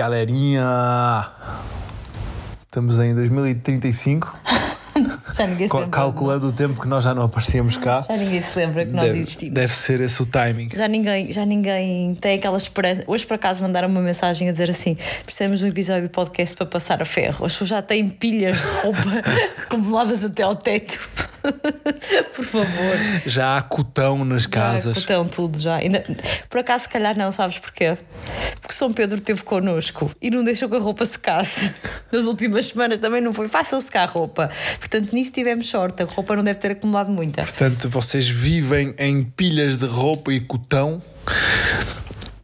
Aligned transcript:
galerinha! 0.00 1.30
Estamos 2.64 2.98
em 2.98 3.14
2035, 3.14 4.34
Já 5.40 5.46
ninguém 5.46 5.68
se 5.68 5.74
lembra. 5.74 5.88
calculando 5.90 6.48
o 6.48 6.52
tempo 6.52 6.78
que 6.78 6.86
nós 6.86 7.02
já 7.02 7.14
não 7.14 7.22
aparecíamos 7.22 7.78
cá. 7.78 8.04
Já 8.06 8.14
ninguém 8.14 8.40
se 8.42 8.58
lembra 8.58 8.84
que 8.84 8.92
nós 8.92 9.06
Deve, 9.06 9.18
existimos. 9.20 9.54
deve 9.54 9.74
ser 9.74 10.00
esse 10.02 10.22
o 10.22 10.26
timing. 10.26 10.68
Já 10.74 10.86
ninguém, 10.86 11.32
já 11.32 11.46
ninguém 11.46 12.14
tem 12.16 12.36
aquela 12.38 12.58
esperança. 12.58 13.02
Hoje, 13.06 13.24
por 13.26 13.34
acaso, 13.34 13.62
mandaram 13.62 13.88
uma 13.88 14.02
mensagem 14.02 14.50
a 14.50 14.52
dizer 14.52 14.70
assim: 14.70 14.98
precisamos 15.24 15.60
de 15.60 15.64
um 15.64 15.68
episódio 15.68 16.02
de 16.02 16.08
podcast 16.10 16.54
para 16.54 16.66
passar 16.66 17.00
a 17.00 17.06
ferro. 17.06 17.46
As 17.46 17.52
pessoas 17.52 17.70
já 17.70 17.80
têm 17.80 18.08
pilhas 18.08 18.58
de 18.58 18.66
roupa 18.82 19.00
acumuladas 19.64 20.22
até 20.24 20.42
ao 20.42 20.54
teto. 20.54 21.00
por 22.36 22.44
favor. 22.44 22.96
Já 23.24 23.56
há 23.56 23.62
cotão 23.62 24.24
nas 24.26 24.44
casas. 24.44 25.02
Já, 25.02 25.24
tudo 25.24 25.58
já. 25.58 25.76
Ainda, 25.76 26.04
por 26.50 26.60
acaso, 26.60 26.84
se 26.84 26.88
calhar 26.90 27.16
não, 27.16 27.32
sabes 27.32 27.58
porquê? 27.58 27.96
Porque 28.60 28.74
São 28.74 28.92
Pedro 28.92 29.16
esteve 29.16 29.42
connosco 29.42 30.10
e 30.20 30.30
não 30.30 30.44
deixou 30.44 30.68
que 30.68 30.76
a 30.76 30.78
roupa 30.78 31.04
secasse. 31.06 31.72
Nas 32.12 32.24
últimas 32.24 32.66
semanas 32.66 32.98
também 32.98 33.20
não 33.20 33.32
foi 33.32 33.48
fácil 33.48 33.80
secar 33.80 34.02
a 34.02 34.10
roupa. 34.10 34.50
Portanto, 34.78 35.12
nisso 35.14 35.29
tivemos 35.32 35.68
sorte. 35.68 36.02
A 36.02 36.06
roupa 36.06 36.36
não 36.36 36.44
deve 36.44 36.58
ter 36.58 36.72
acumulado 36.72 37.10
muita. 37.10 37.42
Portanto, 37.42 37.88
vocês 37.88 38.28
vivem 38.28 38.94
em 38.98 39.22
pilhas 39.24 39.76
de 39.76 39.86
roupa 39.86 40.32
e 40.32 40.40
cotão 40.40 41.00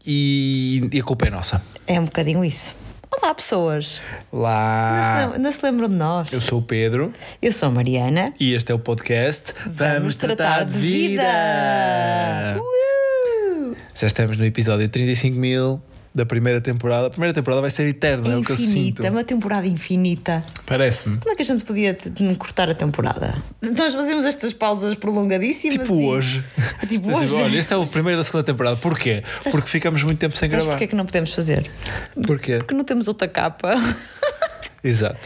e, 0.05 0.89
e 0.93 1.01
a 1.01 1.03
culpa 1.03 1.27
é 1.27 1.31
nossa. 1.31 1.61
É 1.87 1.99
um 2.01 2.05
bocadinho 2.05 2.45
isso. 2.45 2.75
Olá, 3.21 3.35
pessoas. 3.35 4.01
Ainda 4.13 4.23
se 4.33 4.37
Lá. 4.37 5.19
lem- 5.27 5.35
ainda 5.37 5.53
se 5.53 5.65
lembram 5.65 5.89
de 5.89 5.95
nós? 5.95 6.33
Eu 6.33 6.41
sou 6.41 6.59
o 6.59 6.63
Pedro 6.63 7.13
Eu 7.41 7.53
sou 7.53 7.69
a 7.69 7.73
Mariana. 7.73 8.33
e 8.39 8.55
este 8.55 8.73
é 8.73 8.75
o 8.75 8.79
podcast 8.79 9.55
Vamos, 9.67 10.17
tratar, 10.17 10.65
de 10.65 10.75
vida. 10.79 11.23
Uh! 12.61 13.75
Já 13.95 14.07
estamos 14.07 14.37
no 14.37 14.45
episódio 14.45 14.89
35 14.89 15.37
mil 15.37 15.81
da 16.17 16.25
primeira 16.25 16.63
temporada. 16.63 17.09
A 17.09 17.11
primeira 17.11 17.35
temporada 17.35 17.61
vai 17.61 17.69
ser 17.69 17.87
eterna, 17.87 18.33
é, 18.33 18.37
o 18.39 18.43
que 18.43 18.51
eu 18.51 18.57
sinto. 18.57 18.71
infinita, 18.71 19.07
é 19.07 19.11
uma 19.11 19.23
temporada 19.23 19.67
infinita. 19.67 20.43
Parece-me. 20.65 21.19
Como 21.19 21.31
é 21.31 21.37
que 21.37 21.43
a 21.43 21.45
gente 21.45 21.63
podia 21.63 21.95
cortar 22.39 22.71
a 22.71 22.75
temporada? 22.75 23.35
Nós 23.61 23.95
fazemos 23.95 24.25
estas 24.25 24.55
pausas 24.55 24.95
prolongadíssimas. 24.95 25.77
Tipo 25.79 26.01
e- 26.01 26.07
hoje. 26.07 26.43
Tipo 26.89 27.09
Mas, 27.11 27.31
hoje. 27.31 27.43
Olha, 27.43 27.59
este 27.59 27.73
é 27.75 27.77
o 27.77 27.87
primeiro 27.87 28.19
da 28.19 28.25
segunda 28.25 28.45
temporada. 28.45 28.77
Porquê? 28.77 29.23
Porque 29.51 29.69
ficamos 29.69 30.03
muito 30.03 30.19
tempo 30.19 30.35
sem 30.37 30.49
gravar. 30.49 30.71
porquê 30.71 30.85
é 30.85 30.87
que 30.87 30.97
não 30.97 31.05
podemos 31.05 31.35
fazer? 31.35 31.71
Porquê? 32.27 32.59
Porque 32.59 32.75
não 32.75 32.85
temos 32.85 33.07
outra 33.09 33.29
capa. 33.29 33.75
Exato. 34.83 35.19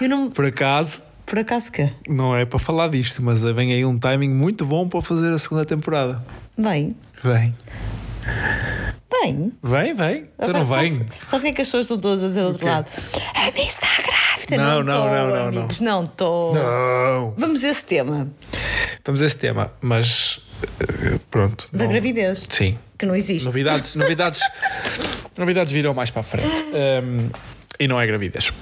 Não. 0.00 0.30
Por 0.30 0.46
acaso, 0.46 1.00
Por 1.26 1.38
acaso 1.38 1.70
que? 1.70 1.90
não 2.08 2.34
é 2.34 2.44
para 2.46 2.58
falar 2.58 2.88
disto, 2.88 3.22
mas 3.22 3.42
vem 3.42 3.72
aí 3.74 3.84
um 3.84 3.98
timing 3.98 4.30
muito 4.30 4.64
bom 4.64 4.88
para 4.88 5.00
fazer 5.02 5.32
a 5.32 5.38
segunda 5.38 5.64
temporada. 5.66 6.22
Bem. 6.56 6.96
Vem. 7.22 7.52
Bem. 9.22 9.52
Vem, 9.62 9.94
vem. 9.94 10.28
Então 10.38 10.52
não 10.52 10.64
vem. 10.64 10.92
Sabes, 10.92 11.06
sabes 11.26 11.40
o 11.40 11.40
que 11.42 11.48
é 11.48 11.52
que 11.52 11.62
as 11.62 11.68
pessoas 11.68 11.84
estão 11.84 11.98
todas 11.98 12.24
a 12.24 12.28
dizer 12.28 12.40
do 12.40 12.46
outro 12.48 12.66
lado? 12.66 12.86
A 13.34 13.50
mim 13.50 13.62
está 13.66 13.86
grávida. 14.02 14.56
Não, 14.56 14.82
Não, 14.82 14.82
não, 14.82 14.92
tô, 14.94 15.04
não, 15.08 15.26
não, 15.28 15.50
não. 15.52 15.58
amigos, 15.60 15.80
não 15.80 16.04
estou. 16.04 16.54
Não. 16.54 17.34
Vamos 17.36 17.62
a 17.64 17.68
esse 17.68 17.84
tema 17.84 18.28
Vamos 19.04 19.20
a 19.22 19.26
esse 19.26 19.36
tema, 19.36 19.72
mas 19.80 20.40
eh, 20.80 21.18
pronto. 21.30 21.68
da 21.72 21.84
não- 21.84 21.90
gravidez. 21.90 22.42
Sim. 22.48 22.78
Que 22.98 23.06
não 23.06 23.14
existe. 23.16 23.44
Novidades, 23.46 23.94
novidades, 23.94 24.40
novidades 25.38 25.72
virão 25.72 25.94
mais 25.94 26.10
para 26.10 26.20
a 26.20 26.24
frente. 26.24 26.62
Um, 27.02 27.30
e 27.78 27.88
não 27.88 27.98
é 28.00 28.06
gravidez. 28.06 28.52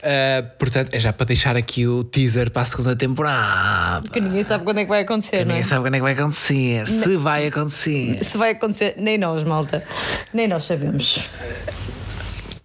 Uh, 0.00 0.48
portanto, 0.58 0.94
é 0.94 0.98
já 0.98 1.12
para 1.12 1.26
deixar 1.26 1.56
aqui 1.56 1.86
o 1.86 2.02
teaser 2.02 2.50
para 2.50 2.62
a 2.62 2.64
segunda 2.64 2.96
temporada. 2.96 4.08
Que 4.08 4.20
ninguém 4.20 4.42
sabe 4.42 4.64
quando 4.64 4.78
é 4.78 4.84
que 4.84 4.88
vai 4.88 5.02
acontecer, 5.02 5.44
não 5.44 5.52
é? 5.52 5.56
Ninguém 5.56 5.62
sabe 5.62 5.84
quando 5.84 5.94
é 5.94 5.98
que 5.98 6.02
vai 6.02 6.12
acontecer, 6.12 6.88
se 6.88 7.16
vai 7.16 7.46
acontecer. 7.46 8.24
Se 8.24 8.38
vai 8.38 8.50
acontecer, 8.52 8.94
nem 8.96 9.18
nós, 9.18 9.44
malta. 9.44 9.84
Nem 10.32 10.48
nós 10.48 10.64
sabemos. 10.64 11.28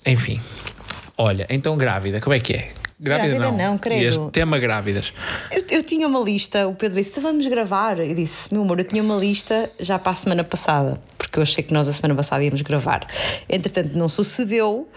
Enfim, 0.06 0.40
olha, 1.18 1.46
então 1.50 1.78
grávida, 1.78 2.22
como 2.22 2.34
é 2.34 2.40
que 2.40 2.54
é? 2.54 2.70
Grávida, 2.98 3.36
Grávida 3.36 3.52
não. 3.52 3.72
não, 3.72 3.78
credo. 3.78 4.02
E 4.02 4.06
este 4.06 4.32
tema 4.32 4.58
grávidas. 4.58 5.12
Eu, 5.52 5.78
eu 5.78 5.84
tinha 5.84 6.08
uma 6.08 6.22
lista, 6.22 6.66
o 6.68 6.74
Pedro 6.74 6.98
disse: 6.98 7.20
vamos 7.20 7.46
gravar. 7.48 8.00
Eu 8.00 8.16
disse: 8.16 8.54
meu 8.54 8.62
amor, 8.62 8.80
eu 8.80 8.86
tinha 8.86 9.04
uma 9.04 9.18
lista 9.18 9.70
já 9.80 10.00
para 10.00 10.14
a 10.14 10.16
semana 10.16 10.44
passada, 10.46 10.98
porque 11.36 11.40
eu 11.40 11.44
achei 11.44 11.64
que 11.64 11.74
nós 11.74 11.88
a 11.88 11.92
semana 11.92 12.16
passada 12.16 12.44
íamos 12.44 12.62
gravar. 12.62 13.06
Entretanto, 13.50 13.98
não 13.98 14.08
sucedeu 14.08 14.88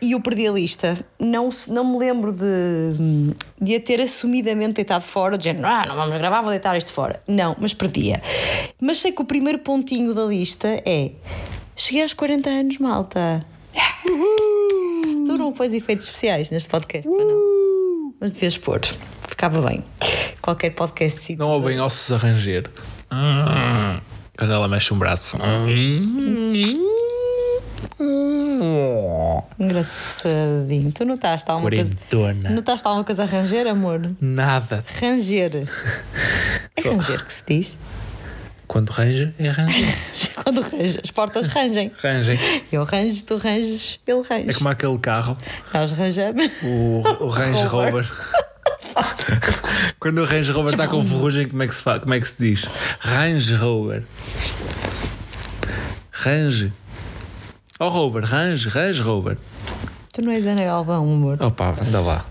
e 0.00 0.12
eu 0.12 0.20
perdi 0.20 0.46
a 0.46 0.52
lista. 0.52 1.04
Não, 1.18 1.50
não 1.66 1.84
me 1.84 1.98
lembro 1.98 2.32
de, 2.32 3.34
de 3.60 3.74
a 3.74 3.80
ter 3.80 4.00
assumidamente 4.00 4.74
deitado 4.74 5.02
fora, 5.02 5.36
de 5.36 5.44
género, 5.44 5.66
ah, 5.66 5.84
não 5.86 5.96
vamos 5.96 6.16
gravar, 6.16 6.40
vou 6.42 6.50
deitar 6.50 6.76
isto 6.76 6.92
fora. 6.92 7.20
Não, 7.26 7.56
mas 7.58 7.74
perdia. 7.74 8.22
Mas 8.80 8.98
sei 8.98 9.10
que 9.10 9.20
o 9.20 9.24
primeiro 9.24 9.58
pontinho 9.58 10.14
da 10.14 10.24
lista 10.24 10.68
é: 10.84 11.10
cheguei 11.74 12.02
aos 12.02 12.14
40 12.14 12.48
anos, 12.48 12.78
malta. 12.78 13.44
Tu 15.26 15.34
não 15.34 15.52
fazes 15.52 15.74
efeitos 15.74 16.06
especiais 16.06 16.50
neste 16.50 16.68
podcast, 16.68 17.08
pois 17.08 17.26
não? 17.26 18.14
Mas 18.20 18.30
devias 18.30 18.56
pôr, 18.56 18.80
ficava 19.28 19.60
bem. 19.62 19.82
Qualquer 20.40 20.70
podcast. 20.70 21.34
Não 21.36 21.50
ouvem 21.50 21.80
ossos 21.80 22.12
a 22.12 22.16
ranger. 22.16 22.70
Quando 24.38 24.52
ela 24.54 24.68
mexe 24.68 24.94
um 24.94 24.98
braço. 24.98 25.36
Engraçadinho. 29.58 30.92
Tu 30.92 31.04
notaste 31.04 31.50
alguma 31.50 31.68
coisa? 31.70 31.84
Quarentona. 31.84 32.50
Notaste 32.50 32.86
alguma 32.86 33.04
coisa 33.04 33.22
a 33.24 33.26
ranger, 33.26 33.66
amor? 33.66 34.10
Nada. 34.20 34.84
Ranger. 35.00 35.66
É 36.76 36.80
ranger 36.90 37.24
que 37.24 37.32
se 37.32 37.42
diz? 37.44 37.76
Quando 38.68 38.90
range, 38.90 39.34
é 39.36 39.48
ranger. 39.48 39.94
Quando 40.44 40.60
range, 40.60 41.00
as 41.02 41.10
portas 41.10 41.48
rangem. 41.48 41.90
Rangem. 42.00 42.38
Eu 42.70 42.84
ranjo, 42.84 43.24
tu 43.24 43.36
ranges, 43.36 43.98
ele 44.06 44.22
range. 44.22 44.50
É 44.50 44.52
como 44.52 44.68
aquele 44.68 44.96
carro, 44.98 45.36
Nós 45.74 45.90
ranjamos. 45.90 46.46
o, 46.62 47.02
o 47.24 47.26
Range 47.26 47.64
Rover. 47.66 48.08
Quando 49.98 50.18
o 50.18 50.24
Range 50.24 50.50
Rover 50.50 50.72
está 50.72 50.88
com 50.88 51.04
ferrugem, 51.04 51.48
como 51.48 51.62
é 51.62 51.66
que 51.66 51.74
se, 51.74 51.82
como 51.82 52.14
é 52.14 52.20
que 52.20 52.28
se 52.28 52.36
diz? 52.38 52.66
Range 53.00 53.54
Rover. 53.54 54.04
Range. 56.12 56.72
Oh, 57.80 57.88
Rover, 57.88 58.24
Range, 58.24 58.68
Range 58.68 59.00
Rover. 59.02 59.38
Tu 60.12 60.22
não 60.22 60.32
és 60.32 60.46
Ana 60.46 60.64
Galvão, 60.64 61.04
amor. 61.04 61.40
Opa, 61.40 61.76
anda 61.80 62.00
lá. 62.00 62.24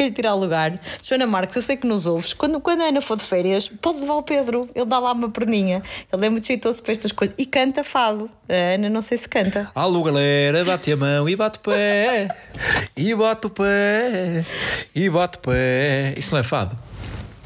Quero 0.00 0.14
tirar 0.14 0.34
o 0.34 0.38
lugar. 0.38 0.80
Joana 1.02 1.26
Marques, 1.26 1.56
eu 1.56 1.60
sei 1.60 1.76
que 1.76 1.86
nos 1.86 2.06
ouves. 2.06 2.32
Quando, 2.32 2.58
quando 2.58 2.80
a 2.80 2.84
Ana 2.84 3.02
for 3.02 3.18
de 3.18 3.22
férias, 3.22 3.68
podes 3.68 4.00
levar 4.00 4.14
o 4.14 4.22
Pedro. 4.22 4.66
Ele 4.74 4.86
dá 4.86 4.98
lá 4.98 5.12
uma 5.12 5.28
perninha. 5.28 5.82
Ele 6.10 6.24
é 6.24 6.30
muito 6.30 6.46
jeitoso 6.46 6.82
para 6.82 6.92
estas 6.92 7.12
coisas. 7.12 7.34
E 7.36 7.44
canta 7.44 7.84
fado. 7.84 8.30
A 8.48 8.76
Ana 8.76 8.88
não 8.88 9.02
sei 9.02 9.18
se 9.18 9.28
canta. 9.28 9.70
Alô 9.74 10.02
galera, 10.02 10.64
bate 10.64 10.90
a 10.90 10.96
mão 10.96 11.28
e 11.28 11.36
bate 11.36 11.58
o 11.58 11.60
pé. 11.60 12.34
E 12.96 13.14
bate 13.14 13.46
o 13.46 13.50
pé. 13.50 14.42
E 14.94 15.10
bate 15.10 15.36
o 15.36 15.40
pé. 15.42 16.14
Isto 16.16 16.32
não 16.32 16.38
é 16.38 16.44
fado. 16.44 16.78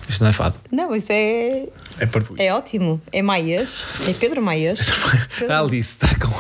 Isto 0.09 0.22
não 0.22 0.31
é 0.31 0.32
fado. 0.32 0.56
Não, 0.70 0.94
isso 0.94 1.10
é, 1.10 1.66
É 1.99 2.06
parvoíce. 2.06 2.43
é 2.43 2.53
ótimo. 2.53 3.00
É 3.12 3.22
Maias. 3.22 3.84
É 4.09 4.12
Pedro 4.12 4.43
Maias. 4.43 4.81
A 5.49 5.60
Alice 5.60 5.91
está 6.03 6.09
com. 6.19 6.32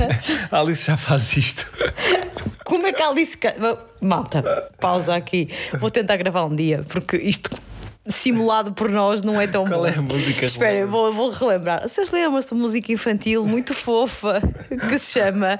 A 0.54 0.60
Alice 0.60 0.86
já 0.86 0.96
faz 0.96 1.36
isto. 1.36 1.66
Como 2.64 2.86
é 2.86 2.92
que 2.92 3.02
a 3.02 3.08
Alice? 3.08 3.36
Malta, 4.00 4.42
pausa 4.80 5.14
aqui. 5.14 5.48
Vou 5.78 5.90
tentar 5.90 6.16
gravar 6.16 6.44
um 6.46 6.54
dia, 6.54 6.82
porque 6.88 7.16
isto 7.18 7.50
simulado 8.06 8.72
por 8.72 8.90
nós 8.90 9.22
não 9.22 9.40
é 9.40 9.46
tão 9.46 9.64
Qual 9.66 9.80
bom. 9.80 9.86
é 9.86 9.94
a 9.94 10.02
música 10.02 10.46
Espera, 10.46 10.86
vou, 10.86 11.12
vou 11.12 11.30
relembrar. 11.30 11.82
Vocês 11.88 12.10
lembram-se 12.10 12.48
de 12.48 12.54
uma 12.54 12.62
música 12.62 12.90
infantil 12.92 13.46
muito 13.46 13.74
fofa 13.74 14.42
que 14.88 14.98
se 14.98 15.20
chama 15.20 15.58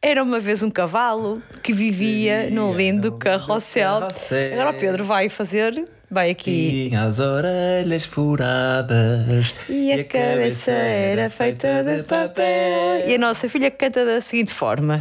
Era 0.00 0.22
uma 0.22 0.38
vez 0.38 0.62
um 0.62 0.70
cavalo 0.70 1.42
que 1.62 1.72
vivia 1.72 2.48
num 2.50 2.72
lindo 2.72 3.10
num 3.10 3.18
carrossel. 3.18 4.00
carrossel. 4.02 4.52
Agora 4.52 4.70
o 4.70 4.74
Pedro 4.74 5.04
vai 5.04 5.28
fazer, 5.28 5.84
vai 6.10 6.30
aqui. 6.30 6.88
Tinha 6.90 7.04
as 7.04 7.18
orelhas 7.18 8.04
furadas 8.04 9.54
E 9.68 9.92
a 9.92 10.04
cabeça 10.04 10.70
era 10.70 11.28
feita 11.30 11.82
de 11.82 12.02
papel. 12.04 13.06
E 13.06 13.14
a 13.14 13.18
nossa 13.18 13.48
filha 13.48 13.70
canta 13.70 14.04
da 14.04 14.20
seguinte 14.20 14.52
forma: 14.52 15.00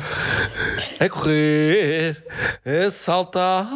A 1.00 1.10
correr, 1.10 2.18
a 2.66 2.90
saltar, 2.92 3.68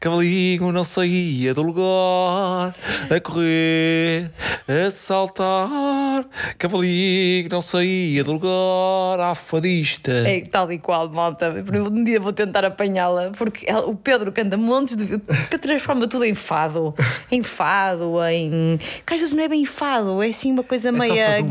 cavalinho 0.00 0.72
não 0.72 0.84
saía 0.84 1.52
do 1.54 1.62
lugar. 1.62 2.74
A 3.10 3.20
correr, 3.20 4.30
a 4.68 4.90
saltar, 4.90 6.24
cavalinho 6.58 7.48
não 7.50 7.60
saía 7.62 8.22
do 8.24 8.32
lugar. 8.32 9.20
À 9.20 9.34
fadista. 9.34 10.12
É 10.28 10.40
tal 10.42 10.70
e 10.72 10.78
qual, 10.78 11.08
malta. 11.10 11.54
Um 11.90 12.04
dia 12.04 12.20
vou 12.20 12.32
tentar 12.32 12.64
apanhá-la, 12.64 13.30
porque 13.36 13.68
ela- 13.68 13.86
o 13.86 13.94
Pedro 13.96 14.30
canta 14.32 14.56
montes 14.56 14.96
de. 14.96 15.18
Transforma 15.58 16.06
tudo 16.06 16.17
em 16.24 16.34
fado. 16.34 16.94
Em 17.30 17.42
fado, 17.42 18.14
em. 18.24 18.78
Que 19.04 19.12
às 19.14 19.20
vezes 19.20 19.34
não 19.34 19.42
é 19.44 19.48
bem 19.48 19.64
fado, 19.66 20.22
é 20.22 20.28
assim 20.28 20.50
uma 20.50 20.62
coisa 20.62 20.90
só 20.90 20.96
meia. 20.98 21.44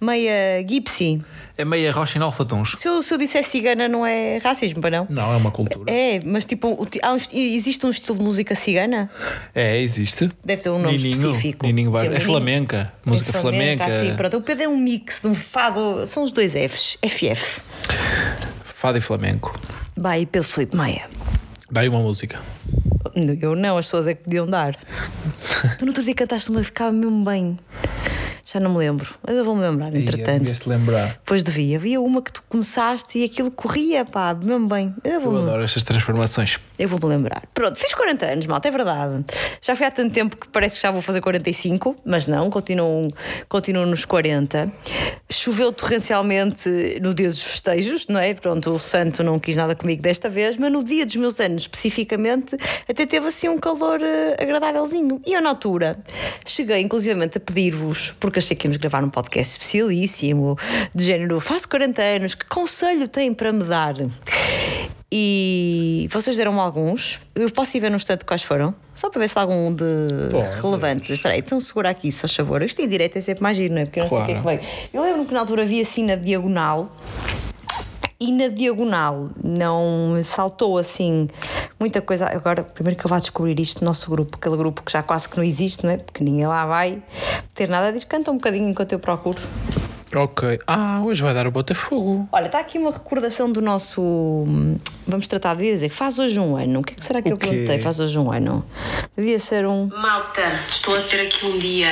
meia 0.00 0.62
gypsy. 0.66 1.22
É 1.56 1.64
meia 1.64 1.92
rocha 1.92 2.18
em 2.18 2.22
alfatons. 2.22 2.76
Se 2.78 2.88
eu, 2.88 3.02
se 3.02 3.12
eu 3.12 3.18
disser 3.18 3.44
cigana, 3.44 3.88
não 3.88 4.06
é 4.06 4.38
racismo, 4.38 4.80
para 4.80 4.98
não? 4.98 5.06
Não, 5.10 5.32
é 5.32 5.36
uma 5.36 5.50
cultura. 5.50 5.92
É, 5.92 6.20
mas 6.24 6.44
tipo, 6.46 6.68
um 6.68 7.16
existe 7.36 7.84
um 7.84 7.90
estilo 7.90 8.16
de 8.16 8.24
música 8.24 8.54
cigana? 8.54 9.10
É, 9.54 9.78
existe. 9.80 10.30
Deve 10.44 10.62
ter 10.62 10.70
um 10.70 10.78
nome 10.78 10.96
Nininho, 10.96 11.10
específico. 11.32 11.66
Nininho 11.66 11.90
vai- 11.90 12.02
Sim, 12.02 12.06
é 12.06 12.10
Nininho. 12.12 12.26
flamenca. 12.26 12.92
Música 13.04 13.32
flamenca. 13.32 13.84
Assim, 13.84 14.14
pronto. 14.14 14.36
O 14.38 14.40
Pedro 14.40 14.64
é 14.64 14.68
um 14.68 14.76
mix 14.78 15.20
de 15.20 15.26
um 15.26 15.34
fado. 15.34 16.06
São 16.06 16.22
os 16.22 16.32
dois 16.32 16.52
Fs. 16.54 16.96
FF. 17.02 17.60
Fado 18.64 18.96
e 18.96 19.00
flamenco. 19.00 19.58
Vai, 19.96 20.24
Pedro 20.24 20.48
Felipe 20.48 20.76
Maia. 20.76 21.02
Dá-me 21.70 21.88
uma 21.88 21.98
música. 22.00 22.40
Eu 23.40 23.54
não, 23.54 23.76
as 23.76 23.86
pessoas 23.86 24.06
é 24.06 24.14
que 24.14 24.24
podiam 24.24 24.46
dar. 24.46 24.74
tu 25.78 25.84
no 25.84 25.90
outro 25.90 26.02
dia 26.02 26.14
cantaste 26.14 26.50
uma 26.50 26.62
ficava 26.62 26.92
mesmo 26.92 27.24
bem. 27.24 27.58
Já 28.50 28.58
não 28.58 28.70
me 28.72 28.78
lembro. 28.78 29.14
Mas 29.26 29.36
eu 29.36 29.44
vou-me 29.44 29.60
lembrar, 29.60 29.94
entretanto. 29.94 30.38
Devias-te 30.38 30.66
lembrar. 30.68 31.20
Pois 31.24 31.42
devia. 31.42 31.76
Havia 31.76 32.00
uma 32.00 32.22
que 32.22 32.32
tu 32.32 32.42
começaste 32.48 33.18
e 33.18 33.24
aquilo 33.24 33.50
corria, 33.50 34.06
pá, 34.06 34.32
mesmo 34.34 34.66
bem. 34.66 34.94
Eu 35.04 35.12
Eu 35.12 35.20
vou-me 35.20 35.38
adoro 35.42 35.62
estas 35.62 35.82
transformações. 35.82 36.58
eu 36.78 36.88
vou-me 36.88 37.14
lembrar. 37.14 37.42
Pronto, 37.52 37.78
fiz 37.78 37.92
40 37.92 38.24
anos, 38.24 38.46
malta, 38.46 38.68
é 38.68 38.70
verdade. 38.70 39.22
Já 39.60 39.76
foi 39.76 39.86
há 39.86 39.90
tanto 39.90 40.14
tempo 40.14 40.34
que 40.34 40.48
parece 40.48 40.76
que 40.76 40.82
já 40.82 40.90
vou 40.90 41.02
fazer 41.02 41.20
45, 41.20 41.94
mas 42.06 42.26
não, 42.26 42.48
continuo, 42.48 43.12
continuo 43.50 43.84
nos 43.84 44.06
40. 44.06 44.72
Choveu 45.30 45.70
torrencialmente 45.70 46.68
no 47.02 47.12
dia 47.12 47.28
dos 47.28 47.42
festejos, 47.42 48.06
não 48.08 48.18
é? 48.18 48.32
Pronto, 48.32 48.70
o 48.70 48.78
santo 48.78 49.22
não 49.22 49.38
quis 49.38 49.56
nada 49.56 49.74
comigo 49.74 50.00
desta 50.00 50.30
vez, 50.30 50.56
mas 50.56 50.72
no 50.72 50.82
dia 50.82 51.04
dos 51.04 51.16
meus 51.16 51.38
anos 51.38 51.62
especificamente, 51.62 52.56
até 52.88 53.04
teve 53.04 53.26
assim 53.28 53.48
um 53.50 53.58
calor 53.58 54.00
eh, 54.02 54.36
agradávelzinho. 54.40 55.20
E 55.26 55.34
eu, 55.34 55.42
na 55.42 55.50
altura, 55.50 55.96
cheguei 56.46 56.80
inclusivamente 56.80 57.36
a 57.36 57.40
pedir-vos, 57.40 58.14
porque 58.18 58.37
achei 58.38 58.56
que 58.56 58.66
íamos 58.66 58.76
gravar 58.76 59.02
um 59.04 59.10
podcast 59.10 59.52
especialíssimo, 59.52 60.56
de 60.94 61.04
género, 61.04 61.38
faço 61.40 61.68
40 61.68 62.00
anos, 62.02 62.34
que 62.34 62.46
conselho 62.46 63.06
têm 63.08 63.32
para 63.34 63.52
me 63.52 63.64
dar? 63.64 63.94
E 65.10 66.06
vocês 66.10 66.36
deram-me 66.36 66.58
alguns. 66.60 67.20
Eu 67.34 67.50
posso 67.50 67.74
ir 67.76 67.80
ver 67.80 67.88
no 67.90 67.96
instante 67.96 68.24
quais 68.26 68.42
foram? 68.42 68.74
Só 68.92 69.08
para 69.08 69.20
ver 69.20 69.28
se 69.28 69.38
há 69.38 69.42
algum 69.42 69.74
de 69.74 69.84
Pode. 70.30 70.60
relevante. 70.60 71.12
Espera 71.14 71.34
aí, 71.34 71.40
então 71.40 71.58
segura 71.60 71.88
aqui, 71.88 72.12
se 72.12 72.20
faz 72.20 72.34
favor. 72.34 72.62
Isto 72.62 72.82
em 72.82 72.88
direito 72.88 73.16
é 73.16 73.20
sempre 73.22 73.42
mais 73.42 73.56
giro, 73.56 73.72
não 73.74 73.80
é? 73.80 73.84
Porque 73.86 74.00
eu 74.00 74.04
não 74.04 74.10
sei 74.10 74.18
o 74.18 74.26
que 74.26 74.32
é 74.32 74.34
que 74.34 74.42
Claro. 74.42 74.58
veio. 74.60 74.70
Eu 74.92 75.02
lembro 75.02 75.24
que 75.24 75.32
na 75.32 75.40
altura 75.40 75.64
vi 75.64 75.80
assim 75.80 76.04
na 76.04 76.14
diagonal. 76.14 76.94
E 78.20 78.32
na 78.32 78.48
diagonal 78.48 79.28
não 79.44 80.20
saltou 80.24 80.76
assim 80.76 81.28
muita 81.78 82.02
coisa. 82.02 82.26
Agora, 82.26 82.64
primeiro 82.64 82.98
que 82.98 83.06
eu 83.06 83.08
vá 83.08 83.20
descobrir 83.20 83.60
isto 83.60 83.80
no 83.80 83.86
nosso 83.86 84.10
grupo, 84.10 84.36
aquele 84.36 84.56
grupo 84.56 84.82
que 84.82 84.90
já 84.90 85.04
quase 85.04 85.28
que 85.28 85.36
não 85.36 85.44
existe, 85.44 85.84
não 85.84 85.92
é? 85.92 85.98
Porque 85.98 86.24
ninguém 86.24 86.44
lá 86.44 86.66
vai 86.66 87.00
ter 87.54 87.68
nada, 87.68 87.92
diz 87.92 88.02
canta 88.02 88.32
um 88.32 88.34
bocadinho 88.34 88.68
enquanto 88.68 88.90
eu 88.90 88.98
procuro. 88.98 89.40
Ok. 90.14 90.58
Ah, 90.66 91.00
hoje 91.04 91.22
vai 91.22 91.34
dar 91.34 91.46
o 91.46 91.50
Botafogo. 91.50 92.28
Olha, 92.32 92.46
está 92.46 92.60
aqui 92.60 92.78
uma 92.78 92.90
recordação 92.90 93.50
do 93.52 93.60
nosso. 93.60 94.00
hum, 94.00 94.78
Vamos 95.06 95.26
tratar, 95.26 95.54
devia 95.54 95.72
dizer 95.72 95.88
que 95.88 95.94
faz 95.94 96.18
hoje 96.18 96.38
um 96.38 96.56
ano. 96.56 96.80
O 96.80 96.82
que 96.82 96.92
é 96.92 96.96
que 96.96 97.04
será 97.04 97.22
que 97.22 97.28
O 97.30 97.32
eu 97.32 97.36
quê? 97.38 97.48
perguntei? 97.48 97.78
Faz 97.78 97.98
hoje 98.00 98.18
um 98.18 98.30
ano. 98.32 98.64
Devia 99.16 99.38
ser 99.38 99.66
um. 99.66 99.86
Malta, 99.88 100.60
estou 100.70 100.94
a 100.96 101.00
ter 101.00 101.22
aqui 101.22 101.46
um 101.46 101.58
dia 101.58 101.88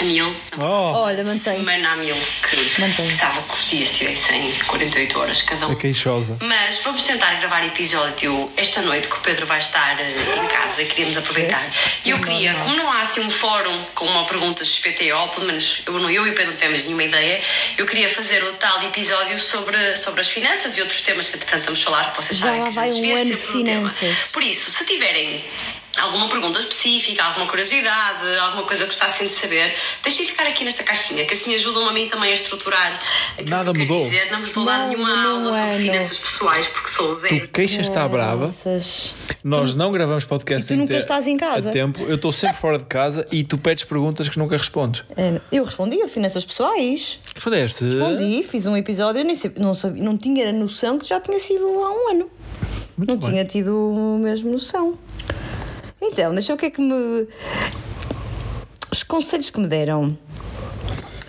a 0.00 0.04
mil. 0.04 0.26
Oh, 0.58 0.62
Olha, 0.62 1.22
mantém-se. 1.24 1.44
Semana 1.64 1.92
a 1.92 1.96
mil 1.96 2.14
que 2.14 2.80
Mantém-se. 2.80 3.12
estava 3.14 3.40
que 3.42 3.54
os 3.54 3.70
dias 3.70 3.90
estivessem 3.90 4.52
48 4.66 5.18
horas 5.18 5.42
cada 5.42 5.68
um. 5.68 5.72
a 5.72 5.76
queixosa. 5.76 6.36
Mas 6.42 6.80
vamos 6.82 7.02
tentar 7.04 7.34
gravar 7.40 7.64
episódio 7.64 8.50
esta 8.56 8.82
noite 8.82 9.08
que 9.08 9.14
o 9.16 9.20
Pedro 9.20 9.46
vai 9.46 9.58
estar 9.58 9.98
eh, 10.00 10.14
em 10.42 10.46
casa 10.48 10.82
e 10.82 10.86
queríamos 10.86 11.16
aproveitar. 11.16 11.64
E 12.04 12.10
eu 12.10 12.20
queria, 12.20 12.54
como 12.54 12.76
não 12.76 12.90
há 12.92 13.02
assim 13.02 13.20
um 13.20 13.30
fórum 13.30 13.80
com 13.94 14.06
uma 14.06 14.24
pergunta 14.26 14.64
XPTO, 14.64 15.28
pelo 15.34 15.46
menos 15.46 15.82
eu, 15.86 15.92
não, 16.00 16.10
eu 16.10 16.26
e 16.26 16.30
o 16.30 16.34
Pedro 16.34 16.50
não 16.50 16.58
tivemos 16.58 16.82
nenhuma 16.84 17.04
ideia, 17.04 17.40
eu 17.78 17.86
queria 17.86 18.08
fazer 18.08 18.42
o 18.44 18.52
tal 18.54 18.82
episódio 18.82 19.38
sobre, 19.38 19.96
sobre 19.96 20.20
as 20.20 20.28
finanças 20.28 20.76
e 20.76 20.80
outros 20.80 21.00
temas 21.02 21.28
que 21.28 21.36
entretanto 21.36 21.64
vamos 21.64 21.82
falar, 21.82 22.10
que 22.12 22.16
vocês 22.22 22.38
Já 22.38 22.46
sabem 22.46 22.60
lá 22.62 22.68
que 22.68 22.74
vai 22.74 22.88
a 22.88 22.90
gente 22.90 23.12
um 23.12 23.16
ano 23.16 23.36
finanças. 23.36 24.18
Por 24.32 24.42
isso, 24.42 24.70
se 24.70 24.84
tiverem 24.84 25.42
alguma 25.98 26.28
pergunta 26.28 26.58
específica, 26.58 27.24
alguma 27.24 27.46
curiosidade, 27.46 28.38
alguma 28.38 28.64
coisa 28.64 28.82
que 28.82 28.88
gostassem 28.90 29.26
de 29.28 29.32
saber, 29.32 29.74
deixem 30.02 30.26
ficar 30.26 30.46
aqui 30.46 30.62
nesta 30.64 30.82
caixinha, 30.82 31.24
que 31.24 31.32
assim 31.34 31.54
ajudam 31.54 31.88
a 31.88 31.92
mim 31.92 32.08
também 32.08 32.30
a 32.30 32.34
estruturar 32.34 33.00
aquilo 33.32 33.48
Nada 33.48 33.72
que 33.72 33.78
mudou. 33.78 34.02
dizer. 34.02 34.30
Não 34.30 34.40
vos 34.40 34.52
vou 34.52 34.64
dar 34.64 34.78
Não, 34.78 34.88
nenhuma 34.88 35.08
não 35.16 35.36
aula 35.46 35.58
sobre 35.58 35.74
é, 35.74 35.78
finanças 35.78 36.18
pessoais, 36.18 36.66
porque 36.68 36.90
sou 36.90 37.14
zero. 37.14 37.40
Tu 37.40 37.48
queixa 37.48 37.80
está 37.80 38.06
brava. 38.06 38.46
Nossas. 38.46 39.14
Nós 39.44 39.74
não 39.74 39.92
gravamos 39.92 40.24
podcast 40.24 40.64
E 40.72 40.76
tu 40.76 40.78
nunca 40.78 40.96
estás 40.96 41.26
em 41.26 41.36
casa. 41.36 41.68
A 41.70 41.72
tempo. 41.72 42.00
Eu 42.02 42.16
estou 42.16 42.32
sempre 42.32 42.56
fora 42.56 42.78
de 42.78 42.84
casa 42.84 43.24
e 43.30 43.44
tu 43.44 43.56
pedes 43.58 43.84
perguntas 43.84 44.28
que 44.28 44.38
nunca 44.38 44.56
respondes. 44.56 45.04
É, 45.16 45.40
Eu 45.52 45.64
respondi 45.64 46.00
a 46.02 46.08
finanças 46.08 46.44
pessoais. 46.44 47.20
Respondeste? 47.34 47.84
Respondi, 47.84 48.42
fiz 48.42 48.66
um 48.66 48.76
episódio, 48.76 49.20
eu 49.20 49.24
nem 49.24 49.34
sabia, 49.34 49.62
não, 49.62 49.74
sabia, 49.74 50.02
não 50.02 50.16
tinha 50.16 50.52
noção 50.52 50.98
que 50.98 51.06
já 51.06 51.20
tinha 51.20 51.38
sido 51.38 51.64
há 51.64 51.90
um 51.90 52.10
ano. 52.10 52.30
não 52.96 53.16
bem. 53.16 53.30
tinha 53.30 53.44
tido 53.44 54.18
mesmo 54.20 54.50
noção. 54.50 54.98
Então, 56.00 56.34
deixa 56.34 56.52
eu 56.52 56.56
o 56.56 56.58
que 56.58 56.66
é 56.66 56.70
que 56.70 56.80
me. 56.80 57.26
Os 58.90 59.02
conselhos 59.02 59.50
que 59.50 59.60
me 59.60 59.68
deram. 59.68 60.16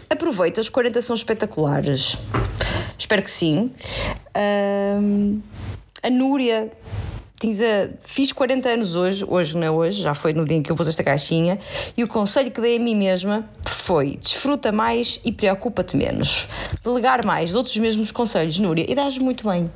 Aproveita, 0.09 0.61
os 0.61 0.69
40 0.69 1.01
são 1.01 1.15
espetaculares. 1.15 2.17
Espero 2.97 3.21
que 3.21 3.31
sim. 3.31 3.69
Ahm, 4.33 5.39
a 6.01 6.09
Núria 6.09 6.71
diz 7.41 7.61
a- 7.61 7.89
fiz 8.03 8.31
40 8.31 8.69
anos 8.69 8.95
hoje, 8.95 9.25
hoje 9.27 9.55
não 9.55 9.63
é 9.67 9.71
hoje, 9.71 10.01
já 10.01 10.13
foi 10.13 10.33
no 10.33 10.45
dia 10.45 10.57
em 10.57 10.61
que 10.61 10.71
eu 10.71 10.75
pus 10.75 10.87
esta 10.87 11.03
caixinha, 11.03 11.59
e 11.95 12.03
o 12.03 12.07
conselho 12.07 12.49
que 12.51 12.59
dei 12.61 12.77
a 12.77 12.79
mim 12.79 12.95
mesma 12.95 13.47
foi 13.65 14.17
desfruta 14.17 14.71
mais 14.71 15.19
e 15.23 15.31
preocupa-te 15.31 15.95
menos. 15.95 16.47
Delegar 16.83 17.25
mais 17.25 17.53
outros 17.55 17.77
mesmos 17.77 18.11
conselhos, 18.11 18.57
Núria, 18.59 18.85
e 18.89 18.95
dás 18.95 19.17
muito 19.17 19.47
bem. 19.47 19.71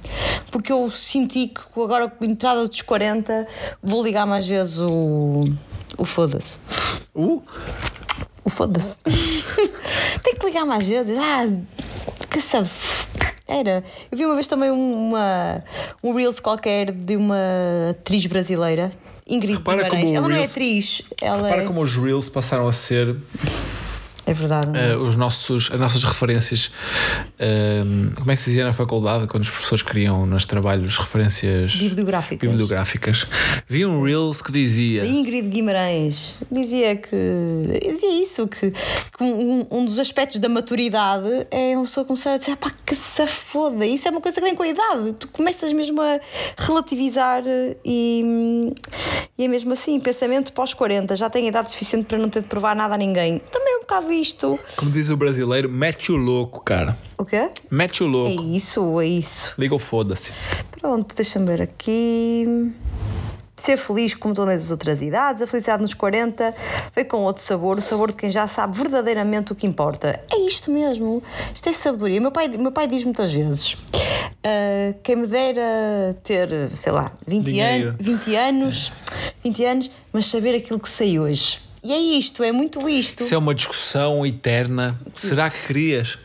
Porque 0.52 0.72
eu 0.72 0.90
senti 0.92 1.48
que 1.48 1.62
agora 1.82 2.10
com 2.10 2.24
a 2.24 2.28
entrada 2.28 2.68
dos 2.68 2.82
40 2.82 3.48
vou 3.82 4.04
ligar 4.04 4.26
mais 4.26 4.48
vezes 4.48 4.80
o. 4.80 5.44
o 5.98 6.06
foda-se. 6.06 6.60
Uh, 7.16 7.42
O 8.44 8.50
foda-se. 8.50 8.98
Tem 10.24 10.36
que 10.36 10.46
ligar 10.46 10.66
mais 10.66 10.88
vezes. 10.88 11.16
Ah, 11.18 11.46
que 12.30 12.42
sabe. 12.42 12.70
Era. 13.48 13.84
Eu 14.12 14.18
vi 14.18 14.26
uma 14.26 14.36
vez 14.36 14.48
também 14.48 14.72
um- 14.72 15.10
uma, 15.10 15.64
um 16.04 16.14
Reels 16.16 16.40
qualquer 16.40 16.92
de 16.92 17.18
uma 17.18 17.36
atriz 17.92 18.26
brasileira, 18.26 18.92
Ingrid 19.28 19.58
Repara 19.58 19.84
Guimarães. 19.84 20.12
Ela 20.12 20.22
não 20.22 20.32
é 20.32 20.34
Reels- 20.36 20.52
atriz, 20.52 21.02
ela 21.22 21.42
repara 21.44 21.64
é. 21.64 21.66
como 21.66 21.82
os 21.82 21.96
Reels 21.96 22.30
passaram 22.30 22.68
a 22.68 22.74
ser 22.74 23.16
É 24.26 24.34
verdade. 24.34 24.70
eh, 24.78 24.96
os 24.96 25.16
nossos, 25.16 25.70
as 25.72 25.80
nossas 25.80 26.04
referências. 26.04 26.72
ehm, 27.40 28.12
como 28.16 28.32
é 28.32 28.36
que 28.36 28.42
se 28.42 28.50
dizia 28.50 28.64
na 28.66 28.74
faculdade 28.74 29.28
quando 29.28 29.44
os 29.44 29.50
professores 29.50 29.82
criam 29.82 30.26
nos 30.26 30.46
trabalhos 30.46 30.98
referências 30.98 31.76
Bibliográficas. 31.76 32.50
bibliográficas? 32.50 33.28
Vi 33.68 33.86
um 33.86 34.04
Reels 34.04 34.42
que 34.42 34.52
dizia. 34.52 35.04
A 35.04 35.06
Ingrid 35.08 35.48
Guimarães 35.50 36.36
dizia 36.52 36.96
que 36.96 37.16
dizia 37.88 38.22
isso, 38.22 38.48
que, 38.48 38.72
que 38.72 39.24
um, 39.24 39.66
um 39.72 39.86
dos 39.86 39.98
aspectos 40.00 40.40
da 40.40 40.50
maturidade 40.50 41.48
é 41.50 41.76
uma 41.76 41.84
pessoa 41.86 42.06
começar 42.06 42.34
a 42.34 42.38
dizer 42.38 42.56
pá, 42.58 42.72
que 42.86 42.96
se 42.96 43.26
foda, 43.28 43.86
isso 43.86 44.08
é 44.08 44.12
uma 44.12 44.22
coisa 44.22 44.40
que 44.40 44.46
vem 44.46 44.56
com 44.56 44.64
a 44.64 44.68
idade. 44.68 45.14
Tu 45.20 45.28
começas 45.30 45.72
mesmo 45.74 46.02
a 46.02 46.20
relativizar 46.58 47.44
e, 47.86 48.74
e 49.38 49.46
é 49.46 49.48
mesmo 49.48 49.72
assim, 49.74 50.00
pensamento 50.00 50.54
pós 50.54 50.74
40, 50.74 51.16
já 51.16 51.30
tenho 51.30 51.48
idade 51.48 51.72
suficiente 51.72 52.06
para 52.06 52.18
não 52.18 52.30
ter 52.30 52.42
de 52.42 52.48
provar 52.48 52.76
nada 52.76 52.96
a 52.96 52.98
ninguém. 52.98 53.40
Também 53.52 53.74
é 53.74 53.78
um 53.78 53.82
bocado 53.82 54.11
isto. 54.12 54.60
Como 54.76 54.92
diz 54.92 55.10
o 55.10 55.18
brasileiro, 55.18 55.70
mete 55.70 56.12
o 56.12 56.16
louco, 56.16 56.62
cara. 56.62 56.98
O 57.18 57.26
quê? 57.26 57.50
Mete 57.70 58.04
o 58.04 58.08
É 58.08 58.10
louco. 58.10 58.44
isso, 58.44 59.00
é 59.00 59.06
isso. 59.08 59.54
Liga 59.58 59.76
o 59.76 59.80
foda-se. 59.80 60.32
Pronto, 60.80 61.16
deixa-me 61.16 61.46
ver 61.46 61.62
aqui. 61.62 62.72
Ser 63.56 63.78
feliz 63.78 64.16
como 64.16 64.34
todas 64.34 64.64
as 64.66 64.72
outras 64.72 65.04
idades, 65.04 65.44
a 65.44 65.46
felicidade 65.46 65.84
nos 65.84 65.94
40 65.94 66.56
veio 66.96 67.08
com 67.08 67.18
outro 67.18 67.44
sabor, 67.44 67.78
o 67.78 67.82
sabor 67.82 68.10
de 68.10 68.18
quem 68.18 68.32
já 68.32 68.48
sabe 68.48 68.76
verdadeiramente 68.76 69.52
o 69.52 69.56
que 69.56 69.68
importa. 69.68 70.20
É 70.34 70.40
isto 70.48 70.72
mesmo, 70.72 71.22
isto 71.54 71.70
é 71.70 71.74
sabedoria. 71.74 72.20
Meu 72.20 72.32
pai, 72.32 72.48
meu 72.48 72.72
pai 72.72 72.88
diz 72.88 73.04
muitas 73.04 73.32
vezes: 73.32 73.78
ah, 74.44 74.96
quem 75.04 75.16
me 75.18 75.28
dera 75.28 76.18
ter, 76.24 76.50
sei 76.76 76.92
lá, 76.92 77.12
20, 77.28 77.46
Dinheiro. 77.46 77.90
an 77.92 77.96
20 78.00 78.36
anos, 78.36 78.92
20 79.44 79.66
anos, 79.66 79.92
mas 80.12 80.26
saber 80.26 80.56
aquilo 80.56 80.80
que 80.80 80.90
sei 80.90 81.20
hoje. 81.20 81.60
E 81.84 81.92
é 81.92 81.98
isto, 81.98 82.44
é 82.44 82.52
muito 82.52 82.88
isto. 82.88 83.24
Isso 83.24 83.34
é 83.34 83.38
uma 83.38 83.56
discussão 83.56 84.24
eterna. 84.26 84.96
Será 85.16 85.50
que 85.50 85.66
querias? 85.66 86.18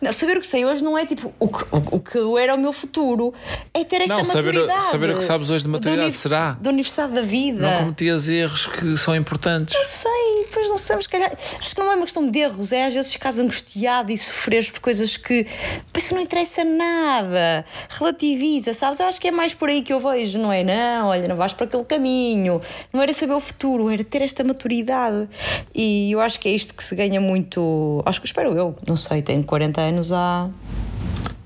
Não, 0.00 0.12
saber 0.12 0.36
o 0.38 0.40
que 0.40 0.46
sei 0.46 0.64
hoje 0.64 0.82
não 0.82 0.96
é 0.96 1.04
tipo 1.04 1.32
o 1.38 1.48
que, 1.48 1.64
o, 1.70 2.00
que 2.00 2.18
era 2.40 2.54
o 2.54 2.58
meu 2.58 2.72
futuro, 2.72 3.34
é 3.74 3.84
ter 3.84 4.00
esta 4.02 4.16
Não, 4.16 4.24
saber- 4.24 4.54
saber 4.82 5.10
o 5.10 5.18
que 5.18 5.24
sabes 5.24 5.50
hoje 5.50 5.64
de 5.64 5.70
maturidade, 5.70 6.12
será? 6.12 6.52
Da 6.60 6.70
Universidade 6.70 7.12
da 7.12 7.22
Vida. 7.22 7.60
Não 7.70 7.78
cometias 7.80 8.28
erros 8.28 8.66
que 8.66 8.96
são 8.96 9.14
importantes. 9.14 9.74
Não 9.74 9.84
sei, 9.84 10.46
pois 10.52 10.68
não 10.68 10.78
sabemos, 10.78 11.06
calhar. 11.06 11.32
Acho 11.62 11.74
que 11.74 11.80
não 11.80 11.92
é 11.92 11.94
uma 11.96 12.04
questão 12.04 12.26
de 12.28 12.38
erros, 12.38 12.72
é 12.72 12.86
às 12.86 12.94
vezes 12.94 13.12
ficares 13.12 13.38
angustiado 13.38 14.10
e 14.10 14.16
sofreres 14.16 14.70
por 14.70 14.80
coisas 14.80 15.16
que. 15.18 15.46
Pois 15.92 16.04
isso 16.06 16.14
não 16.14 16.22
interessa 16.22 16.64
nada. 16.64 17.64
Relativiza, 17.90 18.72
sabes? 18.72 19.00
Eu 19.00 19.06
acho 19.06 19.20
que 19.20 19.28
é 19.28 19.30
mais 19.30 19.52
por 19.52 19.68
aí 19.68 19.82
que 19.82 19.92
eu 19.92 20.00
vejo, 20.00 20.38
não 20.38 20.50
é? 20.50 20.64
Não, 20.64 21.08
olha, 21.08 21.28
não 21.28 21.36
vais 21.36 21.52
para 21.52 21.66
aquele 21.66 21.84
caminho. 21.84 22.60
Não 22.92 23.02
era 23.02 23.12
saber 23.12 23.34
o 23.34 23.40
futuro, 23.40 23.90
era 23.90 24.02
ter 24.02 24.22
esta 24.22 24.42
maturidade. 24.42 25.28
E 25.74 26.10
eu 26.12 26.20
acho 26.20 26.40
que 26.40 26.48
é 26.48 26.52
isto 26.52 26.74
que 26.74 26.82
se 26.82 26.94
ganha 26.94 27.20
muito. 27.20 28.02
Acho 28.06 28.20
que 28.20 28.26
espero 28.26 28.56
eu, 28.56 28.74
não 28.88 28.96
sei, 28.96 29.20
tenho 29.20 29.44
40 29.44 29.80
anos 29.80 29.89
há. 30.12 30.48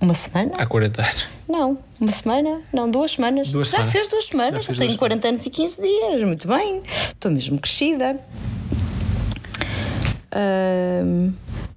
Uma 0.00 0.14
semana? 0.14 0.54
Há 0.58 0.66
40 0.66 1.00
anos. 1.00 1.26
Não, 1.48 1.78
uma 2.00 2.12
semana? 2.12 2.60
Não, 2.72 2.90
duas 2.90 3.12
semanas. 3.12 3.48
Duas 3.48 3.68
Já 3.68 3.78
semanas. 3.78 3.92
fez 3.92 4.08
duas 4.08 4.24
semanas, 4.26 4.64
Já 4.64 4.74
tenho 4.74 4.88
duas 4.88 4.98
40 4.98 5.28
anos 5.28 5.46
e 5.46 5.50
15 5.50 5.80
dias, 5.82 6.22
muito 6.22 6.48
bem. 6.48 6.82
Estou 7.08 7.30
mesmo 7.30 7.58
crescida. 7.58 8.18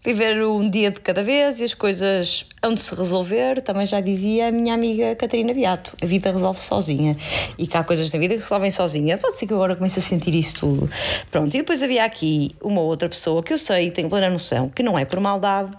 Viver 0.04 0.42
um 0.42 0.70
dia 0.70 0.90
de 0.90 1.02
cada 1.02 1.22
vez 1.22 1.60
e 1.60 1.66
as 1.66 1.74
coisas 1.74 2.46
hão 2.64 2.74
de 2.74 2.80
se 2.80 2.96
resolver. 2.96 3.62
Também 3.62 3.86
já 3.86 4.00
dizia 4.00 4.48
a 4.48 4.52
minha 4.52 4.74
amiga 4.74 5.14
Catarina 5.16 5.54
Beato: 5.54 5.96
a 6.02 6.06
vida 6.06 6.32
resolve 6.32 6.60
sozinha. 6.60 7.18
E 7.58 7.68
que 7.68 7.78
há 7.78 7.84
coisas 7.84 8.12
na 8.12 8.18
vida 8.18 8.36
que 8.36 8.40
se 8.40 8.46
resolvem 8.46 8.72
sozinha. 8.72 9.18
Pode 9.18 9.38
ser 9.38 9.48
que 9.48 9.54
agora 9.54 9.76
comece 9.76 10.00
a 10.00 10.02
sentir 10.02 10.34
isso 10.34 10.62
tudo. 10.62 10.90
Pronto, 11.30 11.54
e 11.54 11.58
depois 11.58 11.84
havia 11.84 12.06
aqui 12.06 12.50
uma 12.62 12.82
outra 12.82 13.10
pessoa 13.10 13.44
que 13.44 13.54
eu 13.54 13.58
sei, 13.58 13.92
tenho 13.92 14.10
plena 14.10 14.30
noção, 14.30 14.70
que 14.70 14.82
não 14.82 14.98
é 14.98 15.04
por 15.04 15.20
maldade 15.20 15.72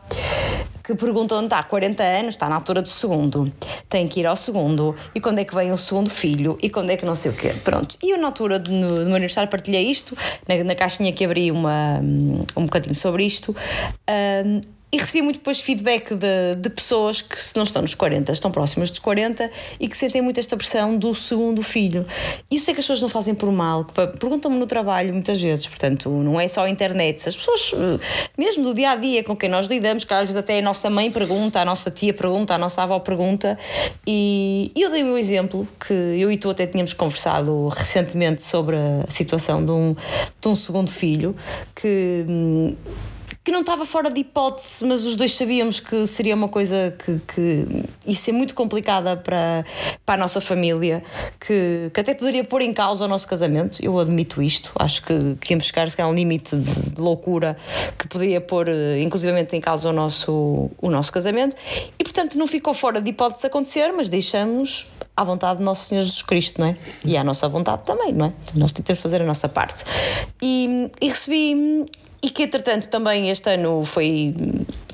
que 0.88 0.94
perguntam 0.94 1.36
onde 1.36 1.48
está 1.48 1.58
há 1.58 1.62
40 1.62 2.02
anos, 2.02 2.34
está 2.34 2.48
na 2.48 2.54
altura 2.54 2.80
do 2.80 2.88
segundo, 2.88 3.52
tem 3.90 4.08
que 4.08 4.20
ir 4.20 4.26
ao 4.26 4.34
segundo, 4.34 4.96
e 5.14 5.20
quando 5.20 5.38
é 5.38 5.44
que 5.44 5.54
vem 5.54 5.70
o 5.70 5.76
segundo 5.76 6.08
filho, 6.08 6.58
e 6.62 6.70
quando 6.70 6.88
é 6.88 6.96
que 6.96 7.04
não 7.04 7.14
sei 7.14 7.30
o 7.30 7.34
quê. 7.34 7.52
Pronto. 7.62 7.98
E 8.02 8.14
eu, 8.14 8.18
na 8.18 8.28
altura 8.28 8.58
do, 8.58 8.72
meu 8.72 8.96
aniversário, 8.96 9.50
partilhei 9.50 9.82
isto, 9.82 10.16
na, 10.48 10.64
na 10.64 10.74
caixinha 10.74 11.12
que 11.12 11.22
abri 11.22 11.50
uma, 11.50 12.00
um 12.56 12.64
bocadinho 12.64 12.94
sobre 12.94 13.22
isto. 13.22 13.54
Um, 14.08 14.77
e 14.90 14.96
recebi 14.96 15.20
muito 15.20 15.38
depois 15.38 15.60
feedback 15.60 16.14
de, 16.14 16.54
de 16.58 16.70
pessoas 16.70 17.20
que, 17.20 17.40
se 17.40 17.54
não 17.54 17.64
estão 17.64 17.82
nos 17.82 17.94
40, 17.94 18.32
estão 18.32 18.50
próximas 18.50 18.88
dos 18.90 18.98
40 18.98 19.50
e 19.78 19.86
que 19.86 19.96
sentem 19.96 20.22
muito 20.22 20.40
esta 20.40 20.56
pressão 20.56 20.96
do 20.96 21.14
segundo 21.14 21.62
filho. 21.62 22.06
E 22.50 22.56
eu 22.56 22.60
sei 22.60 22.72
que 22.72 22.80
as 22.80 22.86
pessoas 22.86 23.02
não 23.02 23.08
fazem 23.08 23.34
por 23.34 23.52
mal, 23.52 23.84
perguntam-me 23.84 24.58
no 24.58 24.66
trabalho 24.66 25.12
muitas 25.12 25.40
vezes, 25.40 25.66
portanto, 25.68 26.08
não 26.08 26.40
é 26.40 26.48
só 26.48 26.64
a 26.64 26.70
internet. 26.70 27.28
As 27.28 27.36
pessoas, 27.36 27.72
eh, 27.74 28.00
mesmo 28.38 28.64
do 28.64 28.72
dia 28.72 28.90
a 28.90 28.96
dia 28.96 29.22
com 29.22 29.36
quem 29.36 29.50
nós 29.50 29.66
lidamos, 29.66 30.04
que 30.04 30.14
às 30.14 30.20
vezes 30.20 30.36
até 30.36 30.58
a 30.58 30.62
nossa 30.62 30.88
mãe 30.88 31.10
pergunta, 31.10 31.60
a 31.60 31.64
nossa 31.64 31.90
tia 31.90 32.14
pergunta, 32.14 32.54
a 32.54 32.58
nossa 32.58 32.82
avó 32.82 32.98
pergunta, 32.98 33.58
e 34.06 34.72
eu 34.74 34.90
dei 34.90 35.02
o 35.02 35.06
meu 35.06 35.18
exemplo, 35.18 35.68
que 35.86 35.92
eu 35.92 36.32
e 36.32 36.38
tu 36.38 36.48
até 36.48 36.66
tínhamos 36.66 36.94
conversado 36.94 37.68
recentemente 37.68 38.42
sobre 38.42 38.76
a 38.76 39.10
situação 39.10 39.62
de 39.62 39.70
um, 39.70 39.94
de 40.40 40.48
um 40.48 40.56
segundo 40.56 40.90
filho, 40.90 41.36
que 41.74 42.24
hum, 42.26 42.74
que 43.48 43.52
não 43.52 43.60
estava 43.60 43.86
fora 43.86 44.10
de 44.10 44.20
hipótese, 44.20 44.84
mas 44.84 45.04
os 45.06 45.16
dois 45.16 45.34
sabíamos 45.34 45.80
que 45.80 46.06
seria 46.06 46.34
uma 46.34 46.50
coisa 46.50 46.94
que, 46.98 47.18
que 47.32 47.66
ia 48.04 48.14
ser 48.14 48.32
muito 48.32 48.54
complicada 48.54 49.16
para, 49.16 49.64
para 50.04 50.16
a 50.16 50.18
nossa 50.18 50.38
família, 50.38 51.02
que, 51.40 51.90
que 51.94 51.98
até 51.98 52.12
poderia 52.12 52.44
pôr 52.44 52.60
em 52.60 52.74
causa 52.74 53.06
o 53.06 53.08
nosso 53.08 53.26
casamento. 53.26 53.78
Eu 53.82 53.98
admito 53.98 54.42
isto, 54.42 54.70
acho 54.78 55.02
que, 55.02 55.34
que 55.40 55.54
íamos 55.54 55.64
chegar 55.64 55.88
a 55.98 56.06
um 56.06 56.12
limite 56.12 56.54
de, 56.58 56.90
de, 56.90 57.00
loucura 57.00 57.56
que 57.98 58.06
poderia 58.06 58.38
pôr, 58.38 58.68
eh, 58.68 59.00
inclusivamente, 59.00 59.56
em 59.56 59.62
causa 59.62 59.88
o 59.88 59.94
nosso, 59.94 60.70
o 60.76 60.90
nosso 60.90 61.10
casamento. 61.10 61.56
E 61.98 62.04
portanto 62.04 62.36
não 62.36 62.46
ficou 62.46 62.74
fora 62.74 63.00
de 63.00 63.08
hipótese 63.08 63.46
acontecer, 63.46 63.92
mas 63.92 64.10
deixamos 64.10 64.88
à 65.16 65.24
vontade 65.24 65.60
do 65.60 65.64
nosso 65.64 65.88
Senhor 65.88 66.02
Jesus 66.02 66.20
Cristo, 66.20 66.60
não 66.60 66.68
é? 66.68 66.76
E 67.02 67.16
à 67.16 67.24
nossa 67.24 67.48
vontade 67.48 67.80
também, 67.86 68.12
não 68.12 68.26
é? 68.26 68.32
Nós 68.54 68.74
de 68.74 68.94
fazer 68.94 69.22
a 69.22 69.24
nossa 69.24 69.48
parte. 69.48 69.84
E, 70.42 70.90
e 71.00 71.08
recebi 71.08 71.86
e 72.22 72.30
que 72.30 72.44
entretanto 72.44 72.88
também 72.88 73.30
este 73.30 73.50
ano 73.50 73.84
foi, 73.84 74.34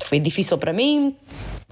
foi 0.03 0.19
difícil 0.19 0.57
para 0.57 0.73
mim. 0.73 1.15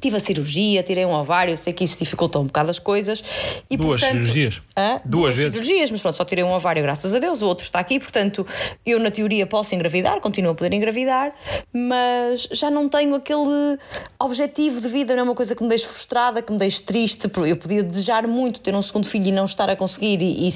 Tive 0.03 0.17
a 0.17 0.19
cirurgia, 0.19 0.83
tirei 0.83 1.05
um 1.05 1.13
ovário, 1.13 1.55
sei 1.57 1.71
que 1.71 1.81
isso 1.81 1.97
dificultou 1.97 2.41
um 2.41 2.47
bocado 2.47 2.69
as 2.69 2.77
coisas. 2.77 3.23
E, 3.69 3.77
duas 3.77 4.01
portanto, 4.01 4.25
cirurgias? 4.25 4.61
Duas, 4.75 5.01
duas 5.05 5.35
vezes? 5.37 5.51
cirurgias, 5.53 5.91
mas 5.91 6.01
pronto, 6.01 6.15
só 6.17 6.25
tirei 6.25 6.43
um 6.43 6.51
ovário, 6.51 6.83
graças 6.83 7.15
a 7.15 7.19
Deus, 7.19 7.41
o 7.41 7.47
outro 7.47 7.63
está 7.63 7.79
aqui, 7.79 8.01
portanto, 8.01 8.45
eu 8.85 8.99
na 8.99 9.09
teoria 9.09 9.47
posso 9.47 9.73
engravidar, 9.73 10.19
continuo 10.19 10.51
a 10.51 10.55
poder 10.55 10.75
engravidar, 10.75 11.33
mas 11.71 12.49
já 12.51 12.69
não 12.69 12.89
tenho 12.89 13.15
aquele 13.15 13.79
objetivo 14.19 14.81
de 14.81 14.89
vida, 14.89 15.13
não 15.13 15.21
é 15.21 15.23
uma 15.23 15.35
coisa 15.35 15.55
que 15.55 15.63
me 15.63 15.69
deixe 15.69 15.85
frustrada, 15.85 16.41
que 16.41 16.51
me 16.51 16.57
deixe 16.57 16.81
triste, 16.81 17.31
eu 17.47 17.55
podia 17.55 17.81
desejar 17.81 18.27
muito 18.27 18.59
ter 18.59 18.75
um 18.75 18.81
segundo 18.81 19.07
filho 19.07 19.27
e 19.27 19.31
não 19.31 19.45
estar 19.45 19.69
a 19.69 19.75
conseguir 19.77 20.21
e, 20.21 20.49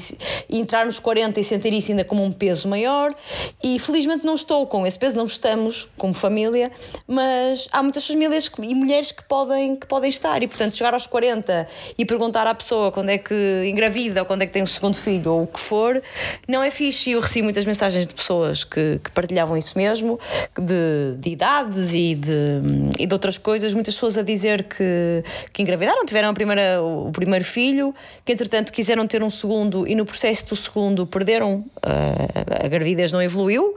e, 0.50 0.60
entrar 0.60 0.86
nos 0.86 1.00
40 1.00 1.40
e 1.40 1.44
sentir 1.46 1.72
isso 1.72 1.92
ainda 1.92 2.04
como 2.04 2.22
um 2.22 2.34
peso 2.34 2.68
maior, 2.68 3.16
e 3.64 3.80
felizmente 3.80 4.26
não 4.26 4.36
estou 4.36 4.68
com 4.68 4.86
esse 4.86 5.00
peso, 5.00 5.16
não 5.16 5.26
estamos 5.26 5.88
como 5.98 6.14
família, 6.14 6.70
mas 7.08 7.70
há 7.72 7.82
muitas 7.82 8.06
famílias 8.06 8.52
e 8.62 8.76
mulheres 8.76 9.14
que 9.14 9.24
podem 9.24 9.37
podem, 9.38 9.76
que 9.76 9.86
podem 9.86 10.10
estar. 10.10 10.42
E, 10.42 10.48
portanto, 10.48 10.76
chegar 10.76 10.94
aos 10.94 11.06
40 11.06 11.68
e 11.98 12.06
perguntar 12.06 12.48
à 12.48 12.56
pessoa 12.56 12.92
quando 12.92 13.10
é 13.10 13.18
que 13.20 13.36
engravida 13.66 14.22
ou 14.22 14.26
quando 14.26 14.42
é 14.42 14.48
que 14.48 14.54
tem 14.54 14.64
um 14.64 14.68
segundo 14.68 14.96
filho 14.96 15.32
ou 15.32 15.44
o 15.44 15.48
que 15.48 15.60
for, 15.60 16.02
não 16.48 16.64
é 16.64 16.72
fixe. 16.72 17.12
E 17.12 17.14
eu 17.14 17.20
recebi 17.20 17.44
muitas 17.44 17.66
mensagens 17.66 18.08
de 18.08 18.14
pessoas 18.16 18.64
que, 18.64 19.00
que 19.04 19.12
partilhavam 19.12 19.56
isso 19.56 19.78
mesmo, 19.78 20.20
de, 20.58 21.18
de 21.20 21.30
idades 21.30 21.94
e 21.94 22.16
de, 22.16 22.62
e 22.98 23.06
de 23.06 23.14
outras 23.14 23.38
coisas. 23.38 23.74
Muitas 23.74 23.94
pessoas 23.94 24.18
a 24.18 24.24
dizer 24.24 24.64
que, 24.64 25.24
que 25.54 25.62
engravidaram, 25.62 26.04
tiveram 26.06 26.30
a 26.30 26.34
primeira, 26.34 26.82
o 26.82 27.12
primeiro 27.12 27.46
filho, 27.46 27.94
que 28.26 28.34
entretanto 28.34 28.74
quiseram 28.74 29.06
ter 29.06 29.22
um 29.22 29.30
segundo 29.30 29.88
e 29.88 29.94
no 29.94 30.06
processo 30.06 30.48
do 30.48 30.56
segundo 30.56 31.06
perderam, 31.06 31.64
uh, 31.86 32.66
a 32.66 32.68
gravidez 32.68 33.12
não 33.12 33.22
evoluiu, 33.22 33.76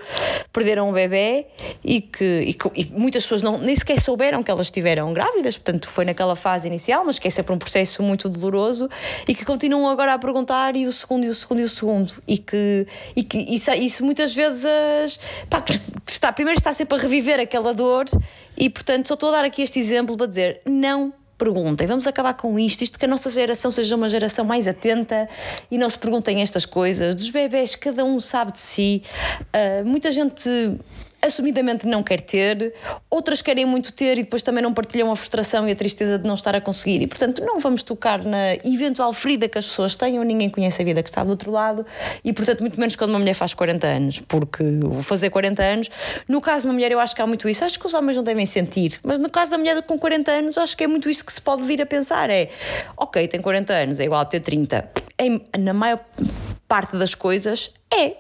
perderam 0.53 0.89
o 0.89 0.93
bebê 0.93 1.47
e 1.85 2.01
que, 2.01 2.25
e, 2.25 2.81
e 2.81 2.93
muitas 2.93 3.25
pessoas 3.25 3.43
não, 3.43 3.59
nem 3.59 3.77
sequer 3.77 4.01
souberam 4.01 4.43
que 4.43 4.51
elas 4.51 4.67
estiveram 4.67 5.13
grávidas 5.13 5.50
portanto 5.57 5.89
foi 5.89 6.05
naquela 6.05 6.37
fase 6.37 6.67
inicial, 6.67 7.05
mas 7.05 7.19
que 7.19 7.29
é 7.29 7.31
sempre 7.31 7.55
um 7.55 7.59
processo 7.59 8.03
muito 8.03 8.29
doloroso 8.29 8.89
e 9.27 9.35
que 9.35 9.45
continuam 9.45 9.89
agora 9.89 10.15
a 10.15 10.19
perguntar 10.19 10.77
e 10.77 10.87
o 10.87 10.93
segundo, 10.93 11.25
e 11.25 11.29
o 11.29 11.35
segundo, 11.35 11.61
e 11.61 11.65
o 11.65 11.69
segundo. 11.69 12.15
E 12.27 12.39
que, 12.39 12.87
e 13.17 13.23
que 13.23 13.39
isso, 13.39 13.71
isso 13.73 14.05
muitas 14.05 14.35
vezes 14.35 15.19
pá, 15.49 15.65
está, 16.07 16.33
primeiro 16.33 16.59
está 16.59 16.73
sempre 16.73 16.97
a 16.97 17.01
reviver 17.01 17.41
aquela 17.41 17.73
dor 17.73 18.07
e 18.57 18.69
portanto 18.69 19.09
só 19.09 19.15
estou 19.15 19.31
a 19.31 19.33
dar 19.33 19.45
aqui 19.45 19.63
este 19.63 19.79
exemplo 19.79 20.17
para 20.17 20.27
dizer 20.27 20.61
não 20.67 21.13
perguntem, 21.41 21.87
vamos 21.87 22.07
acabar 22.07 22.35
com 22.35 22.59
isto, 22.59 22.83
isto 22.85 22.99
que 22.99 23.07
a 23.07 23.09
nossa 23.09 23.31
geração 23.31 23.71
seja 23.71 23.97
uma 23.97 24.11
geração 24.11 24.45
mais 24.45 24.69
atenta 24.69 25.27
e 25.71 25.79
não 25.79 25.89
se 25.89 25.97
perguntem 25.97 26.43
estas 26.43 26.67
coisas. 26.67 27.15
Dos 27.15 27.31
bebés, 27.31 27.75
cada 27.75 28.05
um 28.05 28.21
sabe 28.21 28.53
de 28.53 28.61
si. 28.61 29.03
Uh, 29.41 29.89
muita 29.89 30.13
gente 30.13 30.51
assumidamente 31.23 31.87
não 31.87 32.03
quer 32.03 32.21
ter, 32.21 32.75
outras 33.11 33.43
querem 33.43 33.65
muito 33.65 33.93
ter 33.93 34.19
e 34.19 34.23
depois 34.23 34.43
também 34.43 34.63
não 34.63 34.73
partilham 34.73 35.11
a 35.11 35.17
frustração 35.17 35.69
e 35.69 35.73
a 35.73 35.75
tristeza 35.75 36.19
de 36.19 36.27
não 36.27 36.35
estar 36.35 36.55
a 36.55 36.61
conseguir. 36.61 37.03
E 37.03 37.07
portanto, 37.07 37.45
não 37.45 37.59
vamos 37.61 37.83
tocar 37.83 38.25
na 38.25 38.55
eventual 38.65 39.13
ferida 39.13 39.49
que 39.49 39.59
as 39.59 39.67
pessoas 39.67 39.95
tenham, 39.97 40.25
ninguém 40.25 40.49
conhece 40.49 40.81
a 40.83 40.85
vida 40.85 41.03
que 41.03 41.09
está 41.09 41.23
do 41.23 41.31
outro 41.31 41.51
lado 41.51 41.85
e 42.25 42.33
portanto, 42.33 42.61
muito 42.61 42.79
menos 42.79 42.97
quando 42.97 43.11
uma 43.11 43.19
mulher 43.19 43.35
faz 43.35 43.55
40 43.55 43.87
anos, 43.87 44.19
porque 44.21 44.63
vou 44.81 45.03
fazer 45.03 45.31
40 45.31 45.63
anos. 45.63 45.91
No 46.29 46.41
caso 46.41 46.63
de 46.63 46.69
uma 46.69 46.75
mulher, 46.75 46.91
eu 46.93 47.01
acho 47.01 47.15
que 47.15 47.23
há 47.23 47.27
muito 47.27 47.49
isso. 47.49 47.65
Acho 47.65 47.79
que 47.79 47.87
os 47.87 47.95
homens 47.95 48.17
não 48.17 48.23
devem 48.23 48.47
sentir, 48.47 48.99
mas 49.03 49.19
no 49.19 49.31
caso 49.31 49.51
da 49.51 49.59
mulher 49.59 49.83
com 49.83 49.99
40 49.99 50.31
anos, 50.31 50.59
acho 50.59 50.77
que 50.77 50.85
é 50.85 50.87
muito 50.87 51.09
isso 51.09 51.25
que 51.25 51.33
se 51.33 51.41
pode 51.41 51.63
vir 51.63 51.81
a 51.83 51.87
pensar: 51.87 52.31
é 52.31 52.51
ok, 52.97 53.27
tem 53.29 53.41
40 53.41 53.73
anos, 53.73 54.01
é 54.01 54.05
igual 54.05 54.21
a 54.21 54.25
ter 54.25 54.41
30. 54.41 54.91
É, 55.19 55.59
na 55.59 55.75
maior 55.75 56.01
parte 56.71 56.97
das 56.97 57.17
coisas 57.17 57.73
é. 57.93 58.15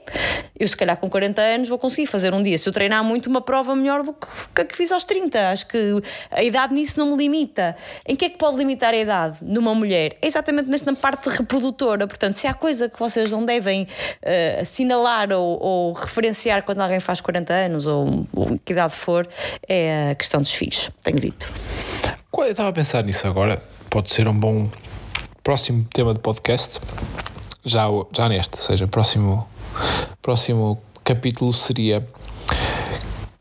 Eu, 0.59 0.66
se 0.66 0.76
calhar, 0.76 0.97
com 0.97 1.09
40 1.09 1.40
anos, 1.40 1.69
vou 1.69 1.78
conseguir 1.78 2.07
fazer 2.07 2.35
um 2.35 2.42
dia, 2.42 2.59
se 2.59 2.69
eu 2.69 2.73
treinar 2.73 3.04
muito, 3.04 3.30
uma 3.30 3.40
prova 3.40 3.76
melhor 3.76 4.02
do 4.02 4.12
que 4.12 4.61
a 4.61 4.64
que 4.64 4.76
fiz 4.76 4.90
aos 4.90 5.04
30. 5.04 5.50
Acho 5.50 5.69
que 5.69 6.02
a 6.33 6.42
idade 6.42 6.75
nisso 6.75 6.99
não 6.99 7.12
me 7.12 7.16
limita. 7.16 7.76
Em 8.04 8.16
que 8.16 8.25
é 8.25 8.28
que 8.28 8.37
pode 8.37 8.57
limitar 8.57 8.92
a 8.92 8.97
idade 8.97 9.38
numa 9.40 9.73
mulher? 9.73 10.16
É 10.21 10.26
exatamente 10.26 10.69
nesta 10.69 10.92
parte 10.95 11.28
reprodutora. 11.28 12.09
Portanto, 12.09 12.35
se 12.35 12.49
há 12.49 12.52
coisa 12.52 12.88
que 12.88 12.99
vocês 12.99 13.30
não 13.30 13.45
devem 13.45 13.85
uh, 13.85 14.61
assinalar 14.62 15.33
ou, 15.33 15.62
ou, 15.62 15.92
referenciar 15.92 16.64
quando 16.64 16.80
alguém 16.80 16.99
faz 16.99 17.21
40 17.21 17.54
anos 17.54 17.87
ou, 17.87 18.26
ou 18.35 18.59
que 18.64 18.73
idade 18.73 18.95
for, 18.95 19.28
é 19.69 20.11
a 20.11 20.14
questão 20.16 20.42
dos 20.42 20.52
filhos. 20.52 20.90
Tenho 21.04 21.21
dito. 21.21 21.49
Eu 22.37 22.47
estava 22.47 22.71
a 22.71 22.73
pensar 22.73 23.04
nisso 23.04 23.25
agora. 23.26 23.62
Pode 23.88 24.12
ser 24.12 24.26
um 24.26 24.35
bom 24.35 24.69
próximo 25.45 25.87
tema 25.92 26.12
de 26.12 26.19
podcast 26.19 26.80
já, 27.64 27.87
já 28.12 28.29
neste, 28.29 28.57
ou 28.57 28.62
seja, 28.62 28.87
próximo, 28.87 29.47
próximo 30.23 30.81
capítulo 31.05 31.52
seria 31.52 32.07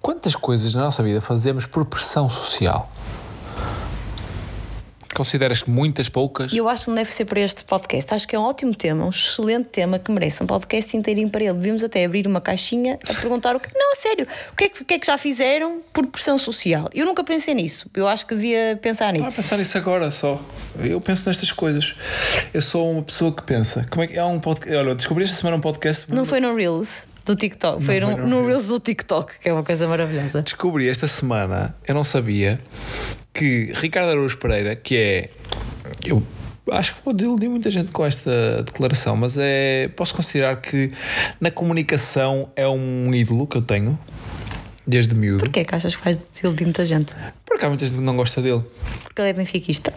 quantas 0.01 0.35
coisas 0.35 0.73
na 0.75 0.83
nossa 0.83 1.03
vida 1.03 1.21
fazemos 1.21 1.65
por 1.65 1.85
pressão 1.85 2.29
social? 2.29 2.89
Consideras 5.19 5.61
que 5.61 5.69
muitas, 5.69 6.07
poucas? 6.07 6.53
Eu 6.53 6.69
acho 6.69 6.83
que 6.83 6.87
não 6.91 6.95
deve 6.95 7.11
ser 7.11 7.25
para 7.25 7.41
este 7.41 7.65
podcast. 7.65 8.13
Acho 8.13 8.25
que 8.25 8.37
é 8.37 8.39
um 8.39 8.43
ótimo 8.43 8.73
tema, 8.73 9.03
um 9.03 9.09
excelente 9.09 9.65
tema 9.65 9.99
que 9.99 10.09
merece 10.13 10.41
um 10.41 10.47
podcast 10.47 10.95
inteirinho 10.95 11.29
para 11.29 11.43
ele. 11.43 11.55
Devíamos 11.55 11.83
até 11.83 12.05
abrir 12.05 12.25
uma 12.25 12.39
caixinha 12.39 12.97
a 13.03 13.13
perguntar 13.15 13.53
o 13.53 13.59
que. 13.59 13.67
Não, 13.75 13.91
a 13.91 13.95
sério, 13.97 14.25
o 14.49 14.55
que, 14.55 14.63
é 14.63 14.69
que, 14.69 14.81
o 14.81 14.85
que 14.85 14.93
é 14.93 14.97
que 14.97 15.05
já 15.05 15.17
fizeram 15.17 15.81
por 15.91 16.07
pressão 16.07 16.37
social? 16.37 16.87
Eu 16.93 17.05
nunca 17.05 17.21
pensei 17.21 17.53
nisso. 17.53 17.91
Eu 17.93 18.07
acho 18.07 18.25
que 18.25 18.33
devia 18.33 18.79
pensar 18.81 19.11
nisso. 19.11 19.25
Não, 19.25 19.31
pensar 19.33 19.57
nisso 19.57 19.77
agora 19.77 20.09
só. 20.09 20.41
Eu 20.79 21.01
penso 21.01 21.27
nestas 21.27 21.51
coisas. 21.51 21.95
Eu 22.53 22.61
sou 22.61 22.89
uma 22.89 23.03
pessoa 23.03 23.33
que 23.33 23.43
pensa. 23.43 23.85
Como 23.89 24.01
é 24.01 24.07
que 24.07 24.17
é 24.17 24.23
um 24.23 24.39
podcast? 24.39 24.77
Olha, 24.77 24.95
descobri 24.95 25.25
esta 25.25 25.35
semana 25.35 25.57
um 25.57 25.61
podcast. 25.61 26.09
Não 26.09 26.23
foi 26.23 26.39
no 26.39 26.55
Reels? 26.55 27.05
do 27.25 27.35
TikTok. 27.35 27.83
Foi, 27.83 27.99
no, 27.99 28.17
no 28.25 28.47
Reels 28.47 28.67
do 28.67 28.79
TikTok, 28.79 29.37
que 29.39 29.49
é 29.49 29.53
uma 29.53 29.63
coisa 29.63 29.87
maravilhosa. 29.87 30.41
Descobri 30.41 30.89
esta 30.89 31.07
semana, 31.07 31.75
eu 31.87 31.93
não 31.93 32.03
sabia, 32.03 32.59
que 33.39 33.71
Ricardo 33.75 34.09
Araújo 34.11 34.37
Pereira, 34.37 34.75
que 34.75 34.97
é. 34.97 35.29
Eu 36.05 36.21
acho 36.71 36.93
que 36.93 37.01
vou 37.05 37.13
desiludir 37.13 37.49
muita 37.49 37.71
gente 37.71 37.89
com 37.91 38.05
esta 38.05 38.61
declaração, 38.63 39.15
mas 39.15 39.37
é. 39.37 39.87
Posso 39.95 40.13
considerar 40.13 40.57
que 40.59 40.91
na 41.39 41.49
comunicação 41.49 42.51
é 42.55 42.67
um 42.67 43.13
ídolo 43.13 43.47
que 43.47 43.55
eu 43.57 43.61
tenho. 43.61 43.97
Desde 44.85 45.13
miúdo. 45.13 45.39
Porquê 45.41 45.63
que 45.63 45.75
achas 45.75 45.95
que 45.95 46.01
faz 46.01 46.17
desiludir 46.17 46.65
muita 46.65 46.83
gente? 46.83 47.15
Porque 47.45 47.63
há 47.63 47.69
muita 47.69 47.85
gente 47.85 47.97
que 47.97 48.03
não 48.03 48.15
gosta 48.17 48.41
dele. 48.41 48.63
Porque 49.03 49.21
ele 49.21 49.29
é 49.29 49.33
benfiquista. 49.33 49.93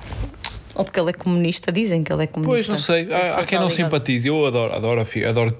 Ou 0.74 0.84
porque 0.84 1.00
ele 1.00 1.10
é 1.10 1.12
comunista, 1.14 1.72
dizem 1.72 2.04
que 2.04 2.12
ele 2.12 2.24
é 2.24 2.26
comunista. 2.26 2.66
Pois, 2.66 2.68
não 2.68 2.78
sei. 2.78 3.06
se 3.06 3.12
Há, 3.12 3.36
há 3.36 3.44
quem 3.44 3.58
não 3.58 3.68
ligado. 3.68 3.84
simpatize. 3.84 4.28
Eu 4.28 4.46
adoro, 4.46 4.74
adoro, 4.74 5.00
adoro 5.00 5.58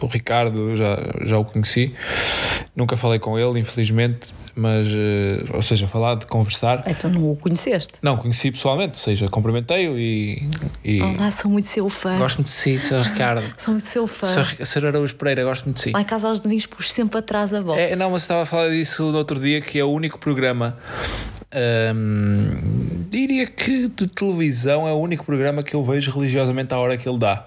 o 0.00 0.06
Ricardo, 0.06 0.76
já, 0.76 0.96
já 1.24 1.38
o 1.38 1.44
conheci. 1.44 1.94
Nunca 2.74 2.96
falei 2.96 3.18
com 3.18 3.38
ele, 3.38 3.58
infelizmente. 3.60 4.32
Mas, 4.54 4.88
eh, 4.88 5.44
ou 5.54 5.62
seja, 5.62 5.86
falar 5.86 6.16
de 6.16 6.26
conversar. 6.26 6.82
Então 6.86 7.08
não 7.08 7.30
o 7.30 7.36
conheceste? 7.36 7.94
Não, 8.02 8.16
conheci 8.16 8.50
pessoalmente, 8.50 8.98
ou 8.98 9.04
seja, 9.04 9.28
cumprimentei-o 9.28 9.98
e. 9.98 10.48
e 10.84 11.00
Olá, 11.00 11.30
sou 11.30 11.50
muito 11.50 11.66
seu 11.68 11.88
fã. 11.88 12.18
Gosto 12.18 12.38
muito 12.38 12.48
de 12.48 12.52
si, 12.52 12.78
Sr. 12.78 13.02
Ricardo. 13.02 13.44
Sou 13.56 13.72
muito 13.72 13.86
seu 13.86 14.06
fã. 14.06 14.26
Sr. 14.26 14.66
Sr. 14.66 14.86
Araújo 14.86 15.14
Pereira, 15.14 15.44
gosto 15.44 15.64
muito 15.64 15.76
de 15.76 15.82
si. 15.82 15.90
Lá 15.92 16.00
em 16.00 16.04
casa 16.04 16.28
aos 16.28 16.40
domingos 16.40 16.66
pus 16.66 16.92
sempre 16.92 17.18
atrás 17.18 17.50
da 17.50 17.62
box. 17.62 17.80
É, 17.80 17.96
não, 17.96 18.10
mas 18.10 18.22
estava 18.22 18.42
a 18.42 18.46
falar 18.46 18.70
disso 18.70 19.04
no 19.04 19.18
outro 19.18 19.38
dia, 19.38 19.60
que 19.60 19.78
é 19.78 19.84
o 19.84 19.90
único 19.90 20.18
programa. 20.18 20.76
hum, 21.94 22.50
diria 23.08 23.46
que 23.46 23.88
de 23.88 24.08
televisão 24.08 24.86
é 24.86 24.92
o 24.92 24.96
único 24.96 25.24
programa 25.24 25.62
que 25.62 25.74
eu 25.74 25.82
vejo 25.82 26.10
religiosamente 26.10 26.74
à 26.74 26.78
hora 26.78 26.96
que 26.96 27.08
ele 27.08 27.18
dá. 27.18 27.46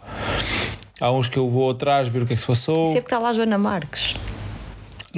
Há 1.03 1.11
uns 1.11 1.27
que 1.27 1.37
eu 1.37 1.49
vou 1.49 1.69
atrás 1.69 2.07
ver 2.07 2.21
o 2.21 2.25
que 2.25 2.31
é 2.31 2.35
que 2.37 2.41
se 2.41 2.47
passou. 2.47 2.87
Sempre 2.87 3.07
está 3.07 3.19
lá 3.19 3.27
a 3.27 3.33
Joana 3.33 3.57
Marques. 3.57 4.15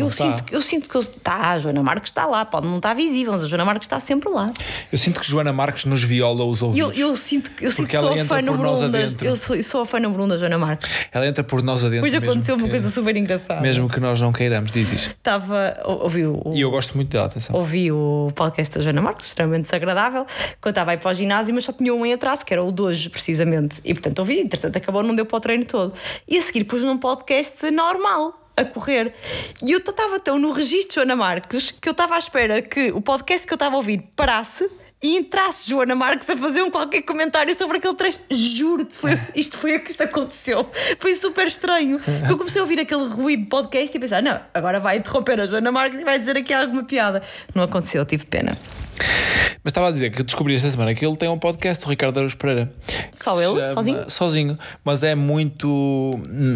Eu 0.01 0.07
está. 0.07 0.25
sinto, 0.25 0.43
que- 0.43 0.55
eu 0.55 0.61
sinto 0.61 0.89
que 0.89 0.95
eu- 0.95 1.01
está, 1.01 1.51
a 1.51 1.59
Joana 1.59 1.81
Marques 1.81 2.09
está 2.09 2.25
lá, 2.25 2.43
pode 2.43 2.67
não 2.67 2.77
estar 2.77 2.93
visível, 2.93 3.31
mas 3.33 3.43
a 3.43 3.47
Joana 3.47 3.63
Marques 3.65 3.85
está 3.85 3.99
sempre 3.99 4.29
lá. 4.29 4.51
Eu 4.91 4.97
sinto 4.97 5.19
que 5.21 5.27
Joana 5.27 5.53
Marques 5.53 5.85
nos 5.85 6.03
viola 6.03 6.43
os 6.43 6.61
Eu, 6.61 6.67
ouvidos. 6.67 6.97
eu 6.97 7.15
sinto 7.17 7.51
que 7.51 7.65
eu 7.65 7.71
sinto 7.71 7.87
que 7.87 7.97
sou 7.97 8.11
a 8.13 8.17
fã 8.25 8.41
número 8.41 8.69
um 8.77 8.83
adentro. 8.85 9.25
eu 9.25 9.35
sou, 9.37 9.55
eu 9.55 9.63
sou 9.63 9.81
a 9.81 9.85
fã 9.85 9.99
número 9.99 10.23
um 10.23 10.27
da 10.27 10.37
Joana 10.37 10.57
Marques. 10.57 10.89
Ela 11.11 11.27
entra 11.27 11.43
por 11.43 11.63
nós 11.63 11.83
adentro. 11.83 12.03
Mesmo 12.03 12.23
aconteceu 12.29 12.55
uma 12.55 12.67
coisa 12.67 12.89
super 12.89 13.15
engraçada. 13.15 13.61
Mesmo 13.61 13.87
que 13.89 13.99
nós 13.99 14.19
não 14.19 14.33
queiramos, 14.33 14.71
diz 14.71 14.91
isso. 14.91 15.09
Estava, 15.09 15.79
ou- 15.85 16.03
ouvi 16.03 16.25
o, 16.25 16.41
E 16.53 16.61
eu 16.61 16.69
gosto 16.71 16.95
muito 16.95 17.09
dela, 17.09 17.25
atenção. 17.27 17.55
ouvi 17.55 17.91
o 17.91 18.29
podcast 18.35 18.77
da 18.77 18.83
Joana 18.83 19.01
Marques, 19.01 19.27
extremamente 19.27 19.63
desagradável, 19.63 20.25
quando 20.61 20.71
estava 20.73 20.91
aí 20.91 20.97
para 20.97 21.11
o 21.11 21.13
ginásio, 21.13 21.53
mas 21.55 21.63
só 21.65 21.71
tinha 21.71 21.93
um 21.93 22.05
em 22.05 22.13
atraso, 22.13 22.45
que 22.45 22.53
era 22.53 22.63
o 22.63 22.71
de 22.71 22.81
hoje, 22.81 23.09
precisamente. 23.09 23.81
E 23.85 23.93
portanto 23.93 24.19
ouvi, 24.19 24.39
entretanto 24.39 24.75
acabou, 24.77 25.01
não 25.03 25.15
deu 25.15 25.25
para 25.25 25.37
o 25.37 25.39
treino 25.39 25.63
todo. 25.65 25.93
E 26.27 26.37
a 26.37 26.41
seguir 26.41 26.65
pus 26.65 26.83
num 26.83 26.97
podcast 26.97 27.69
normal. 27.71 28.41
A 28.57 28.63
correr 28.63 29.13
e 29.61 29.71
eu 29.73 29.79
estava 29.79 30.19
tão 30.19 30.39
no 30.39 30.51
registro 30.51 30.89
de 30.89 30.95
Joana 30.95 31.15
Marques 31.15 31.71
que 31.71 31.89
eu 31.89 31.91
estava 31.91 32.15
à 32.15 32.19
espera 32.19 32.61
que 32.61 32.91
o 32.91 33.01
podcast 33.01 33.45
que 33.45 33.51
eu 33.51 33.57
estava 33.57 33.75
a 33.75 33.77
ouvir 33.77 34.01
parasse 34.15 34.69
e 35.05 35.17
entrasse 35.17 35.69
Joana 35.69 35.93
Marques 35.93 36.29
a 36.29 36.35
fazer 36.35 36.61
um 36.61 36.71
qualquer 36.71 37.01
comentário 37.03 37.53
sobre 37.53 37.77
aquele 37.77 37.93
trecho. 37.93 38.19
Juro-te, 38.29 38.95
foi, 38.95 39.19
isto 39.35 39.57
foi 39.57 39.75
o 39.75 39.79
que 39.79 39.91
isto 39.91 40.01
aconteceu. 40.01 40.67
Foi 40.99 41.13
super 41.13 41.47
estranho. 41.47 41.99
Eu 42.27 42.37
comecei 42.37 42.59
a 42.59 42.63
ouvir 42.63 42.79
aquele 42.79 43.07
ruído 43.07 43.43
de 43.43 43.49
podcast 43.49 43.95
e 43.95 43.99
pensar: 43.99 44.23
não, 44.23 44.39
agora 44.53 44.79
vai 44.79 44.97
interromper 44.97 45.39
a 45.39 45.45
Joana 45.45 45.71
Marques 45.71 45.99
e 45.99 46.03
vai 46.03 46.17
dizer 46.17 46.37
aqui 46.37 46.53
alguma 46.53 46.83
piada. 46.83 47.21
Não 47.53 47.63
aconteceu, 47.63 48.03
tive 48.03 48.25
pena. 48.25 48.57
Mas 49.65 49.71
estava 49.71 49.87
a 49.87 49.91
dizer 49.91 50.11
que 50.11 50.21
descobri 50.21 50.53
esta 50.53 50.69
semana 50.69 50.93
que 50.93 51.03
ele 51.03 51.15
tem 51.15 51.27
um 51.27 51.39
podcast, 51.39 51.83
o 51.83 51.89
Ricardo 51.89 52.17
Araújo 52.17 52.37
Pereira. 52.37 52.71
Só 53.11 53.41
ele? 53.41 53.67
Sozinho? 53.73 54.05
Sozinho. 54.11 54.59
Mas 54.83 55.01
é 55.01 55.15
muito. 55.15 55.67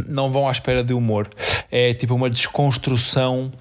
Não 0.08 0.32
vão 0.32 0.48
à 0.48 0.51
espera 0.51 0.84
de 0.84 0.94
humor. 0.94 1.28
É 1.72 1.92
tipo 1.96 2.13
uma 2.13 2.30
desconstrução. 2.30 3.51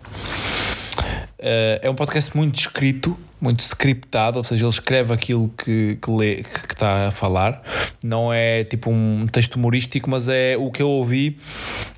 Eh, 1.38 1.80
é 1.84 1.88
um 1.88 1.94
podcast 1.94 2.36
muito 2.36 2.60
escrito, 2.60 3.18
muito 3.40 3.60
scriptado, 3.60 4.36
ou 4.36 4.44
seja, 4.44 4.64
ele 4.64 4.70
escreve 4.70 5.14
aquilo 5.14 5.48
que, 5.56 5.96
que 5.96 6.10
lê, 6.10 6.42
que, 6.42 6.66
que 6.66 6.74
está 6.74 7.06
a 7.06 7.10
falar. 7.10 7.62
Não 8.04 8.30
é 8.30 8.64
tipo 8.64 8.90
um 8.90 9.26
texto 9.32 9.54
humorístico, 9.54 10.10
mas 10.10 10.28
é 10.28 10.58
o 10.58 10.70
que 10.70 10.82
eu 10.82 10.90
ouvi 10.90 11.38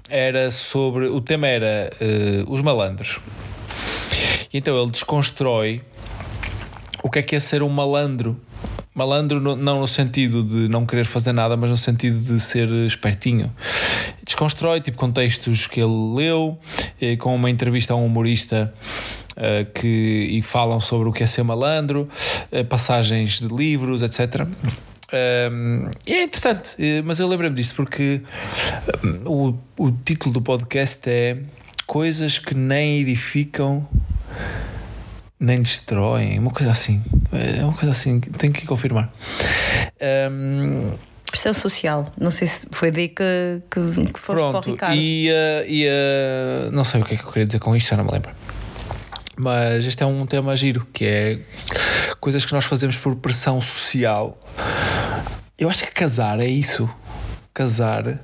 era 0.08 0.52
sobre. 0.52 1.06
O 1.06 1.20
tema 1.20 1.48
era 1.48 1.90
eh, 2.00 2.44
os 2.46 2.62
malandros. 2.62 3.18
Então 4.52 4.80
ele 4.80 4.92
desconstrói 4.92 5.82
o 7.02 7.10
que 7.10 7.18
é 7.18 7.22
que 7.22 7.36
é 7.36 7.40
ser 7.40 7.62
um 7.62 7.68
malandro. 7.68 8.40
Malandro 8.94 9.40
no- 9.40 9.56
não 9.56 9.80
no 9.80 9.88
sentido 9.88 10.42
de 10.42 10.68
não 10.68 10.84
querer 10.84 11.06
fazer 11.06 11.32
nada, 11.32 11.56
mas 11.56 11.70
no 11.70 11.76
sentido 11.76 12.20
de 12.20 12.40
ser 12.40 12.68
espertinho. 12.86 13.50
Desconstrói 14.24 14.80
tipo 14.80 14.98
contextos 14.98 15.66
que 15.66 15.80
ele 15.80 16.14
leu, 16.16 16.58
eh, 17.00 17.16
com 17.16 17.34
uma 17.34 17.48
entrevista 17.48 17.92
a 17.94 17.96
um 17.96 18.04
humorista 18.06 18.72
eh, 19.36 19.64
que, 19.64 20.28
e 20.32 20.42
falam 20.42 20.80
sobre 20.80 21.08
o 21.08 21.12
que 21.12 21.22
é 21.22 21.26
ser 21.26 21.42
malandro, 21.44 22.08
eh, 22.50 22.64
passagens 22.64 23.38
de 23.40 23.46
livros, 23.48 24.02
etc. 24.02 24.46
Um, 25.12 25.90
e 26.06 26.12
é 26.14 26.22
interessante, 26.22 26.76
mas 27.04 27.18
eu 27.18 27.26
lembrei-me 27.26 27.56
disto 27.56 27.74
porque 27.74 28.22
um, 29.26 29.48
o, 29.78 29.86
o 29.86 29.90
título 30.04 30.32
do 30.32 30.40
podcast 30.42 31.00
é 31.10 31.38
Coisas 31.84 32.38
que 32.38 32.54
nem 32.54 33.00
edificam 33.00 33.88
nem 35.40 35.62
destroem, 35.62 36.38
uma 36.38 36.50
coisa 36.50 36.70
assim. 36.70 37.02
É 37.32 37.64
uma 37.64 37.72
coisa 37.72 37.92
assim, 37.92 38.20
tenho 38.20 38.52
que 38.52 38.66
confirmar. 38.66 39.10
Um, 40.30 40.92
Pressão 41.30 41.54
social. 41.54 42.12
Não 42.18 42.30
sei 42.30 42.46
se 42.46 42.66
foi 42.70 42.90
daí 42.90 43.08
que, 43.08 43.62
que, 43.70 44.12
que 44.12 44.20
foste 44.20 44.40
para 44.40 44.48
o 44.48 44.50
pronto, 44.50 44.70
Ricardo. 44.70 44.96
e, 44.96 45.30
uh, 45.30 45.64
e 45.66 45.86
uh, 45.86 46.70
não 46.72 46.84
sei 46.84 47.00
o 47.00 47.04
que 47.04 47.14
é 47.14 47.16
que 47.16 47.22
eu 47.22 47.28
queria 47.28 47.46
dizer 47.46 47.60
com 47.60 47.74
isto, 47.74 47.88
já 47.88 47.96
não 47.96 48.04
me 48.04 48.10
lembro. 48.12 48.30
Mas 49.36 49.86
este 49.86 50.02
é 50.02 50.06
um 50.06 50.26
tema 50.26 50.54
giro, 50.56 50.86
que 50.92 51.04
é 51.06 51.38
coisas 52.20 52.44
que 52.44 52.52
nós 52.52 52.66
fazemos 52.66 52.98
por 52.98 53.16
pressão 53.16 53.62
social. 53.62 54.36
Eu 55.58 55.70
acho 55.70 55.84
que 55.84 55.92
casar 55.92 56.40
é 56.40 56.46
isso. 56.46 56.90
Casar. 57.54 58.22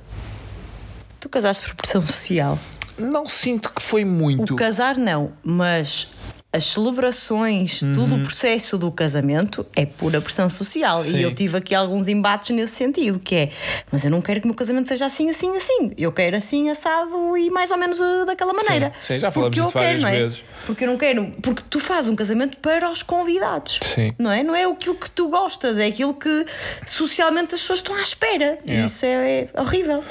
Tu 1.19 1.29
casaste 1.29 1.63
por 1.63 1.75
pressão 1.75 2.01
social. 2.01 2.59
Não 2.99 3.25
sinto 3.25 3.71
que 3.71 3.81
foi 3.81 4.03
muito. 4.05 4.53
O 4.53 4.57
casar 4.57 4.97
não, 4.97 5.31
mas 5.43 6.09
as 6.51 6.63
celebrações, 6.65 7.79
tudo 7.79 8.15
o 8.15 8.23
processo 8.23 8.77
do 8.77 8.89
casamento 8.89 9.65
é 9.75 9.85
pura 9.85 10.21
pressão 10.21 10.49
social. 10.49 10.99
Uhum. 10.99 11.03
Sim. 11.03 11.17
E 11.17 11.21
eu 11.21 11.35
tive 11.35 11.57
aqui 11.57 11.75
alguns 11.75 12.07
embates 12.07 12.49
nesse 12.51 12.73
sentido, 12.73 13.19
que 13.19 13.35
é, 13.35 13.49
mas 13.91 14.05
eu 14.05 14.09
não 14.09 14.21
quero 14.21 14.39
que 14.39 14.45
o 14.45 14.49
meu 14.49 14.55
casamento 14.55 14.87
seja 14.87 15.05
assim, 15.05 15.29
assim, 15.29 15.55
assim. 15.55 15.91
Eu 15.97 16.11
quero 16.11 16.37
assim, 16.37 16.69
assado 16.69 17.37
e 17.37 17.49
mais 17.49 17.69
ou 17.69 17.77
menos 17.77 17.99
uh, 17.99 18.25
daquela 18.25 18.53
maneira. 18.53 18.93
sim, 19.03 19.19
já 19.19 19.29
falamos 19.29 19.55
Porque 19.55 19.59
eu 19.59 19.65
disso 19.65 19.73
várias 19.73 20.01
quero, 20.01 20.01
não 20.01 20.09
é? 20.09 20.21
vezes. 20.23 20.43
Porque 20.65 20.83
eu 20.83 20.87
não 20.87 20.97
quero, 20.97 21.25
porque 21.41 21.63
tu 21.69 21.79
fazes 21.79 22.09
um 22.09 22.15
casamento 22.15 22.57
para 22.57 22.89
os 22.89 23.03
convidados. 23.03 23.79
Sim. 23.83 24.13
Não 24.17 24.31
é? 24.31 24.41
Não 24.41 24.55
é 24.55 24.63
aquilo 24.63 24.95
que 24.95 25.09
tu 25.11 25.29
gostas, 25.29 25.77
é 25.77 25.85
aquilo 25.85 26.13
que 26.13 26.45
socialmente 26.85 27.55
as 27.55 27.61
pessoas 27.61 27.79
estão 27.79 27.95
à 27.95 28.01
espera. 28.01 28.57
Yeah. 28.65 28.85
isso 28.85 29.05
é, 29.05 29.49
é 29.53 29.61
horrível. 29.61 30.03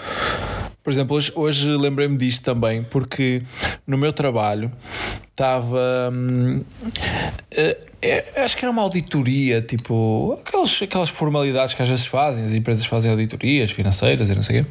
Por 0.86 0.92
exemplo, 0.92 1.16
hoje, 1.16 1.32
hoje 1.34 1.68
lembrei-me 1.68 2.16
disto 2.16 2.44
também, 2.44 2.80
porque 2.84 3.42
no 3.84 3.98
meu 3.98 4.12
trabalho 4.12 4.70
estava. 5.32 6.12
hum, 6.12 6.62
eh, 7.50 7.76
eh, 8.00 8.24
acho 8.36 8.56
que 8.56 8.64
era 8.64 8.70
uma 8.70 8.82
auditoria, 8.82 9.60
tipo. 9.60 10.38
Aquelas, 10.40 10.80
aquelas 10.80 11.08
formalidades 11.08 11.74
que 11.74 11.82
às 11.82 11.88
vezes 11.88 12.06
fazem, 12.06 12.44
as 12.44 12.52
empresas 12.52 12.86
fazem 12.86 13.10
auditorias 13.10 13.72
financeiras 13.72 14.30
e 14.30 14.34
não 14.36 14.44
sei 14.44 14.60
o 14.60 14.64
quê. 14.64 14.70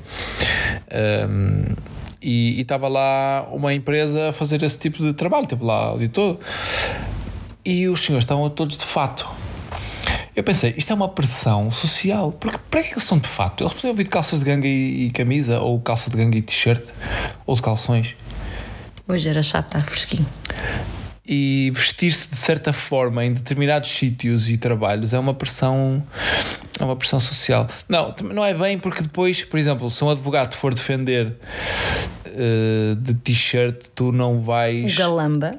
Hum, 1.29 1.75
e 2.21 2.61
estava 2.61 2.87
lá 2.87 3.45
uma 3.51 3.73
empresa 3.73 4.29
a 4.29 4.31
fazer 4.31 4.63
esse 4.63 4.77
tipo 4.77 5.03
de 5.03 5.11
trabalho, 5.11 5.45
teve 5.45 5.65
lá 5.65 5.87
auditor. 5.87 6.37
E 7.65 7.89
os 7.89 7.99
senhores 7.99 8.23
estavam 8.23 8.49
todos 8.49 8.77
de 8.77 8.85
fato. 8.85 9.27
Eu 10.35 10.43
pensei, 10.43 10.73
isto 10.77 10.91
é 10.91 10.95
uma 10.95 11.07
pressão 11.07 11.71
social. 11.71 12.31
Porque 12.31 12.59
para 12.69 12.83
que 12.83 12.93
eles 12.93 13.03
são 13.03 13.17
de 13.17 13.27
fato? 13.27 13.63
Eles 13.63 13.73
podiam 13.73 13.95
vir 13.95 14.03
de 14.03 14.09
calças 14.09 14.39
de 14.39 14.45
ganga 14.45 14.67
e, 14.67 15.05
e 15.05 15.09
camisa, 15.11 15.59
ou 15.59 15.79
calça 15.79 16.09
de 16.09 16.17
ganga 16.17 16.37
e 16.37 16.41
t-shirt, 16.41 16.83
ou 17.45 17.55
de 17.55 17.61
calções. 17.61 18.15
Hoje 19.07 19.29
era 19.29 19.41
chato, 19.41 19.77
está 19.77 19.81
fresquinho. 19.81 20.25
E 21.25 21.71
vestir-se 21.73 22.29
de 22.29 22.35
certa 22.35 22.73
forma 22.73 23.23
em 23.23 23.33
determinados 23.33 23.89
sítios 23.89 24.49
e 24.49 24.57
trabalhos 24.57 25.11
é 25.11 25.17
uma 25.17 25.33
pressão 25.33 26.03
é 26.79 26.83
uma 26.83 26.95
pressão 26.95 27.19
social. 27.19 27.65
Não, 27.87 28.13
não 28.31 28.43
é 28.43 28.53
bem 28.53 28.77
porque 28.77 29.01
depois, 29.01 29.43
por 29.43 29.57
exemplo, 29.57 29.89
se 29.89 30.03
um 30.03 30.09
advogado 30.09 30.53
for 30.53 30.73
defender 30.73 31.35
eh, 32.25 32.95
de 32.99 33.13
t-shirt, 33.13 33.85
tu 33.95 34.11
não 34.11 34.41
vais. 34.41 34.93
galamba. 34.95 35.57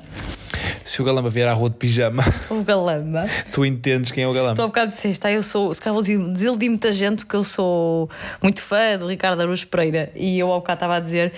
Se 0.86 1.02
o 1.02 1.04
galamba 1.04 1.28
vier 1.28 1.48
à 1.48 1.52
rua 1.52 1.68
de 1.68 1.74
pijama, 1.76 2.22
O 2.48 2.62
galamba. 2.62 3.26
tu 3.52 3.64
entendes 3.66 4.12
quem 4.12 4.22
é 4.22 4.28
o 4.28 4.32
galamba. 4.32 4.54
Tu 4.54 4.62
há 4.62 4.66
bocado 4.68 4.92
disseste, 4.92 5.26
ah, 5.26 5.32
eu 5.32 5.42
sou, 5.42 5.74
se 5.74 5.80
calhar 5.82 5.92
vou 5.94 6.00
dizer- 6.02 6.18
desiludi 6.30 6.68
muita 6.68 6.92
gente 6.92 7.18
porque 7.26 7.34
eu 7.34 7.42
sou 7.44 8.08
muito 8.40 8.62
fã 8.62 8.96
do 8.96 9.08
Ricardo 9.08 9.40
Araújo 9.40 9.66
Pereira 9.66 10.12
e 10.14 10.38
eu 10.38 10.50
ao 10.50 10.60
bocado 10.60 10.76
estava 10.76 10.96
a 10.96 11.00
dizer. 11.00 11.32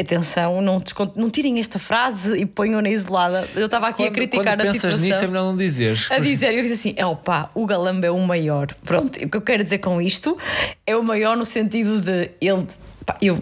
Atenção, 0.00 0.62
não, 0.62 0.78
descont- 0.78 1.12
não 1.14 1.28
tirem 1.28 1.60
esta 1.60 1.78
frase 1.78 2.34
e 2.38 2.46
ponham-na 2.46 2.88
isolada. 2.88 3.46
Eu 3.54 3.66
estava 3.66 3.88
aqui 3.88 4.02
a 4.02 4.06
Quando- 4.06 4.14
criticar 4.14 4.44
quando 4.56 4.60
a 4.62 4.64
pensas 4.64 4.80
situação. 4.80 5.00
nisso 5.00 5.22
é 5.24 5.26
melhor 5.26 5.44
não 5.44 5.56
dizeres. 5.56 6.10
a 6.10 6.18
dizer, 6.18 6.54
eu 6.54 6.62
disse 6.62 6.72
assim: 6.72 6.94
é 6.96 7.04
opá, 7.04 7.50
o 7.54 7.66
Galamba 7.66 8.06
é 8.06 8.10
o 8.10 8.18
maior. 8.18 8.68
Pronto, 8.82 9.22
o 9.22 9.28
que 9.28 9.36
eu 9.36 9.42
quero 9.42 9.62
dizer 9.62 9.76
com 9.78 10.00
isto 10.00 10.38
é 10.86 10.96
o 10.96 11.02
maior 11.02 11.36
no 11.36 11.44
sentido 11.44 12.00
de 12.00 12.30
ele. 12.40 12.66
pá, 13.04 13.14
eu 13.20 13.36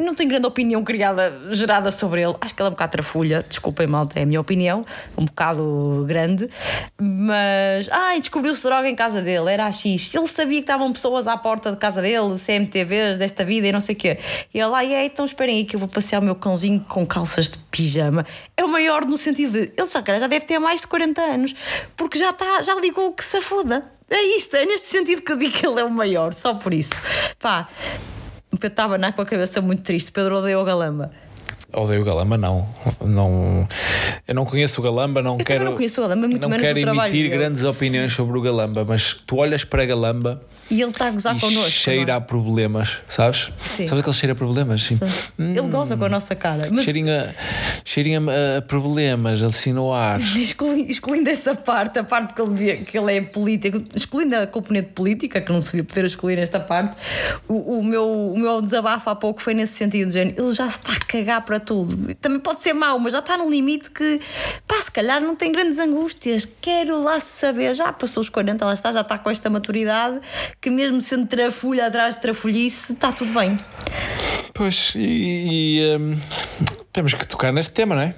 não 0.00 0.14
tenho 0.14 0.28
grande 0.28 0.46
opinião 0.46 0.82
criada, 0.82 1.40
gerada 1.50 1.90
sobre 1.92 2.22
ele. 2.22 2.34
Acho 2.40 2.54
que 2.54 2.60
ele 2.62 2.66
é 2.66 2.70
um 2.70 2.72
bocado 2.72 2.92
trafulha, 2.92 3.44
desculpem, 3.48 3.86
malta, 3.86 4.18
é 4.18 4.22
a 4.22 4.26
minha 4.26 4.40
opinião, 4.40 4.84
um 5.16 5.24
bocado 5.24 6.04
grande. 6.06 6.48
Mas, 7.00 7.88
ai, 7.90 8.20
descobriu-se 8.20 8.62
droga 8.62 8.88
em 8.88 8.94
casa 8.94 9.22
dele, 9.22 9.50
era 9.50 9.66
a 9.66 9.72
X. 9.72 10.14
Ele 10.14 10.26
sabia 10.26 10.58
que 10.58 10.64
estavam 10.64 10.92
pessoas 10.92 11.26
à 11.26 11.36
porta 11.36 11.70
de 11.70 11.76
casa 11.76 12.02
dele, 12.02 12.38
CMTVs 12.38 13.18
desta 13.18 13.44
vida 13.44 13.68
e 13.68 13.72
não 13.72 13.80
sei 13.80 13.94
o 13.94 13.98
quê. 13.98 14.18
E 14.52 14.58
ele, 14.58 14.74
ai, 14.74 14.92
é, 14.94 15.04
então 15.04 15.24
esperem 15.24 15.58
aí 15.58 15.64
que 15.64 15.76
eu 15.76 15.80
vou 15.80 15.88
passear 15.88 16.20
o 16.20 16.24
meu 16.24 16.34
cãozinho 16.34 16.84
com 16.88 17.06
calças 17.06 17.48
de 17.48 17.58
pijama. 17.70 18.26
É 18.56 18.64
o 18.64 18.68
maior 18.68 19.04
no 19.04 19.16
sentido 19.16 19.52
de, 19.52 19.72
ele 19.76 19.86
já, 19.86 20.18
já 20.18 20.26
deve 20.26 20.44
ter 20.44 20.58
mais 20.58 20.80
de 20.80 20.86
40 20.86 21.20
anos, 21.20 21.54
porque 21.96 22.18
já, 22.18 22.30
está, 22.30 22.62
já 22.62 22.74
ligou 22.76 23.12
que 23.12 23.24
se 23.24 23.40
foda. 23.40 23.84
É 24.08 24.22
isto, 24.36 24.56
é 24.56 24.66
neste 24.66 24.88
sentido 24.88 25.22
que 25.22 25.30
eu 25.30 25.36
digo 25.36 25.52
que 25.52 25.64
ele 25.64 25.80
é 25.80 25.84
o 25.84 25.90
maior, 25.90 26.34
só 26.34 26.54
por 26.54 26.74
isso. 26.74 27.00
Pá, 27.38 27.68
o 28.19 28.19
Pedro 28.60 28.72
estava 28.72 28.98
na 28.98 29.12
com 29.12 29.22
a 29.22 29.26
cabeça 29.26 29.60
muito 29.60 29.82
triste. 29.82 30.12
Pedro 30.12 30.36
odeia 30.36 30.58
o 30.58 30.64
Galamba. 30.64 31.10
Odeio 31.72 32.02
o 32.02 32.04
Galamba, 32.04 32.36
não. 32.36 32.68
não. 33.00 33.68
Eu 34.26 34.34
não 34.34 34.44
conheço 34.44 34.80
o 34.80 34.84
Galamba, 34.84 35.22
não 35.22 35.38
Eu 35.38 35.44
quero. 35.44 35.64
não 35.64 35.74
conheço 35.74 36.00
o 36.00 36.04
Galamba, 36.04 36.28
muito 36.28 36.42
não 36.42 36.48
menos 36.48 36.66
quero 36.66 36.80
trabalho 36.80 37.12
emitir 37.14 37.30
grandes 37.30 37.64
opiniões 37.64 38.12
sobre 38.12 38.36
o 38.36 38.40
Galamba, 38.42 38.84
mas 38.84 39.14
tu 39.26 39.36
olhas 39.36 39.64
para 39.64 39.84
Galamba 39.84 40.42
E 40.70 40.80
ele 40.80 40.90
está 40.90 41.08
a 41.08 41.10
gozar 41.10 41.36
e 41.36 41.40
connosco. 41.40 41.70
cheira 41.70 42.12
não 42.12 42.18
a 42.18 42.20
problemas, 42.20 42.98
sabes? 43.08 43.50
Sim. 43.58 43.86
Sabes 43.88 44.00
aquele 44.00 44.16
cheiro 44.16 44.32
a 44.32 44.36
problemas? 44.36 44.84
Sim. 44.84 44.98
Ele 45.38 45.60
goza 45.62 45.96
com 45.96 46.04
a 46.04 46.08
nossa 46.08 46.34
cara. 46.36 46.68
Mas 46.70 46.84
Cheirinho, 46.84 47.12
a, 47.12 47.26
cheirinho 47.84 48.22
a, 48.30 48.62
problemas, 48.62 49.42
assim 49.42 49.72
no 49.72 49.92
ar. 49.92 50.20
excluindo, 50.36 50.90
excluindo 50.90 51.28
essa 51.28 51.54
parte, 51.54 51.98
a 51.98 52.04
parte 52.04 52.34
que 52.34 52.40
ele, 52.40 52.54
vê- 52.54 52.76
que 52.84 52.96
ele 52.96 53.16
é 53.16 53.20
político, 53.20 53.82
excluindo 53.94 54.36
a 54.36 54.46
componente 54.46 54.90
política, 54.92 55.40
que 55.40 55.52
não 55.52 55.60
se 55.60 55.72
devia 55.72 55.84
poder 55.84 56.04
excluir 56.04 56.38
esta 56.38 56.60
parte, 56.60 56.96
o, 57.48 57.78
o 57.78 57.84
meu, 57.84 58.08
o 58.08 58.38
meu 58.38 58.60
desabafo 58.62 59.10
há 59.10 59.16
pouco 59.16 59.42
foi 59.42 59.54
nesse 59.54 59.74
sentido, 59.76 60.10
género, 60.12 60.44
ele 60.44 60.52
já 60.54 60.70
se 60.70 60.78
está 60.78 60.92
a 60.92 61.00
cagar 61.04 61.44
para 61.44 61.58
tudo. 61.58 62.14
Também 62.16 62.38
pode 62.38 62.62
ser 62.62 62.72
mau, 62.74 62.98
mas 62.98 63.12
já 63.12 63.18
está 63.18 63.36
num 63.36 63.50
limite 63.50 63.90
que, 63.90 64.20
pá, 64.68 64.80
se 64.80 64.90
calhar 64.90 65.20
não 65.20 65.34
tem 65.34 65.50
grandes 65.50 65.78
angústias. 65.78 66.46
Quero 66.60 67.02
lá 67.02 67.18
saber, 67.18 67.74
já 67.74 67.92
passou 67.92 68.20
os 68.22 68.28
40, 68.28 68.64
lá 68.64 68.72
está, 68.72 68.92
já 68.92 69.00
está 69.00 69.18
com 69.18 69.30
esta 69.30 69.50
maturidade, 69.50 70.20
que 70.60 70.68
mesmo 70.68 71.00
sendo 71.00 71.26
trafulha 71.26 71.86
atrás 71.86 72.16
de 72.16 72.22
trafulhice, 72.22 72.92
está 72.92 73.10
tudo 73.10 73.32
bem. 73.32 73.58
Pois, 74.52 74.92
e, 74.94 75.78
e, 75.80 75.96
hum, 75.96 76.18
temos 76.92 77.14
que 77.14 77.26
tocar 77.26 77.50
neste 77.50 77.72
tema, 77.72 77.94
não 77.94 78.02
é? 78.02 78.14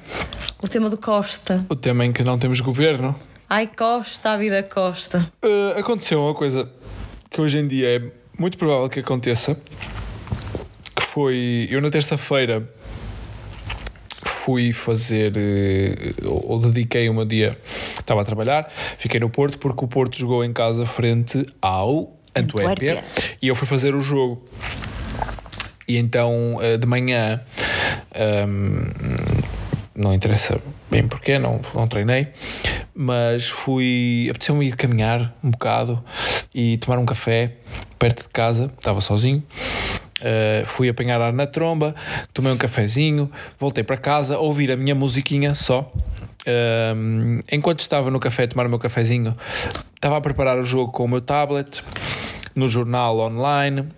O 0.61 0.67
tema 0.67 0.91
do 0.91 0.97
Costa. 0.97 1.65
O 1.69 1.77
tema 1.77 2.05
em 2.05 2.13
que 2.13 2.25
não 2.25 2.37
temos 2.37 2.61
governo. 2.61 3.15
Ai, 3.49 3.69
Costa, 3.69 4.33
a 4.33 4.37
vida 4.37 4.63
Costa. 4.63 5.31
Uh, 5.45 5.79
aconteceu 5.79 6.21
uma 6.21 6.35
coisa 6.35 6.69
que 7.31 7.41
hoje 7.41 7.59
em 7.59 7.69
dia 7.69 7.97
é 7.97 8.03
muito 8.39 8.59
provável 8.59 8.89
que 8.89 9.01
aconteça. 9.01 9.55
Que 10.97 11.03
foi. 11.03 11.69
Eu 11.71 11.81
na 11.81 11.91
terça-feira 11.91 12.69
fui 14.25 14.73
fazer. 14.73 15.33
uh, 15.37 16.45
ou 16.49 16.59
dediquei 16.59 17.09
meu 17.11 17.25
dia. 17.25 17.57
Estava 17.95 18.23
a 18.23 18.25
trabalhar, 18.25 18.69
fiquei 18.99 19.21
no 19.21 19.31
Porto 19.31 19.59
porque 19.59 19.85
o 19.85 19.89
Porto 19.89 20.19
jogou 20.19 20.45
em 20.45 20.53
casa 20.53 20.85
frente 20.87 21.47
ao 21.61 22.22
Antuérpia. 22.35 22.93
Antuérpia. 22.93 23.35
E 23.41 23.49
eu 23.49 23.55
fui 23.55 23.67
fazer 23.67 23.95
o 23.95 24.03
jogo. 24.03 24.43
E 25.87 25.97
então 25.97 26.57
uh, 26.57 26.79
de 26.79 26.87
manhã. 26.87 27.41
um, 28.47 29.63
não 29.95 30.15
interessa 30.15 30.61
bem 30.91 31.07
porquê, 31.07 31.39
não, 31.39 31.61
não 31.75 31.87
treinei, 31.87 32.29
mas 32.95 33.49
fui. 33.49 34.27
apeteceu-me 34.31 34.67
ir 34.67 34.77
caminhar 34.77 35.35
um 35.43 35.51
bocado 35.51 36.03
e 36.55 36.79
tomar 36.79 36.99
um 36.99 37.05
café 37.05 37.53
perto 37.99 38.23
de 38.23 38.29
casa, 38.31 38.73
estava 38.79 39.01
sozinho. 39.01 39.43
Uh, 40.21 40.65
fui 40.67 40.89
apanhar 40.89 41.21
ar 41.21 41.33
na 41.33 41.47
tromba, 41.47 41.95
tomei 42.33 42.53
um 42.53 42.57
cafezinho, 42.57 43.31
voltei 43.59 43.83
para 43.83 43.97
casa, 43.97 44.37
a 44.37 44.39
ouvir 44.39 44.71
a 44.71 44.77
minha 44.77 44.95
musiquinha 44.95 45.55
só. 45.55 45.91
Um, 46.47 47.41
enquanto 47.51 47.81
estava 47.81 48.11
no 48.11 48.19
café 48.19 48.45
a 48.45 48.49
tomar 48.49 48.67
o 48.67 48.69
meu 48.69 48.79
cafezinho, 48.79 49.37
estava 49.95 50.17
a 50.17 50.21
preparar 50.21 50.59
o 50.59 50.65
jogo 50.65 50.91
com 50.91 51.05
o 51.05 51.09
meu 51.09 51.21
tablet, 51.21 51.83
no 52.55 52.69
jornal 52.69 53.19
online. 53.19 53.89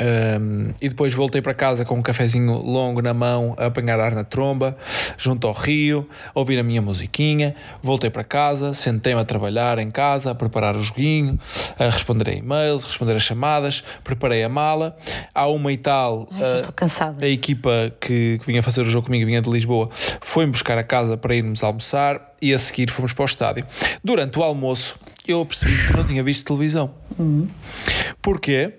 Um, 0.00 0.72
e 0.80 0.88
depois 0.88 1.12
voltei 1.12 1.42
para 1.42 1.52
casa 1.54 1.84
com 1.84 1.96
um 1.96 2.02
cafezinho 2.02 2.52
longo 2.52 3.02
na 3.02 3.12
mão, 3.12 3.54
a 3.58 3.66
apanhar 3.66 3.98
ar 3.98 4.12
na 4.14 4.22
tromba, 4.22 4.76
junto 5.16 5.46
ao 5.46 5.52
rio, 5.52 6.08
a 6.34 6.38
ouvir 6.38 6.58
a 6.58 6.62
minha 6.62 6.80
musiquinha. 6.80 7.54
Voltei 7.82 8.08
para 8.08 8.22
casa, 8.22 8.72
sentei-me 8.74 9.20
a 9.20 9.24
trabalhar 9.24 9.78
em 9.78 9.90
casa, 9.90 10.30
a 10.30 10.34
preparar 10.34 10.76
o 10.76 10.82
joguinho, 10.82 11.38
a 11.78 11.84
responder 11.84 12.30
a 12.30 12.34
e-mails, 12.34 12.84
responder 12.84 13.16
a 13.16 13.18
chamadas, 13.18 13.82
preparei 14.04 14.44
a 14.44 14.48
mala. 14.48 14.96
Há 15.34 15.48
uma 15.48 15.72
e 15.72 15.76
tal. 15.76 16.28
Ai, 16.30 16.56
estou 16.56 16.72
cansada. 16.72 17.24
a 17.24 17.28
equipa 17.28 17.92
que, 18.00 18.38
que 18.38 18.46
vinha 18.46 18.62
fazer 18.62 18.82
o 18.82 18.90
jogo 18.90 19.06
comigo, 19.06 19.26
vinha 19.26 19.42
de 19.42 19.50
Lisboa, 19.50 19.88
foi-me 20.20 20.52
buscar 20.52 20.78
a 20.78 20.84
casa 20.84 21.16
para 21.16 21.34
irmos 21.34 21.62
almoçar 21.62 22.32
e 22.40 22.54
a 22.54 22.58
seguir 22.58 22.90
fomos 22.90 23.12
para 23.12 23.22
o 23.22 23.26
estádio. 23.26 23.66
Durante 24.02 24.38
o 24.38 24.42
almoço, 24.42 24.96
eu 25.28 25.44
percebi 25.44 25.76
que 25.86 25.96
não 25.96 26.04
tinha 26.04 26.22
visto 26.22 26.44
televisão. 26.44 26.94
Porquê? 28.22 28.74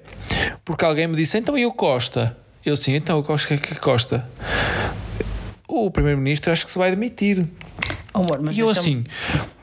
Porque 0.66 0.84
alguém 0.84 1.08
me 1.08 1.16
disse, 1.16 1.38
então 1.38 1.56
e 1.56 1.66
o 1.66 1.72
Costa? 1.72 2.36
Eu 2.66 2.76
sim, 2.76 2.96
então 2.96 3.20
o 3.20 3.24
Costa, 3.24 3.48
que 3.48 3.54
é 3.54 3.58
que 3.58 3.76
Costa? 3.80 4.28
O 5.68 5.92
Primeiro-Ministro 5.92 6.52
acho 6.52 6.66
que 6.66 6.72
se 6.72 6.78
vai 6.78 6.90
demitir. 6.90 7.48
Amor, 8.14 8.40
mas 8.42 8.58
E 8.58 8.60
eu 8.60 8.70
assim, 8.70 9.06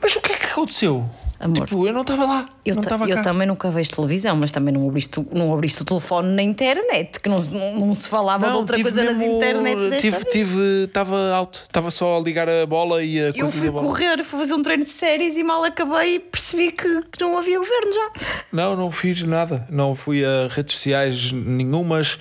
mas 0.01 0.15
o 0.15 0.21
que 0.21 0.31
é 0.31 0.37
que 0.37 0.45
aconteceu? 0.45 1.07
Amor. 1.39 1.67
Tipo, 1.67 1.87
eu 1.87 1.93
não 1.93 2.01
estava 2.01 2.25
lá. 2.25 2.49
Eu, 2.65 2.75
não 2.75 2.81
ta- 2.81 2.89
estava 2.89 3.09
eu 3.09 3.15
cá. 3.15 3.21
também 3.21 3.47
nunca 3.47 3.69
vejo 3.69 3.91
televisão, 3.91 4.35
mas 4.35 4.49
também 4.51 4.73
não 4.73 4.87
abriste, 4.87 5.23
não 5.31 5.53
abriste 5.53 5.81
o 5.81 5.85
telefone 5.85 6.29
na 6.35 6.41
internet, 6.41 7.19
que 7.19 7.29
não, 7.29 7.41
se- 7.41 7.51
não, 7.51 7.75
não 7.87 7.95
se 7.95 8.07
falava 8.07 8.47
de 8.49 8.53
outra 8.55 8.81
coisa 8.81 9.03
nas 9.03 9.21
internets 9.21 9.85
desta 9.87 10.01
tive, 10.01 10.23
tive, 10.31 10.59
estava 10.85 11.31
alto, 11.31 11.63
estava 11.67 11.91
só 11.91 12.17
a 12.17 12.19
ligar 12.19 12.49
a 12.49 12.65
bola 12.65 13.03
e 13.03 13.19
a 13.19 13.31
Eu 13.35 13.51
fui 13.51 13.67
a 13.67 13.71
correr, 13.71 14.23
fui 14.23 14.39
fazer 14.39 14.53
um 14.53 14.61
treino 14.63 14.83
de 14.83 14.89
séries 14.89 15.35
e 15.37 15.43
mal 15.43 15.63
acabei 15.63 16.15
e 16.15 16.19
percebi 16.19 16.71
que, 16.71 17.01
que 17.11 17.21
não 17.21 17.37
havia 17.37 17.57
governo 17.59 17.93
já. 17.93 18.11
Não, 18.51 18.75
não 18.75 18.91
fiz 18.91 19.21
nada. 19.23 19.67
Não 19.69 19.93
fui 19.95 20.25
a 20.25 20.47
redes 20.49 20.75
sociais 20.75 21.31
nenhumas. 21.31 22.17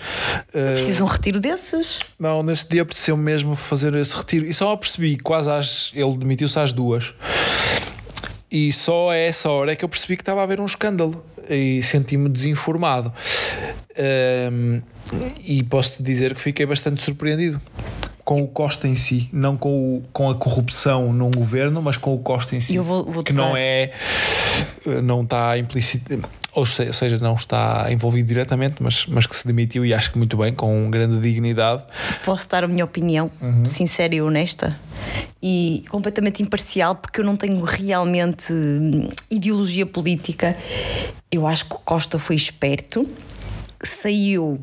Preciso 0.52 1.05
um 1.05 1.07
retiro 1.07 1.40
desses. 1.40 2.00
não, 2.18 2.42
nesse 2.42 2.68
dia 2.68 2.83
apeteceu 2.83 3.16
mesmo 3.16 3.57
fazer 3.57 3.94
esse 3.94 4.14
retiro. 4.16 4.44
E 4.46 4.52
só 4.55 4.76
percebi 4.76 5.16
quase 5.18 5.50
às. 5.50 5.92
Ele 5.94 6.16
demitiu-se 6.18 6.59
às 6.59 6.72
duas. 6.72 7.14
E 8.50 8.72
só 8.72 9.11
a 9.11 9.16
essa 9.16 9.50
hora 9.50 9.72
é 9.72 9.76
que 9.76 9.85
eu 9.85 9.88
percebi 9.88 10.16
que 10.16 10.22
estava 10.22 10.40
a 10.40 10.44
haver 10.44 10.61
um 10.61 10.66
escândalo. 10.66 11.24
E 11.48 11.80
senti-me 11.82 12.28
desinformado. 12.28 13.12
Ehm, 13.96 14.80
e 15.44 15.62
posso-te 15.62 16.02
dizer 16.02 16.35
que 16.35 16.40
fiquei 16.40 16.66
bastante 16.66 17.02
surpreendido. 17.02 17.61
Com 18.24 18.42
o 18.42 18.48
Costa 18.48 18.88
em 18.88 18.96
si, 18.96 19.28
não 19.32 19.56
com, 19.56 19.98
o, 19.98 20.02
com 20.12 20.28
a 20.28 20.35
corrupção 20.35 21.12
num 21.12 21.30
governo, 21.30 21.80
mas 21.80 21.96
com 21.96 22.12
o 22.12 22.18
Costa 22.18 22.56
em 22.56 22.61
si. 22.61 22.74
Eu 22.74 22.82
vou- 22.82 23.04
vou 23.04 23.22
que 23.22 23.32
não 23.32 23.56
é. 23.56 23.92
Não 25.04 25.22
está 25.22 25.56
implícito. 25.56 26.20
Ou 26.56 26.64
se- 26.66 26.86
ou 26.86 26.92
seja, 26.92 27.18
não 27.18 27.34
está 27.34 27.86
envolvido 27.92 28.26
diretamente, 28.28 28.82
mas, 28.82 29.04
mas 29.06 29.26
que 29.26 29.36
se 29.36 29.46
demitiu 29.46 29.84
e 29.84 29.92
acho 29.92 30.10
que 30.10 30.18
muito 30.18 30.36
bem, 30.38 30.52
com 30.54 30.90
grande 30.90 31.20
dignidade. 31.20 31.84
Posso 32.24 32.48
dar 32.48 32.64
a 32.64 32.66
minha 32.68 32.84
opinião, 32.84 33.30
sincera 33.66 34.14
e 34.14 34.22
honesta 34.22 34.76
e 35.42 35.84
completamente 35.90 36.42
imparcial, 36.42 36.94
porque 36.96 37.20
eu 37.20 37.24
não 37.24 37.36
tenho 37.36 37.62
realmente 37.62 38.52
hum, 38.52 39.08
ideologia 39.30 39.84
política. 39.86 40.56
Eu 41.30 41.46
acho 41.46 41.66
que 41.66 41.74
o 41.74 41.78
Costa 41.78 42.18
foi 42.18 42.34
esperto, 42.36 43.06
saiu 43.82 44.58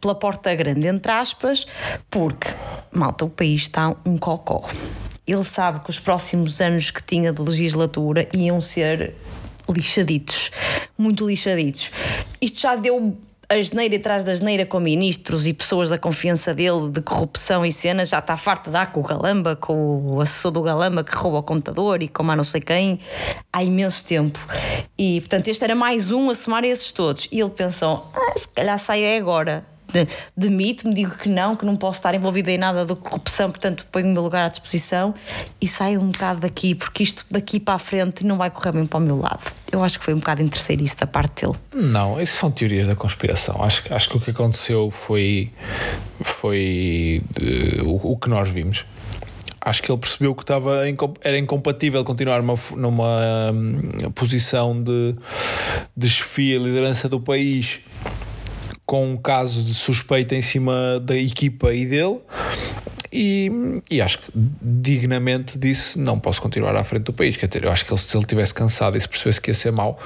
pela 0.00 0.14
porta 0.14 0.54
grande, 0.54 0.86
entre 0.88 1.10
aspas, 1.12 1.66
porque, 2.10 2.48
malta, 2.92 3.24
o 3.24 3.30
país 3.30 3.62
está 3.62 3.94
um 4.04 4.16
cocó. 4.18 4.68
Ele 5.26 5.44
sabe 5.44 5.80
que 5.84 5.90
os 5.90 6.00
próximos 6.00 6.60
anos 6.60 6.90
que 6.90 7.02
tinha 7.02 7.32
de 7.32 7.40
legislatura 7.40 8.26
iam 8.32 8.60
ser 8.60 9.14
lixaditos, 9.68 10.50
muito 10.96 11.26
lixaditos. 11.26 11.90
Isto 12.40 12.60
já 12.60 12.76
deu 12.76 13.16
a 13.50 13.62
geneira 13.62 13.96
atrás 13.96 14.24
da 14.24 14.34
geneira 14.34 14.66
com 14.66 14.78
ministros 14.78 15.46
e 15.46 15.54
pessoas 15.54 15.88
da 15.88 15.96
confiança 15.96 16.52
dele 16.52 16.90
de 16.90 17.00
corrupção 17.00 17.64
e 17.64 17.72
cenas, 17.72 18.10
já 18.10 18.18
está 18.18 18.36
farto 18.36 18.64
de 18.64 18.72
dar 18.72 18.92
com 18.92 19.00
o 19.00 19.02
Galamba, 19.02 19.56
com 19.56 20.06
o 20.06 20.20
assessor 20.20 20.50
do 20.50 20.60
Galamba 20.60 21.02
que 21.02 21.16
rouba 21.16 21.38
o 21.38 21.42
computador 21.42 22.02
e 22.02 22.08
com 22.08 22.22
mais 22.22 22.36
não 22.36 22.44
sei 22.44 22.60
quem, 22.60 23.00
há 23.50 23.64
imenso 23.64 24.04
tempo. 24.04 24.38
E 24.98 25.20
portanto, 25.22 25.48
este 25.48 25.64
era 25.64 25.74
mais 25.74 26.10
um 26.10 26.28
a 26.28 26.34
somar 26.34 26.62
esses 26.62 26.92
todos. 26.92 27.26
E 27.32 27.40
ele 27.40 27.50
pensou: 27.50 28.10
ah, 28.14 28.38
se 28.38 28.48
calhar 28.48 28.78
saio 28.78 29.04
é 29.04 29.16
agora. 29.16 29.64
De- 29.92 30.06
Demito-me, 30.36 30.94
digo 30.94 31.16
que 31.16 31.28
não, 31.28 31.56
que 31.56 31.64
não 31.64 31.74
posso 31.76 31.98
estar 31.98 32.14
envolvida 32.14 32.50
em 32.50 32.58
nada 32.58 32.84
de 32.84 32.94
corrupção, 32.94 33.50
portanto 33.50 33.86
ponho 33.90 34.06
o 34.06 34.12
meu 34.12 34.22
lugar 34.22 34.44
à 34.44 34.48
disposição 34.48 35.14
e 35.60 35.66
saio 35.66 36.00
um 36.00 36.08
bocado 36.10 36.40
daqui, 36.40 36.74
porque 36.74 37.02
isto 37.02 37.24
daqui 37.30 37.58
para 37.58 37.74
a 37.74 37.78
frente 37.78 38.24
não 38.26 38.36
vai 38.36 38.50
correr 38.50 38.72
bem 38.72 38.84
para 38.86 38.98
o 38.98 39.00
meu 39.00 39.18
lado. 39.18 39.40
Eu 39.72 39.82
acho 39.82 39.98
que 39.98 40.04
foi 40.04 40.14
um 40.14 40.18
bocado 40.18 40.42
interesseiro 40.42 40.82
isso 40.82 40.96
da 40.98 41.06
parte 41.06 41.46
dele. 41.46 41.58
Não, 41.74 42.20
isso 42.20 42.36
são 42.36 42.50
teorias 42.50 42.86
da 42.86 42.94
conspiração. 42.94 43.62
Acho, 43.62 43.82
acho 43.92 44.08
que 44.08 44.16
o 44.16 44.20
que 44.20 44.30
aconteceu 44.30 44.90
foi, 44.90 45.50
foi 46.20 47.22
eh, 47.40 47.82
o, 47.82 48.12
o 48.12 48.16
que 48.16 48.28
nós 48.28 48.48
vimos. 48.48 48.84
Acho 49.60 49.82
que 49.82 49.90
ele 49.90 49.98
percebeu 49.98 50.34
que 50.34 50.42
estava 50.42 50.80
era 51.22 51.38
incompatível 51.38 52.02
continuar 52.04 52.40
numa, 52.42 52.58
numa 52.76 53.50
hum, 53.52 54.10
posição 54.14 54.80
de, 54.82 55.14
de 55.96 56.08
chefia 56.08 56.58
liderança 56.58 57.08
do 57.08 57.20
país 57.20 57.80
com 58.88 59.04
um 59.04 59.18
caso 59.18 59.62
de 59.62 59.74
suspeita 59.74 60.34
em 60.34 60.40
cima 60.40 60.98
da 60.98 61.14
equipa 61.14 61.74
e 61.74 61.84
dele 61.84 62.20
e, 63.20 63.82
e 63.90 64.00
acho 64.00 64.18
que 64.20 64.30
dignamente 64.34 65.58
disse: 65.58 65.98
não 65.98 66.18
posso 66.18 66.40
continuar 66.40 66.76
à 66.76 66.84
frente 66.84 67.04
do 67.04 67.12
país. 67.12 67.36
Quer 67.36 67.46
dizer, 67.48 67.64
eu 67.64 67.70
acho 67.72 67.84
que 67.84 67.92
ele, 67.92 68.00
se 68.00 68.16
ele 68.16 68.24
tivesse 68.26 68.54
cansado 68.54 68.96
e 68.96 69.00
se 69.00 69.08
percebesse 69.08 69.40
que 69.40 69.50
ia 69.50 69.54
ser 69.54 69.72
mau, 69.72 69.98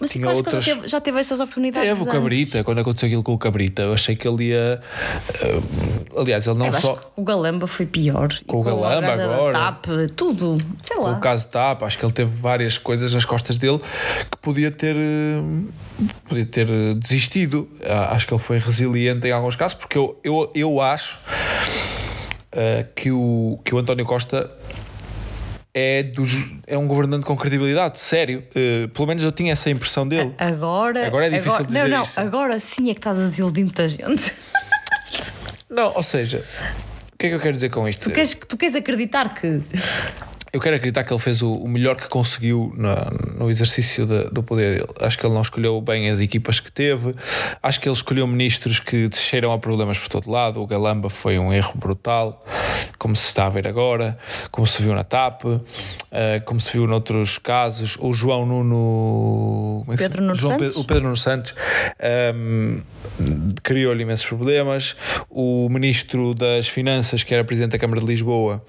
Mas 0.00 0.10
tinha 0.10 0.28
outras. 0.30 0.64
teve- 0.64 0.86
já 0.88 1.00
teve 1.00 1.18
essas 1.18 1.40
oportunidades. 1.40 1.88
Teve 1.88 2.00
o 2.00 2.04
antes. 2.04 2.14
Cabrita, 2.14 2.64
quando 2.64 2.78
aconteceu 2.78 3.06
aquilo 3.08 3.22
com 3.22 3.32
o 3.34 3.38
Cabrita, 3.38 3.82
eu 3.82 3.92
achei 3.92 4.14
que 4.16 4.26
ele 4.28 4.44
ia. 4.50 4.80
eh, 5.42 5.60
aliás, 6.16 6.46
ele 6.46 6.58
não 6.58 6.66
Eu 6.66 6.72
só. 6.74 6.92
acho 6.94 7.00
que 7.00 7.06
o 7.16 7.24
Galamba 7.24 7.66
foi 7.66 7.86
pior. 7.86 8.28
Com 8.46 8.62
o 8.62 8.64
E 8.66 8.68
a 8.70 8.74
Galamba 8.76 9.16
da 9.16 9.24
agora. 9.34 9.58
TAP, 9.58 9.86
tudo. 10.16 10.58
Sei 10.82 10.96
Com 10.96 11.02
lá. 11.04 11.12
o 11.16 11.20
caso 11.20 11.48
TAP, 11.48 11.82
acho 11.82 11.98
que 11.98 12.04
ele 12.04 12.12
teve 12.12 12.30
várias 12.40 12.78
coisas 12.78 13.12
nas 13.12 13.24
costas 13.24 13.56
dele 13.56 13.80
que 14.30 14.38
podia 14.38 14.70
ter, 14.70 14.94
eh, 14.96 15.42
podia 16.28 16.46
ter 16.46 16.68
eh, 16.70 16.94
desistido. 16.94 17.68
Ah, 17.84 18.14
Acho 18.14 18.26
que 18.26 18.34
ele 18.34 18.42
foi 18.42 18.58
resiliente 18.58 19.26
em 19.26 19.32
alguns 19.32 19.56
casos, 19.56 19.74
porque 19.76 19.96
eu, 19.96 20.18
eu, 20.24 20.50
eu 20.54 20.80
acho 20.80 21.16
eh, 22.52 22.86
que, 22.94 23.10
o, 23.10 23.58
que 23.64 23.74
o 23.74 23.78
António 23.78 24.04
Costa 24.04 24.50
é, 25.72 26.02
dos, 26.02 26.32
é 26.66 26.76
um 26.76 26.86
governante 26.86 27.24
com 27.24 27.36
credibilidade, 27.36 27.98
sério. 28.00 28.42
Eh, 28.54 28.88
pelo 28.92 29.06
menos 29.06 29.22
eu 29.22 29.30
tinha 29.32 29.52
essa 29.52 29.70
impressão 29.70 30.06
dele. 30.06 30.34
Agora, 30.38 31.06
Agora 31.06 31.26
é 31.26 31.30
difícil 31.30 31.52
agora, 31.52 31.66
dizer 31.66 31.88
Não, 31.88 31.98
não, 31.98 32.04
isto. 32.04 32.18
agora 32.18 32.58
sim 32.58 32.90
é 32.90 32.94
que 32.94 33.00
estás 33.00 33.18
a 33.18 33.24
desiludir 33.26 33.64
muita 33.64 33.86
gente. 33.86 34.32
Não, 35.68 35.94
ou 35.94 36.02
seja, 36.02 36.44
o 37.12 37.16
que 37.16 37.26
é 37.26 37.28
que 37.28 37.34
eu 37.36 37.40
quero 37.40 37.54
dizer 37.54 37.68
com 37.70 37.88
isto? 37.88 38.02
Tu 38.02 38.10
queres, 38.10 38.34
tu 38.34 38.56
queres 38.56 38.74
acreditar 38.74 39.32
que. 39.34 39.62
Eu 40.52 40.60
quero 40.60 40.74
acreditar 40.76 41.04
que 41.04 41.12
ele 41.12 41.20
fez 41.20 41.42
o, 41.42 41.52
o 41.54 41.68
melhor 41.68 41.96
que 41.96 42.08
conseguiu 42.08 42.72
na- 42.76 43.06
no 43.38 43.48
exercício 43.50 44.04
de- 44.04 44.24
do 44.30 44.42
poder 44.42 44.78
dele. 44.80 44.90
Acho 45.00 45.16
que 45.18 45.24
ele 45.24 45.32
não 45.34 45.42
escolheu 45.42 45.80
bem 45.80 46.10
as 46.10 46.18
equipas 46.18 46.58
que 46.58 46.72
teve. 46.72 47.14
Acho 47.62 47.80
que 47.80 47.88
ele 47.88 47.94
escolheu 47.94 48.26
ministros 48.26 48.80
que 48.80 49.06
desceram 49.08 49.52
a 49.52 49.58
problemas 49.58 49.96
por 49.98 50.08
todo 50.08 50.28
lado. 50.30 50.60
O 50.60 50.66
Galamba 50.66 51.08
foi 51.08 51.38
um 51.38 51.52
erro 51.52 51.74
brutal, 51.76 52.44
como 52.98 53.14
se 53.14 53.28
está 53.28 53.46
a 53.46 53.48
ver 53.48 53.68
agora, 53.68 54.18
como 54.50 54.66
se 54.66 54.82
viu 54.82 54.92
na 54.94 55.04
TAP, 55.04 55.44
eh, 56.10 56.40
como 56.44 56.60
se 56.60 56.72
viu 56.72 56.86
noutros 56.86 57.38
casos. 57.38 57.96
O 58.00 58.12
João 58.12 58.44
Nuno. 58.44 59.84
é 59.92 59.96
Pedro? 59.96 60.20
Nuno 60.20 60.34
João 60.34 60.58
Santos? 60.58 60.76
o 60.76 60.84
Pedro 60.84 61.04
Nuno 61.04 61.16
Santos 61.16 61.54
ehm, 62.00 62.80
criou-lhe 63.62 64.02
imensos 64.02 64.26
problemas. 64.26 64.96
O 65.30 65.68
ministro 65.70 66.34
das 66.34 66.66
Finanças, 66.68 67.22
que 67.22 67.32
era 67.32 67.44
presidente 67.44 67.70
da 67.72 67.78
Câmara 67.78 68.00
de 68.00 68.06
Lisboa, 68.06 68.62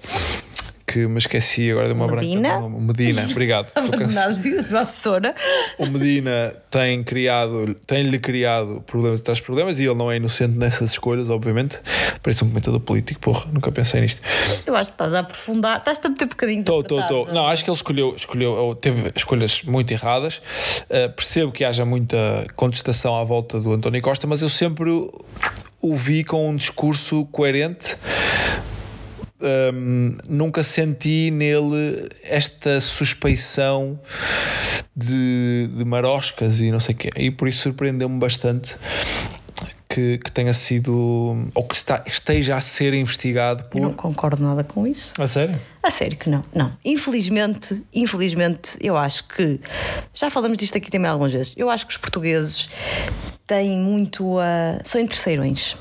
que 0.92 1.06
me 1.06 1.18
esqueci 1.18 1.70
agora 1.70 1.88
de 1.88 1.94
uma 1.94 2.06
Medina? 2.06 2.58
branca. 2.58 2.78
Medina, 2.78 3.26
obrigado. 3.30 3.72
Vassoura. 4.68 5.34
O 5.78 5.86
Medina 5.86 6.54
tem 6.70 7.02
criado, 7.02 7.74
tem-lhe 7.86 8.18
criado 8.18 8.82
problemas 8.82 9.20
atrás 9.20 9.38
de 9.38 9.44
problemas 9.44 9.78
e 9.78 9.84
ele 9.84 9.94
não 9.94 10.12
é 10.12 10.16
inocente 10.16 10.56
nessas 10.56 10.92
escolhas, 10.92 11.30
obviamente. 11.30 11.78
Parece 12.22 12.44
um 12.44 12.48
comentador 12.48 12.80
político, 12.80 13.20
porra, 13.20 13.46
nunca 13.50 13.72
pensei 13.72 14.02
nisto. 14.02 14.20
Eu 14.66 14.76
acho 14.76 14.90
que 14.90 14.94
estás 14.94 15.14
a 15.14 15.20
aprofundar. 15.20 15.78
Estás-te 15.78 16.06
a 16.06 16.10
meter 16.10 16.26
bocadinhos 16.26 16.60
Estou, 16.60 16.80
estou, 16.82 17.00
estou. 17.00 17.32
Não, 17.32 17.46
acho 17.46 17.64
que 17.64 17.70
ele 17.70 17.76
escolheu, 17.76 18.14
escolheu 18.14 18.78
teve 18.80 19.12
escolhas 19.16 19.62
muito 19.62 19.90
erradas. 19.92 20.42
Uh, 20.84 21.10
percebo 21.14 21.52
que 21.52 21.64
haja 21.64 21.84
muita 21.84 22.46
contestação 22.54 23.16
à 23.16 23.24
volta 23.24 23.58
do 23.58 23.72
António 23.72 24.02
Costa, 24.02 24.26
mas 24.26 24.42
eu 24.42 24.48
sempre 24.48 24.90
o 25.80 25.96
vi 25.96 26.22
com 26.22 26.50
um 26.50 26.56
discurso 26.56 27.24
coerente. 27.26 27.96
Um, 29.42 30.16
nunca 30.28 30.62
senti 30.62 31.30
nele 31.32 32.08
esta 32.22 32.80
suspeição 32.80 33.98
de, 34.94 35.68
de 35.76 35.84
maroscas 35.84 36.60
e 36.60 36.70
não 36.70 36.78
sei 36.78 36.94
o 36.94 36.98
quê. 36.98 37.10
E 37.16 37.30
por 37.30 37.48
isso 37.48 37.58
surpreendeu-me 37.62 38.20
bastante 38.20 38.76
que, 39.92 40.18
que 40.18 40.32
tenha 40.32 40.54
sido 40.54 41.50
ou 41.54 41.64
que 41.64 41.74
está, 41.74 42.02
esteja 42.06 42.56
a 42.56 42.60
ser 42.60 42.94
investigado 42.94 43.64
por. 43.64 43.78
Eu 43.78 43.84
não 43.84 43.92
concordo 43.92 44.42
nada 44.42 44.64
com 44.64 44.86
isso. 44.86 45.20
A 45.20 45.26
sério? 45.26 45.60
A 45.82 45.90
sério 45.90 46.16
que 46.16 46.30
não. 46.30 46.42
Não. 46.54 46.72
Infelizmente, 46.84 47.82
infelizmente, 47.92 48.78
eu 48.80 48.96
acho 48.96 49.24
que. 49.24 49.60
Já 50.14 50.30
falamos 50.30 50.56
disto 50.56 50.78
aqui 50.78 50.90
também 50.90 51.10
algumas 51.10 51.32
vezes. 51.32 51.52
Eu 51.56 51.68
acho 51.68 51.86
que 51.86 51.92
os 51.92 51.98
portugueses 51.98 52.68
têm 53.46 53.76
muito 53.76 54.38
a. 54.38 54.80
são 54.82 55.00
interesseirões. 55.00 55.76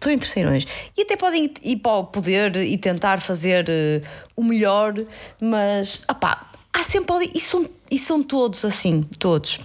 São 0.00 0.12
interesseirões. 0.12 0.66
E 0.96 1.02
até 1.02 1.16
podem 1.16 1.52
ir 1.62 1.76
para 1.76 1.92
o 1.92 2.04
poder 2.04 2.56
e 2.56 2.76
tentar 2.78 3.20
fazer 3.20 3.66
eh, 3.68 4.00
o 4.36 4.44
melhor, 4.44 4.94
mas. 5.40 6.02
Opá, 6.08 6.40
há 6.72 6.82
sempre 6.82 7.16
ali. 7.16 7.30
E 7.34 7.40
são, 7.40 7.68
e 7.90 7.98
são 7.98 8.22
todos 8.22 8.64
assim. 8.64 9.02
Todos. 9.18 9.60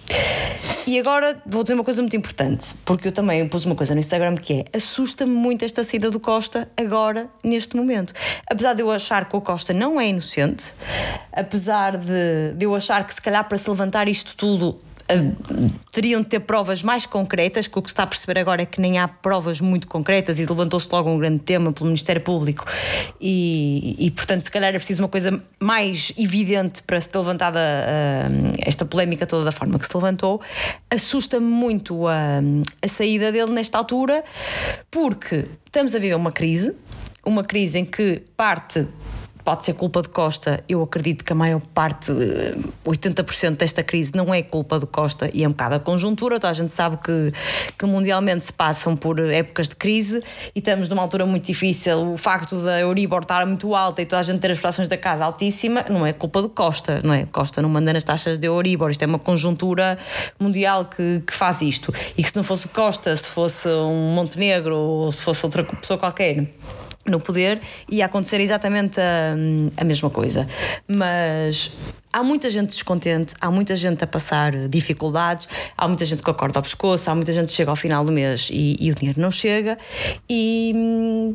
E 0.88 1.00
agora 1.00 1.42
vou 1.46 1.64
dizer 1.64 1.76
uma 1.76 1.84
coisa 1.84 2.02
muito 2.02 2.16
importante, 2.18 2.74
porque 2.84 3.08
eu 3.08 3.12
também 3.12 3.48
pus 3.48 3.66
uma 3.66 3.76
coisa 3.76 3.94
no 3.94 4.00
Instagram 4.00 4.36
que 4.36 4.54
é 4.54 4.78
assusta-me 4.78 5.32
muito 5.32 5.64
esta 5.64 5.84
saída 5.84 6.10
do 6.10 6.20
Costa 6.20 6.70
agora, 6.76 7.30
neste 7.44 7.76
momento. 7.76 8.14
Apesar 8.50 8.74
de 8.74 8.82
eu 8.82 8.90
achar 8.90 9.30
que 9.30 9.36
o 9.36 9.42
Costa 9.42 9.74
não 9.74 10.02
é 10.02 10.08
inocente, 10.08 10.74
apesar 11.32 11.98
de, 11.98 12.56
de 12.56 12.66
eu 12.66 12.74
achar 12.74 13.06
que 13.06 13.14
se 13.14 13.22
calhar 13.22 13.48
para 13.48 13.58
se 13.58 13.70
levantar 13.70 14.08
isto 14.08 14.36
tudo 14.36 14.80
eh, 15.12 15.34
teriam 15.92 16.22
de 16.22 16.28
ter 16.28 16.40
provas 16.40 16.82
mais 16.82 17.06
concretas, 17.06 17.68
que 17.68 17.78
o 17.78 17.82
que 17.82 17.90
se 17.90 17.94
está 17.94 18.04
a 18.04 18.08
perceber 18.08 18.40
agora 18.40 18.62
é 18.62 18.66
que 18.66 18.80
nem 18.80 18.98
há 18.98 19.08
provas 19.08 19.60
muito 19.60 19.88
concretas 19.88 20.40
e 20.40 20.46
levantou-se 20.46 20.88
logo 20.92 21.10
um 21.10 21.18
grande 21.18 21.40
tema 21.40 21.74
pelo 21.74 21.88
Ministério 21.88 22.22
Público. 22.22 22.66
E, 23.20 23.96
e 24.00 24.10
portanto 24.12 24.46
se 24.46 24.52
calhar 24.52 24.74
é 24.74 24.78
preciso 24.78 25.04
uma 25.04 25.10
coisa 25.10 25.42
mais 25.60 26.14
evidente 26.18 26.82
para 26.84 27.00
se 27.02 27.10
ter 27.10 27.18
levantada 27.18 27.60
ah, 27.60 28.28
esta 28.66 28.86
polémica 28.86 29.26
toda 29.26 29.44
da 29.44 29.52
forma 29.52 29.78
que 29.78 29.86
se 29.86 29.96
levantou. 29.96 30.42
Assusta-me 30.90 31.46
muito 31.46 32.08
a, 32.08 32.40
a 32.82 32.88
saída 32.88 33.32
dele 33.32 33.52
nesta 33.52 33.78
altura 33.78 34.24
porque 34.90 35.46
estamos 35.66 35.94
a 35.94 36.00
viver 36.00 36.16
uma 36.16 36.32
crise 36.32 36.74
uma 37.26 37.44
crise 37.44 37.78
em 37.78 37.86
que 37.86 38.24
parte 38.36 38.88
pode 39.44 39.66
ser 39.66 39.74
culpa 39.74 40.02
de 40.02 40.10
Costa. 40.10 40.64
Eu 40.68 40.82
acredito 40.82 41.24
que 41.24 41.32
a 41.32 41.36
maior 41.36 41.62
parte, 41.74 42.12
eh, 42.12 42.56
80% 42.86 43.58
desta 43.58 43.84
crise, 43.84 44.12
não 44.16 44.34
é 44.34 44.42
culpa 44.42 44.80
de 44.80 44.86
Costa 44.86 45.30
e 45.34 45.44
é 45.44 45.48
um 45.48 45.52
bocado 45.52 45.76
a 45.76 45.80
conjuntura. 45.80 46.40
Toda 46.40 46.52
a 46.52 46.54
gente 46.54 46.72
sabe 46.72 46.98
que, 46.98 47.34
que 47.78 47.86
mundialmente 47.86 48.46
se 48.46 48.54
passam 48.54 48.96
por 48.96 49.20
épocas 49.20 49.68
de 49.68 49.76
crise 49.76 50.22
e 50.56 50.60
estamos 50.60 50.90
numa 50.90 51.02
altura 51.02 51.26
muito 51.26 51.46
difícil. 51.46 52.14
O 52.14 52.18
facto 52.18 52.58
da 52.62 52.80
Euribor 52.80 53.22
estar 53.22 53.46
muito 53.46 53.76
alta 53.76 54.02
e 54.02 54.06
toda 54.06 54.20
a 54.20 54.24
gente 54.24 54.40
ter 54.40 54.52
as 54.52 54.58
prestações 54.58 54.88
da 54.88 54.98
casa 54.98 55.26
altíssima 55.26 55.86
não 55.90 56.06
é 56.06 56.14
culpa 56.14 56.42
do 56.42 56.50
Costa, 56.50 57.02
não 57.04 57.14
é? 57.14 57.26
Costa 57.26 57.62
não 57.62 57.70
manda 57.70 57.94
nas 57.94 58.04
taxas 58.04 58.38
de 58.38 58.48
Euribor. 58.48 58.92
Isto 58.92 59.04
é 59.04 59.08
uma 59.08 59.20
conjuntura 59.20 59.98
mundial 60.40 60.86
que, 60.86 61.22
que 61.26 61.34
faz 61.34 61.62
isto. 61.62 61.94
E 62.18 62.24
que 62.24 62.30
se 62.30 62.36
não 62.36 62.44
fosse 62.44 62.68
Costa, 62.68 63.16
se 63.16 63.26
fosse 63.26 63.68
um 63.68 64.14
Montenegro 64.14 64.76
ou 64.76 65.12
se 65.12 65.22
fosse 65.22 65.46
outra 65.46 65.64
pessoa 65.64 65.98
qualquer 65.98 66.48
no 67.06 67.20
poder 67.20 67.60
ia 67.90 68.06
acontecer 68.06 68.40
exatamente 68.40 69.00
a, 69.00 69.36
a 69.78 69.84
mesma 69.84 70.10
coisa. 70.10 70.48
Mas 70.88 71.72
há 72.12 72.24
muita 72.24 72.50
gente 72.50 72.70
descontente, 72.70 73.34
há 73.40 73.50
muita 73.50 73.76
gente 73.76 74.04
a 74.04 74.08
passar 74.08 74.68
dificuldades, 74.68 75.48
há 75.78 75.88
muita 75.88 76.06
gente 76.06 76.24
que 76.24 76.30
acorda 76.30 76.60
ao 76.60 76.64
pescoço, 76.64 77.10
há 77.10 77.16
muita 77.16 77.34
gente 77.34 77.50
que 77.50 77.56
chega 77.56 77.70
ao 77.70 77.76
final 77.76 78.04
do 78.06 78.12
mês 78.12 78.50
e, 78.52 78.76
e 78.80 78.92
o 78.92 78.96
dinheiro 78.96 79.20
não 79.20 79.32
chega. 79.32 79.78
E. 80.30 81.34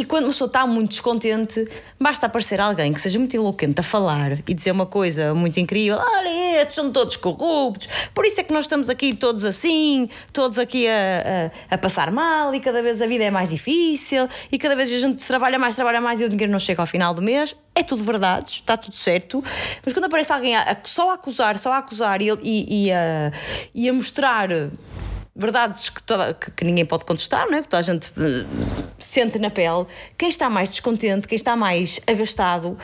e 0.00 0.04
quando 0.04 0.24
uma 0.24 0.30
pessoa 0.30 0.46
está 0.46 0.66
muito 0.66 0.90
descontente, 0.90 1.68
basta 2.00 2.24
aparecer 2.24 2.58
alguém 2.58 2.90
que 2.92 3.00
seja 3.00 3.18
muito 3.18 3.36
eloquente 3.36 3.80
a 3.80 3.82
falar 3.82 4.38
e 4.48 4.54
dizer 4.54 4.70
uma 4.70 4.86
coisa 4.86 5.34
muito 5.34 5.60
incrível: 5.60 5.98
olha, 6.00 6.60
estes 6.62 6.74
são 6.76 6.90
todos 6.90 7.16
corruptos, 7.16 7.86
por 8.14 8.24
isso 8.24 8.40
é 8.40 8.42
que 8.42 8.52
nós 8.52 8.64
estamos 8.64 8.88
aqui 8.88 9.12
todos 9.14 9.44
assim, 9.44 10.08
todos 10.32 10.58
aqui 10.58 10.88
a, 10.88 11.50
a, 11.70 11.74
a 11.74 11.78
passar 11.78 12.10
mal 12.10 12.54
e 12.54 12.60
cada 12.60 12.82
vez 12.82 13.02
a 13.02 13.06
vida 13.06 13.24
é 13.24 13.30
mais 13.30 13.50
difícil 13.50 14.26
e 14.50 14.58
cada 14.58 14.74
vez 14.74 14.90
a 14.90 14.96
gente 14.98 15.22
trabalha 15.26 15.58
mais, 15.58 15.76
trabalha 15.76 16.00
mais 16.00 16.18
e 16.20 16.24
o 16.24 16.28
dinheiro 16.30 16.50
não 16.50 16.58
chega 16.58 16.80
ao 16.82 16.86
final 16.86 17.12
do 17.12 17.20
mês. 17.20 17.54
É 17.74 17.82
tudo 17.82 18.02
verdade, 18.02 18.48
está 18.50 18.76
tudo 18.76 18.96
certo, 18.96 19.42
mas 19.84 19.92
quando 19.92 20.06
aparece 20.06 20.32
alguém 20.32 20.56
a, 20.56 20.62
a- 20.62 20.76
só 20.84 21.10
a 21.10 21.14
acusar, 21.14 21.58
só 21.58 21.72
a 21.72 21.78
acusar 21.78 22.20
e, 22.22 22.28
e, 22.42 22.86
e 22.86 22.92
a, 22.92 23.32
e 23.74 23.88
a 23.88 23.92
mostrar 23.92 24.48
verdades 25.40 25.88
que, 25.88 26.02
toda, 26.02 26.34
que, 26.34 26.50
que 26.50 26.64
ninguém 26.64 26.84
pode 26.84 27.04
contestar, 27.04 27.46
não 27.50 27.58
é? 27.58 27.62
Porque 27.62 27.76
a 27.76 27.82
gente 27.82 28.10
eh, 28.18 28.44
sente 28.98 29.38
na 29.38 29.50
pele. 29.50 29.86
Quem 30.16 30.28
está 30.28 30.48
mais 30.50 30.68
descontente, 30.68 31.26
quem 31.26 31.36
está 31.36 31.56
mais 31.56 32.00
agastado, 32.06 32.78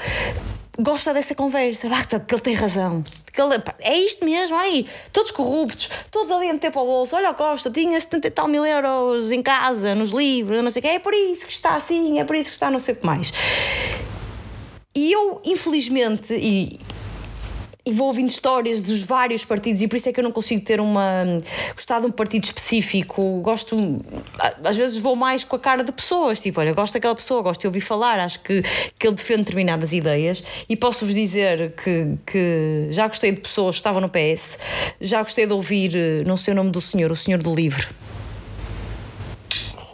gosta 0.78 1.12
dessa 1.14 1.34
conversa. 1.34 1.88
Ah, 1.92 2.18
que 2.18 2.34
ele 2.34 2.40
tem 2.42 2.54
razão. 2.54 3.04
Que 3.32 3.40
ele- 3.40 3.62
é 3.80 3.96
isto 3.98 4.24
mesmo, 4.24 4.56
aí, 4.56 4.86
todos 5.12 5.30
corruptos, 5.30 5.90
todos 6.10 6.30
ali 6.32 6.48
a 6.48 6.52
meter 6.54 6.70
para 6.72 6.80
o 6.80 6.86
bolso. 6.86 7.14
Olha, 7.14 7.34
Costa 7.34 7.70
tinha 7.70 8.00
70 8.00 8.26
e 8.26 8.30
tal 8.30 8.48
mil 8.48 8.64
euros 8.64 9.30
em 9.30 9.42
casa, 9.42 9.94
nos 9.94 10.10
livros, 10.10 10.62
não 10.64 10.70
sei 10.70 10.80
o 10.80 10.82
que. 10.82 10.88
É 10.88 10.98
por 10.98 11.12
isso 11.14 11.46
que 11.46 11.52
está 11.52 11.74
assim, 11.74 12.18
é 12.18 12.24
por 12.24 12.34
isso 12.34 12.48
que 12.50 12.56
está 12.56 12.70
não 12.70 12.78
sei 12.78 12.94
o 12.94 12.96
que 12.96 13.04
mais. 13.06 13.32
E 14.94 15.12
eu, 15.12 15.42
infelizmente, 15.44 16.34
e, 16.34 16.78
e 17.86 17.92
vou 17.92 18.08
ouvindo 18.08 18.28
histórias 18.28 18.80
dos 18.80 19.02
vários 19.02 19.44
partidos 19.44 19.80
e 19.80 19.86
por 19.86 19.96
isso 19.96 20.08
é 20.08 20.12
que 20.12 20.18
eu 20.18 20.24
não 20.24 20.32
consigo 20.32 20.60
ter 20.60 20.80
uma 20.80 21.24
gostar 21.72 22.00
de 22.00 22.06
um 22.06 22.10
partido 22.10 22.42
específico. 22.42 23.40
Gosto 23.40 24.02
às 24.64 24.76
vezes 24.76 24.98
vou 24.98 25.14
mais 25.14 25.44
com 25.44 25.54
a 25.54 25.58
cara 25.58 25.84
de 25.84 25.92
pessoas 25.92 26.40
tipo 26.40 26.58
olha 26.60 26.72
gosto 26.72 26.94
daquela 26.94 27.14
pessoa 27.14 27.42
gosto 27.42 27.60
de 27.60 27.66
ouvir 27.68 27.80
falar 27.80 28.18
acho 28.18 28.40
que, 28.40 28.62
que 28.98 29.06
ele 29.06 29.14
defende 29.14 29.44
determinadas 29.44 29.92
ideias. 29.92 30.42
E 30.68 30.74
posso-vos 30.74 31.14
dizer 31.14 31.72
que, 31.72 32.16
que 32.26 32.88
já 32.90 33.06
gostei 33.06 33.30
de 33.30 33.40
pessoas 33.40 33.76
que 33.76 33.80
estavam 33.80 34.00
no 34.00 34.08
PS 34.08 34.58
já 35.00 35.22
gostei 35.22 35.46
de 35.46 35.52
ouvir 35.52 35.94
eh, 35.94 36.22
não 36.26 36.36
sei 36.36 36.52
o 36.52 36.56
nome 36.56 36.70
do 36.70 36.80
senhor 36.80 37.12
o 37.12 37.16
senhor 37.16 37.40
do 37.40 37.54
livro 37.54 37.88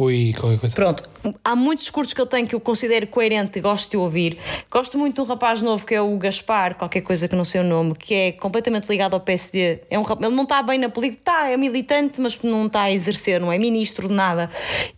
Rui, 0.03 0.35
qualquer 0.37 0.59
coisa. 0.59 0.75
Pronto, 0.75 1.05
há 1.45 1.55
muitos 1.55 1.85
discursos 1.85 2.13
que 2.13 2.21
ele 2.21 2.29
tem 2.29 2.45
que 2.45 2.55
eu 2.55 2.61
considero 2.61 3.07
coerente 3.07 3.59
e 3.59 3.63
gosto 3.63 3.91
de 3.91 3.97
ouvir. 3.97 4.37
Gosto 4.71 4.99
muito 4.99 5.15
de 5.15 5.21
um 5.21 5.25
rapaz 5.25 5.63
novo 5.63 5.87
que 5.87 5.95
é 5.95 6.01
o 6.01 6.17
Gaspar, 6.17 6.75
qualquer 6.75 7.03
coisa 7.03 7.29
que 7.29 7.37
não 7.37 7.45
sei 7.45 7.61
o 7.61 7.65
nome, 7.65 7.95
que 7.95 8.13
é 8.13 8.33
completamente 8.33 8.89
ligado 8.89 9.15
ao 9.15 9.21
PSD. 9.21 9.81
É 9.89 9.99
um, 9.99 10.05
ele 10.21 10.35
não 10.35 10.43
está 10.43 10.63
bem 10.63 10.79
na 10.79 10.89
política, 10.89 11.21
está, 11.21 11.49
é 11.49 11.57
militante, 11.57 12.21
mas 12.21 12.37
não 12.43 12.67
está 12.67 12.83
a 12.83 12.93
exercer, 12.93 13.41
não 13.41 13.53
é 13.53 13.59
ministro 13.59 14.09
de 14.09 14.15
nada. 14.15 14.51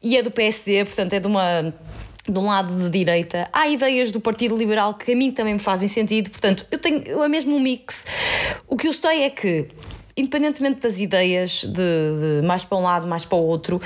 E 0.02 0.16
é 0.16 0.22
do 0.22 0.30
PSD, 0.30 0.84
portanto 0.86 1.12
é 1.12 1.20
de 1.20 1.26
uma 1.26 1.74
de 2.26 2.38
um 2.38 2.46
lado 2.46 2.74
de 2.74 2.88
direita, 2.88 3.46
há 3.52 3.68
ideias 3.68 4.10
do 4.10 4.18
Partido 4.18 4.56
Liberal 4.56 4.94
que 4.94 5.12
a 5.12 5.14
mim 5.14 5.30
também 5.30 5.52
me 5.52 5.60
fazem 5.60 5.86
sentido, 5.86 6.30
portanto, 6.30 6.66
eu 6.70 6.78
tenho 6.78 7.02
eu 7.02 7.22
é 7.22 7.28
mesmo 7.28 7.54
um 7.54 7.60
mix. 7.60 8.06
O 8.66 8.78
que 8.78 8.88
eu 8.88 8.94
sei 8.94 9.24
é 9.24 9.28
que, 9.28 9.68
independentemente 10.16 10.80
das 10.80 11.00
ideias 11.00 11.64
de, 11.64 12.40
de 12.40 12.46
mais 12.46 12.64
para 12.64 12.78
um 12.78 12.82
lado, 12.82 13.06
mais 13.06 13.24
para 13.24 13.36
o 13.36 13.46
outro, 13.46 13.80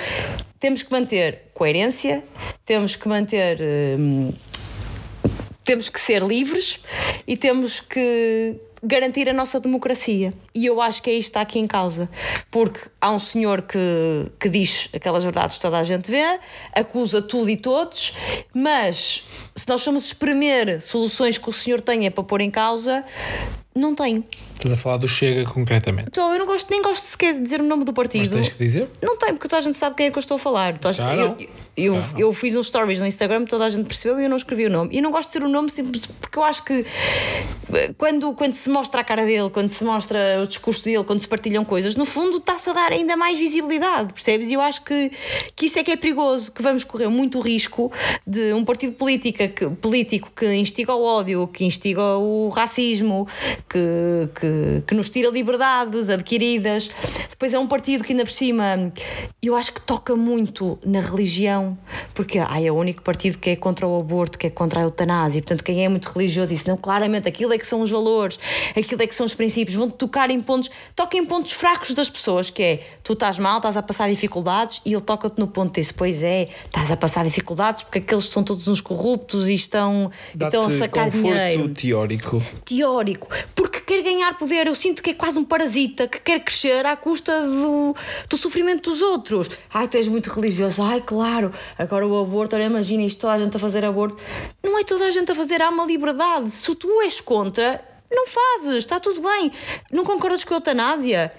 temos 0.60 0.82
que 0.82 0.90
manter 0.90 1.50
coerência, 1.54 2.24
temos 2.64 2.96
que 2.96 3.08
manter. 3.08 3.60
Hum, 3.98 4.32
temos 5.64 5.90
que 5.90 6.00
ser 6.00 6.22
livres 6.22 6.80
e 7.26 7.36
temos 7.36 7.78
que 7.78 8.56
garantir 8.82 9.28
a 9.28 9.32
nossa 9.32 9.60
democracia. 9.60 10.32
E 10.54 10.64
eu 10.64 10.80
acho 10.80 11.02
que 11.02 11.10
é 11.10 11.12
isto 11.12 11.24
que 11.24 11.28
está 11.30 11.40
aqui 11.42 11.58
em 11.58 11.66
causa. 11.66 12.08
Porque 12.50 12.80
há 13.00 13.10
um 13.10 13.18
senhor 13.18 13.62
que, 13.62 13.78
que 14.40 14.48
diz 14.48 14.88
aquelas 14.94 15.24
verdades 15.24 15.56
que 15.56 15.62
toda 15.62 15.78
a 15.78 15.82
gente 15.82 16.10
vê, 16.10 16.40
acusa 16.72 17.20
tudo 17.20 17.50
e 17.50 17.56
todos, 17.56 18.14
mas 18.54 19.24
se 19.54 19.68
nós 19.68 19.84
formos 19.84 20.06
espremer 20.06 20.80
soluções 20.80 21.36
que 21.36 21.50
o 21.50 21.52
senhor 21.52 21.80
tenha 21.80 22.10
para 22.10 22.24
pôr 22.24 22.40
em 22.40 22.50
causa, 22.50 23.04
não 23.78 23.94
tem. 23.94 24.24
Estás 24.54 24.74
a 24.74 24.76
falar 24.76 24.96
do 24.96 25.06
Chega 25.08 25.44
concretamente. 25.48 26.08
Então, 26.08 26.32
eu 26.32 26.38
não 26.38 26.46
gosto, 26.46 26.68
nem 26.70 26.82
gosto 26.82 27.04
sequer 27.04 27.34
de 27.34 27.40
dizer 27.40 27.60
o 27.60 27.64
nome 27.64 27.84
do 27.84 27.92
partido. 27.92 28.20
Mas 28.20 28.28
tens 28.30 28.48
que 28.48 28.64
dizer? 28.64 28.88
Não 29.00 29.16
tem, 29.16 29.28
porque 29.30 29.46
toda 29.48 29.58
a 29.58 29.62
gente 29.62 29.76
sabe 29.76 29.94
quem 29.96 30.06
é 30.06 30.10
que 30.10 30.18
eu 30.18 30.20
estou 30.20 30.34
a 30.36 30.38
falar. 30.38 30.76
Toda 30.78 30.88
a 30.90 30.92
Já 30.92 31.10
gente- 31.10 31.18
não. 31.20 31.36
eu, 31.76 31.94
eu, 31.94 32.00
Já 32.00 32.18
eu 32.18 32.32
fiz 32.32 32.56
uns 32.56 32.66
stories 32.66 32.98
no 33.00 33.06
Instagram, 33.06 33.44
toda 33.44 33.64
a 33.64 33.70
gente 33.70 33.86
percebeu 33.86 34.18
e 34.20 34.24
eu 34.24 34.28
não 34.28 34.36
escrevi 34.36 34.66
o 34.66 34.70
nome. 34.70 34.90
E 34.94 34.98
eu 34.98 35.02
não 35.02 35.10
gosto 35.12 35.28
de 35.28 35.34
dizer 35.38 35.46
o 35.46 35.48
nome 35.48 35.70
simples 35.70 36.06
porque 36.06 36.38
eu 36.38 36.42
acho 36.44 36.64
que 36.64 36.84
eh, 37.74 37.92
quando, 37.96 38.32
quando 38.34 38.54
se 38.54 38.68
mostra 38.68 39.00
a 39.00 39.04
cara 39.04 39.24
dele, 39.24 39.48
quando 39.50 39.68
se 39.70 39.84
mostra 39.84 40.18
o 40.42 40.46
discurso 40.46 40.84
dele, 40.84 41.04
quando 41.04 41.20
se 41.20 41.28
partilham 41.28 41.64
coisas, 41.64 41.94
no 41.94 42.04
fundo 42.04 42.38
está-se 42.38 42.68
a 42.70 42.72
dar 42.72 42.92
ainda 42.92 43.16
mais 43.16 43.38
visibilidade, 43.38 44.12
percebes? 44.12 44.50
E 44.50 44.54
eu 44.54 44.60
acho 44.60 44.82
que, 44.84 45.10
que 45.54 45.66
isso 45.66 45.78
é 45.78 45.84
que 45.84 45.92
é 45.92 45.96
perigoso, 45.96 46.50
que 46.50 46.62
vamos 46.62 46.82
correr 46.84 47.08
muito 47.08 47.40
risco 47.40 47.92
de 48.26 48.52
um 48.52 48.64
partido 48.64 48.92
política 48.94 49.46
que, 49.48 49.66
político 49.70 50.30
que 50.34 50.52
instiga 50.54 50.94
o 50.94 51.02
ódio, 51.04 51.46
que 51.46 51.64
instiga 51.64 52.16
o 52.18 52.48
racismo, 52.48 53.26
que, 53.68 54.28
que, 54.34 54.82
que 54.86 54.94
nos 54.94 55.10
tira 55.10 55.30
liberdades 55.30 56.10
adquiridas. 56.10 56.90
Depois 57.28 57.52
é 57.54 57.58
um 57.58 57.66
partido 57.66 58.02
que 58.04 58.12
ainda 58.12 58.24
por 58.24 58.32
cima 58.32 58.92
eu 59.42 59.54
acho 59.54 59.72
que 59.72 59.80
toca 59.80 60.16
muito 60.16 60.78
na 60.84 61.00
religião, 61.00 61.78
porque 62.14 62.38
ai, 62.38 62.66
é 62.66 62.72
o 62.72 62.74
único 62.74 63.02
partido 63.02 63.38
que 63.38 63.50
é 63.50 63.56
contra 63.56 63.86
o 63.86 63.98
aborto, 63.98 64.38
que 64.38 64.46
é 64.46 64.50
contra 64.50 64.80
a 64.80 64.82
eutanásia. 64.82 65.40
Portanto, 65.40 65.62
quem 65.62 65.84
é 65.84 65.88
muito 65.88 66.06
religioso 66.06 66.48
disse, 66.48 66.66
não, 66.66 66.76
claramente, 66.76 67.28
aquilo 67.28 67.52
é 67.52 67.58
que 67.58 67.66
são 67.66 67.80
os 67.80 67.90
valores, 67.90 68.38
aquilo 68.76 69.02
é 69.02 69.06
que 69.06 69.14
são 69.14 69.26
os 69.26 69.34
princípios, 69.34 69.76
vão 69.76 69.88
tocar 69.88 70.30
em 70.30 70.40
pontos, 70.40 70.70
toca 70.96 71.16
em 71.16 71.24
pontos 71.24 71.52
fracos 71.52 71.94
das 71.94 72.08
pessoas, 72.08 72.50
que 72.50 72.62
é 72.62 72.80
tu 73.02 73.12
estás 73.12 73.38
mal, 73.38 73.58
estás 73.58 73.76
a 73.76 73.82
passar 73.82 74.08
dificuldades, 74.10 74.80
e 74.84 74.92
ele 74.92 75.02
toca-te 75.02 75.38
no 75.38 75.48
ponto 75.48 75.72
desse, 75.72 75.94
pois 75.94 76.22
é, 76.22 76.48
estás 76.64 76.90
a 76.90 76.96
passar 76.96 77.24
dificuldades 77.24 77.82
porque 77.82 77.98
aqueles 77.98 78.24
são 78.24 78.42
todos 78.42 78.66
uns 78.68 78.80
corruptos 78.80 79.48
e 79.48 79.54
estão, 79.54 80.10
estão 80.34 80.66
a 80.66 80.70
sacar 80.70 81.10
dinheiro 81.10 81.68
teórico. 81.68 82.42
teórico, 82.64 83.28
porque 83.58 83.80
quer 83.80 84.02
ganhar 84.02 84.38
poder. 84.38 84.68
Eu 84.68 84.74
sinto 84.76 85.02
que 85.02 85.10
é 85.10 85.14
quase 85.14 85.36
um 85.36 85.44
parasita 85.44 86.06
que 86.06 86.20
quer 86.20 86.38
crescer 86.38 86.86
à 86.86 86.94
custa 86.94 87.42
do, 87.42 87.92
do 88.28 88.36
sofrimento 88.36 88.88
dos 88.88 89.02
outros. 89.02 89.50
Ai, 89.74 89.88
tu 89.88 89.96
és 89.96 90.06
muito 90.06 90.30
religioso. 90.30 90.80
Ai, 90.80 91.02
claro, 91.04 91.52
agora 91.76 92.06
o 92.06 92.20
aborto, 92.20 92.54
olha, 92.54 92.62
imagina 92.62 93.02
isto, 93.02 93.22
toda 93.22 93.32
a 93.32 93.38
gente 93.38 93.56
a 93.56 93.58
fazer 93.58 93.84
aborto. 93.84 94.22
Não 94.62 94.78
é 94.78 94.84
toda 94.84 95.06
a 95.06 95.10
gente 95.10 95.32
a 95.32 95.34
fazer, 95.34 95.60
há 95.60 95.70
uma 95.70 95.84
liberdade. 95.84 96.52
Se 96.52 96.72
tu 96.76 96.88
és 97.02 97.20
contra, 97.20 97.84
não 98.08 98.28
fazes, 98.28 98.76
está 98.76 99.00
tudo 99.00 99.20
bem. 99.20 99.50
Não 99.90 100.04
concordas 100.04 100.44
com 100.44 100.54
a 100.54 100.58
eutanásia? 100.58 101.32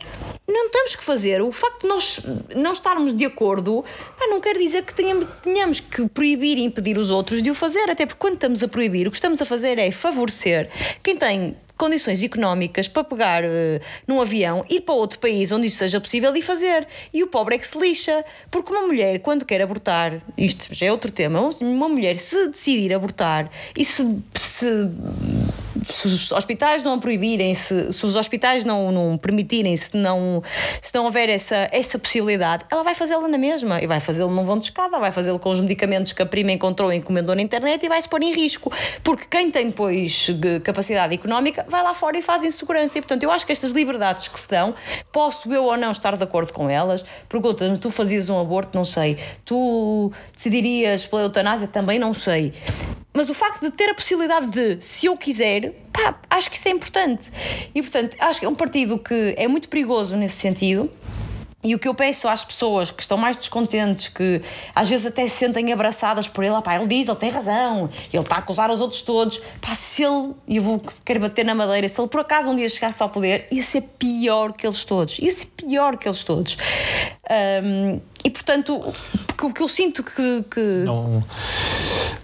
Não 0.45 0.69
temos 0.69 0.97
que 0.97 1.03
fazer. 1.03 1.41
O 1.41 1.53
facto 1.53 1.83
de 1.83 1.87
nós 1.87 2.19
não 2.53 2.73
estarmos 2.73 3.13
de 3.13 3.23
acordo 3.23 3.85
pá, 4.19 4.27
não 4.27 4.41
quer 4.41 4.57
dizer 4.57 4.83
que 4.83 4.93
tenhamos, 4.93 5.25
tenhamos 5.41 5.79
que 5.79 6.05
proibir 6.09 6.57
e 6.57 6.63
impedir 6.63 6.97
os 6.97 7.11
outros 7.11 7.41
de 7.41 7.49
o 7.49 7.55
fazer. 7.55 7.89
Até 7.89 8.05
porque 8.05 8.19
quando 8.19 8.33
estamos 8.33 8.61
a 8.61 8.67
proibir, 8.67 9.07
o 9.07 9.11
que 9.11 9.15
estamos 9.17 9.41
a 9.41 9.45
fazer 9.45 9.79
é 9.79 9.89
favorecer 9.89 10.69
quem 11.01 11.15
tem 11.15 11.55
condições 11.79 12.21
económicas 12.21 12.89
para 12.89 13.05
pegar 13.05 13.43
eh, 13.45 13.79
num 14.05 14.21
avião, 14.21 14.65
ir 14.69 14.81
para 14.81 14.93
outro 14.93 15.17
país 15.17 15.49
onde 15.51 15.67
isso 15.67 15.77
seja 15.77 15.99
possível 15.99 16.35
e 16.35 16.41
fazer. 16.41 16.85
E 17.13 17.23
o 17.23 17.27
pobre 17.27 17.55
é 17.55 17.57
que 17.57 17.65
se 17.65 17.79
lixa. 17.79 18.23
Porque 18.51 18.71
uma 18.71 18.85
mulher, 18.85 19.19
quando 19.19 19.45
quer 19.45 19.61
abortar, 19.61 20.21
isto 20.37 20.67
já 20.75 20.87
é 20.87 20.91
outro 20.91 21.09
tema, 21.09 21.49
uma 21.61 21.87
mulher 21.87 22.19
se 22.19 22.49
decidir 22.49 22.93
abortar 22.93 23.49
e 23.77 23.85
se, 23.85 24.03
se 24.35 24.65
se 25.87 26.07
os 26.07 26.31
hospitais 26.31 26.83
não 26.83 26.93
a 26.93 26.97
proibirem, 26.97 27.53
se, 27.53 27.91
se 27.93 28.05
os 28.05 28.15
hospitais 28.15 28.65
não, 28.65 28.91
não 28.91 29.17
permitirem, 29.17 29.75
se 29.77 29.95
não, 29.95 30.43
se 30.81 30.93
não 30.93 31.05
houver 31.05 31.29
essa, 31.29 31.67
essa 31.71 31.97
possibilidade, 31.97 32.65
ela 32.71 32.83
vai 32.83 32.95
fazê-la 32.95 33.27
na 33.27 33.37
mesma. 33.37 33.81
E 33.81 33.87
vai 33.87 33.99
fazê-lo 33.99 34.31
num 34.31 34.45
vão 34.45 34.57
de 34.57 34.65
escada, 34.65 34.99
vai 34.99 35.11
fazê-lo 35.11 35.39
com 35.39 35.49
os 35.49 35.59
medicamentos 35.59 36.13
que 36.13 36.21
a 36.21 36.25
prima 36.25 36.51
encontrou 36.51 36.91
e 36.91 36.97
encomendou 36.97 37.35
na 37.35 37.41
internet 37.41 37.85
e 37.85 37.89
vai 37.89 38.01
se 38.01 38.09
pôr 38.09 38.21
em 38.21 38.33
risco. 38.33 38.71
Porque 39.03 39.25
quem 39.29 39.51
tem 39.51 39.67
depois 39.67 40.27
capacidade 40.63 41.13
económica 41.13 41.65
vai 41.67 41.83
lá 41.83 41.93
fora 41.93 42.17
e 42.17 42.21
faz 42.21 42.43
insegurança. 42.43 42.97
E 42.97 43.01
portanto, 43.01 43.23
eu 43.23 43.31
acho 43.31 43.45
que 43.45 43.51
estas 43.51 43.71
liberdades 43.71 44.27
que 44.27 44.39
se 44.39 44.49
dão, 44.49 44.75
posso 45.11 45.51
eu 45.53 45.65
ou 45.65 45.77
não 45.77 45.91
estar 45.91 46.15
de 46.15 46.23
acordo 46.23 46.53
com 46.53 46.69
elas. 46.69 47.05
Perguntas-me, 47.27 47.77
tu 47.77 47.89
fazias 47.89 48.29
um 48.29 48.39
aborto? 48.39 48.77
Não 48.77 48.85
sei. 48.85 49.17
Tu 49.45 50.11
decidirias 50.33 51.05
pela 51.05 51.23
eutanásia? 51.23 51.67
Também 51.67 51.99
não 51.99 52.13
sei. 52.13 52.53
Mas 53.13 53.29
o 53.29 53.33
facto 53.33 53.61
de 53.61 53.71
ter 53.71 53.89
a 53.89 53.93
possibilidade 53.95 54.47
de, 54.47 54.81
se 54.83 55.07
eu 55.07 55.17
quiser, 55.17 55.73
pá, 55.91 56.15
acho 56.29 56.49
que 56.49 56.55
isso 56.55 56.67
é 56.67 56.71
importante. 56.71 57.31
E 57.73 57.81
portanto, 57.81 58.15
acho 58.19 58.39
que 58.39 58.45
é 58.45 58.49
um 58.49 58.55
partido 58.55 58.97
que 58.99 59.33
é 59.37 59.47
muito 59.47 59.67
perigoso 59.67 60.15
nesse 60.15 60.35
sentido. 60.35 60.89
E 61.61 61.75
o 61.75 61.79
que 61.79 61.89
eu 61.89 61.93
peço 61.93 62.25
às 62.29 62.45
pessoas 62.45 62.89
que 62.89 63.01
estão 63.01 63.17
mais 63.17 63.35
descontentes, 63.35 64.07
que 64.07 64.41
às 64.73 64.87
vezes 64.87 65.05
até 65.07 65.27
se 65.27 65.35
sentem 65.35 65.73
abraçadas 65.73 66.25
por 66.25 66.41
ele, 66.41 66.55
ah, 66.55 66.61
pá, 66.61 66.75
ele 66.77 66.87
diz, 66.87 67.05
ele 67.05 67.17
tem 67.17 67.29
razão, 67.29 67.89
ele 68.13 68.23
está 68.23 68.35
a 68.35 68.39
acusar 68.39 68.71
os 68.71 68.79
outros 68.79 69.01
todos, 69.01 69.39
pá, 69.59 69.75
se 69.75 70.01
ele, 70.01 70.31
e 70.47 70.55
eu 70.55 70.63
vou, 70.63 70.81
quero 71.03 71.19
bater 71.19 71.43
na 71.43 71.53
madeira, 71.53 71.89
se 71.89 71.99
ele 71.99 72.07
por 72.07 72.21
acaso 72.21 72.47
um 72.47 72.55
dia 72.55 72.69
chegasse 72.69 73.03
ao 73.03 73.09
poder, 73.09 73.45
ia 73.51 73.61
ser 73.61 73.81
pior 73.99 74.53
que 74.53 74.65
eles 74.65 74.85
todos, 74.85 75.19
ia 75.19 75.29
ser 75.31 75.47
pior 75.47 75.97
que 75.97 76.07
eles 76.07 76.23
todos. 76.23 76.57
Ahm, 77.29 77.99
e 78.23 78.29
portanto, 78.29 78.93
o 79.43 79.53
que 79.53 79.61
eu 79.61 79.67
sinto 79.67 80.01
que- 80.01 80.45
que, 80.49 80.61
Não, 80.61 81.21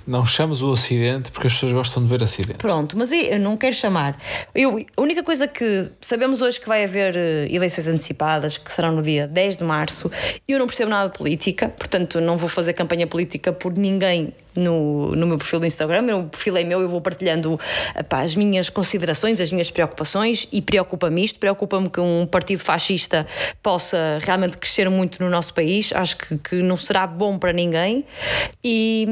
não 0.08 0.26
chames 0.26 0.62
o 0.62 0.72
acidente 0.74 1.32
porque 1.32 1.48
as 1.48 1.54
pessoas 1.54 1.72
gostam 1.74 2.04
de 2.04 2.10
ver 2.10 2.22
acidente. 2.24 2.58
Pronto, 2.60 2.98
mas 2.98 3.12
eu- 3.12 3.22
eu 3.22 3.40
não 3.40 3.58
quero 3.58 3.76
chamar. 3.76 4.18
Eu, 4.54 4.84
a 4.96 5.02
única 5.02 5.24
coisa 5.24 5.48
que 5.48 5.90
sabemos 6.02 6.42
hoje 6.42 6.60
que 6.60 6.68
vai 6.68 6.84
haver 6.84 7.16
eh, 7.18 7.48
eleições 7.50 7.88
antecipadas, 7.88 8.58
que 8.58 8.72
serão 8.72 8.92
no 8.92 9.02
dia 9.02 9.28
10 9.28 9.58
de 9.58 9.64
março. 9.64 10.12
Eu 10.48 10.60
não 10.60 10.68
percebo 10.68 10.92
nada 10.92 11.10
de 11.10 11.18
política, 11.18 11.70
portanto 11.70 12.20
não 12.22 12.38
vou 12.38 12.48
fazer 12.50 12.74
campanha 12.74 13.08
política 13.08 13.52
por 13.52 13.74
ninguém 13.76 14.34
no, 14.56 15.14
no 15.16 15.28
meu 15.28 15.38
perfil 15.38 15.60
do 15.60 15.66
Instagram. 15.66 16.00
O 16.02 16.04
meu 16.04 16.24
perfil 16.24 16.56
é 16.58 16.64
meu, 16.64 16.80
eu 16.80 16.88
vou 16.88 17.02
partilhando 17.02 17.60
pá, 18.08 18.22
as 18.22 18.36
minhas 18.36 18.70
considerações, 18.70 19.42
as 19.42 19.52
minhas 19.52 19.70
preocupações 19.70 20.48
e 20.52 20.62
preocupa-me 20.62 21.24
isto. 21.24 21.40
Preocupa-me 21.40 21.90
que 21.90 22.00
um 22.00 22.26
partido 22.26 22.60
fascista 22.60 23.28
possa 23.62 24.20
realmente 24.22 24.58
crescer 24.58 24.90
muito 24.90 25.22
no 25.24 25.30
nosso 25.30 25.54
país. 25.54 25.92
Acho 25.94 26.16
que, 26.18 26.38
que 26.38 26.56
não 26.58 26.78
será 26.78 27.06
bom 27.06 27.38
para 27.38 27.52
ninguém. 27.52 28.06
E. 28.64 29.06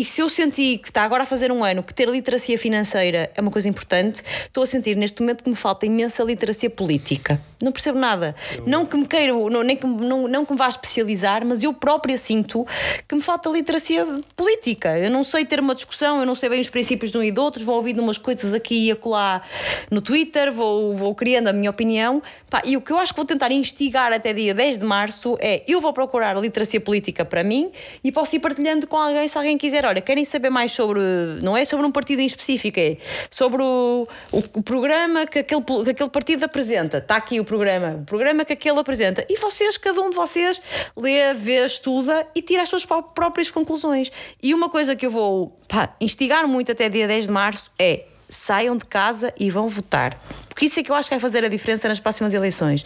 e 0.00 0.04
se 0.04 0.20
eu 0.20 0.28
senti 0.28 0.78
que 0.78 0.88
está 0.90 1.02
agora 1.02 1.24
a 1.24 1.26
fazer 1.26 1.50
um 1.50 1.64
ano 1.64 1.82
que 1.82 1.92
ter 1.92 2.08
literacia 2.08 2.56
financeira 2.56 3.30
é 3.34 3.40
uma 3.40 3.50
coisa 3.50 3.68
importante, 3.68 4.22
estou 4.46 4.62
a 4.62 4.66
sentir 4.66 4.96
neste 4.96 5.20
momento 5.20 5.42
que 5.42 5.50
me 5.50 5.56
falta 5.56 5.86
imensa 5.86 6.22
literacia 6.22 6.70
política. 6.70 7.40
Não 7.60 7.72
percebo 7.72 7.98
nada. 7.98 8.36
Não 8.64 8.86
que 8.86 8.96
me 8.96 9.04
queira, 9.04 9.32
não, 9.32 9.64
nem 9.64 9.76
que, 9.76 9.84
me- 9.84 10.06
não, 10.06 10.28
não 10.28 10.44
que 10.44 10.52
me 10.52 10.58
vá 10.58 10.68
especializar, 10.68 11.44
mas 11.44 11.64
eu 11.64 11.74
própria 11.74 12.16
sinto 12.16 12.64
que 13.08 13.14
me 13.16 13.20
falta 13.20 13.48
literacia 13.50 14.06
política. 14.36 14.96
Eu 14.96 15.10
não 15.10 15.24
sei 15.24 15.44
ter 15.44 15.58
uma 15.58 15.74
discussão, 15.74 16.20
eu 16.20 16.26
não 16.26 16.36
sei 16.36 16.48
bem 16.48 16.60
os 16.60 16.68
princípios 16.68 17.10
de 17.10 17.18
um 17.18 17.22
e 17.24 17.32
do 17.32 17.42
outro, 17.42 17.64
vou 17.64 17.74
ouvindo 17.74 18.00
umas 18.00 18.16
coisas 18.16 18.54
aqui 18.54 18.86
e 18.86 18.90
acolá 18.92 19.42
no 19.90 20.00
Twitter, 20.00 20.52
vou, 20.52 20.92
vou 20.96 21.12
criando 21.16 21.48
a 21.48 21.52
minha 21.52 21.70
opinião. 21.70 22.22
Pá, 22.48 22.62
e 22.64 22.76
o 22.76 22.80
que 22.80 22.92
eu 22.92 22.98
acho 22.98 23.12
que 23.12 23.16
vou 23.16 23.26
tentar 23.26 23.50
instigar 23.50 24.12
até 24.12 24.32
dia 24.32 24.54
10 24.54 24.78
de 24.78 24.84
março 24.84 25.36
é 25.40 25.64
eu 25.66 25.80
vou 25.80 25.92
procurar 25.92 26.36
literacia 26.40 26.80
política 26.80 27.24
para 27.24 27.42
mim 27.42 27.72
e 28.04 28.12
posso 28.12 28.36
ir 28.36 28.38
partilhando 28.38 28.86
com 28.86 28.96
alguém 28.96 29.26
se 29.26 29.36
alguém 29.36 29.58
quiser. 29.58 29.87
Olha, 29.88 30.00
querem 30.02 30.24
saber 30.24 30.50
mais 30.50 30.72
sobre. 30.72 31.00
Não 31.42 31.56
é 31.56 31.64
sobre 31.64 31.86
um 31.86 31.90
partido 31.90 32.20
em 32.20 32.26
específico, 32.26 32.78
é 32.78 32.98
sobre 33.30 33.62
o, 33.62 34.06
o, 34.30 34.38
o 34.38 34.62
programa 34.62 35.26
que 35.26 35.38
aquele, 35.38 35.62
que 35.62 35.90
aquele 35.90 36.10
partido 36.10 36.44
apresenta. 36.44 36.98
Está 36.98 37.16
aqui 37.16 37.40
o 37.40 37.44
programa, 37.44 37.98
o 38.02 38.04
programa 38.04 38.44
que 38.44 38.52
aquele 38.52 38.78
apresenta. 38.78 39.24
E 39.28 39.36
vocês, 39.38 39.78
cada 39.78 40.00
um 40.00 40.10
de 40.10 40.16
vocês, 40.16 40.60
lê, 40.96 41.32
vê, 41.34 41.64
estuda 41.64 42.26
e 42.34 42.42
tira 42.42 42.62
as 42.62 42.68
suas 42.68 42.84
pró- 42.84 43.02
próprias 43.02 43.50
conclusões. 43.50 44.12
E 44.42 44.52
uma 44.54 44.68
coisa 44.68 44.94
que 44.94 45.06
eu 45.06 45.10
vou 45.10 45.58
pá, 45.66 45.94
instigar 46.00 46.46
muito 46.46 46.70
até 46.72 46.88
dia 46.88 47.06
10 47.08 47.24
de 47.26 47.30
março 47.32 47.70
é 47.78 48.04
saiam 48.28 48.76
de 48.76 48.84
casa 48.84 49.32
e 49.38 49.50
vão 49.50 49.68
votar. 49.68 50.20
Porque 50.48 50.66
isso 50.66 50.80
é 50.80 50.82
que 50.82 50.90
eu 50.90 50.94
acho 50.94 51.08
que 51.08 51.14
vai 51.14 51.20
fazer 51.20 51.44
a 51.44 51.48
diferença 51.48 51.88
nas 51.88 52.00
próximas 52.00 52.34
eleições. 52.34 52.84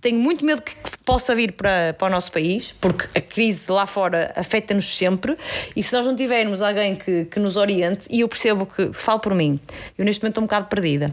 Tenho 0.00 0.18
muito 0.18 0.44
medo 0.44 0.62
que 0.62 0.74
possa 1.04 1.34
vir 1.34 1.52
para, 1.52 1.94
para 1.98 2.08
o 2.08 2.10
nosso 2.10 2.30
país, 2.30 2.74
porque 2.80 3.06
a 3.16 3.20
crise 3.20 3.70
lá 3.70 3.86
fora 3.86 4.32
afeta-nos 4.36 4.96
sempre, 4.96 5.36
e 5.74 5.82
se 5.82 5.92
nós 5.92 6.04
não 6.04 6.14
tivermos 6.14 6.60
alguém 6.60 6.94
que, 6.94 7.24
que 7.24 7.40
nos 7.40 7.56
oriente, 7.56 8.06
e 8.10 8.20
eu 8.20 8.28
percebo 8.28 8.66
que, 8.66 8.92
falo 8.92 9.20
por 9.20 9.34
mim, 9.34 9.58
eu 9.96 10.04
neste 10.04 10.22
momento 10.22 10.32
estou 10.32 10.44
um 10.44 10.46
bocado 10.46 10.66
perdida 10.66 11.12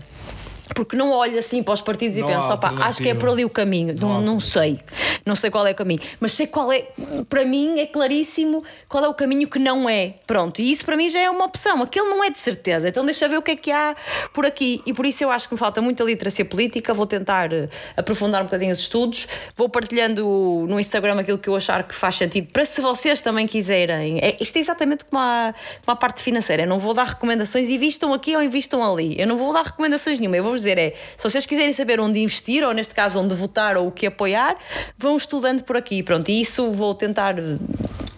porque 0.73 0.95
não 0.95 1.11
olho 1.11 1.37
assim 1.37 1.61
para 1.61 1.73
os 1.73 1.81
partidos 1.81 2.17
Não 2.17 2.29
e 2.29 2.33
penso, 2.33 2.51
opá, 2.51 2.73
acho 2.79 3.01
que 3.01 3.09
é 3.09 3.13
por 3.13 3.29
ali 3.29 3.45
o 3.45 3.49
caminho. 3.49 3.95
Não, 3.99 4.17
há 4.17 4.21
não 4.21 4.39
sei. 4.39 4.79
Não 5.25 5.35
sei 5.35 5.49
qual 5.49 5.65
é 5.65 5.71
o 5.71 5.75
caminho. 5.75 6.01
Mas 6.19 6.33
sei 6.33 6.47
qual 6.47 6.71
é, 6.71 6.87
para 7.29 7.45
mim 7.45 7.79
é 7.79 7.85
claríssimo 7.85 8.63
qual 8.89 9.03
é 9.05 9.07
o 9.07 9.13
caminho 9.13 9.47
que 9.47 9.59
não 9.59 9.89
é. 9.89 10.15
Pronto. 10.25 10.59
E 10.61 10.71
isso 10.71 10.85
para 10.85 10.97
mim 10.97 11.09
já 11.09 11.19
é 11.19 11.29
uma 11.29 11.45
opção. 11.45 11.81
Aquele 11.81 12.09
não 12.09 12.23
é 12.23 12.29
de 12.29 12.39
certeza. 12.39 12.89
Então 12.89 13.05
deixa 13.05 13.27
ver 13.27 13.37
o 13.37 13.41
que 13.41 13.51
é 13.51 13.55
que 13.55 13.71
há 13.71 13.95
por 14.33 14.45
aqui. 14.45 14.81
E 14.85 14.93
por 14.93 15.05
isso 15.05 15.23
eu 15.23 15.31
acho 15.31 15.47
que 15.47 15.53
me 15.53 15.59
falta 15.59 15.81
muita 15.81 16.03
literacia 16.03 16.45
política. 16.45 16.93
Vou 16.93 17.05
tentar 17.05 17.53
eh, 17.53 17.69
aprofundar 17.95 18.41
um 18.41 18.45
bocadinho 18.45 18.73
os 18.73 18.79
estudos. 18.79 19.27
Vou 19.55 19.69
partilhando 19.69 20.25
no 20.67 20.79
Instagram 20.79 21.19
aquilo 21.19 21.37
que 21.37 21.49
eu 21.49 21.55
achar 21.55 21.83
que 21.87 21.95
faz 21.95 22.15
sentido 22.15 22.47
para 22.51 22.65
se 22.65 22.81
vocês 22.81 23.21
também 23.21 23.47
quiserem. 23.47 24.19
É, 24.19 24.37
isto 24.39 24.57
é 24.57 24.59
exatamente 24.59 25.05
como 25.05 25.21
a, 25.21 25.53
como 25.85 25.93
a 25.93 25.95
parte 25.95 26.21
financeira. 26.21 26.63
Eu 26.63 26.67
não 26.67 26.79
vou 26.79 26.93
dar 26.93 27.05
recomendações, 27.05 27.69
invistam 27.69 28.13
aqui 28.13 28.35
ou 28.35 28.41
invistam 28.41 28.83
ali. 28.83 29.15
Eu 29.19 29.27
não 29.27 29.37
vou 29.37 29.53
dar 29.53 29.63
recomendações 29.63 30.19
nenhuma. 30.19 30.37
Eu 30.37 30.43
vou 30.43 30.53
dizer 30.63 30.77
é, 30.77 30.93
se 31.17 31.23
vocês 31.23 31.45
quiserem 31.45 31.73
saber 31.73 31.99
onde 31.99 32.19
investir, 32.19 32.63
ou 32.63 32.73
neste 32.73 32.93
caso 32.93 33.19
onde 33.19 33.35
votar 33.35 33.77
ou 33.77 33.87
o 33.87 33.91
que 33.91 34.07
apoiar, 34.07 34.57
vão 34.97 35.15
estudando 35.15 35.63
por 35.63 35.77
aqui. 35.77 36.01
Pronto, 36.01 36.29
e 36.29 36.41
isso 36.41 36.71
vou 36.71 36.93
tentar 36.93 37.35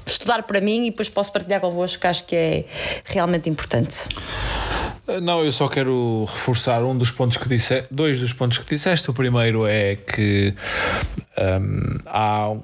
estudar 0.06 0.44
para 0.44 0.62
mim 0.62 0.86
e 0.86 0.92
depois 0.92 1.10
posso 1.10 1.32
partilhar 1.32 1.60
convosco 1.60 2.02
que 2.02 2.08
acho 2.08 2.26
que 2.26 2.36
é 2.36 2.66
realmente 3.06 3.50
importante. 3.50 4.08
Não, 5.22 5.44
eu 5.46 5.52
só 5.52 5.68
quero 5.68 6.26
reforçar 6.26 6.84
um 6.84 6.98
dos 6.98 7.12
pontos 7.12 7.38
que 7.38 7.48
disse, 7.48 7.84
dois 7.92 8.20
dos 8.20 8.34
pontos 8.34 8.58
que 8.58 8.76
disseste. 8.76 9.10
O 9.10 9.14
primeiro 9.14 9.68
é 9.68 9.96
que 9.96 10.56
há, 12.08 12.56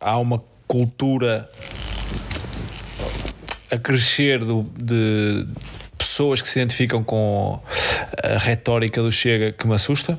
há 0.00 0.18
uma 0.18 0.42
cultura 0.66 1.48
a 3.70 3.78
crescer 3.78 4.44
do, 4.44 4.64
de 4.76 5.46
pessoas 5.98 6.40
que 6.40 6.48
se 6.48 6.58
identificam 6.58 7.02
com 7.02 7.60
a 8.22 8.38
retórica 8.38 9.02
do 9.02 9.10
Chega 9.10 9.52
que 9.52 9.66
me 9.66 9.74
assusta. 9.74 10.18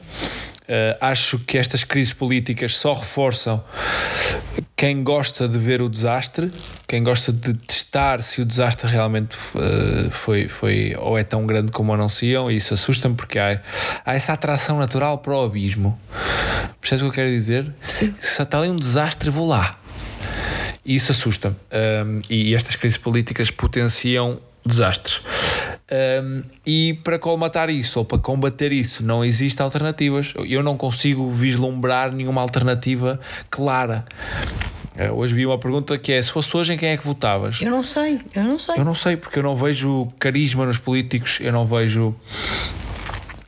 Uh, 0.70 0.94
acho 1.02 1.40
que 1.40 1.58
estas 1.58 1.84
crises 1.84 2.14
políticas 2.14 2.76
só 2.76 2.94
reforçam 2.94 3.64
quem 4.76 5.04
gosta 5.04 5.48
de 5.48 5.58
ver 5.58 5.82
o 5.82 5.90
desastre, 5.90 6.52
quem 6.88 7.04
gosta 7.04 7.34
de 7.34 7.56
testar 7.56 8.22
se 8.22 8.40
o 8.40 8.46
desastre 8.46 8.88
realmente 8.88 9.36
uh, 9.36 10.12
foi, 10.12 10.48
foi 10.48 10.96
ou 11.00 11.18
é 11.18 11.24
tão 11.24 11.48
grande 11.48 11.72
como 11.72 11.92
anunciam, 11.92 12.52
e 12.52 12.58
isso 12.58 12.76
assusta-me 12.76 13.16
porque 13.16 13.40
há, 13.40 13.60
há 14.06 14.14
essa 14.14 14.34
atração 14.34 14.78
natural 14.78 15.18
para 15.18 15.36
o 15.36 15.44
abismo. 15.44 16.00
Percebes 16.80 17.02
o 17.02 17.06
que 17.06 17.20
eu 17.20 17.26
quero 17.26 17.30
dizer? 17.30 17.74
Sim. 17.88 18.14
Se 18.20 18.44
está 18.44 18.60
ali 18.60 18.70
um 18.70 18.78
desastre, 18.78 19.32
vou 19.32 19.48
lá. 19.48 19.80
E 20.86 20.96
isso 20.96 21.12
assusta-me. 21.12 21.56
Um, 21.72 22.22
e 22.30 22.54
estas 22.54 22.76
crises 22.76 22.98
políticas 22.98 23.50
potenciam 23.50 24.40
desastres. 24.66 25.20
Um, 25.92 26.44
e 26.66 27.00
para 27.04 27.18
colmatar 27.18 27.70
isso 27.70 27.98
ou 27.98 28.06
para 28.06 28.20
combater 28.20 28.72
isso, 28.72 29.04
não 29.04 29.26
existem 29.26 29.64
alternativas. 29.64 30.34
Eu 30.48 30.62
não 30.62 30.78
consigo 30.78 31.32
vislumbrar 31.32 32.12
nenhuma 32.12 32.42
alternativa 32.42 33.20
clara. 33.50 34.06
Uh, 34.96 35.14
hoje 35.16 35.34
vi 35.34 35.46
uma 35.46 35.58
pergunta 35.58 35.98
que 35.98 36.12
é: 36.12 36.22
se 36.22 36.32
fosse 36.32 36.56
hoje, 36.56 36.74
em 36.74 36.78
quem 36.78 36.90
é 36.90 36.98
que 36.98 37.04
votavas? 37.04 37.60
Eu 37.62 37.72
não 37.72 37.82
sei, 37.82 38.20
eu 38.36 38.44
não 38.44 38.60
sei. 38.60 38.76
Eu 38.78 38.86
não 38.86 38.94
sei, 38.94 39.18
porque 39.18 39.40
eu 39.40 39.44
não 39.44 39.56
vejo 39.56 40.08
carisma 40.20 40.66
nos 40.66 40.78
políticos, 40.78 41.40
eu 41.42 41.52
não 41.52 41.66
vejo. 41.66 42.16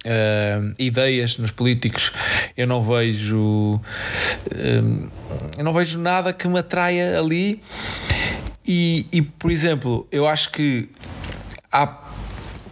Uh, 0.04 0.74
ideias 0.80 1.38
nos 1.38 1.52
políticos, 1.52 2.12
eu 2.58 2.66
não 2.66 2.82
vejo 2.82 3.76
uh, 3.76 5.12
eu 5.56 5.64
não 5.64 5.72
vejo 5.72 6.00
nada 6.00 6.34
que 6.34 6.48
me 6.48 6.58
atraia 6.58 7.20
ali 7.20 7.62
e, 8.66 9.06
e 9.12 9.22
por 9.22 9.52
exemplo, 9.52 10.08
eu 10.12 10.28
acho 10.28 10.50
que 10.52 10.89
há 11.72 11.86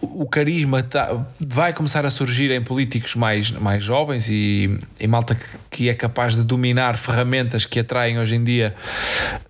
o 0.02 0.26
carisma 0.26 0.82
tá, 0.82 1.24
vai 1.38 1.72
começar 1.72 2.04
a 2.06 2.10
surgir 2.10 2.50
em 2.50 2.62
políticos 2.62 3.14
mais, 3.14 3.50
mais 3.50 3.84
jovens 3.84 4.28
e, 4.28 4.78
e 4.98 5.06
malta 5.06 5.34
que, 5.34 5.44
que 5.70 5.88
é 5.88 5.94
capaz 5.94 6.34
de 6.34 6.42
dominar 6.42 6.96
ferramentas 6.96 7.64
que 7.64 7.80
atraem 7.80 8.18
hoje 8.18 8.36
em 8.36 8.44
dia 8.44 8.74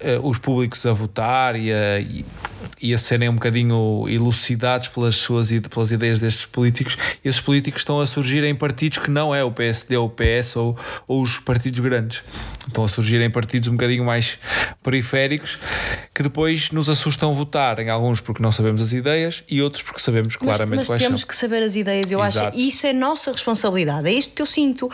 uh, 0.02 0.28
os 0.28 0.38
públicos 0.38 0.84
a 0.86 0.92
votar 0.92 1.56
e 1.56 1.72
a, 1.72 2.00
e, 2.00 2.24
e 2.80 2.94
a 2.94 2.98
serem 2.98 3.28
um 3.28 3.34
bocadinho 3.34 4.06
elucidados 4.08 4.88
pelas 4.88 5.16
suas 5.16 5.50
pelas 5.68 5.90
ideias 5.90 6.20
destes 6.20 6.44
políticos. 6.44 6.96
Esses 7.24 7.40
políticos 7.40 7.82
estão 7.82 8.00
a 8.00 8.06
surgir 8.06 8.44
em 8.44 8.54
partidos 8.54 8.98
que 8.98 9.10
não 9.10 9.34
é 9.34 9.42
o 9.44 9.50
PSD 9.50 9.96
ou 9.96 10.06
o 10.06 10.10
PS 10.10 10.56
ou, 10.56 10.76
ou 11.06 11.22
os 11.22 11.38
partidos 11.38 11.80
grandes. 11.80 12.22
Estão 12.66 12.84
a 12.84 12.88
surgir 12.88 13.20
em 13.20 13.30
partidos 13.30 13.68
um 13.68 13.72
bocadinho 13.72 14.04
mais 14.04 14.38
periféricos 14.82 15.58
que 16.14 16.22
depois 16.22 16.70
nos 16.70 16.88
assustam 16.88 17.34
votar 17.34 17.78
em 17.78 17.88
alguns 17.88 18.20
porque 18.20 18.42
não 18.42 18.52
sabemos 18.52 18.82
as 18.82 18.92
ideias 18.92 19.42
e 19.50 19.62
outros 19.62 19.82
porque 19.82 20.00
sabemos 20.00 20.36
claramente 20.36 20.70
mas, 20.70 20.78
mas 20.78 20.86
quais 20.86 21.02
temos 21.02 21.20
são. 21.20 21.28
que 21.28 21.34
saber 21.34 21.62
as 21.62 21.76
ideias, 21.76 22.10
eu 22.10 22.22
Exato. 22.22 22.48
acho, 22.48 22.58
e 22.58 22.68
isso 22.68 22.86
é 22.86 22.92
nossa 22.92 23.32
responsabilidade, 23.32 24.08
é 24.08 24.12
isto 24.12 24.34
que 24.34 24.42
eu 24.42 24.46
sinto. 24.46 24.90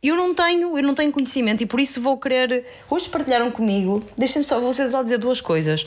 Eu 0.00 0.14
não 0.14 0.32
tenho, 0.32 0.78
eu 0.78 0.82
não 0.84 0.94
tenho 0.94 1.10
conhecimento 1.10 1.60
e 1.60 1.66
por 1.66 1.80
isso 1.80 2.00
vou 2.00 2.16
querer. 2.16 2.64
Hoje 2.88 3.08
partilharam 3.08 3.50
comigo, 3.50 4.00
deixem-me 4.16 4.44
só, 4.44 4.60
vocês 4.60 4.92
só 4.92 5.02
dizer 5.02 5.18
duas 5.18 5.40
coisas. 5.40 5.84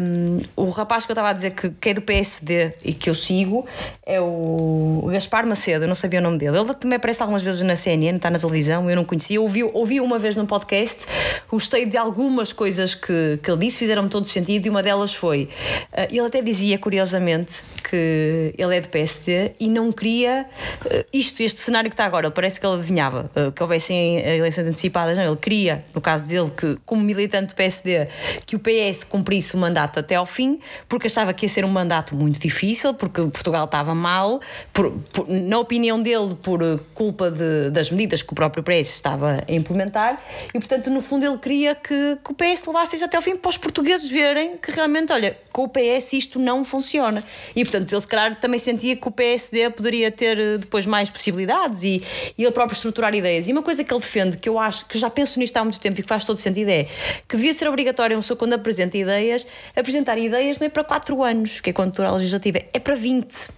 Um, 0.00 0.40
o 0.56 0.70
rapaz 0.70 1.04
que 1.04 1.12
eu 1.12 1.12
estava 1.12 1.28
a 1.28 1.32
dizer 1.34 1.50
que, 1.50 1.68
que 1.68 1.90
é 1.90 1.94
do 1.94 2.00
PSD 2.00 2.72
e 2.82 2.94
que 2.94 3.10
eu 3.10 3.14
sigo 3.14 3.66
é 4.06 4.18
o 4.18 5.06
Gaspar 5.12 5.46
Macedo, 5.46 5.84
eu 5.84 5.88
não 5.88 5.94
sabia 5.94 6.18
o 6.18 6.22
nome 6.22 6.38
dele. 6.38 6.56
Ele 6.56 6.72
também 6.72 6.96
aparece 6.96 7.20
algumas 7.20 7.42
vezes 7.42 7.60
na 7.60 7.76
CNN, 7.76 8.16
está 8.16 8.30
na 8.30 8.38
televisão, 8.38 8.88
eu 8.88 8.96
não 8.96 9.04
conhecia. 9.04 9.36
Eu 9.36 9.42
ouvi, 9.42 9.64
ouvi 9.64 10.00
uma 10.00 10.18
vez 10.18 10.34
num 10.34 10.46
podcast, 10.46 11.04
gostei 11.46 11.84
de 11.84 11.98
algumas 11.98 12.54
coisas 12.54 12.94
que, 12.94 13.38
que 13.42 13.50
ele 13.50 13.66
disse, 13.66 13.80
fizeram-me 13.80 14.08
todo 14.08 14.26
sentido 14.28 14.64
e 14.64 14.70
uma 14.70 14.82
delas 14.82 15.14
foi. 15.14 15.50
Uh, 15.92 16.08
ele 16.08 16.20
até 16.20 16.40
dizia, 16.40 16.78
curiosamente, 16.78 17.62
que 17.86 18.54
ele 18.56 18.74
é 18.74 18.80
do 18.80 18.88
PSD 18.88 19.52
e 19.60 19.68
não 19.68 19.92
queria 19.92 20.46
uh, 20.86 21.04
isto, 21.12 21.42
este 21.42 21.60
cenário 21.60 21.90
que 21.90 21.94
está 21.94 22.06
agora. 22.06 22.30
Parece 22.30 22.58
que 22.58 22.64
ele 22.64 22.76
adivinhava 22.76 23.09
uh, 23.14 23.52
que 23.52 23.62
houvessem 23.62 24.18
eleições 24.18 24.66
antecipadas. 24.66 25.16
Não, 25.16 25.24
ele 25.24 25.36
queria, 25.36 25.84
no 25.94 26.00
caso 26.00 26.24
dele, 26.24 26.50
que, 26.50 26.78
como 26.84 27.02
militante 27.02 27.48
do 27.48 27.54
PSD, 27.54 28.08
que 28.46 28.56
o 28.56 28.58
PS 28.58 29.04
cumprisse 29.04 29.54
o 29.54 29.58
mandato 29.58 29.98
até 29.98 30.14
ao 30.14 30.26
fim, 30.26 30.58
porque 30.88 31.06
achava 31.06 31.32
que 31.32 31.44
ia 31.44 31.48
ser 31.48 31.64
um 31.64 31.68
mandato 31.68 32.14
muito 32.14 32.38
difícil, 32.38 32.94
porque 32.94 33.22
Portugal 33.22 33.64
estava 33.64 33.94
mal, 33.94 34.40
por, 34.72 34.90
por, 35.12 35.28
na 35.28 35.58
opinião 35.58 36.00
dele, 36.00 36.36
por 36.42 36.60
culpa 36.94 37.30
de, 37.30 37.70
das 37.70 37.90
medidas 37.90 38.22
que 38.22 38.32
o 38.32 38.34
próprio 38.34 38.62
PS 38.62 38.94
estava 38.94 39.44
a 39.46 39.52
implementar, 39.52 40.22
e 40.54 40.58
portanto, 40.58 40.90
no 40.90 41.00
fundo, 41.00 41.24
ele 41.26 41.38
queria 41.38 41.74
que, 41.74 42.18
que 42.24 42.32
o 42.32 42.34
PS 42.34 42.64
levasse 42.66 42.96
isto 42.96 43.04
até 43.04 43.16
ao 43.16 43.22
fim 43.22 43.36
para 43.36 43.48
os 43.48 43.56
portugueses 43.56 44.08
verem 44.08 44.56
que 44.56 44.70
realmente, 44.70 45.12
olha, 45.12 45.36
com 45.52 45.64
o 45.64 45.68
PS 45.68 46.12
isto 46.12 46.38
não 46.38 46.64
funciona. 46.64 47.22
E 47.54 47.64
portanto, 47.64 47.92
ele 47.92 48.00
se 48.00 48.08
calhar 48.08 48.34
também 48.36 48.58
sentia 48.58 48.96
que 48.96 49.08
o 49.08 49.10
PSD 49.10 49.70
poderia 49.70 50.10
ter 50.10 50.38
eh, 50.38 50.58
depois 50.58 50.86
mais 50.86 51.10
possibilidades 51.10 51.82
e, 51.82 52.02
e 52.36 52.42
ele 52.42 52.52
próprio 52.52 52.76
estruturar 53.00 53.14
ideias. 53.14 53.48
E 53.48 53.52
uma 53.52 53.62
coisa 53.62 53.82
que 53.82 53.92
ele 53.92 54.00
defende, 54.00 54.36
que 54.36 54.48
eu 54.48 54.58
acho, 54.58 54.86
que 54.86 54.98
já 54.98 55.08
penso 55.08 55.38
nisto 55.38 55.56
há 55.56 55.64
muito 55.64 55.80
tempo 55.80 55.98
e 55.98 56.02
que 56.02 56.08
faz 56.08 56.24
todo 56.24 56.38
sentido, 56.38 56.68
é 56.68 56.86
que 57.26 57.36
devia 57.36 57.52
ser 57.54 57.66
obrigatório 57.68 58.16
uma 58.16 58.22
pessoa 58.22 58.36
quando 58.36 58.52
apresenta 58.52 58.96
ideias, 58.96 59.46
apresentar 59.74 60.18
ideias 60.18 60.58
não 60.58 60.66
é 60.66 60.70
para 60.70 60.84
4 60.84 61.22
anos, 61.22 61.60
que 61.60 61.70
é 61.70 61.72
quando 61.72 62.00
a 62.02 62.12
legislativa, 62.12 62.58
é 62.72 62.78
para 62.78 62.94
20. 62.94 63.48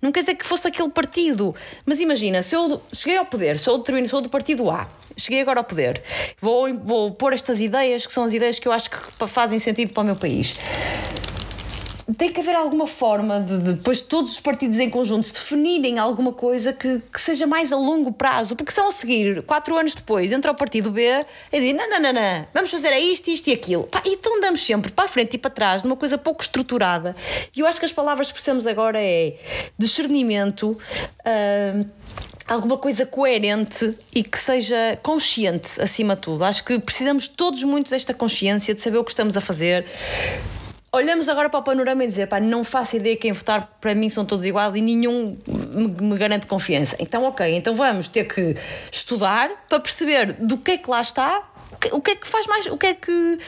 Não 0.00 0.12
quer 0.12 0.20
dizer 0.20 0.34
que 0.34 0.46
fosse 0.46 0.68
aquele 0.68 0.90
partido, 0.90 1.54
mas 1.84 2.00
imagina, 2.00 2.42
se 2.42 2.54
eu 2.54 2.80
cheguei 2.92 3.16
ao 3.16 3.24
poder, 3.24 3.58
sou 3.58 3.78
do, 3.78 4.08
sou 4.08 4.20
do 4.20 4.28
partido 4.28 4.70
A, 4.70 4.88
cheguei 5.16 5.40
agora 5.40 5.60
ao 5.60 5.64
poder, 5.64 6.02
vou, 6.40 6.72
vou 6.78 7.10
pôr 7.12 7.32
estas 7.32 7.60
ideias 7.60 8.06
que 8.06 8.12
são 8.12 8.24
as 8.24 8.32
ideias 8.32 8.58
que 8.58 8.68
eu 8.68 8.72
acho 8.72 8.90
que 8.90 9.26
fazem 9.26 9.58
sentido 9.58 9.92
para 9.92 10.02
o 10.02 10.04
meu 10.04 10.16
país 10.16 10.56
tem 12.16 12.32
que 12.32 12.40
haver 12.40 12.54
alguma 12.54 12.86
forma 12.86 13.40
de, 13.40 13.58
de 13.58 13.72
depois 13.74 14.00
todos 14.00 14.32
os 14.32 14.40
partidos 14.40 14.78
em 14.78 14.88
conjunto 14.88 15.32
definirem 15.32 15.98
alguma 15.98 16.32
coisa 16.32 16.72
que, 16.72 17.00
que, 17.12 17.20
seja 17.20 17.46
mais 17.46 17.72
a 17.72 17.76
longo 17.76 18.12
prazo, 18.12 18.56
porque 18.56 18.72
são 18.72 18.88
a 18.88 18.92
seguir, 18.92 19.42
quatro 19.42 19.76
anos 19.76 19.94
depois, 19.94 20.32
entra 20.32 20.50
o 20.50 20.54
partido 20.54 20.90
B 20.90 21.02
e 21.52 21.60
diz: 21.60 21.74
não, 21.74 21.88
não, 21.88 22.00
não, 22.00 22.12
não, 22.12 22.46
vamos 22.52 22.70
fazer 22.70 22.92
isto, 22.96 23.28
isto 23.28 23.48
e 23.48 23.52
aquilo. 23.52 23.84
Pá, 23.84 24.02
então 24.06 24.38
andamos 24.38 24.64
sempre 24.64 24.90
para 24.90 25.04
a 25.04 25.08
frente 25.08 25.34
e 25.34 25.38
para 25.38 25.50
trás, 25.50 25.82
numa 25.82 25.96
coisa 25.96 26.16
pouco 26.18 26.42
estruturada. 26.42 27.14
E 27.54 27.60
eu 27.60 27.66
acho 27.66 27.78
que 27.78 27.86
as 27.86 27.92
palavras 27.92 28.28
que 28.28 28.34
precisamos 28.34 28.66
agora 28.66 29.00
é 29.00 29.36
discernimento. 29.78 30.78
Uh, 31.20 31.88
alguma 32.46 32.76
coisa 32.76 33.06
coerente 33.06 33.94
e 34.12 34.24
que 34.24 34.36
seja 34.36 34.98
consciente 35.04 35.80
acima 35.80 36.16
de 36.16 36.22
tudo. 36.22 36.42
Acho 36.42 36.64
que 36.64 36.80
precisamos 36.80 37.28
todos 37.28 37.62
muito 37.62 37.90
desta 37.90 38.12
consciência 38.12 38.74
de 38.74 38.80
saber 38.80 38.98
o 38.98 39.04
que 39.04 39.12
estamos 39.12 39.36
a 39.36 39.40
fazer 39.40 39.86
olhamos 40.92 41.28
agora 41.28 41.48
para 41.48 41.60
o 41.60 41.62
panorama 41.62 42.04
e 42.04 42.06
dizer, 42.06 42.26
pá, 42.26 42.40
não 42.40 42.64
faço 42.64 42.96
ideia 42.96 43.16
quem 43.16 43.32
votar, 43.32 43.76
para 43.80 43.94
mim 43.94 44.08
são 44.08 44.24
todos 44.24 44.44
iguais 44.44 44.74
e 44.74 44.80
nenhum 44.80 45.38
me, 45.46 45.88
me, 45.88 46.18
garante 46.18 46.46
confiança. 46.46 46.96
Então, 46.98 47.24
ok, 47.24 47.54
então 47.54 47.74
vamos 47.74 48.08
ter 48.08 48.24
que 48.24 48.56
estudar 48.90 49.50
para 49.68 49.80
perceber 49.80 50.32
do 50.32 50.58
que 50.58 50.72
é 50.72 50.78
que 50.78 50.90
lá 50.90 51.00
está. 51.00 51.42
O 51.92 52.00
que 52.00 52.12
é 52.12 52.16
que 52.16 52.26
faz 52.26 52.46
mais? 52.46 52.66
O 52.66 52.76
que 52.76 52.86
é 52.86 52.94
que. 52.94 53.38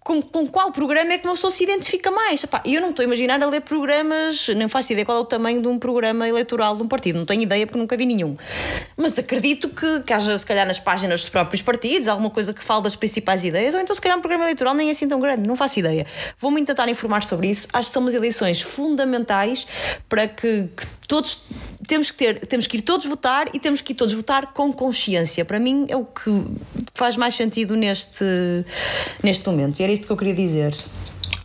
com, 0.00 0.22
com 0.22 0.46
qual 0.46 0.70
programa 0.70 1.12
é 1.12 1.18
que 1.18 1.26
uma 1.26 1.34
pessoa 1.34 1.50
se 1.50 1.64
identifica 1.64 2.10
mais. 2.10 2.44
Epá, 2.44 2.62
eu 2.64 2.80
não 2.80 2.90
estou 2.90 3.02
a 3.02 3.06
imaginar 3.06 3.42
a 3.42 3.46
ler 3.46 3.60
programas, 3.62 4.48
não 4.48 4.68
faço 4.68 4.92
ideia 4.92 5.04
qual 5.04 5.18
é 5.18 5.20
o 5.20 5.24
tamanho 5.24 5.60
de 5.60 5.68
um 5.68 5.78
programa 5.78 6.28
eleitoral 6.28 6.76
de 6.76 6.82
um 6.82 6.88
partido, 6.88 7.18
não 7.18 7.26
tenho 7.26 7.42
ideia 7.42 7.66
porque 7.66 7.78
nunca 7.78 7.96
vi 7.96 8.06
nenhum. 8.06 8.36
Mas 8.96 9.18
acredito 9.18 9.68
que, 9.68 10.00
que 10.00 10.12
haja, 10.12 10.38
se 10.38 10.46
calhar, 10.46 10.66
nas 10.66 10.78
páginas 10.78 11.20
dos 11.20 11.28
próprios 11.28 11.60
partidos, 11.60 12.08
alguma 12.08 12.30
coisa 12.30 12.54
que 12.54 12.62
fale 12.62 12.82
das 12.82 12.94
principais 12.94 13.44
ideias, 13.44 13.74
ou 13.74 13.80
então, 13.80 13.94
se 13.94 14.00
calhar, 14.00 14.16
um 14.16 14.20
programa 14.20 14.44
eleitoral 14.44 14.74
nem 14.74 14.88
é 14.88 14.92
assim 14.92 15.08
tão 15.08 15.20
grande, 15.20 15.46
não 15.46 15.56
faço 15.56 15.78
ideia. 15.78 16.06
Vou-me 16.38 16.64
tentar 16.64 16.88
informar 16.88 17.22
sobre 17.24 17.48
isso. 17.48 17.68
Acho 17.72 17.88
que 17.88 17.92
são 17.92 18.02
umas 18.02 18.14
eleições 18.14 18.62
fundamentais 18.62 19.66
para 20.08 20.28
que, 20.28 20.68
que 20.76 20.86
todos 21.06 21.42
temos 21.86 22.10
que 22.10 22.18
ter, 22.18 22.46
temos 22.46 22.66
que 22.66 22.76
ir 22.76 22.82
todos 22.82 23.06
votar 23.06 23.48
e 23.54 23.58
temos 23.58 23.80
que 23.80 23.92
ir 23.92 23.96
todos 23.96 24.12
votar 24.14 24.52
com 24.52 24.72
consciência. 24.72 25.44
Para 25.44 25.58
mim 25.58 25.86
é 25.88 25.96
o 25.96 26.04
que 26.04 26.30
faz 26.98 27.16
mais 27.16 27.34
sentido 27.36 27.76
neste, 27.76 28.24
neste 29.22 29.46
momento. 29.48 29.78
E 29.78 29.82
era 29.84 29.92
isto 29.92 30.04
que 30.04 30.12
eu 30.12 30.16
queria 30.16 30.34
dizer. 30.34 30.74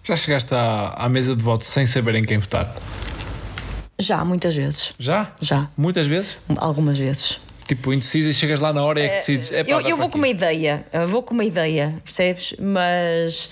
Já 0.04 0.18
chegaste 0.18 0.54
à, 0.54 0.96
à 0.98 1.08
mesa 1.08 1.36
de 1.36 1.44
voto 1.44 1.64
sem 1.64 1.86
saber 1.86 2.16
em 2.16 2.26
quem 2.26 2.40
votar? 2.40 2.76
Já, 4.00 4.26
muitas 4.26 4.56
vezes. 4.56 4.94
Já? 4.98 5.32
Já. 5.40 5.70
Muitas 5.78 6.08
vezes? 6.08 6.40
Algumas 6.58 6.98
vezes. 6.98 7.40
Tipo, 7.68 7.94
indeciso 7.94 8.28
e 8.28 8.34
chegas 8.34 8.60
lá 8.60 8.74
na 8.74 8.84
hora 8.84 9.00
e 9.00 9.04
é 9.04 9.08
que 9.08 9.16
decides. 9.18 9.52
"Epá, 9.52 9.70
eu 9.70 9.80
eu 9.82 9.96
vou 9.96 10.10
com 10.10 10.18
aqui." 10.18 10.18
uma 10.18 10.28
ideia, 10.28 10.86
vou 11.08 11.24
com 11.24 11.34
uma 11.34 11.46
ideia, 11.46 11.96
percebes? 12.04 12.54
Mas. 12.60 13.50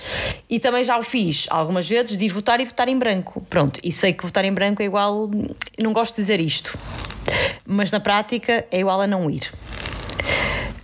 E 0.49 0.59
também 0.59 0.83
já 0.83 0.97
o 0.97 1.03
fiz 1.03 1.45
algumas 1.49 1.87
vezes 1.87 2.17
de 2.17 2.25
ir 2.25 2.29
votar 2.29 2.59
e 2.59 2.65
votar 2.65 2.89
em 2.89 2.99
branco. 2.99 3.39
Pronto, 3.49 3.79
e 3.81 3.89
sei 3.91 4.11
que 4.11 4.25
votar 4.25 4.43
em 4.43 4.51
branco 4.51 4.81
é 4.81 4.85
igual. 4.85 5.29
Não 5.79 5.93
gosto 5.93 6.15
de 6.15 6.21
dizer 6.23 6.41
isto, 6.41 6.77
mas 7.65 7.89
na 7.91 8.01
prática 8.01 8.65
é 8.69 8.79
igual 8.81 8.99
a 8.99 9.07
não 9.07 9.29
ir. 9.29 9.49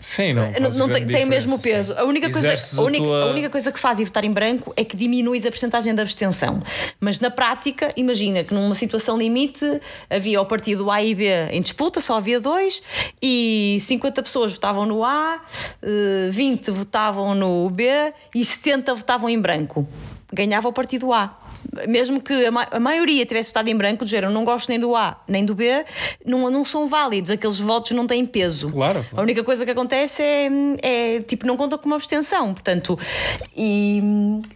Sim, 0.07 0.31
não. 0.31 0.45
Não, 0.47 0.53
faz 0.53 0.75
não 0.77 0.87
tem, 0.89 1.05
tem 1.05 1.25
o 1.25 1.27
mesmo 1.27 1.59
peso. 1.59 1.93
sim. 1.93 1.99
A 1.99 2.05
única, 2.05 2.29
coisa, 2.31 2.55
a, 2.77 2.81
única, 2.81 3.03
tua- 3.03 3.23
a 3.23 3.25
única 3.25 3.49
coisa 3.49 3.73
que 3.73 3.77
faz 3.79 3.99
ir 3.99 4.05
votar 4.05 4.23
em 4.23 4.31
branco 4.31 4.71
é 4.77 4.85
que 4.85 4.95
diminuis 4.95 5.45
a 5.45 5.49
porcentagem 5.49 5.93
de 5.93 6.01
abstenção. 6.01 6.63
Mas 6.97 7.19
na 7.19 7.29
prática, 7.29 7.91
imagina 7.97 8.41
que 8.41 8.53
numa 8.53 8.73
situação 8.73 9.17
limite 9.17 9.65
havia 10.09 10.39
o 10.41 10.45
partido 10.45 10.89
A 10.89 11.03
e 11.03 11.13
B 11.13 11.25
em 11.51 11.59
disputa, 11.59 11.99
só 11.99 12.15
havia 12.15 12.39
dois, 12.39 12.81
e 13.21 13.77
50 13.81 14.23
pessoas 14.23 14.53
votavam 14.53 14.85
no 14.85 15.03
A, 15.03 15.41
eh, 15.83 16.29
20 16.31 16.71
votavam 16.71 17.35
no 17.35 17.69
B 17.69 18.13
e 18.33 18.45
70 18.45 18.95
votavam 18.95 19.29
em 19.29 19.41
branco. 19.41 19.85
Ganhava 20.31 20.69
o 20.69 20.73
partido 20.73 21.11
A. 21.11 21.35
Mesmo 21.87 22.21
que 22.21 22.45
a, 22.45 22.51
ma- 22.51 22.67
a 22.71 22.79
maioria 22.79 23.25
tivesse 23.25 23.49
votado 23.49 23.69
em 23.69 23.75
branco, 23.75 24.03
dizeram 24.05 24.31
não 24.31 24.43
gosto 24.45 24.69
nem 24.69 24.79
do 24.79 24.95
A 24.95 25.21
nem 25.27 25.45
do 25.45 25.53
B, 25.53 25.85
não, 26.25 26.49
não 26.49 26.63
são 26.65 26.87
válidos, 26.87 27.29
aqueles 27.31 27.59
votos 27.59 27.91
não 27.91 28.07
têm 28.07 28.25
peso. 28.25 28.69
Claro, 28.69 29.01
claro. 29.03 29.07
A 29.17 29.21
única 29.21 29.43
coisa 29.43 29.63
que 29.65 29.71
acontece 29.71 30.21
é, 30.23 30.49
é 30.81 31.19
tipo, 31.21 31.45
não 31.45 31.55
conta 31.57 31.77
com 31.77 31.85
uma 31.85 31.95
abstenção. 31.95 32.53
Portanto, 32.53 32.97
e 33.55 34.01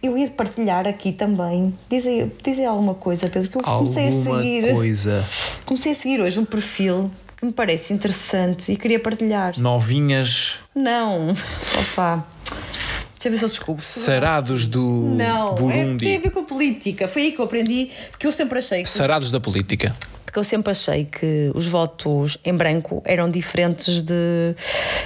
eu 0.02 0.16
ia 0.16 0.28
partilhar 0.30 0.86
aqui 0.86 1.12
também. 1.12 1.72
Dizer, 1.88 2.34
dizer 2.42 2.64
alguma 2.66 2.94
coisa, 2.94 3.28
Pedro, 3.28 3.48
que 3.48 3.56
eu 3.58 3.62
comecei 3.62 4.04
a 4.04 4.06
Alguma 4.12 4.38
seguir. 4.40 4.74
coisa. 4.74 5.24
Comecei 5.66 5.92
a 5.92 5.94
seguir 5.94 6.20
hoje 6.20 6.38
um 6.38 6.44
perfil 6.44 7.10
que 7.36 7.46
me 7.46 7.52
parece 7.52 7.92
interessante 7.92 8.72
e 8.72 8.76
queria 8.76 8.98
partilhar. 9.00 9.58
Novinhas 9.58 10.56
Não, 10.74 11.28
opa. 11.80 12.26
Deixa 13.22 13.28
eu 13.28 13.30
ver 13.30 13.38
se 13.38 13.44
eu 13.44 13.48
desculpo. 13.50 13.80
sarados 13.80 14.66
do 14.66 14.80
Não, 14.80 15.52
é, 15.52 15.54
tem 15.54 15.66
a 15.80 15.84
Burundi. 15.84 16.18
ver 16.18 16.30
com 16.30 16.44
política. 16.44 17.06
Foi 17.06 17.22
aí 17.22 17.32
que 17.32 17.38
eu 17.38 17.44
aprendi, 17.44 17.88
porque 18.10 18.26
eu 18.26 18.32
sempre 18.32 18.58
achei 18.58 18.82
que 18.82 18.90
Sarados 18.90 19.30
da 19.30 19.38
política. 19.38 19.94
porque 20.26 20.40
eu 20.40 20.42
sempre 20.42 20.72
achei 20.72 21.04
que 21.04 21.52
os 21.54 21.68
votos 21.68 22.36
em 22.44 22.52
branco 22.52 23.00
eram 23.04 23.30
diferentes 23.30 24.02
de, 24.02 24.56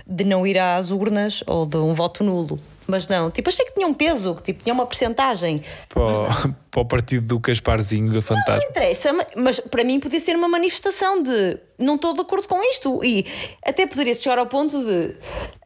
de 0.06 0.24
não 0.24 0.46
ir 0.46 0.58
às 0.58 0.90
urnas 0.90 1.44
ou 1.46 1.66
de 1.66 1.76
um 1.76 1.92
voto 1.92 2.24
nulo. 2.24 2.58
Mas 2.86 3.06
não, 3.06 3.30
tipo, 3.30 3.50
achei 3.50 3.66
que 3.66 3.74
tinha 3.74 3.86
um 3.86 3.92
peso, 3.92 4.34
que 4.36 4.42
tipo, 4.44 4.62
tinha 4.62 4.72
uma 4.72 4.86
percentagem. 4.86 5.60
Para 5.88 6.54
para 6.76 6.82
o 6.82 6.84
partido 6.86 7.26
do 7.26 7.40
Casparzinho, 7.40 8.18
a 8.18 8.20
fantasma. 8.20 8.56
Não 8.60 8.68
interessa, 8.68 9.10
ma- 9.10 9.24
mas 9.36 9.58
para 9.58 9.82
mim 9.82 9.98
podia 9.98 10.20
ser 10.20 10.36
uma 10.36 10.46
manifestação 10.46 11.22
de 11.22 11.58
não 11.78 11.94
estou 11.94 12.12
de 12.12 12.20
acordo 12.20 12.46
com 12.46 12.62
isto. 12.70 13.02
E 13.02 13.24
até 13.64 13.86
poderia 13.86 14.14
chegar 14.14 14.38
ao 14.38 14.44
ponto 14.46 14.84
de 14.84 15.14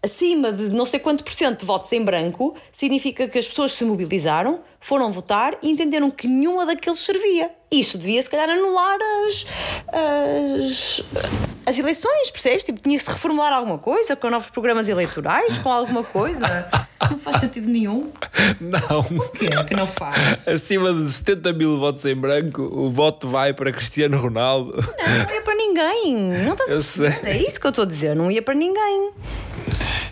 acima 0.01 0.53
de 0.53 0.69
não 0.71 0.87
sei 0.87 1.01
quanto 1.01 1.25
por 1.25 1.33
cento 1.33 1.61
de 1.61 1.67
votos 1.67 1.93
em 1.93 2.05
branco 2.05 2.55
significa 2.73 3.27
que 3.27 3.39
as 3.41 3.49
pessoas 3.49 3.73
se 3.73 3.85
mobilizaram, 3.85 4.61
foram 4.79 5.11
votar 5.11 5.59
e 5.63 5.71
entenderam 5.71 6.11
que 6.13 6.29
nenhuma 6.29 6.65
daqueles 6.65 7.01
servia. 7.01 7.51
Isso 7.73 7.99
devia, 7.99 8.23
se 8.23 8.31
calhar, 8.31 8.49
anular 8.49 8.99
as, 9.27 9.47
as, 9.93 11.03
as 11.67 11.79
eleições, 11.79 12.31
percebes? 12.31 12.65
Tipo, 12.65 12.81
tinha-se 12.81 13.05
de 13.07 13.11
reformular 13.13 13.53
alguma 13.53 13.79
coisa 13.79 14.17
com 14.17 14.31
novos 14.31 14.51
programas 14.51 14.89
eleitorais, 14.89 15.59
com 15.59 15.71
alguma 15.71 16.03
coisa. 16.05 16.69
Não 17.11 17.19
faz 17.19 17.41
sentido 17.41 17.67
nenhum. 17.69 18.13
Não. 18.61 19.01
O 19.01 19.33
que 19.33 19.47
é 19.47 19.65
que 19.65 19.75
não 19.75 19.87
faz? 19.87 20.17
Acima 20.47 20.93
de 20.93 21.00
70 21.09 21.53
mil 21.53 21.79
votos 21.79 22.05
em 22.05 22.15
branco, 22.15 22.63
o 22.63 22.91
voto 22.91 23.29
vai 23.29 23.53
para 23.53 23.73
Cristiano 23.73 24.19
Ronaldo. 24.19 24.73
Não 24.75 25.35
ia 25.35 25.43
para 25.43 25.55
ninguém. 25.55 26.17
Não 26.45 26.55
estás 26.55 27.01
a. 27.01 27.29
É 27.29 27.37
isso 27.37 27.61
que 27.61 27.67
eu 27.67 27.71
estou 27.71 27.85
a 27.85 27.87
dizer, 27.87 28.15
não 28.15 28.31
ia 28.31 28.43
para 28.43 28.55
ninguém. 28.55 29.13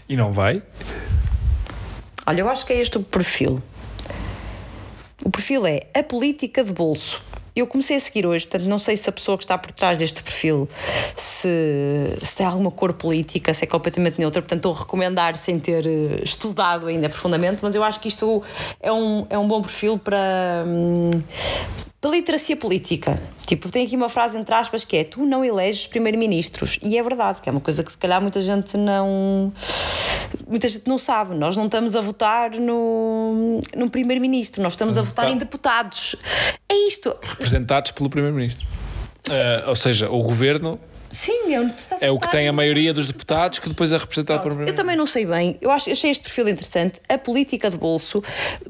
E 0.09 0.17
não 0.17 0.33
vai? 0.33 0.63
Olha, 2.27 2.41
eu 2.41 2.49
acho 2.49 2.65
que 2.67 2.73
é 2.73 2.81
este 2.81 2.99
o 2.99 3.03
perfil. 3.03 3.63
O 5.25 5.31
perfil 5.31 5.67
é 5.67 5.83
a 5.95 6.03
política 6.03 6.63
de 6.63 6.73
bolso. 6.73 7.23
Eu 7.59 7.67
comecei 7.67 7.97
a 7.97 8.01
seguir 8.01 8.25
hoje, 8.25 8.47
portanto, 8.47 8.69
não 8.69 8.79
sei 8.79 8.97
se 8.97 9.09
a 9.09 9.13
pessoa 9.13 9.37
que 9.37 9.43
está 9.43 9.59
por 9.59 9.73
trás 9.73 9.99
deste 9.99 10.23
perfil 10.23 10.69
se, 11.17 11.49
se 12.23 12.37
tem 12.37 12.47
alguma 12.47 12.71
cor 12.71 12.93
política, 12.93 13.53
se 13.53 13.65
é 13.65 13.67
completamente 13.67 14.21
neutra, 14.21 14.41
portanto, 14.41 14.59
estou 14.59 14.73
a 14.73 14.79
recomendar 14.79 15.37
sem 15.37 15.59
ter 15.59 15.85
eh, 15.85 16.21
estudado 16.23 16.87
ainda 16.87 17.09
profundamente, 17.09 17.59
mas 17.61 17.75
eu 17.75 17.83
acho 17.83 17.99
que 17.99 18.07
isto 18.07 18.45
é 18.79 18.93
um, 18.93 19.27
é 19.29 19.37
um 19.37 19.49
bom 19.49 19.61
perfil 19.61 19.99
para. 19.99 20.63
Para 22.01 22.11
literacia 22.11 22.57
política. 22.57 23.21
Tipo, 23.47 23.71
tem 23.71 23.87
aqui 23.87 23.97
uma 23.97 24.09
frase 24.09 24.37
entre 24.37 24.55
aspas 24.55 24.85
que 24.85 24.97
é: 24.97 25.05
Tu 25.05 25.25
não 25.25 25.45
eleges 25.45 25.87
primeiro-ministros. 25.87 26.79
E 26.83 26.97
é 26.97 27.03
verdade, 27.03 27.41
que 27.41 27.49
é 27.49 27.53
uma 27.53 27.61
coisa 27.61 27.83
que 27.83 27.91
se 27.91 27.99
calhar 27.99 28.21
muita 28.21 28.41
gente 28.41 28.77
não. 28.77 29.53
Muita 30.47 30.69
gente 30.69 30.87
não 30.87 30.99
sabe. 30.99 31.35
Nós 31.35 31.57
não 31.57 31.67
estamos 31.67 31.97
a 31.97 32.01
votar 32.01 32.51
no, 32.51 33.61
no 33.75 33.91
primeiro-ministro, 33.91 34.63
nós 34.63 34.75
estamos 34.75 34.97
a 34.97 35.03
votar 35.03 35.29
em 35.29 35.37
deputados. 35.39 36.17
É 36.69 36.75
isto. 36.87 37.17
Representados 37.23 37.93
pelo 37.93 38.11
Primeiro-Ministro. 38.11 38.67
Eh, 39.31 39.65
ou 39.67 39.75
seja, 39.75 40.11
o 40.11 40.23
governo 40.23 40.79
Sim, 41.11 41.55
é, 41.55 41.61
tu 41.69 41.79
estás 41.79 42.03
é 42.03 42.11
o 42.11 42.19
que 42.19 42.31
tem 42.31 42.49
a 42.49 42.53
em- 42.53 42.55
maioria 42.55 42.93
dos 42.93 43.07
deputados 43.07 43.59
que 43.59 43.69
depois 43.69 43.93
é 43.93 43.99
representado 43.99 44.43
pelo 44.43 44.63
Eu 44.69 44.75
também 44.75 44.97
não 44.97 45.07
sei 45.07 45.25
bem. 45.25 45.57
Eu 45.61 45.71
acho, 45.71 45.91
achei 45.91 46.11
este 46.11 46.23
perfil 46.23 46.49
interessante. 46.49 47.01
A 47.09 47.17
política 47.17 47.71
de 47.71 47.79
bolso. 47.79 48.23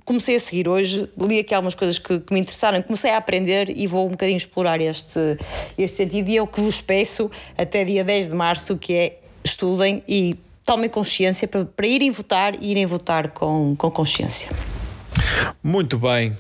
Comecei 0.05 0.37
a 0.37 0.41
seguir 0.41 0.69
hoje, 0.69 1.09
li 1.19 1.39
aqui 1.41 1.53
algumas 1.55 1.75
coisas 1.75 1.99
que, 1.99 2.21
que 2.21 2.33
me 2.33 2.41
interessaram, 2.41 2.81
comecei 2.83 3.11
a 3.11 3.17
aprender 3.17 3.69
e 3.77 3.87
vou 3.87 4.07
um 4.07 4.11
bocadinho 4.11 4.37
explorar 4.37 4.81
este, 4.81 5.19
este 5.77 5.97
sentido. 5.97 6.29
E 6.29 6.37
é 6.37 6.43
o 6.43 6.47
que 6.47 6.61
vos 6.61 6.81
peço 6.81 7.31
até 7.57 7.85
dia 7.85 8.05
10 8.05 8.29
de 8.29 8.35
março, 8.35 8.77
que 8.77 8.95
é 8.95 9.19
estudem 9.45 10.03
e 10.07 10.37
tomem 10.65 10.89
consciência 10.89 11.49
para, 11.49 11.65
para 11.65 11.87
irem 11.87 12.11
votar 12.11 12.55
e 12.63 12.71
irem 12.71 12.87
votar 12.87 13.31
com, 13.31 13.75
com 13.77 13.91
consciência. 13.91 14.49
Muito 15.63 15.99
bem. 15.99 16.37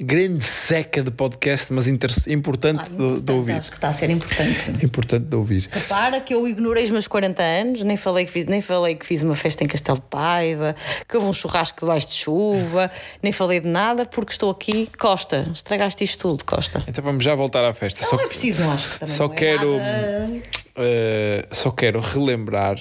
Grande 0.00 0.42
seca 0.42 1.02
de 1.02 1.10
podcast, 1.10 1.72
mas 1.72 1.86
importante 1.86 2.88
de, 2.90 3.20
de 3.20 3.32
ouvir. 3.32 3.52
Acho 3.52 3.70
que 3.70 3.76
está 3.76 3.88
a 3.88 3.92
ser 3.92 4.10
importante. 4.10 4.84
Importante 4.84 5.24
de 5.24 5.36
ouvir. 5.36 5.68
Repara 5.70 6.20
que 6.20 6.34
eu 6.34 6.48
ignorei 6.48 6.82
os 6.84 6.90
meus 6.90 7.06
40 7.06 7.42
anos, 7.42 7.84
nem 7.84 7.96
falei, 7.96 8.24
que 8.26 8.32
fiz, 8.32 8.46
nem 8.46 8.60
falei 8.60 8.96
que 8.96 9.06
fiz 9.06 9.22
uma 9.22 9.36
festa 9.36 9.62
em 9.62 9.68
Castelo 9.68 9.98
de 9.98 10.04
Paiva, 10.10 10.74
que 11.08 11.16
houve 11.16 11.28
um 11.28 11.32
churrasco 11.32 11.80
debaixo 11.80 12.08
de 12.08 12.14
chuva, 12.14 12.90
nem 13.22 13.32
falei 13.32 13.60
de 13.60 13.68
nada 13.68 14.04
porque 14.04 14.32
estou 14.32 14.50
aqui. 14.50 14.88
Costa, 14.98 15.48
estragaste 15.54 16.02
isto 16.02 16.18
tudo, 16.28 16.44
Costa. 16.44 16.82
Então 16.88 17.04
vamos 17.04 17.22
já 17.22 17.34
voltar 17.34 17.64
à 17.64 17.72
festa. 17.72 18.04
Só, 18.04 18.16
Não 18.16 18.24
é 18.24 18.28
preciso, 18.28 18.62
não 18.64 18.72
acho 18.72 18.90
que 18.94 18.98
também 19.00 19.14
só 19.14 19.26
é 19.26 19.28
quero. 19.28 19.76
nada. 19.78 20.63
Uh, 20.76 21.54
só 21.54 21.70
quero 21.70 22.00
relembrar 22.00 22.76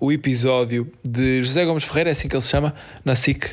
o 0.00 0.10
episódio 0.12 0.90
de 1.04 1.42
José 1.42 1.64
Gomes 1.64 1.84
Ferreira, 1.84 2.10
é 2.10 2.12
assim 2.12 2.28
que 2.28 2.34
ele 2.36 2.42
se 2.42 2.48
chama, 2.48 2.74
na 3.04 3.14
SIC. 3.14 3.50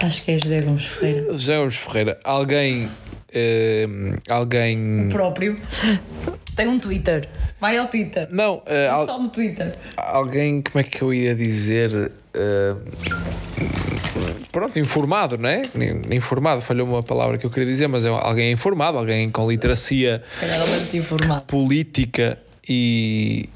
Acho 0.00 0.22
que 0.24 0.32
é 0.32 0.38
José 0.38 0.60
Gomes 0.62 0.84
Ferreira. 0.84 1.32
José 1.32 1.56
Gomes 1.58 1.76
Ferreira, 1.76 2.18
alguém. 2.24 2.86
uh, 2.86 4.18
alguém. 4.30 5.08
Próprio. 5.10 5.56
Tem 6.56 6.66
um 6.68 6.78
Twitter. 6.78 7.28
Vai 7.60 7.78
ao 7.78 7.86
Twitter. 7.86 8.28
Não, 8.30 8.56
uh, 8.58 8.90
al- 8.92 9.06
Só 9.06 9.18
no 9.18 9.28
Twitter. 9.30 9.72
alguém, 9.96 10.60
como 10.62 10.80
é 10.80 10.82
que 10.82 11.00
eu 11.02 11.14
ia 11.14 11.34
dizer? 11.34 12.12
Pronto, 14.50 14.78
informado, 14.78 15.38
não 15.38 15.48
é? 15.48 15.62
Informado, 16.10 16.60
falhou 16.60 16.86
uma 16.86 17.02
palavra 17.02 17.38
que 17.38 17.46
eu 17.46 17.50
queria 17.50 17.66
dizer, 17.68 17.88
mas 17.88 18.04
é 18.04 18.08
alguém 18.08 18.52
informado, 18.52 18.98
alguém 18.98 19.30
com 19.30 19.48
literacia 19.50 20.22
é 20.42 21.40
política 21.46 22.38
e, 22.72 23.48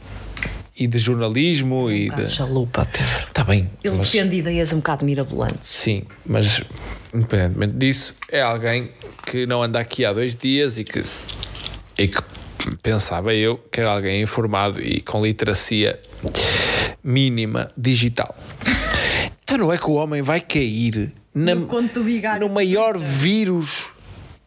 e 0.78 0.86
de 0.86 0.98
jornalismo 0.98 1.90
e 1.90 2.08
Caso 2.08 2.22
de. 2.24 2.30
chalupa, 2.30 2.84
Pedro. 2.84 3.26
Está 3.28 3.44
bem, 3.44 3.70
Ele 3.82 3.96
mas, 3.96 4.10
defende 4.10 4.36
ideias 4.36 4.72
um 4.72 4.76
bocado 4.76 5.04
mirabolantes. 5.04 5.66
sim, 5.68 6.02
mas 6.24 6.62
independentemente 7.14 7.74
disso, 7.74 8.14
é 8.30 8.42
alguém 8.42 8.90
que 9.26 9.46
não 9.46 9.62
anda 9.62 9.78
aqui 9.80 10.04
há 10.04 10.12
dois 10.12 10.34
dias 10.34 10.76
e 10.78 10.84
que, 10.84 11.02
e 11.98 12.08
que 12.08 12.22
pensava 12.82 13.32
eu 13.34 13.56
que 13.70 13.80
era 13.80 13.92
alguém 13.92 14.22
informado 14.22 14.80
e 14.80 15.00
com 15.00 15.24
literacia 15.24 15.98
mínima 17.02 17.70
digital. 17.76 18.36
Então 19.42 19.58
não 19.58 19.72
é 19.72 19.78
que 19.78 19.86
o 19.88 19.94
homem 19.94 20.22
vai 20.22 20.40
cair 20.40 21.12
na, 21.34 21.54
no 21.54 22.48
maior 22.48 22.98
vírus 22.98 23.84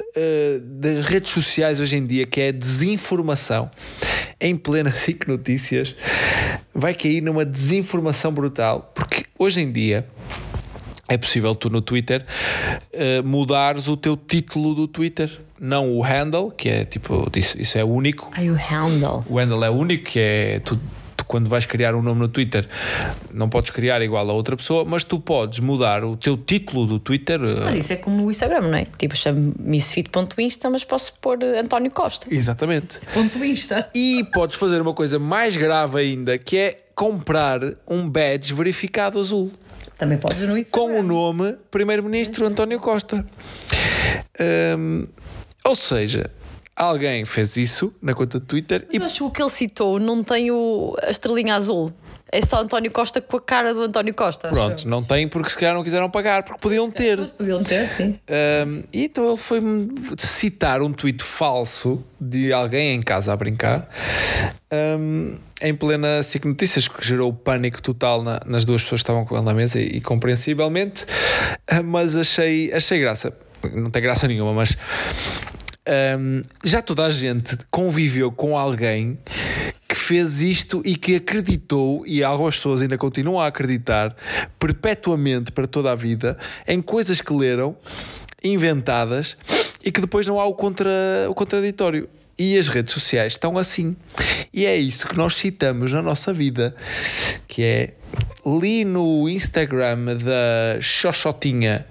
uh, 0.02 0.60
das 0.60 1.06
redes 1.06 1.32
sociais 1.32 1.80
hoje 1.80 1.96
em 1.96 2.06
dia, 2.06 2.26
que 2.26 2.42
é 2.42 2.48
a 2.50 2.52
desinformação. 2.52 3.70
Em 4.40 4.56
plena 4.56 4.92
SIC 4.96 5.28
Notícias, 5.28 5.96
vai 6.74 6.94
cair 6.94 7.22
numa 7.22 7.46
desinformação 7.46 8.32
brutal, 8.32 8.92
porque 8.96 9.26
hoje 9.38 9.62
em 9.62 9.72
dia 9.72 10.08
é 11.08 11.18
possível 11.18 11.56
tu 11.56 11.70
no 11.70 11.82
Twitter 11.82 12.24
uh, 12.94 13.28
mudares 13.28 13.88
o 13.88 13.98
teu 13.98 14.16
título 14.16 14.76
do 14.76 14.88
Twitter, 14.88 15.40
não 15.60 15.92
o 15.92 16.02
handle, 16.02 16.52
que 16.52 16.70
é 16.70 16.86
tipo, 16.86 17.28
isso, 17.36 17.60
isso 17.60 17.78
é 17.78 17.84
único. 17.84 18.30
Ai, 18.34 18.50
o 18.50 18.56
handle. 18.56 19.24
O 19.28 19.40
handle 19.40 19.64
é 19.64 19.70
único, 19.70 20.06
que 20.06 20.20
é 20.20 20.60
tu, 20.60 20.78
tu 20.78 20.82
quando 21.30 21.48
vais 21.48 21.64
criar 21.68 21.94
um 21.94 22.02
nome 22.02 22.22
no 22.22 22.28
Twitter, 22.28 22.68
não 23.32 23.48
podes 23.48 23.70
criar 23.70 24.02
igual 24.02 24.28
a 24.28 24.34
outra 24.34 24.58
pessoa, 24.58 24.84
mas 24.84 25.04
tu 25.04 25.20
podes 25.20 25.60
mudar 25.60 26.04
o 26.04 26.18
teu 26.18 26.36
título 26.36 26.88
do 26.88 27.00
Twitter. 27.00 27.40
Mas 27.40 27.76
isso 27.76 27.94
é 27.94 27.98
como 27.98 28.26
o 28.26 28.32
Instagram, 28.32 28.62
não 28.62 28.76
é? 28.76 28.88
Tipo, 28.98 29.16
chamo 29.16 29.54
missfit.insta, 29.60 30.72
mas 30.72 30.84
posso 30.84 31.14
pôr 31.22 31.38
eh, 31.44 31.60
António 31.60 31.92
Costa. 31.92 32.26
Exatamente. 32.34 32.98
Ponto 33.14 33.46
Insta. 33.46 33.88
E 33.94 34.24
podes 34.34 34.56
fazer 34.56 34.82
uma 34.82 34.94
coisa 34.96 35.20
mais 35.20 35.56
grave 35.56 36.00
ainda, 36.00 36.36
que 36.40 36.58
é 36.58 36.80
comprar 36.96 37.62
um 37.88 38.10
badge 38.10 38.52
verificado 38.52 39.20
azul. 39.20 39.52
Também 40.00 40.18
podes 40.18 40.42
no 40.42 40.58
Instagram. 40.58 40.94
com 40.94 41.00
o 41.00 41.04
nome 41.04 41.56
Primeiro-Ministro 41.70 42.48
António 42.48 42.80
Costa. 42.80 43.24
Hum, 44.76 45.06
ou 45.64 45.76
seja, 45.76 46.32
alguém 46.80 47.26
fez 47.26 47.58
isso 47.58 47.94
na 48.02 48.14
conta 48.14 48.40
de 48.40 48.46
Twitter 48.46 48.88
e 48.92 48.98
Eu 48.98 49.04
acho 49.04 49.16
que 49.18 49.24
o 49.24 49.30
que 49.32 49.42
ele 49.44 49.50
citou 49.50 50.00
não 50.00 50.24
tem 50.24 50.50
o, 50.50 50.96
a 51.04 51.10
estrelinha 51.12 51.54
azul. 51.56 51.92
É 52.32 52.44
só 52.44 52.62
António 52.62 52.92
Costa 52.92 53.20
com 53.20 53.38
a 53.38 53.42
cara 53.42 53.74
do 53.74 53.82
António 53.82 54.14
Costa. 54.14 54.50
pronto, 54.50 54.88
não 54.88 55.04
tem 55.04 55.28
porque 55.28 55.50
se 55.50 55.58
calhar 55.58 55.74
não 55.74 55.84
quiseram 55.84 56.10
pagar, 56.12 56.44
porque 56.44 56.60
podiam 56.62 56.90
ter. 56.92 57.18
Podiam 57.30 57.64
ter, 57.64 57.88
sim. 57.88 58.20
Hum, 58.68 58.84
e 58.94 59.06
então 59.06 59.28
ele 59.30 59.38
foi 59.38 59.60
citar 60.16 60.80
um 60.84 60.94
tweet 60.94 61.24
falso 61.24 62.04
de 62.22 62.54
alguém 62.54 62.94
em 62.96 63.02
casa 63.02 63.34
a 63.34 63.36
brincar 63.36 63.90
hum, 65.00 65.38
em 65.60 65.74
plena 65.74 66.22
SIC 66.22 66.46
Notícias, 66.46 66.88
que 66.88 67.04
gerou 67.04 67.34
pânico 67.34 67.82
total 67.82 68.22
na- 68.22 68.40
nas 68.46 68.64
duas 68.64 68.84
pessoas 68.84 69.02
que 69.02 69.06
estavam 69.06 69.26
com 69.26 69.36
ele 69.36 69.46
na 69.46 69.54
mesa 69.56 69.80
e, 69.80 69.98
e 69.98 70.02
compreensivelmente, 70.02 71.06
ah, 71.68 71.82
mas 71.82 72.16
achei, 72.16 72.72
achei 72.72 73.00
graça. 73.00 73.34
Não 73.74 73.90
tem 73.90 74.04
graça 74.04 74.28
nenhuma, 74.28 74.54
mas 74.54 74.78
hum, 76.20 76.44
já 76.64 76.82
toda 76.82 77.06
a 77.06 77.10
gente 77.10 77.58
conviveu 77.70 78.32
com 78.32 78.58
alguém 78.58 79.18
que 79.88 79.96
fez 79.96 80.42
isto 80.42 80.82
e 80.86 80.96
que 80.96 81.16
acreditou, 81.16 82.06
e 82.06 82.24
algumas 82.24 82.56
pessoas 82.56 82.82
ainda 82.82 82.98
continuam 82.98 83.40
a 83.40 83.48
acreditar 83.48 84.16
perpetuamente 84.60 85.52
para 85.52 85.68
toda 85.68 85.92
a 85.92 85.96
vida 85.96 86.38
em 86.68 86.82
coisas 86.82 87.22
que 87.22 87.34
leram, 87.34 87.76
inventadas 88.44 89.36
e 89.84 89.92
que 89.92 90.00
depois 90.00 90.28
não 90.28 90.40
há 90.40 90.46
o, 90.46 90.54
contra, 90.54 90.90
o 91.28 91.34
contraditório. 91.34 92.10
E 92.40 92.58
as 92.58 92.70
redes 92.70 92.94
sociais 92.94 93.34
estão 93.34 93.58
assim. 93.58 93.94
E 94.54 94.66
é 94.66 94.76
isso 94.78 95.06
que 95.08 95.18
nós 95.18 95.36
citamos 95.36 95.92
na 95.92 96.02
nossa 96.02 96.32
vida, 96.32 96.74
que 97.48 97.62
é 97.62 97.94
li 98.46 98.86
no 98.86 99.28
Instagram 99.28 100.16
da 100.16 100.82
Xoxotinha 100.82 101.86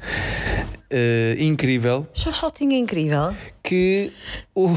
eh, 0.90 1.36
incrível 1.38 2.06
Xoxotinha 2.14 2.76
incrível. 2.78 3.34
que 3.62 4.12
o 4.54 4.68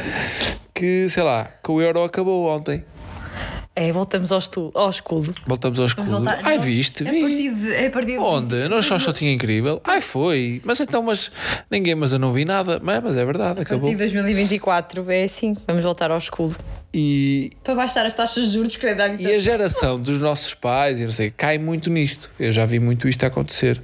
que 0.74 1.08
sei 1.10 1.22
lá 1.22 1.50
que 1.62 1.70
o 1.70 1.80
euro 1.80 2.02
acabou 2.02 2.48
ontem 2.48 2.84
É, 3.74 3.90
voltamos 3.90 4.30
ao, 4.30 4.38
estu, 4.38 4.70
ao 4.74 4.90
escudo. 4.90 5.32
voltamos 5.46 5.80
ao 5.80 5.86
escudo 5.86 6.10
Voltar- 6.10 6.40
ai 6.44 6.56
não, 6.58 6.64
viste 6.64 7.04
É 7.06 7.08
a 7.08 7.12
vi. 7.12 7.72
É 7.72 7.86
a 7.86 7.90
partir 7.90 8.12
de 8.12 8.18
onde 8.18 8.68
não 8.68 8.82
só 8.82 8.98
só 8.98 9.12
tinha 9.14 9.32
incrível 9.32 9.80
ai 9.82 10.00
foi 10.02 10.60
mas 10.62 10.78
então 10.80 11.02
mas 11.02 11.30
ninguém 11.70 11.94
mas 11.94 12.12
eu 12.12 12.18
não 12.18 12.34
vi 12.34 12.44
nada 12.44 12.78
mas, 12.82 13.02
mas 13.02 13.16
é 13.16 13.24
verdade 13.24 13.52
A 13.52 13.54
partir 13.54 13.72
acabou 13.72 13.88
de 13.90 13.96
2024 13.96 15.10
é 15.10 15.24
assim. 15.24 15.56
Vamos 15.66 15.84
voltar 15.84 16.10
ao 16.10 16.18
escudo. 16.18 16.54
E 16.94 17.50
Para 17.64 17.74
baixar 17.74 18.04
as 18.06 18.14
taxas 18.14 18.46
de 18.48 18.54
juros 18.54 18.76
que 18.76 18.86
é 18.86 19.16
e 19.18 19.34
a 19.34 19.38
geração 19.38 19.98
dos 19.98 20.18
nossos 20.18 20.54
pais 20.54 20.98
e 20.98 21.04
não 21.04 21.12
sei 21.12 21.30
cai 21.30 21.58
muito 21.58 21.90
nisto 21.90 22.30
eu 22.38 22.52
já 22.52 22.66
vi 22.66 22.78
muito 22.78 23.08
isto 23.08 23.24
acontecer 23.24 23.82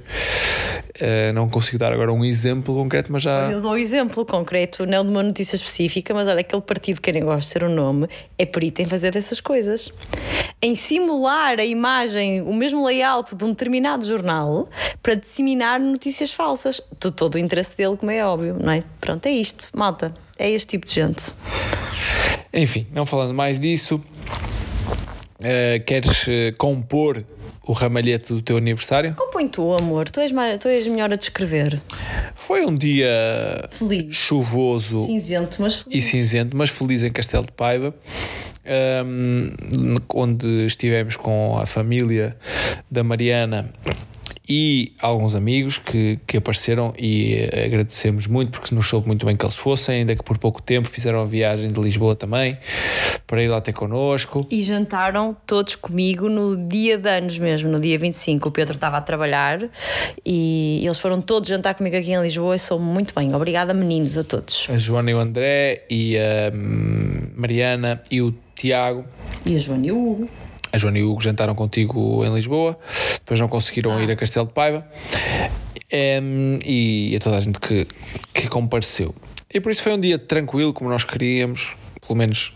Eh, 1.01 1.31
não 1.31 1.47
consigo 1.49 1.77
dar 1.77 1.93
agora 1.93 2.11
um 2.11 2.25
exemplo 2.25 2.75
concreto 2.75 3.11
mas 3.11 3.23
já 3.23 3.49
Eu 3.49 3.61
dou 3.61 3.71
um 3.71 3.77
exemplo 3.77 4.25
concreto, 4.25 4.85
não 4.85 5.03
de 5.03 5.09
uma 5.09 5.23
notícia 5.23 5.55
específica, 5.55 6.13
mas 6.13 6.27
olha, 6.27 6.41
aquele 6.41 6.61
partido 6.61 6.99
que 7.01 7.09
eu 7.09 7.13
nem 7.13 7.23
gosto 7.23 7.39
de 7.39 7.45
ser 7.45 7.63
o 7.63 7.69
nome 7.69 8.07
é 8.37 8.45
perito 8.45 8.81
em 8.81 8.85
fazer 8.85 9.11
dessas 9.11 9.39
coisas. 9.39 9.91
Em 10.61 10.75
simular 10.75 11.57
a 11.59 11.65
imagem, 11.65 12.41
o 12.41 12.53
mesmo 12.53 12.85
layout 12.85 13.35
de 13.35 13.43
um 13.45 13.49
determinado 13.49 14.05
jornal 14.05 14.67
para 15.01 15.15
disseminar 15.15 15.79
notícias 15.79 16.33
falsas. 16.33 16.81
De 16.99 17.11
todo 17.11 17.35
o 17.35 17.39
interesse 17.39 17.77
dele, 17.77 17.95
como 17.95 18.11
é 18.11 18.25
óbvio, 18.25 18.57
não 18.59 18.73
é? 18.73 18.83
Pronto, 18.99 19.25
é 19.25 19.31
isto, 19.31 19.69
malta. 19.73 20.13
É 20.37 20.49
este 20.49 20.71
tipo 20.71 20.85
de 20.85 20.93
gente. 20.93 21.31
Enfim, 22.53 22.87
não 22.93 23.05
falando 23.05 23.33
mais 23.33 23.59
disso, 23.59 24.03
eh, 25.41 25.79
queres 25.79 26.25
eh, 26.27 26.51
compor 26.57 27.23
o 27.69 27.71
ramalhete 27.73 28.33
do 28.33 28.41
teu 28.41 28.57
aniversário? 28.57 29.13
Compõe 29.15 29.47
tu, 29.47 29.75
amor. 29.75 30.09
Tu 30.09 30.19
és, 30.19 30.31
mais, 30.31 30.57
tu 30.57 30.67
és 30.67 30.87
melhor 30.87 31.13
a 31.13 31.15
descrever. 31.15 31.79
Foi 32.33 32.65
um 32.65 32.73
dia 32.73 33.07
Feliz. 33.69 34.15
chuvoso 34.15 35.05
Cinzento, 35.05 35.61
mas 35.61 35.85
e 35.87 36.01
cinzento, 36.01 36.57
mas 36.57 36.71
feliz 36.71 37.03
em 37.03 37.11
Castelo 37.11 37.45
de 37.45 37.51
Paiva, 37.51 37.93
ahm, 38.65 39.95
onde 40.15 40.65
estivemos 40.65 41.15
com 41.15 41.59
a 41.61 41.67
família 41.67 42.35
da 42.89 43.03
Mariana 43.03 43.71
e 44.49 44.93
alguns 44.99 45.35
amigos 45.35 45.77
que, 45.77 46.19
que 46.25 46.37
apareceram 46.37 46.91
e 46.97 47.35
eh, 47.35 47.65
agradecemos 47.65 48.25
muito 48.25 48.49
porque 48.49 48.73
nos 48.73 48.89
soube 48.89 49.05
muito 49.05 49.23
bem 49.23 49.37
que 49.37 49.45
eles 49.45 49.55
fossem, 49.55 49.97
ainda 49.97 50.15
que 50.15 50.23
por 50.23 50.39
pouco 50.39 50.59
tempo 50.59 50.87
fizeram 50.87 51.21
a 51.21 51.25
viagem 51.25 51.69
de 51.69 51.79
Lisboa 51.79 52.15
também 52.15 52.57
para 53.27 53.43
ir 53.43 53.47
lá 53.47 53.61
ter 53.61 53.73
connosco. 53.73 54.47
E 54.49 54.63
jantaram 54.63 55.37
todos 55.45 55.75
comigo 55.75 56.27
no 56.27 56.57
dia 56.57 56.97
de 56.97 57.07
anos 57.07 57.37
mesmo, 57.37 57.69
no 57.69 57.79
dia 57.79 57.99
25. 57.99 58.49
O 58.49 58.51
Pedro 58.51 58.73
estava 58.73 58.97
a 58.97 59.01
trabalhar 59.01 59.59
e 60.25 60.81
eles 60.83 60.99
foram 60.99 61.21
todos 61.21 61.47
jantar 61.47 61.75
comigo 61.75 61.95
aqui 61.95 62.11
em 62.11 62.21
Lisboa 62.21 62.55
e 62.55 62.59
sou 62.59 62.79
muito 62.79 63.13
bem. 63.13 63.35
Obrigada, 63.35 63.71
meninos, 63.71 64.17
a 64.17 64.23
todos. 64.23 64.67
A 64.67 64.77
Joana 64.77 65.11
e 65.11 65.13
o 65.13 65.19
André 65.19 65.85
e 65.91 66.17
a 66.17 66.51
hum, 66.51 67.29
Mariana 67.35 68.01
e 68.09 68.19
o 68.19 68.33
Tiago. 68.55 69.05
E 69.45 69.55
a 69.55 69.59
Joana 69.59 69.85
e 69.85 69.91
o 69.91 70.11
Hugo. 70.11 70.48
A 70.71 70.77
Joana 70.77 70.99
e 70.99 71.03
o 71.03 71.11
Hugo 71.11 71.21
jantaram 71.21 71.55
contigo 71.55 72.23
em 72.23 72.33
Lisboa, 72.33 72.77
depois 73.15 73.39
não 73.39 73.47
conseguiram 73.47 73.99
ir 74.01 74.11
a 74.11 74.15
Castelo 74.15 74.47
de 74.47 74.53
Paiva 74.53 74.85
Em, 75.91 76.59
e 76.63 77.15
a 77.15 77.19
toda 77.19 77.37
a 77.37 77.41
gente 77.41 77.59
que, 77.59 77.87
que 78.33 78.47
compareceu. 78.47 79.13
E 79.51 79.59
por 79.59 79.71
isso 79.71 79.81
foi 79.81 79.93
um 79.93 79.99
dia 79.99 80.19
tranquilo, 80.19 80.71
como 80.71 80.89
nós 80.89 81.03
queríamos, 81.03 81.75
pelo 82.05 82.17
menos 82.17 82.53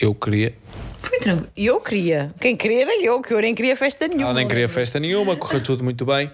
eu 0.00 0.14
queria. 0.14 0.54
Foi 1.00 1.18
tranquilo. 1.18 1.50
Eu 1.56 1.80
queria. 1.80 2.32
Quem 2.40 2.56
queria 2.56 2.82
era 2.82 3.04
eu, 3.04 3.20
que 3.20 3.34
eu 3.34 3.40
nem 3.40 3.54
queria 3.54 3.76
festa 3.76 4.06
nenhuma. 4.06 4.26
Ela 4.26 4.34
nem 4.34 4.46
queria 4.46 4.68
festa 4.68 5.00
nenhuma, 5.00 5.34
correu 5.36 5.60
tudo 5.62 5.82
muito 5.82 6.06
bem. 6.06 6.30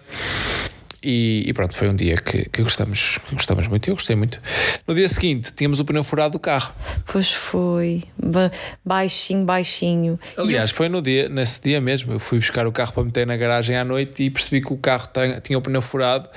E, 1.02 1.44
e 1.46 1.52
pronto, 1.52 1.74
foi 1.76 1.88
um 1.88 1.94
dia 1.94 2.16
que, 2.16 2.48
que, 2.48 2.62
gostamos, 2.62 3.18
que 3.18 3.34
gostamos 3.34 3.68
muito. 3.68 3.88
Eu 3.88 3.94
gostei 3.94 4.16
muito. 4.16 4.40
No 4.86 4.94
dia 4.94 5.08
seguinte, 5.08 5.52
tínhamos 5.54 5.78
o 5.78 5.84
pneu 5.84 6.02
furado 6.02 6.32
do 6.32 6.40
carro. 6.40 6.72
Pois 7.06 7.32
foi. 7.32 8.02
Ba- 8.20 8.50
Baixinho, 8.84 9.44
baixinho. 9.44 10.18
Aliás, 10.36 10.70
foi 10.72 10.88
no 10.88 11.00
dia, 11.00 11.28
nesse 11.28 11.62
dia 11.62 11.80
mesmo. 11.80 12.12
Eu 12.12 12.18
fui 12.18 12.38
buscar 12.40 12.66
o 12.66 12.72
carro 12.72 12.92
para 12.92 13.04
meter 13.04 13.26
na 13.26 13.36
garagem 13.36 13.76
à 13.76 13.84
noite 13.84 14.24
e 14.24 14.30
percebi 14.30 14.60
que 14.60 14.72
o 14.72 14.76
carro 14.76 15.06
tem- 15.08 15.38
tinha 15.40 15.56
o 15.58 15.62
pneu 15.62 15.80
furado 15.80 16.28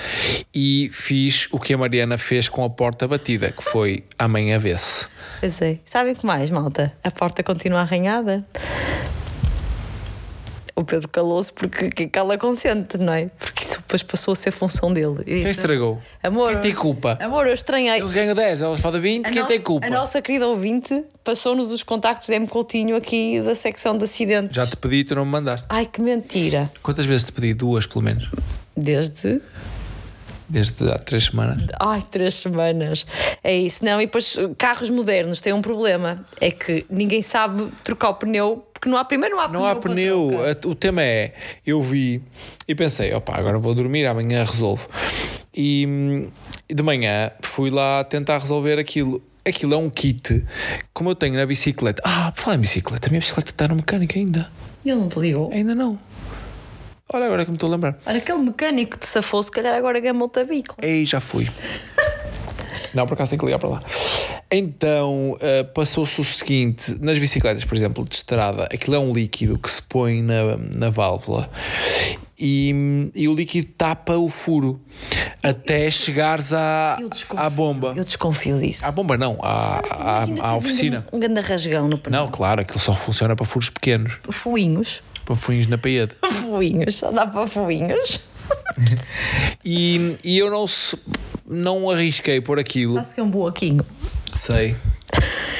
e 0.54 0.90
fiz 0.94 1.48
o 1.52 1.60
que 1.60 1.74
a 1.74 1.78
Mariana 1.78 2.18
fez 2.20 2.48
com 2.48 2.64
a 2.64 2.70
porta 2.70 3.08
batida, 3.08 3.52
que 3.52 3.64
foi 3.64 4.04
amanhã 4.20 4.60
vê-se. 4.60 5.08
Pois 5.40 5.60
é. 5.62 5.80
Sabem 5.84 6.14
o 6.14 6.16
que 6.16 6.26
mais, 6.26 6.52
malta? 6.52 6.94
A 7.04 7.10
porta 7.10 7.42
continua 7.42 7.82
arranhada. 7.82 8.46
O 10.76 10.84
Pedro 10.84 11.08
calou-se 11.10 11.52
porque 11.52 11.90
que 11.90 12.08
cala 12.08 12.38
consciente, 12.38 12.98
não 12.98 13.14
é? 13.14 13.30
Porque 13.38 13.62
isso 13.64 13.81
depois 13.92 14.04
passou 14.04 14.32
a 14.32 14.36
ser 14.36 14.52
função 14.52 14.94
dele. 14.94 15.16
E 15.22 15.24
Quem 15.26 15.36
disse, 15.40 15.50
estragou? 15.52 16.02
Amor, 16.24 16.54
Quem 16.54 16.62
tem 16.62 16.74
culpa? 16.74 17.18
Amor, 17.22 17.46
eu 17.46 17.54
estranhei. 17.54 18.00
Eles 18.00 18.14
ganham 18.14 18.34
10, 18.34 18.62
elas 18.62 18.80
fazem 18.80 19.02
20, 19.02 19.26
quem 19.30 19.42
no- 19.42 19.48
tem 19.48 19.60
culpa? 19.60 19.86
A 19.86 19.90
nossa 19.90 20.22
querida 20.22 20.48
ouvinte 20.48 21.04
passou-nos 21.24 21.72
os 21.72 21.84
contactos 21.84 22.28
de 22.28 22.34
M. 22.34 22.48
Coutinho 22.48 22.96
aqui 22.96 23.42
da 23.42 23.54
secção 23.54 23.98
de 23.98 24.06
acidentes. 24.06 24.56
Já 24.56 24.66
te 24.66 24.78
pedi 24.78 24.98
e 24.98 25.04
tu 25.04 25.16
não 25.16 25.26
me 25.26 25.32
mandaste. 25.32 25.66
Ai, 25.70 25.86
que 25.86 26.02
mentira. 26.02 26.72
Quantas 26.82 27.06
vezes 27.06 27.26
te 27.26 27.32
pedi? 27.34 27.54
Duas, 27.54 27.86
pelo 27.86 28.04
menos. 28.04 28.30
Desde. 28.78 29.42
Desde 30.48 30.92
há 30.92 30.98
três 30.98 31.26
semanas. 31.26 31.64
Ai, 31.80 32.02
três 32.12 32.34
semanas. 32.34 33.06
É 33.44 33.56
isso. 33.56 33.86
Não, 33.86 34.02
e 34.02 34.06
depois 34.06 34.38
carros 34.58 34.90
modernos 34.90 35.40
têm 35.40 35.54
um 35.54 35.62
problema. 35.62 36.26
É 36.42 36.52
que 36.52 36.86
ninguém 36.90 37.22
sabe 37.22 37.70
trocar 37.84 38.10
o 38.10 38.14
pneu, 38.16 38.66
porque 38.82 38.90
não 38.90 38.98
há 38.98 39.06
primeiro 39.06 39.36
não 39.36 39.44
há 39.44 39.48
Não 39.48 39.66
há 39.68 39.76
para 39.76 39.92
pneu. 39.92 40.32
O 40.66 40.74
tema 40.74 41.04
é, 41.04 41.36
eu 41.64 41.80
vi 41.84 42.20
e 42.68 42.74
pensei, 42.74 43.14
opa, 43.14 43.38
agora 43.38 43.60
vou 43.60 43.76
dormir, 43.76 44.08
amanhã 44.08 44.44
resolvo. 44.44 44.88
E, 45.56 46.28
de 46.68 46.82
manhã 46.82 47.30
fui 47.44 47.70
lá 47.70 48.04
tentar 48.04 48.40
resolver 48.40 48.80
aquilo. 48.80 49.22
Aquilo 49.48 49.76
é 49.76 49.78
um 49.78 49.90
kit, 49.90 50.46
como 50.94 51.12
eu 51.12 51.16
tenho 51.16 51.36
na 51.36 51.46
bicicleta. 51.46 52.02
Ah, 52.04 52.32
por 52.32 52.42
falar 52.42 52.58
em 52.58 52.62
bicicleta, 52.62 53.08
a 53.08 53.10
minha 53.10 53.20
bicicleta 53.20 53.52
está 53.52 53.68
no 53.68 53.76
mecânico 53.76 54.18
ainda. 54.18 54.52
E 54.84 54.90
ele 54.90 55.00
não 55.00 55.10
te 55.10 55.20
ligou? 55.20 55.52
Ainda 55.52 55.76
não. 55.76 56.00
Olha, 57.14 57.26
agora 57.26 57.44
que 57.44 57.52
me 57.52 57.58
estou 57.58 57.68
a 57.68 57.72
lembrar. 57.74 58.00
Olha, 58.06 58.18
aquele 58.18 58.38
mecânico 58.40 58.98
que 58.98 59.00
te 59.00 59.08
safou, 59.08 59.44
se 59.44 59.52
calhar 59.52 59.76
agora 59.76 60.00
gamou-te 60.00 60.40
a 60.40 60.46
bico. 60.46 60.76
Ei, 60.82 61.06
já 61.06 61.20
fui. 61.20 61.48
Não, 62.94 63.06
por 63.08 63.14
acaso 63.14 63.30
tenho 63.30 63.40
que 63.40 63.46
ligar 63.46 63.60
para 63.60 63.70
lá. 63.70 63.84
Então, 64.52 65.32
uh, 65.32 65.66
passou-se 65.74 66.20
o 66.20 66.24
seguinte: 66.24 66.98
nas 67.02 67.18
bicicletas, 67.18 67.64
por 67.64 67.76
exemplo, 67.76 68.06
de 68.08 68.16
estrada, 68.16 68.64
aquilo 68.66 68.96
é 68.96 69.00
um 69.00 69.14
líquido 69.14 69.58
que 69.58 69.72
se 69.72 69.82
põe 69.82 70.22
na, 70.22 70.58
na 70.58 70.90
válvula 70.90 71.50
e, 72.38 73.12
e 73.16 73.28
o 73.28 73.34
líquido 73.36 73.68
tapa 73.78 74.16
o 74.18 74.28
furo 74.30 74.82
até 75.44 75.90
chegares 75.90 76.52
à, 76.52 76.98
Eu 77.00 77.10
à 77.38 77.50
bomba. 77.50 77.94
Eu 77.96 78.04
desconfio 78.04 78.58
disso. 78.60 78.86
À 78.86 78.92
bomba, 78.92 79.16
não, 79.18 79.38
à, 79.42 79.80
à, 79.80 80.26
à 80.50 80.56
oficina. 80.56 81.06
Um, 81.14 81.18
um 81.18 81.20
grande 81.20 81.40
rasgão 81.42 81.88
no 81.88 81.98
pneu. 81.98 82.20
Não, 82.22 82.28
claro, 82.30 82.62
aquilo 82.62 82.80
só 82.80 82.94
funciona 82.94 83.36
para 83.36 83.46
furos 83.46 83.70
pequenos, 83.70 84.14
Fuinhos. 84.30 85.02
para 85.24 85.36
fuinhos 85.36 85.68
na 85.68 85.78
parede. 85.78 86.12
Fuinhos. 86.42 86.96
Só 86.96 87.12
dá 87.12 87.26
para 87.26 87.48
fuinhos. 87.48 88.20
E, 89.64 90.18
e 90.24 90.38
eu 90.38 90.50
não, 90.50 90.68
se- 90.68 90.98
não 91.52 91.90
arrisquei 91.90 92.40
por 92.40 92.58
aquilo. 92.58 92.98
Acho 92.98 93.14
que 93.14 93.20
é 93.20 93.24
um 93.24 93.30
boaquinho. 93.30 93.86
Sei. 94.34 94.76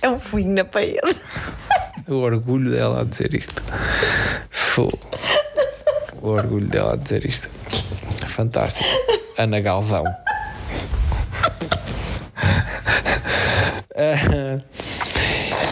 É 0.00 0.08
um 0.08 0.16
fuinho 0.16 0.54
na 0.54 0.64
parede. 0.64 1.00
O 2.06 2.14
orgulho 2.14 2.70
dela 2.70 3.00
a 3.00 3.04
dizer 3.04 3.34
isto. 3.34 3.60
Fô. 4.48 4.96
O 6.22 6.28
orgulho 6.28 6.68
dela 6.68 6.92
a 6.92 6.96
dizer 6.96 7.26
isto. 7.26 7.50
Fantástico. 8.24 8.88
Ana 9.36 9.60
Galvão. 9.60 10.04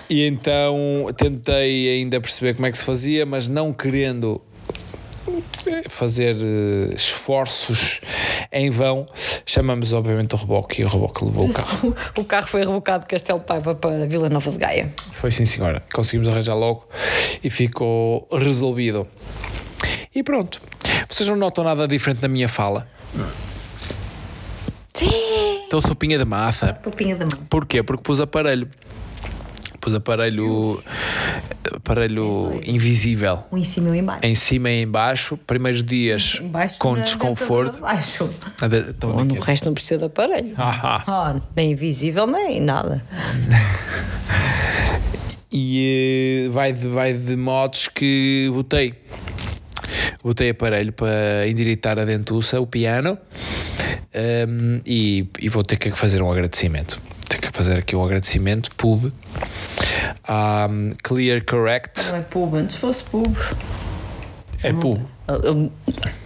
E 0.09 0.25
então 0.25 0.77
tentei 1.17 1.97
ainda 1.97 2.21
perceber 2.21 2.55
como 2.55 2.67
é 2.67 2.73
que 2.73 2.79
se 2.79 2.85
fazia, 2.85 3.27
mas 3.27 3.49
não 3.49 3.73
querendo 3.73 4.41
fazer 5.89 6.37
eh, 6.37 6.95
esforços 6.95 8.01
em 8.53 8.71
vão, 8.71 9.07
chamamos 9.45 9.93
obviamente 9.93 10.35
o 10.35 10.39
reboque 10.39 10.83
e 10.83 10.85
o 10.85 10.89
reboque 10.89 11.25
levou 11.25 11.47
o 11.49 11.53
carro. 11.53 11.97
O 12.17 12.25
carro 12.25 12.47
foi 12.47 12.61
rebocado 12.61 13.05
de 13.05 13.09
Castelo 13.09 13.39
de 13.41 13.47
Paiva 13.47 13.75
para 13.75 14.07
Vila 14.07 14.29
Nova 14.29 14.51
de 14.51 14.59
Gaia. 14.59 14.93
Foi 15.13 15.31
sim, 15.31 15.45
senhora. 15.47 15.83
Conseguimos 15.93 16.29
arranjar 16.29 16.55
logo 16.55 16.87
e 17.43 17.51
ficou 17.51 18.27
resolvido. 18.33 19.07
E 20.15 20.23
pronto. 20.23 20.61
Vocês 21.09 21.29
não 21.29 21.37
notam 21.37 21.65
nada 21.65 21.87
diferente 21.87 22.23
na 22.23 22.29
minha 22.29 22.49
fala? 22.49 22.89
Sim. 24.95 25.63
Estou 25.65 25.83
sopinha 25.83 26.19
de 26.19 26.25
massa. 26.25 26.75
Popinha 26.75 27.17
da 27.17 27.27
mão. 27.27 27.47
Porquê? 27.51 27.83
Porque 27.83 28.03
pus 28.03 28.21
aparelho. 28.21 28.69
Pus 29.81 29.95
aparelho. 29.95 30.83
aparelho 31.75 32.61
invisível. 32.67 33.45
Um 33.53 33.59
em 33.59 33.65
cima 33.65 33.89
e 33.89 33.93
um 33.93 33.95
em 33.95 34.05
baixo. 34.05 34.21
Em 34.27 34.35
cima 34.35 34.71
e 34.71 34.83
em 34.83 34.89
baixo. 34.89 35.37
Primeiros 35.37 35.83
dias 35.83 36.41
Em 36.43 36.49
baixo 36.49 36.79
com 36.79 36.99
desconforto. 36.99 37.81
Baixo. 37.81 38.29
Ah, 38.61 39.07
o 39.07 39.21
aqui. 39.21 39.39
resto 39.41 39.67
não 39.67 39.75
precisa 39.75 39.99
de 39.99 40.05
aparelho. 40.07 40.55
Ah, 40.57 41.37
Oh, 41.37 41.41
nem 41.55 41.73
invisível, 41.73 42.27
nem 42.27 42.61
nada. 42.61 43.05
e 45.53 46.47
eh, 46.47 46.49
vai 46.51 46.73
de, 46.73 46.87
vai 46.89 47.13
de 47.13 47.37
modos 47.37 47.89
que 47.89 48.51
botei. 48.53 48.95
Botei 50.23 50.51
aparelho 50.51 50.93
para 50.93 51.47
endireitar 51.49 51.99
a 51.99 52.05
dentuça, 52.05 52.61
o 52.61 52.67
piano, 52.67 53.17
ehm, 54.13 54.81
e, 54.85 55.29
e 55.41 55.49
vou 55.49 55.63
ter 55.63 55.77
que 55.77 55.91
fazer 55.93 56.21
um 56.21 56.31
agradecimento. 56.31 57.01
Tenho 57.29 57.43
que 57.43 57.51
fazer 57.53 57.79
aqui 57.79 57.97
um 57.97 58.05
agradecimento, 58.05 58.75
pub, 58.77 59.13
à 60.25 60.67
hum, 60.71 60.93
Clear 61.03 61.45
Correct. 61.45 62.01
Não 62.11 62.17
é 62.19 62.21
pub, 62.23 62.55
antes 62.55 62.77
fosse 62.77 63.03
pub. 63.05 63.37
É 64.63 64.73
pub? 64.73 65.01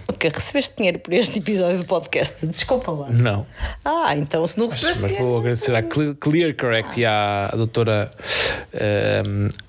Ok, 0.09 0.31
recebeste 0.35 0.77
dinheiro 0.77 0.99
por 0.99 1.15
este 1.15 1.39
episódio 1.39 1.79
do 1.79 1.87
podcast? 1.87 2.47
Desculpa 2.47 2.91
lá. 2.93 3.09
Não. 3.11 3.47
Ah, 3.85 4.15
então 4.17 4.47
se 4.47 4.59
não 4.59 4.69
recebeste 4.69 5.01
Mas 5.01 5.11
dinheiro. 5.13 5.31
vou 5.31 5.39
agradecer 5.41 5.75
à 5.75 5.83
Cle- 5.83 6.15
Clear 6.15 6.55
Correct 6.55 7.01
e 7.01 7.07
à 7.07 7.51
doutora. 7.57 8.11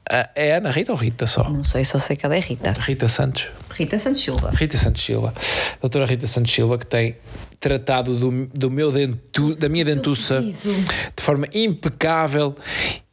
A- 0.10 0.30
é 0.36 0.56
Ana 0.56 0.72
Rita 0.72 0.92
ou 0.92 0.98
Rita 0.98 1.28
só? 1.28 1.48
Não 1.50 1.64
sei, 1.64 1.84
só 1.86 2.00
sei 2.00 2.16
que 2.16 2.26
ela 2.26 2.36
é 2.36 2.40
Rita. 2.40 2.72
Rita 2.80 3.08
Santos. 3.08 3.48
Rita 3.72 3.98
Santos 3.98 4.22
Silva. 4.24 4.52
Rita 4.52 4.78
Santos 4.78 5.04
Silva. 5.04 5.34
Doutora 5.82 6.06
Rita 6.06 6.28
Santos 6.28 6.52
Silva, 6.52 6.78
que 6.78 6.86
tem 6.86 7.16
tratado 7.60 8.18
do, 8.18 8.48
do 8.48 8.72
meu 8.72 8.92
dentu, 8.92 9.56
da 9.56 9.70
minha 9.70 9.86
dentuça 9.86 10.42
de 10.42 11.22
forma 11.24 11.48
impecável 11.54 12.56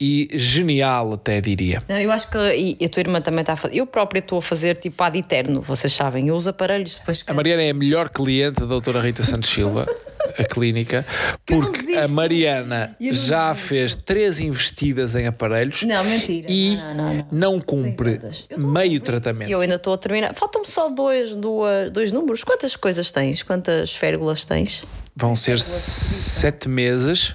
e 0.00 0.26
genial, 0.32 1.12
até 1.12 1.38
diria. 1.40 1.82
Não, 1.86 1.98
eu 1.98 2.10
acho 2.10 2.30
que 2.30 2.38
e 2.80 2.84
a 2.84 2.88
tua 2.88 3.00
irmã 3.00 3.20
também 3.20 3.42
está 3.42 3.52
a 3.52 3.56
fazer. 3.56 3.76
Eu 3.76 3.86
própria 3.86 4.20
estou 4.20 4.38
a 4.38 4.42
fazer 4.42 4.76
tipo 4.78 5.02
ad 5.02 5.18
eterno, 5.18 5.60
vocês 5.60 5.92
sabem. 5.92 6.28
Eu 6.28 6.34
uso 6.34 6.48
aparelhos 6.50 6.96
depois. 6.98 7.22
A 7.26 7.32
Mariana 7.34 7.62
é 7.62 7.70
a 7.70 7.74
melhor 7.74 8.08
cliente 8.08 8.60
da 8.60 8.66
doutora 8.66 9.00
Rita 9.02 9.22
Santos 9.22 9.50
Silva, 9.50 9.86
a 10.38 10.44
clínica, 10.44 11.06
porque 11.46 11.94
a. 11.94 12.08
Mariana 12.08 12.96
não 13.00 13.12
já 13.12 13.54
fez 13.54 13.94
três 13.94 14.40
investidas 14.40 15.14
em 15.14 15.26
aparelhos 15.26 15.82
Não, 15.82 16.02
mentira. 16.04 16.46
e 16.50 16.76
Não, 16.76 16.94
não, 16.94 17.26
não. 17.32 17.60
cumpre 17.60 18.18
tô 18.18 18.54
a 18.54 18.58
meio 18.58 19.00
tratamento. 19.00 19.50
Eu 19.50 19.60
ainda 19.60 19.76
estou 19.76 19.92
a 19.94 19.98
terminar. 19.98 20.34
Faltam-me 20.34 20.66
só 20.66 20.88
dois, 20.88 21.34
duas, 21.36 21.90
dois 21.90 22.12
números. 22.12 22.44
Quantas 22.44 22.76
coisas 22.76 23.10
tens? 23.10 23.42
Quantas 23.42 23.94
férgulas 23.94 24.44
tens? 24.44 24.82
Vão 25.16 25.34
ser 25.34 25.58
sete 25.60 26.68
meses 26.68 27.34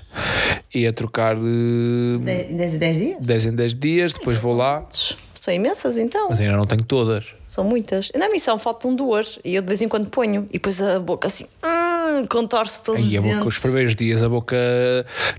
e 0.74 0.88
a 0.88 0.94
trocar 0.94 1.36
eh, 1.36 2.48
10 2.54 2.74
em 2.74 2.78
10 2.78 2.96
dias? 2.98 3.18
10 3.20 3.46
em 3.48 3.56
10 3.56 3.76
dias, 3.76 4.14
depois 4.14 4.38
vou 4.40 4.56
lá, 4.56 4.88
São 5.34 5.54
imensas 5.54 5.98
então. 5.98 6.30
mas 6.30 6.40
ainda 6.40 6.56
não 6.56 6.66
tenho 6.66 6.84
todas. 6.84 7.26
São 7.54 7.64
muitas. 7.64 8.10
E 8.12 8.18
na 8.18 8.30
missão 8.30 8.58
faltam 8.58 8.96
duas. 8.96 9.38
E 9.46 9.54
eu 9.54 9.62
de 9.62 9.68
vez 9.68 9.80
em 9.80 9.88
quando 9.88 10.10
ponho. 10.10 10.48
E 10.50 10.54
depois 10.54 10.82
a 10.82 11.00
boca 11.00 11.28
assim. 11.28 11.46
hum, 11.64 12.26
contorce 12.28 12.82
todos 12.82 13.06
Aí 13.06 13.16
a 13.16 13.20
os 13.20 13.26
boca, 13.28 13.36
dentes. 13.38 13.54
os 13.56 13.60
primeiros 13.60 13.96
dias, 13.96 14.24
a 14.24 14.28
boca 14.30 14.58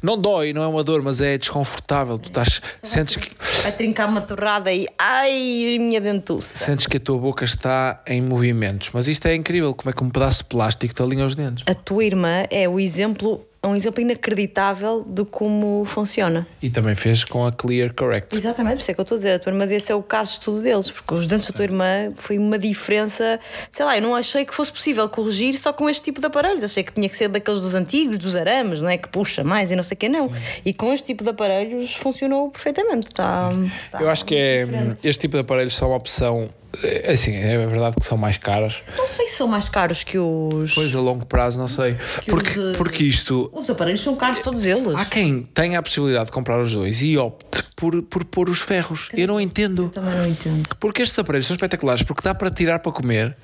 não 0.01 0.17
dói, 0.17 0.53
não 0.53 0.63
é 0.63 0.67
uma 0.69 0.85
dor, 0.85 1.03
mas 1.03 1.21
é 1.21 1.37
desconfortável. 1.37 2.17
Tu 2.17 2.29
estás, 2.29 2.63
sentes 2.85 3.17
que, 3.17 3.31
Vai 3.63 3.73
trincar 3.73 4.09
uma 4.09 4.21
torrada 4.21 4.73
e. 4.73 4.87
Ai, 4.97 5.77
minha 5.81 6.01
dentuça. 6.01 6.65
sentes 6.65 6.87
que 6.87 6.99
a 6.99 7.01
tua 7.01 7.19
boca 7.19 7.45
está 7.45 8.01
em 8.07 8.21
movimentos. 8.23 8.91
Mas 8.93 9.09
isto 9.09 9.27
é 9.27 9.35
incrível, 9.35 9.75
como 9.75 9.91
é 9.91 9.93
que 9.93 10.05
um 10.05 10.09
pedaço 10.11 10.39
de 10.39 10.45
plástico 10.45 10.95
te 10.95 11.03
alinha 11.03 11.27
os 11.27 11.35
dentes. 11.35 11.65
A 11.67 11.75
tua 11.75 12.05
irmã 12.05 12.45
é 12.49 12.69
o 12.69 12.79
exemplo. 12.79 13.45
Um 13.65 13.75
exemplo 13.75 14.01
inacreditável 14.01 15.05
de 15.07 15.25
como 15.25 15.85
funciona. 15.85 16.47
E 16.61 16.71
também 16.71 16.95
fez 16.95 17.25
com 17.25 17.47
a 17.47 17.53
Clear 17.53 17.95
Correct. 17.95 18.37
Exatamente, 18.37 18.77
por 18.77 18.81
isso 18.83 18.91
é 18.91 18.95
que 18.95 19.01
eu 19.01 19.03
estou 19.03 19.17
a 19.17 19.19
dizer, 19.19 19.33
a 19.33 19.39
tua 19.39 19.53
irmã 19.53 19.67
desse 19.67 19.91
é 19.91 19.95
o 19.95 20.03
caso 20.03 20.31
de 20.31 20.39
estudo 20.39 20.63
deles, 20.63 20.91
porque 20.91 21.15
os 21.15 21.27
dentes 21.27 21.47
da 21.49 21.55
tua 21.55 21.65
irmã 21.65 22.13
foi 22.17 22.39
uma 22.39 22.59
diferença, 22.59 23.41
sei 23.71 23.85
lá, 23.85 23.97
eu 23.97 24.03
não 24.03 24.15
achei 24.15 24.45
que 24.45 24.55
fosse 24.55 24.73
possível 24.73 25.09
corrigir 25.09 25.55
só 25.55 25.73
com 25.73 25.89
este 25.89 26.03
tipo 26.03 26.21
de 26.21 26.27
aparelhos, 26.27 26.63
achei 26.65 26.83
que 26.83 26.93
tinha 26.93 27.09
que 27.09 27.17
ser 27.17 27.29
daqueles 27.29 27.61
dos 27.61 27.75
antigos, 27.75 28.19
dos 28.19 28.37
arames, 28.37 28.81
não 28.81 28.89
é? 28.89 28.99
Que 28.99 29.09
puxa 29.09 29.43
mais 29.45 29.71
e 29.71 29.77
não 29.77 29.83
sei 29.83 29.95
o 29.95 29.99
que, 29.99 30.09
não. 30.09 30.31
E 30.65 30.73
com 30.73 30.93
este 30.93 31.07
tipo 31.07 31.25
de 31.25 31.31
aparelhos 31.31 31.95
funcionou 31.95 32.51
perfeitamente. 32.51 33.07
Está, 33.09 33.51
está 33.87 34.01
Eu 34.01 34.09
acho 34.11 34.25
que 34.25 34.35
é, 34.35 34.65
diferente. 34.65 35.09
este 35.09 35.21
tipo 35.21 35.37
de 35.37 35.41
aparelhos 35.41 35.75
são 35.75 35.89
uma 35.89 35.97
opção. 35.97 36.49
É, 36.83 37.13
Assim, 37.13 37.35
é 37.35 37.67
verdade 37.67 37.97
que 37.97 38.07
são 38.07 38.17
mais 38.19 38.37
caros. 38.37 38.83
Não 38.97 39.07
sei 39.07 39.29
se 39.29 39.37
são 39.37 39.47
mais 39.49 39.69
caros 39.69 40.05
que 40.05 40.19
os. 40.19 40.75
Pois 40.75 40.95
a 40.95 41.01
longo 41.01 41.27
prazo, 41.27 41.59
não 41.59 41.69
sei. 41.69 41.97
Porque, 42.27 42.59
os, 42.59 42.77
porque 42.77 43.05
isto. 43.05 43.51
Os 43.53 43.69
aparelhos 43.71 44.01
são 44.01 44.17
caros 44.17 44.41
todos 44.41 44.67
eles. 44.67 44.95
Há 44.95 45.05
quem 45.05 45.43
tenha 45.43 45.79
a 45.79 45.83
possibilidade 45.83 46.27
de 46.27 46.33
comprar 46.33 46.61
os 46.61 46.73
dois 46.73 47.03
e 47.03 47.17
opte 47.19 47.63
por, 47.77 48.03
por 48.03 48.25
pôr 48.25 48.49
os 48.49 48.61
ferros. 48.61 49.09
Eu 49.13 49.29
não 49.29 49.41
entendo. 49.41 49.89
Também 49.91 50.15
não 50.15 50.27
entendo. 50.27 50.69
Porque 50.79 51.03
estes 51.03 51.19
aparelhos 51.19 51.47
são 51.47 51.55
espetaculares, 51.55 52.03
porque 52.03 52.23
dá 52.23 52.35
para 52.35 52.51
tirar 52.51 52.79
para 52.79 52.93
comer. 52.93 53.37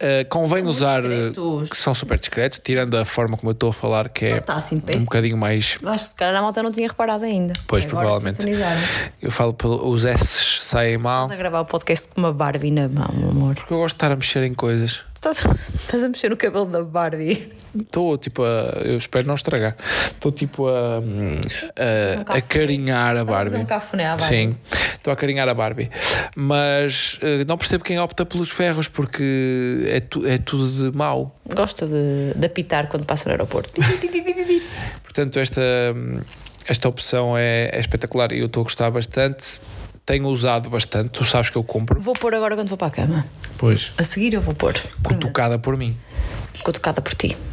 Uh, 0.00 0.28
convém 0.28 0.64
usar. 0.66 1.04
uh, 1.04 1.08
discretos. 1.08 1.70
que 1.70 1.80
são 1.80 1.94
super 1.94 2.18
discretos, 2.18 2.58
tirando 2.62 2.96
a 2.96 3.04
forma 3.04 3.36
como 3.36 3.50
eu 3.50 3.52
estou 3.52 3.70
a 3.70 3.72
falar, 3.72 4.08
que 4.08 4.24
é 4.24 4.38
está 4.38 4.54
assim 4.54 4.76
um 4.96 5.00
bocadinho 5.00 5.36
mais. 5.36 5.78
Eu 5.80 5.88
acho 5.88 6.04
que 6.04 6.10
se 6.10 6.16
calhar 6.16 6.36
a 6.36 6.42
malta 6.42 6.62
não 6.62 6.70
tinha 6.70 6.88
reparado 6.88 7.24
ainda. 7.24 7.52
Pois, 7.66 7.84
Agora 7.84 8.06
provavelmente. 8.06 8.40
Eu 9.20 9.30
falo 9.30 9.52
pelos 9.52 10.04
S 10.04 10.58
saem 10.60 10.96
mal. 10.96 11.24
Estás 11.24 11.38
a 11.38 11.42
gravar 11.42 11.60
o 11.60 11.66
podcast 11.66 12.08
com 12.08 12.20
uma 12.20 12.32
Barbie 12.32 12.70
na 12.70 12.88
mão, 12.88 13.10
meu 13.14 13.30
amor. 13.30 13.54
Porque 13.54 13.72
eu 13.72 13.78
gosto 13.78 13.94
de 13.94 13.96
estar 13.96 14.12
a 14.12 14.16
mexer 14.16 14.42
em 14.42 14.54
coisas. 14.54 15.02
Estás, 15.22 15.42
estás 15.74 16.02
a 16.02 16.08
mexer 16.08 16.30
no 16.30 16.36
cabelo 16.36 16.64
da 16.64 16.82
Barbie. 16.82 17.52
Estou 17.78 18.16
tipo 18.16 18.42
a. 18.42 18.80
Eu 18.82 18.96
espero 18.96 19.26
não 19.26 19.34
estragar. 19.34 19.76
Estou 20.06 20.32
tipo 20.32 20.66
a. 20.66 20.96
a, 20.98 22.36
a 22.38 22.40
carinhar 22.40 23.16
a 23.18 23.20
a 23.20 23.26
fazer 23.26 23.30
Barbie. 23.30 23.56
um 23.58 23.66
cafuné 23.66 24.06
à 24.06 24.16
Barbie. 24.16 24.24
Sim, 24.24 24.56
estou 24.94 25.12
a 25.12 25.16
carinhar 25.16 25.46
a 25.46 25.52
Barbie. 25.52 25.90
Mas 26.34 27.18
eh, 27.20 27.44
não 27.46 27.58
percebo 27.58 27.84
quem 27.84 27.98
opta 27.98 28.24
pelos 28.24 28.48
ferros 28.48 28.88
porque 28.88 29.84
é, 29.88 30.00
tu- 30.00 30.26
é 30.26 30.38
tudo 30.38 30.90
de 30.90 30.96
mau. 30.96 31.38
Gosta 31.54 31.86
de, 31.86 32.32
de 32.34 32.46
apitar 32.46 32.88
quando 32.88 33.04
passa 33.04 33.26
no 33.28 33.32
aeroporto. 33.32 33.78
Portanto, 35.04 35.38
esta, 35.38 35.60
esta 36.66 36.88
opção 36.88 37.36
é, 37.36 37.68
é 37.74 37.78
espetacular 37.78 38.32
e 38.32 38.38
eu 38.40 38.46
estou 38.46 38.62
a 38.62 38.64
gostar 38.64 38.90
bastante. 38.90 39.60
Tenho 40.04 40.26
usado 40.28 40.68
bastante. 40.70 41.10
Tu 41.10 41.24
sabes 41.24 41.50
que 41.50 41.56
eu 41.56 41.62
compro. 41.64 42.00
Vou 42.00 42.14
pôr 42.14 42.34
agora 42.34 42.56
quando 42.56 42.68
vou 42.68 42.78
para 42.78 42.88
a 42.88 42.90
cama. 42.90 43.26
Pois. 43.58 43.92
A 43.96 44.02
seguir 44.02 44.34
eu 44.34 44.40
vou 44.40 44.54
pôr. 44.54 44.74
Cutucada 45.02 45.58
por 45.58 45.76
mim. 45.76 45.96
Cutucada 46.62 47.00
por 47.00 47.14
ti. 47.14 47.36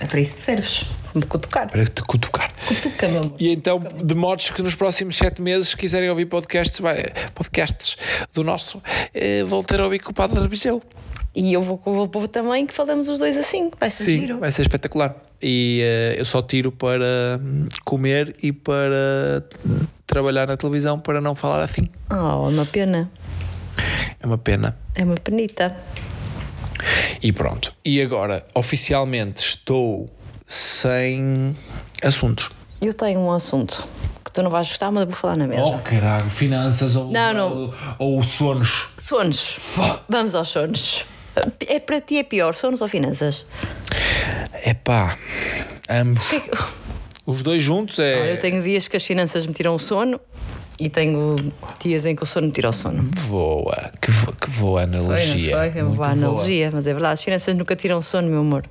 É 0.00 0.06
para 0.06 0.20
isso 0.20 0.36
que 0.36 0.40
serves. 0.40 0.84
Me 1.14 1.22
cutucar. 1.22 1.68
Para 1.70 1.84
te 1.84 2.00
cutucar. 2.02 2.50
Cutuca, 2.66 3.08
meu 3.08 3.20
amor. 3.20 3.34
E 3.38 3.50
então, 3.52 3.78
de 4.02 4.14
modos 4.14 4.48
que 4.48 4.62
nos 4.62 4.74
próximos 4.74 5.16
sete 5.18 5.42
meses, 5.42 5.68
se 5.68 5.76
quiserem 5.76 6.08
ouvir 6.08 6.24
podcasts, 6.26 6.80
vai- 6.80 7.04
podcasts 7.34 7.96
do 8.32 8.42
nosso, 8.42 8.82
eh, 9.12 9.44
vão 9.44 9.62
ter 9.62 9.78
a 9.80 9.84
ouvir 9.84 9.98
com 9.98 10.12
o 10.12 10.14
Padre 10.14 10.40
de 10.40 10.48
Viseu. 10.48 10.82
E 11.38 11.52
eu 11.52 11.60
vou 11.60 11.76
com 11.76 11.98
o 12.02 12.08
povo 12.08 12.26
também 12.26 12.66
que 12.66 12.72
falamos 12.72 13.08
os 13.08 13.18
dois 13.18 13.36
assim. 13.36 13.70
Vai 13.78 13.90
ser 13.90 14.04
Sim, 14.04 14.20
giro. 14.20 14.38
vai 14.38 14.50
ser 14.50 14.62
espetacular. 14.62 15.14
E 15.42 15.80
eh, 15.82 16.14
eu 16.18 16.24
só 16.24 16.40
tiro 16.40 16.72
para 16.72 17.38
hum, 17.38 17.66
comer 17.84 18.34
e 18.42 18.52
para 18.52 19.44
trabalhar 20.06 20.46
na 20.46 20.56
televisão 20.56 20.98
para 20.98 21.20
não 21.20 21.34
falar 21.34 21.60
assim. 21.62 21.88
Oh, 22.10 22.48
uma 22.48 22.64
pena. 22.64 23.10
É 24.18 24.26
uma 24.26 24.38
pena. 24.38 24.78
É 24.94 25.04
uma 25.04 25.16
penita. 25.16 25.76
E 27.22 27.30
pronto. 27.32 27.74
E 27.84 28.00
agora, 28.00 28.46
oficialmente, 28.54 29.42
estou 29.46 30.10
sem 30.48 31.54
assuntos. 32.02 32.48
Eu 32.80 32.94
tenho 32.94 33.20
um 33.20 33.30
assunto 33.30 33.86
que 34.24 34.32
tu 34.32 34.42
não 34.42 34.50
vais 34.50 34.68
gostar, 34.68 34.90
mas 34.90 35.02
eu 35.02 35.08
vou 35.08 35.16
falar 35.16 35.36
na 35.36 35.46
mesa. 35.46 35.62
Oh, 35.62 35.78
caralho, 35.80 36.30
finanças 36.30 36.96
ou, 36.96 37.12
Não, 37.12 37.34
não. 37.34 37.52
ou, 37.98 38.16
ou 38.16 38.22
sonos. 38.22 38.88
Sonos. 38.96 39.58
Vamos 40.08 40.34
aos 40.34 40.48
sonos. 40.48 41.04
É 41.66 41.78
para 41.80 42.00
ti 42.00 42.18
é 42.18 42.22
pior, 42.22 42.54
sonos 42.54 42.80
ou 42.80 42.88
finanças? 42.88 43.44
É 44.64 44.74
pá, 44.74 45.16
ambos. 45.88 46.22
É 46.32 46.40
Os 47.26 47.42
dois 47.42 47.62
juntos 47.62 47.98
é. 47.98 48.20
Olha, 48.20 48.30
eu 48.32 48.36
tenho 48.38 48.62
dias 48.62 48.88
que 48.88 48.96
as 48.96 49.04
finanças 49.04 49.46
me 49.46 49.52
tiram 49.52 49.74
o 49.74 49.78
sono 49.78 50.20
e 50.78 50.88
tenho 50.88 51.34
dias 51.80 52.04
em 52.06 52.14
que 52.14 52.22
o 52.22 52.26
sono 52.26 52.46
me 52.46 52.52
tira 52.52 52.68
o 52.68 52.72
sono. 52.72 53.08
Voa, 53.14 53.90
que, 54.00 54.10
vo- 54.10 54.32
que 54.32 54.48
boa 54.50 54.82
analogia. 54.82 55.56
Foi, 55.56 55.70
foi, 55.70 55.80
é 55.80 55.82
uma 55.82 55.88
Muito 55.90 55.96
boa 55.96 56.08
boa. 56.14 56.26
analogia, 56.28 56.70
mas 56.72 56.86
é 56.86 56.92
verdade, 56.92 57.14
as 57.14 57.24
finanças 57.24 57.54
nunca 57.56 57.74
tiram 57.74 57.98
o 57.98 58.02
sono, 58.02 58.28
meu 58.28 58.40
amor. 58.40 58.64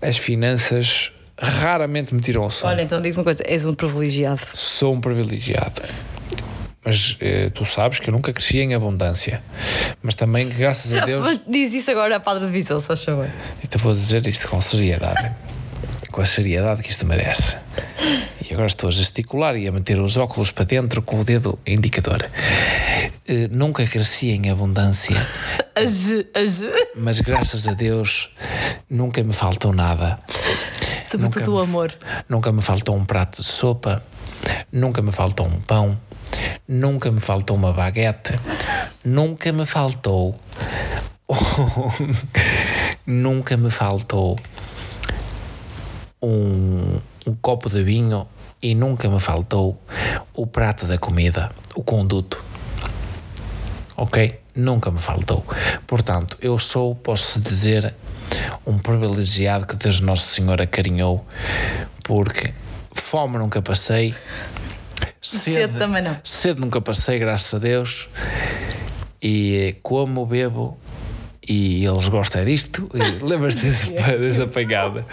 As 0.00 0.16
finanças 0.16 1.10
raramente 1.40 2.14
me 2.14 2.20
tiram 2.20 2.44
o 2.46 2.50
sono. 2.50 2.72
Olha, 2.72 2.82
então 2.82 3.00
diz-me 3.00 3.18
uma 3.20 3.24
coisa, 3.24 3.42
és 3.46 3.64
um 3.64 3.72
privilegiado. 3.74 4.42
Sou 4.54 4.94
um 4.94 5.00
privilegiado. 5.00 5.82
Mas 6.88 7.18
eh, 7.20 7.50
tu 7.50 7.66
sabes 7.66 8.00
que 8.00 8.08
eu 8.08 8.14
nunca 8.14 8.32
cresci 8.32 8.60
em 8.60 8.72
abundância. 8.74 9.42
Mas 10.02 10.14
também, 10.14 10.48
graças 10.48 10.90
a 10.94 11.04
Deus. 11.06 11.20
Mas 11.22 11.38
diz 11.46 11.74
isso 11.74 11.90
agora 11.90 12.16
à 12.16 12.20
padre 12.20 12.46
visão, 12.46 12.80
só 12.80 12.96
favor. 12.96 13.28
Então 13.62 13.78
vou 13.78 13.92
dizer 13.92 14.26
isto 14.26 14.48
com 14.48 14.58
seriedade. 14.58 15.34
com 16.10 16.22
a 16.22 16.24
seriedade 16.26 16.82
que 16.82 16.90
isto 16.90 17.04
merece. 17.04 17.56
E 18.48 18.54
agora 18.54 18.68
estou 18.68 18.88
a 18.88 18.90
gesticular 18.90 19.54
e 19.54 19.68
a 19.68 19.72
meter 19.72 20.00
os 20.00 20.16
óculos 20.16 20.50
para 20.50 20.64
dentro 20.64 21.02
com 21.02 21.20
o 21.20 21.24
dedo 21.24 21.58
indicador. 21.66 22.26
Eh, 23.28 23.48
nunca 23.50 23.86
cresci 23.86 24.30
em 24.30 24.48
abundância, 24.50 25.14
Age, 25.76 26.26
age. 26.34 26.70
mas 26.96 27.20
graças 27.20 27.68
a 27.68 27.74
Deus 27.74 28.30
nunca 28.88 29.22
me 29.22 29.34
faltou 29.34 29.74
nada. 29.74 30.18
Sobretudo 31.04 31.40
Nunca 31.40 31.50
o 31.50 31.54
me- 31.56 31.62
amor. 31.62 31.94
Nunca 32.28 32.50
me 32.50 32.62
faltou 32.62 32.96
um 32.96 33.04
prato 33.04 33.42
de 33.42 33.46
sopa, 33.46 34.02
nunca 34.72 35.02
me 35.02 35.12
faltou 35.12 35.46
um 35.46 35.60
pão, 35.60 35.98
nunca 36.66 37.10
me 37.10 37.20
faltou 37.20 37.56
uma 37.56 37.72
baguete, 37.72 38.38
nunca 39.04 39.52
me 39.52 39.66
faltou. 39.66 40.38
nunca 43.06 43.56
me 43.56 43.70
faltou 43.70 44.38
um, 46.22 46.98
um 47.26 47.34
copo 47.40 47.68
de 47.70 47.82
vinho 47.82 48.26
e 48.62 48.74
nunca 48.74 49.08
me 49.08 49.20
faltou 49.20 49.80
o 50.34 50.46
prato 50.46 50.86
da 50.86 50.98
comida, 50.98 51.50
o 51.74 51.82
conduto. 51.82 52.42
Ok? 53.96 54.40
Nunca 54.54 54.90
me 54.90 54.98
faltou. 54.98 55.44
Portanto, 55.86 56.36
eu 56.40 56.58
sou, 56.58 56.94
posso 56.94 57.40
dizer, 57.40 57.94
um 58.66 58.78
privilegiado 58.78 59.66
que 59.66 59.76
Deus 59.76 60.00
Nosso 60.00 60.28
Senhor 60.28 60.60
acarinhou, 60.60 61.24
porque 62.04 62.52
fome 63.00 63.38
nunca 63.38 63.60
passei, 63.62 64.14
Sede 65.20 65.76
também 65.78 66.02
não. 66.02 66.16
Sede 66.24 66.60
nunca 66.60 66.80
passei, 66.80 67.18
graças 67.18 67.52
a 67.54 67.58
Deus, 67.58 68.08
e 69.20 69.56
eh, 69.56 69.76
como, 69.82 70.24
bebo, 70.26 70.78
e 71.48 71.84
eles 71.84 72.06
gostam 72.08 72.44
disto. 72.44 72.88
Lembras-te 73.22 73.62
desse, 73.62 73.90
dessa 73.92 74.46
pegada? 74.46 75.04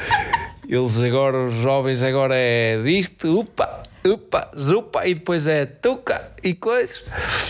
Eles 0.67 0.99
agora, 0.99 1.37
os 1.47 1.55
jovens, 1.61 2.01
agora 2.03 2.33
é 2.35 2.81
disto, 2.83 3.39
upa, 3.41 3.83
upa, 4.05 4.49
zupa, 4.59 5.05
e 5.07 5.13
depois 5.15 5.45
é 5.47 5.65
tuca 5.65 6.31
e 6.43 6.53
coisas. 6.53 7.03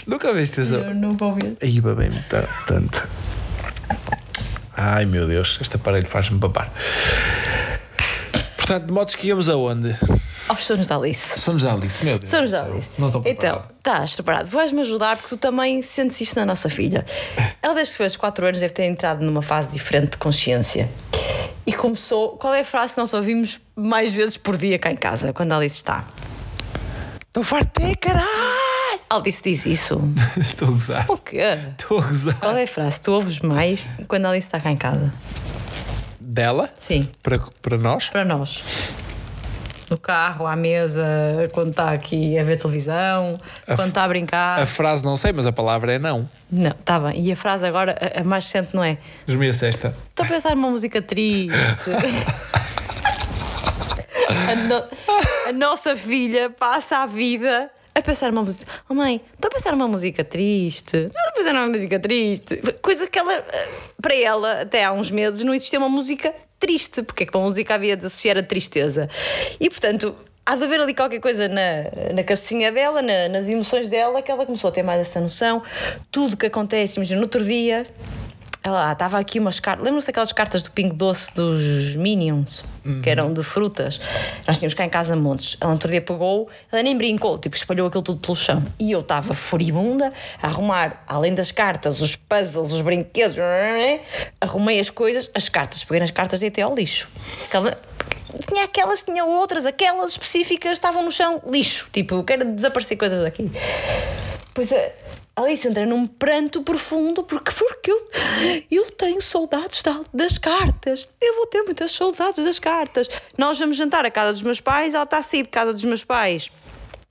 Nunca 0.08 0.34
viste 0.34 0.62
essa? 0.62 0.76
Eu 0.76 0.94
não 0.96 1.16
vou 1.16 1.34
ver. 1.34 1.58
Aí 1.62 1.80
bebem-me 1.82 2.20
ta- 2.30 2.48
tanto. 2.68 3.08
Ai 4.78 5.06
meu 5.06 5.26
Deus, 5.28 5.58
este 5.62 5.78
aparelho 5.78 6.06
faz-me 6.06 6.40
papar. 6.40 6.72
Portanto, 8.66 8.88
de 8.88 8.92
modos 8.94 9.14
que 9.14 9.28
íamos 9.28 9.48
aonde? 9.48 9.96
Aos 10.50 10.66
sonos 10.66 10.88
da 10.88 10.96
Alice. 10.96 11.40
Somos 11.40 11.62
da 11.62 11.74
Alice, 11.74 12.04
meu 12.04 12.18
Deus. 12.18 12.28
Sonos 12.32 12.50
do 12.50 12.58
da. 12.58 12.64
Alice. 12.64 12.88
Não 12.98 13.08
estou 13.10 13.22
Então, 13.24 13.36
preparado. 13.52 13.74
estás 13.78 14.14
preparado. 14.16 14.48
Vais-me 14.50 14.82
ajudar 14.82 15.18
porque 15.18 15.30
tu 15.30 15.38
também 15.38 15.84
sentes 15.84 16.20
isto 16.22 16.36
na 16.40 16.48
nossa 16.48 16.68
filha. 16.68 17.06
Ela, 17.62 17.76
desde 17.76 17.92
que 17.92 17.98
fez 18.00 18.18
4 18.18 18.44
anos, 18.48 18.60
deve 18.60 18.74
ter 18.74 18.86
entrado 18.86 19.24
numa 19.24 19.44
fase 19.44 19.70
diferente 19.70 20.14
de 20.14 20.18
consciência. 20.18 20.90
E 21.64 21.74
começou. 21.74 22.38
Qual 22.38 22.56
é 22.56 22.62
a 22.62 22.66
frase 22.66 22.96
que 22.96 23.00
nós 23.02 23.14
ouvimos 23.14 23.60
mais 23.76 24.12
vezes 24.12 24.36
por 24.36 24.58
dia 24.58 24.80
cá 24.80 24.92
em 24.92 24.96
casa, 24.96 25.32
quando 25.32 25.52
a 25.52 25.58
Alice 25.58 25.76
está? 25.76 26.04
Estou 27.28 27.44
farto 27.44 27.80
de 27.80 27.96
caralho! 27.98 28.26
A 29.08 29.18
Alice 29.18 29.44
diz 29.44 29.64
isso. 29.68 30.02
Estou 30.42 30.70
a 30.70 30.72
gozar. 30.72 31.06
O 31.12 31.18
quê? 31.18 31.60
Estou 31.80 32.00
a 32.00 32.08
gozar. 32.08 32.40
Qual 32.40 32.58
é 32.58 32.64
a 32.64 32.68
frase 32.68 32.98
que 32.98 33.04
tu 33.04 33.12
ouves 33.12 33.38
mais 33.42 33.86
quando 34.08 34.26
a 34.26 34.30
Alice 34.32 34.48
está 34.48 34.60
cá 34.60 34.72
em 34.72 34.78
casa? 34.78 35.14
Dela? 36.36 36.70
Sim, 36.78 37.08
Para, 37.24 37.40
para 37.62 37.78
nós? 37.78 38.10
para 38.10 38.26
nós. 38.26 38.62
No 39.90 39.98
carro, 39.98 40.46
à 40.46 40.54
mesa, 40.54 41.06
quando 41.54 41.70
está 41.70 41.92
aqui 41.94 42.38
a 42.38 42.44
ver 42.44 42.58
televisão, 42.58 43.38
quando 43.66 43.88
está 43.88 44.04
a 44.04 44.08
brincar. 44.10 44.60
A 44.60 44.66
frase 44.66 45.02
não 45.06 45.16
sei, 45.16 45.32
mas 45.32 45.46
a 45.46 45.54
palavra 45.54 45.94
é 45.94 46.00
não. 46.00 46.30
Não, 46.52 46.72
está 46.72 47.00
bem. 47.00 47.24
E 47.26 47.32
a 47.32 47.38
frase 47.38 47.66
agora, 47.66 47.96
a, 48.02 48.20
a 48.20 48.24
mais 48.26 48.44
recente, 48.52 48.76
não 48.76 48.84
é? 48.84 48.98
Esmeia-se 49.26 49.66
esta. 49.66 49.96
Estou 50.10 50.26
a 50.26 50.28
pensar 50.30 50.56
numa 50.58 50.70
música 50.72 51.02
triste. 51.02 51.54
a, 54.52 54.56
no- 54.56 54.84
a 55.48 55.54
nossa 55.54 55.96
filha 55.96 56.50
passa 56.50 56.98
a 56.98 57.06
vida 57.06 57.70
a 57.96 58.02
pensar 58.02 58.32
numa 58.32 58.44
música. 58.44 58.72
Oh 58.90 58.94
mãe, 58.94 59.22
estou 59.34 59.48
a 59.48 59.52
pensar 59.52 59.72
numa 59.72 59.88
música 59.88 60.24
triste. 60.24 60.98
Estou 60.98 61.22
a 61.30 61.32
pensar 61.32 61.54
numa 61.54 61.68
música 61.68 62.00
triste. 62.00 62.62
Coisa 62.82 63.08
que 63.08 63.18
ela, 63.18 63.34
eh, 63.34 63.70
para 64.02 64.16
ela, 64.16 64.62
até 64.62 64.84
há 64.84 64.92
uns 64.92 65.10
meses, 65.10 65.44
não 65.44 65.54
existia 65.54 65.80
uma 65.80 65.90
música 65.90 66.34
triste. 66.60 67.02
Porque 67.04 67.24
é 67.24 67.26
que 67.26 67.36
uma 67.38 67.46
música 67.46 67.74
havia 67.76 67.96
de 67.96 68.06
associar 68.06 68.38
a 68.38 68.44
tristeza. 68.44 69.10
E 69.60 69.70
portanto. 69.70 70.16
Há 70.48 70.56
de 70.56 70.64
haver 70.64 70.80
ali 70.80 70.94
qualquer 70.94 71.20
coisa 71.20 71.48
na, 71.48 72.14
na 72.14 72.24
cabecinha 72.24 72.72
dela, 72.72 73.02
na- 73.02 73.28
nas 73.30 73.48
emoções 73.48 73.88
dela, 73.88 74.22
que 74.22 74.30
ela 74.30 74.46
começou 74.46 74.68
a 74.68 74.72
ter 74.72 74.84
mais 74.84 75.02
essa 75.02 75.20
noção. 75.20 75.60
Tudo 76.12 76.38
que 76.38 76.46
acontece, 76.46 76.98
imagina, 77.00 77.18
no 77.20 77.24
outro 77.26 77.44
dia, 77.44 77.88
ela 78.66 78.90
ah, 78.90 78.94
estava 78.94 79.20
aqui 79.20 79.38
umas 79.38 79.60
cartas. 79.60 79.86
Lembram-se 79.86 80.08
daquelas 80.08 80.34
cartas 80.34 80.64
do 80.64 80.72
Pingo 80.72 80.96
Doce 80.96 81.32
dos 81.36 81.96
Minions, 81.96 82.66
que 83.04 83.08
eram 83.12 83.32
de 83.32 83.44
frutas? 83.44 84.02
Nós 84.48 84.58
tínhamos 84.58 84.74
cá 84.74 84.84
em 84.84 84.90
casa 84.90 85.16
montes. 85.16 85.56
Ela 85.62 85.72
outro 85.72 85.88
dia 85.88 86.02
pegou, 86.02 86.50
ela 86.72 86.82
nem 86.82 86.98
brincou, 86.98 87.38
tipo, 87.38 87.56
espalhou 87.56 87.88
aquilo 87.88 88.02
tudo 88.02 88.20
pelo 88.20 88.36
chão. 88.36 88.66
E 88.80 88.92
eu 88.92 89.02
estava 89.02 89.36
furibunda 89.36 90.12
a 90.42 90.48
arrumar, 90.48 91.04
além 91.08 91.36
das 91.36 91.52
cartas, 91.52 92.02
os 92.02 92.16
puzzles, 92.16 92.72
os 92.72 92.82
brinquedos, 92.82 93.38
arrumei 94.42 94.80
as 94.80 94.90
coisas, 94.90 95.30
as 95.36 95.48
cartas, 95.48 95.84
peguei 95.84 96.00
nas 96.00 96.10
cartas 96.10 96.42
e 96.42 96.48
até 96.48 96.64
ao 96.64 96.74
lixo. 96.74 97.08
Aquela- 97.46 97.78
Tinha 98.48 98.64
aquelas, 98.64 99.04
tinha 99.04 99.24
outras, 99.26 99.64
aquelas 99.68 100.12
específicas 100.14 100.72
estavam 100.74 101.04
no 101.04 101.12
chão, 101.12 101.40
lixo. 101.48 101.88
Tipo, 101.94 102.16
eu 102.16 102.24
quero 102.24 102.44
desaparecer 102.52 102.98
coisas 102.98 103.22
daqui. 103.24 103.52
Pois 104.56 104.72
a 104.74 104.90
Alice 105.36 105.68
entra 105.68 105.86
num 105.86 106.08
pranto 106.08 106.62
profundo 106.62 107.22
porque, 107.24 107.52
porque 107.52 107.92
eu, 107.92 108.10
eu 108.72 108.92
tenho 108.92 109.22
saudades 109.22 109.82
da- 109.82 110.00
das 110.14 110.38
cartas. 110.38 111.08
Eu 111.22 111.36
vou 111.36 111.46
ter 111.48 111.62
muitas 111.64 111.92
saudades 111.92 112.44
das 112.44 112.58
cartas. 112.58 113.10
Nós 113.38 113.60
vamos 113.60 113.76
jantar 113.76 114.06
à 114.06 114.12
casa 114.12 114.32
dos 114.32 114.42
meus 114.42 114.62
pais, 114.62 114.94
ela 114.94 115.04
está 115.04 115.18
a 115.18 115.22
sair 115.22 115.44
de 115.44 115.50
casa 115.50 115.74
dos 115.74 115.84
meus 115.84 116.04
pais. 116.06 116.50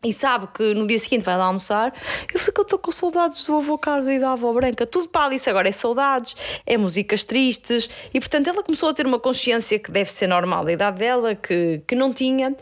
E 0.04 0.12
sabe 0.12 0.46
que 0.54 0.74
no 0.74 0.86
dia 0.86 0.98
seguinte 0.98 1.24
vai 1.24 1.36
lá 1.36 1.46
almoçar. 1.46 1.92
Eu 2.32 2.38
sei 2.38 2.52
que 2.52 2.60
eu 2.60 2.64
estou 2.64 2.78
com 2.78 2.92
saudades 2.92 3.42
do 3.44 3.56
avô 3.56 3.78
Carlos 3.78 4.06
e 4.08 4.18
da 4.18 4.32
avó 4.32 4.52
Branca. 4.52 4.86
Tudo 4.86 5.08
para 5.08 5.26
Alice 5.26 5.48
agora 5.48 5.68
é 5.68 5.72
saudades, 5.72 6.36
é 6.66 6.76
músicas 6.76 7.24
tristes. 7.24 7.88
E 8.12 8.20
portanto 8.20 8.48
ela 8.48 8.62
começou 8.62 8.90
a 8.90 8.92
ter 8.94 9.06
uma 9.06 9.18
consciência 9.18 9.78
que 9.78 9.90
deve 9.90 10.12
ser 10.12 10.26
normal 10.26 10.64
da 10.64 10.72
idade 10.72 10.98
dela, 10.98 11.34
que, 11.34 11.80
que 11.86 11.94
não 11.94 12.12
tinha. 12.12 12.54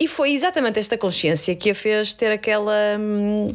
E 0.00 0.08
foi 0.08 0.32
exatamente 0.32 0.78
esta 0.78 0.96
consciência 0.96 1.54
que 1.54 1.70
a 1.70 1.74
fez 1.74 2.14
ter 2.14 2.32
aquela. 2.32 2.96
hum, 2.98 3.54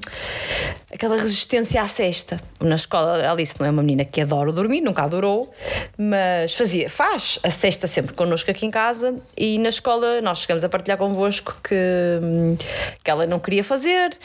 aquela 0.94 1.16
resistência 1.16 1.82
à 1.82 1.88
cesta. 1.88 2.40
Na 2.62 2.76
escola, 2.76 3.30
Alice 3.30 3.56
não 3.60 3.66
é 3.66 3.72
uma 3.72 3.82
menina 3.82 4.06
que 4.06 4.22
adora 4.22 4.52
dormir, 4.52 4.80
nunca 4.80 5.04
adorou, 5.04 5.52
mas 5.98 6.54
fazia, 6.54 6.90
faz 6.90 7.40
a 7.42 7.50
cesta 7.50 7.88
sempre 7.88 8.14
connosco 8.14 8.52
aqui 8.52 8.66
em 8.66 8.72
casa 8.72 9.16
e 9.36 9.58
na 9.58 9.70
escola 9.70 10.22
nós 10.22 10.40
chegamos 10.40 10.64
a 10.64 10.70
partilhar 10.70 10.98
convosco 10.98 11.58
que, 11.64 11.76
hum, 12.22 12.56
que 13.04 13.10
ela 13.10 13.23
não 13.28 13.40
queria 13.40 13.64
fazer. 13.64 14.18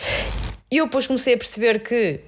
E 0.70 0.76
eu 0.78 0.86
depois 0.86 1.06
comecei 1.06 1.34
a 1.34 1.38
perceber 1.38 1.80
que 1.80 2.20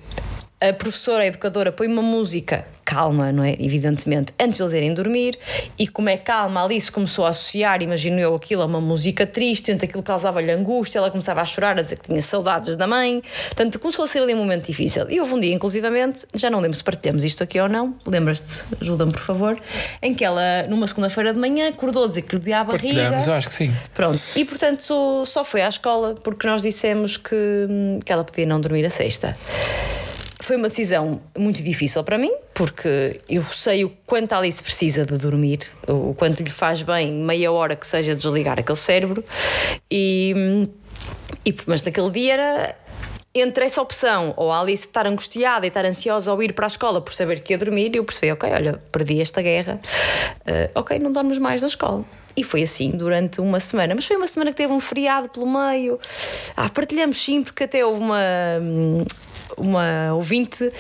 a 0.61 0.73
professora, 0.73 1.23
a 1.23 1.27
educadora, 1.27 1.73
põe 1.73 1.87
uma 1.87 2.03
música 2.03 2.67
calma, 2.91 3.31
não 3.31 3.45
é? 3.45 3.55
Evidentemente, 3.61 4.35
antes 4.39 4.57
de 4.57 4.65
eles 4.65 4.75
irem 4.75 4.93
dormir, 4.93 5.39
e 5.79 5.87
como 5.87 6.09
é 6.09 6.17
calma, 6.17 6.65
Alice 6.65 6.91
começou 6.91 7.25
a 7.25 7.29
associar, 7.29 7.81
imagino 7.83 8.19
eu, 8.19 8.35
aquilo 8.35 8.63
a 8.63 8.67
uma 8.67 8.81
música 8.81 9.25
triste, 9.25 9.71
então 9.71 9.87
aquilo 9.87 10.03
causava-lhe 10.03 10.51
angústia, 10.51 10.99
ela 10.99 11.09
começava 11.09 11.41
a 11.41 11.45
chorar, 11.45 11.79
a 11.79 11.83
dizer 11.83 12.01
que 12.01 12.07
tinha 12.07 12.21
saudades 12.21 12.75
da 12.75 12.89
mãe, 12.89 13.23
portanto, 13.47 13.79
começou 13.79 14.05
a 14.05 14.09
ser 14.09 14.23
ali 14.23 14.35
um 14.35 14.39
momento 14.39 14.67
difícil. 14.67 15.09
E 15.09 15.21
houve 15.21 15.35
um 15.35 15.39
dia, 15.39 15.55
inclusivamente, 15.55 16.27
já 16.35 16.51
não 16.51 16.59
lembro 16.59 16.77
se 16.77 16.83
partilhamos 16.83 17.23
isto 17.23 17.45
aqui 17.45 17.61
ou 17.61 17.69
não, 17.69 17.95
lembras-te, 18.05 18.65
ajuda-me 18.81 19.13
por 19.13 19.23
favor, 19.23 19.61
em 20.03 20.13
que 20.13 20.25
ela, 20.25 20.65
numa 20.69 20.89
segunda-feira 20.89 21.33
de 21.33 21.39
manhã, 21.39 21.69
acordou 21.69 22.03
a 22.03 22.07
dizer 22.09 22.23
que 22.23 22.35
lhe 22.35 22.43
doía 22.43 22.59
a 22.59 22.65
barriga. 22.65 22.95
Partilhamos, 22.95 23.29
acho 23.29 23.49
que 23.49 23.55
sim. 23.55 23.73
Pronto, 23.95 24.21
e 24.35 24.45
portanto 24.45 25.25
só 25.27 25.45
foi 25.45 25.63
à 25.63 25.69
escola 25.69 26.17
porque 26.17 26.45
nós 26.45 26.63
dissemos 26.63 27.17
que, 27.17 27.37
que 28.05 28.13
ela 28.13 28.25
podia 28.25 28.47
não 28.47 28.61
dormir 28.61 28.85
a 28.85 28.91
sexta. 28.91 29.37
Foi 30.51 30.57
uma 30.57 30.69
decisão 30.69 31.23
muito 31.39 31.63
difícil 31.63 32.03
para 32.03 32.19
mim, 32.19 32.33
porque 32.53 33.21
eu 33.29 33.45
sei 33.45 33.85
o 33.85 33.91
quanto 34.05 34.33
a 34.33 34.39
Alice 34.39 34.61
precisa 34.61 35.07
de 35.07 35.17
dormir, 35.17 35.61
o 35.87 36.13
quanto 36.13 36.43
lhe 36.43 36.51
faz 36.51 36.83
bem 36.83 37.13
meia 37.13 37.53
hora 37.53 37.77
que 37.77 37.87
seja 37.87 38.17
desligar 38.17 38.59
aquele 38.59 38.77
cérebro. 38.77 39.25
E, 39.89 40.69
e 41.47 41.55
mas 41.69 41.85
naquele 41.85 42.11
dia 42.11 42.33
era, 42.33 42.77
entre 43.33 43.65
essa 43.65 43.81
opção, 43.81 44.35
ou 44.37 44.51
a 44.51 44.61
Alice 44.61 44.89
estar 44.89 45.07
angustiada 45.07 45.67
e 45.67 45.69
estar 45.69 45.85
ansiosa 45.85 46.33
ao 46.33 46.43
ir 46.43 46.53
para 46.53 46.67
a 46.67 46.73
escola 46.75 47.01
por 47.01 47.13
saber 47.13 47.45
que 47.45 47.53
ia 47.53 47.57
dormir, 47.57 47.95
eu 47.95 48.03
percebi, 48.03 48.33
ok, 48.33 48.51
olha, 48.51 48.83
perdi 48.91 49.21
esta 49.21 49.41
guerra, 49.41 49.81
uh, 50.41 50.81
ok, 50.81 50.99
não 50.99 51.13
dormes 51.13 51.39
mais 51.39 51.63
na 51.63 51.69
escola. 51.69 52.05
E 52.37 52.43
foi 52.43 52.65
assim 52.65 52.91
durante 52.91 53.41
uma 53.41 53.61
semana, 53.61 53.95
mas 53.95 54.05
foi 54.05 54.17
uma 54.17 54.27
semana 54.27 54.51
que 54.51 54.57
teve 54.57 54.73
um 54.73 54.81
feriado 54.81 55.29
pelo 55.29 55.47
meio. 55.47 56.01
Ah, 56.57 56.69
partilhamos 56.69 57.23
sim, 57.23 57.41
porque 57.45 57.63
até 57.63 57.87
houve 57.87 58.01
uma. 58.01 58.19
Uma 59.57 60.13
ouvinte 60.15 60.73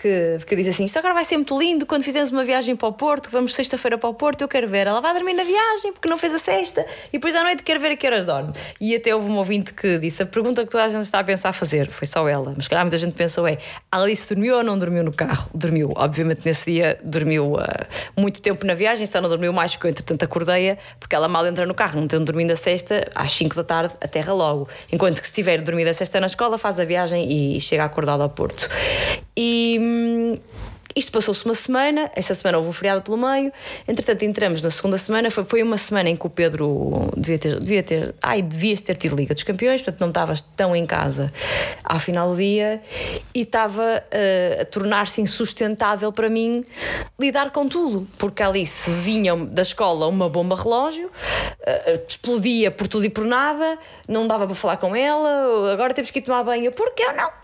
que, 0.00 0.38
que 0.46 0.56
disse 0.56 0.70
assim: 0.70 0.84
Isto 0.84 0.98
agora 0.98 1.14
vai 1.14 1.24
ser 1.24 1.36
muito 1.36 1.58
lindo 1.58 1.84
quando 1.84 2.02
fizermos 2.02 2.30
uma 2.30 2.44
viagem 2.44 2.74
para 2.74 2.88
o 2.88 2.92
Porto, 2.92 3.30
vamos 3.30 3.54
sexta-feira 3.54 3.98
para 3.98 4.08
o 4.08 4.14
Porto, 4.14 4.42
eu 4.42 4.48
quero 4.48 4.68
ver. 4.68 4.86
Ela 4.86 5.00
vai 5.00 5.12
dormir 5.12 5.34
na 5.34 5.44
viagem 5.44 5.92
porque 5.92 6.08
não 6.08 6.16
fez 6.16 6.34
a 6.34 6.38
sexta 6.38 6.86
e 7.08 7.12
depois 7.12 7.34
à 7.34 7.42
noite 7.42 7.62
quero 7.62 7.80
ver 7.80 7.92
a 7.92 7.96
que 7.96 8.06
horas 8.06 8.24
dorme. 8.24 8.52
E 8.80 8.94
até 8.94 9.14
houve 9.14 9.30
um 9.30 9.36
ouvinte 9.36 9.74
que 9.74 9.98
disse: 9.98 10.22
A 10.22 10.26
pergunta 10.26 10.64
que 10.64 10.70
toda 10.70 10.84
a 10.84 10.88
gente 10.88 11.02
está 11.02 11.18
a 11.20 11.24
pensar 11.24 11.52
fazer 11.52 11.90
foi 11.90 12.06
só 12.06 12.28
ela, 12.28 12.54
mas 12.56 12.66
calhar 12.68 12.84
muita 12.84 12.98
gente 12.98 13.12
pensou: 13.12 13.46
é 13.46 13.58
Alice 13.90 14.28
dormiu 14.28 14.56
ou 14.56 14.64
não 14.64 14.78
dormiu 14.78 15.04
no 15.04 15.12
carro? 15.12 15.50
Dormiu, 15.54 15.92
obviamente 15.96 16.42
nesse 16.44 16.70
dia 16.72 16.98
dormiu 17.02 17.54
uh, 17.54 17.62
muito 18.16 18.40
tempo 18.40 18.64
na 18.64 18.74
viagem, 18.74 19.06
só 19.06 19.20
não 19.20 19.28
dormiu 19.28 19.52
mais 19.52 19.72
porque 19.72 19.86
eu 19.86 19.90
entretanto 19.90 20.22
acordei 20.22 20.60
porque 20.98 21.14
ela 21.14 21.28
mal 21.28 21.46
entra 21.46 21.64
no 21.64 21.74
carro, 21.74 22.00
não 22.00 22.06
tendo 22.06 22.24
dormido 22.24 22.52
a 22.52 22.56
sexta, 22.56 23.08
às 23.14 23.32
5 23.32 23.56
da 23.56 23.64
tarde 23.64 23.94
aterra 24.00 24.32
logo. 24.32 24.68
Enquanto 24.92 25.20
que 25.20 25.26
se 25.26 25.34
tiver 25.34 25.60
dormido 25.62 25.90
a 25.90 25.94
sexta 25.94 26.20
na 26.20 26.26
escola, 26.26 26.58
faz 26.58 26.78
a 26.78 26.84
viagem 26.84 27.56
e 27.56 27.60
chega 27.60 27.84
acordada 27.84 28.22
ao 28.22 28.30
Porto. 28.30 28.68
E 29.42 29.78
hum, 29.80 30.38
isto 30.94 31.10
passou-se 31.12 31.42
uma 31.46 31.54
semana, 31.54 32.10
esta 32.14 32.34
semana 32.34 32.58
houve 32.58 32.68
um 32.68 32.72
feriado 32.74 33.00
pelo 33.00 33.16
meio, 33.16 33.50
entretanto 33.88 34.22
entramos 34.22 34.62
na 34.62 34.68
segunda 34.68 34.98
semana, 34.98 35.30
foi, 35.30 35.46
foi 35.46 35.62
uma 35.62 35.78
semana 35.78 36.10
em 36.10 36.16
que 36.16 36.26
o 36.26 36.28
Pedro 36.28 37.10
devia 37.16 37.38
ter, 37.38 37.58
devia 37.58 37.82
ter, 37.82 38.14
ai, 38.20 38.42
devias 38.42 38.82
ter 38.82 38.98
tido 38.98 39.16
Liga 39.16 39.32
dos 39.32 39.42
Campeões, 39.42 39.80
portanto 39.80 40.00
não 40.02 40.08
estavas 40.08 40.42
tão 40.42 40.76
em 40.76 40.84
casa 40.84 41.32
ao 41.82 41.98
final 41.98 42.32
do 42.32 42.36
dia 42.36 42.82
e 43.34 43.40
estava 43.40 43.82
uh, 43.82 44.60
a 44.60 44.64
tornar-se 44.66 45.22
insustentável 45.22 46.12
para 46.12 46.28
mim 46.28 46.62
lidar 47.18 47.50
com 47.50 47.66
tudo, 47.66 48.06
porque 48.18 48.42
ali 48.42 48.66
se 48.66 48.90
vinha 48.90 49.34
da 49.36 49.62
escola 49.62 50.06
uma 50.06 50.28
bomba 50.28 50.54
relógio, 50.54 51.06
uh, 51.06 52.00
explodia 52.06 52.70
por 52.70 52.86
tudo 52.86 53.06
e 53.06 53.10
por 53.10 53.24
nada, 53.24 53.78
não 54.06 54.28
dava 54.28 54.44
para 54.44 54.54
falar 54.54 54.76
com 54.76 54.94
ela, 54.94 55.72
agora 55.72 55.94
temos 55.94 56.10
que 56.10 56.18
ir 56.18 56.22
tomar 56.22 56.44
banho, 56.44 56.70
porque 56.72 57.02
eu 57.02 57.16
não 57.16 57.40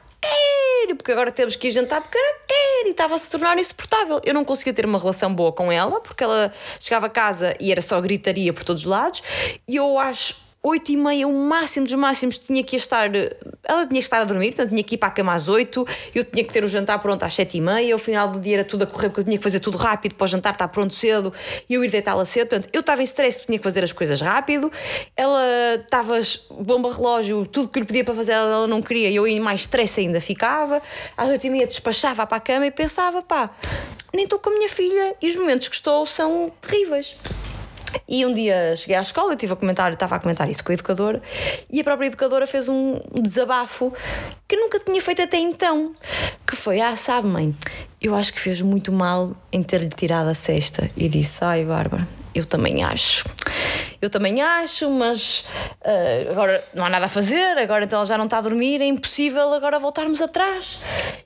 porque 0.97 1.13
agora 1.13 1.31
temos 1.31 1.57
que 1.57 1.69
ir 1.69 1.71
jantar 1.71 2.01
não 2.01 2.11
quero, 2.11 2.89
e 2.89 2.91
estava 2.91 3.15
a 3.15 3.19
se 3.19 3.31
tornar 3.31 3.59
insuportável. 3.59 4.21
Eu 4.25 4.35
não 4.35 4.45
conseguia 4.45 4.73
ter 4.73 4.85
uma 4.85 4.99
relação 4.99 5.33
boa 5.35 5.53
com 5.53 5.71
ela, 5.71 6.01
porque 6.01 6.25
ela 6.25 6.53
chegava 6.81 7.07
a 7.07 7.11
casa 7.11 7.55
e 7.61 7.71
era 7.71 7.83
só 7.83 8.01
gritaria 8.01 8.53
por 8.53 8.65
todos 8.65 8.83
os 8.83 8.89
lados, 8.89 9.23
e 9.69 9.77
eu 9.77 9.99
acho 9.99 10.46
oito 10.63 10.91
e 10.91 10.97
meia, 10.97 11.29
o 11.29 11.33
máximo 11.33 11.87
dos 11.87 11.95
máximos, 11.95 12.39
tinha 12.39 12.63
que 12.65 12.75
estar. 12.75 13.09
Ela 13.15 13.87
tinha 13.87 14.01
que 14.01 14.07
estar 14.07 14.21
a 14.21 14.25
dormir, 14.25 14.49
portanto 14.49 14.71
tinha 14.71 14.83
que 14.83 14.97
ir 14.97 14.99
para 14.99 15.09
a 15.09 15.13
cama 15.13 15.35
às 15.35 15.49
oito, 15.49 15.87
eu 16.15 16.25
tinha 16.25 16.45
que 16.45 16.53
ter 16.53 16.65
o 16.65 16.69
jantar 16.69 16.99
pronto 16.99 17.23
às 17.23 17.35
sete 17.35 17.57
e 17.57 17.61
meia, 17.61 17.93
ao 17.93 17.99
final 17.99 18.29
do 18.29 18.41
dia 18.41 18.57
era 18.57 18.65
tudo 18.65 18.83
a 18.83 18.87
correr, 18.87 19.09
porque 19.09 19.21
eu 19.21 19.25
tinha 19.25 19.37
que 19.37 19.43
fazer 19.43 19.61
tudo 19.61 19.79
rápido 19.79 20.15
para 20.15 20.25
o 20.25 20.29
jantar 20.29 20.53
estar 20.53 20.69
pronto 20.69 20.95
cedo 20.95 21.33
e 21.69 21.75
eu 21.75 21.85
ir 21.85 21.91
deitá-la 21.91 22.25
cedo. 22.25 22.49
Portanto, 22.49 22.69
eu 22.73 22.81
estava 22.81 23.01
em 23.01 23.05
stress, 23.05 23.47
tinha 23.47 23.59
que 23.59 23.65
fazer 23.65 23.85
as 23.85 23.93
coisas 23.93 24.21
rápido, 24.21 24.71
ela 25.17 25.41
estava 25.77 26.21
bomba 26.51 26.93
relógio, 26.93 27.47
tudo 27.47 27.69
que 27.69 27.79
lhe 27.79 27.87
pedia 27.87 28.05
para 28.05 28.15
fazer 28.15 28.33
ela 28.33 28.67
não 28.67 28.83
queria, 28.83 29.09
e 29.09 29.17
eu 29.17 29.27
em 29.27 29.39
mais 29.39 29.61
stress 29.63 30.01
ainda 30.01 30.21
ficava. 30.21 30.83
Às 31.17 31.29
oito 31.29 31.47
e 31.47 31.51
meia 31.51 31.67
despachava 31.67 32.27
para 32.27 32.39
a 32.39 32.41
cama 32.41 32.67
e 32.67 32.71
pensava, 32.71 33.23
pá, 33.23 33.51
nem 34.15 34.25
estou 34.25 34.39
com 34.39 34.51
a 34.51 34.53
minha 34.53 34.69
filha 34.69 35.15
e 35.21 35.29
os 35.29 35.37
momentos 35.37 35.69
que 35.69 35.75
estou 35.75 36.07
são 36.07 36.53
terríveis. 36.61 37.15
E 38.09 38.25
um 38.25 38.33
dia 38.33 38.75
cheguei 38.77 38.97
à 38.97 39.03
escola, 39.03 39.33
estive 39.33 39.53
a 39.53 39.57
estava 39.93 40.17
a 40.17 40.19
comentar 40.19 40.49
isso 40.49 40.65
com 40.65 40.73
a 40.73 40.75
educadora, 40.75 41.23
e 41.71 41.81
a 41.81 41.85
própria 41.85 42.07
educadora 42.07 42.47
fez 42.47 42.69
um 42.69 42.99
desabafo 43.21 43.93
que 44.47 44.57
nunca 44.57 44.79
tinha 44.81 45.01
feito 45.01 45.23
até 45.23 45.39
então, 45.39 45.93
que 46.47 46.55
foi, 46.55 46.81
ah, 46.81 46.97
sabe 46.97 47.27
mãe, 47.27 47.55
eu 48.01 48.15
acho 48.15 48.33
que 48.33 48.41
fez 48.41 48.61
muito 48.61 48.93
mal 48.93 49.37
em 49.53 49.63
ter-lhe 49.63 49.89
tirado 49.89 50.29
a 50.29 50.35
cesta. 50.35 50.91
E 50.97 51.09
disse, 51.09 51.45
ai 51.45 51.65
Bárbara, 51.65 52.07
eu 52.35 52.45
também 52.45 52.85
acho. 52.85 53.25
Eu 54.01 54.11
também 54.11 54.41
acho, 54.43 54.91
mas 54.91 55.47
uh, 55.81 56.31
agora 56.31 56.63
não 56.75 56.85
há 56.85 56.91
nada 56.91 57.07
a 57.07 57.09
fazer, 57.09 57.59
agora 57.59 57.85
então 57.85 57.99
ela 57.99 58.07
já 58.07 58.19
não 58.19 58.25
está 58.27 58.39
a 58.39 58.41
dormir, 58.41 58.81
é 58.81 58.87
impossível 58.87 59.53
agora 59.53 59.79
voltarmos 59.79 60.21
atrás. 60.21 60.79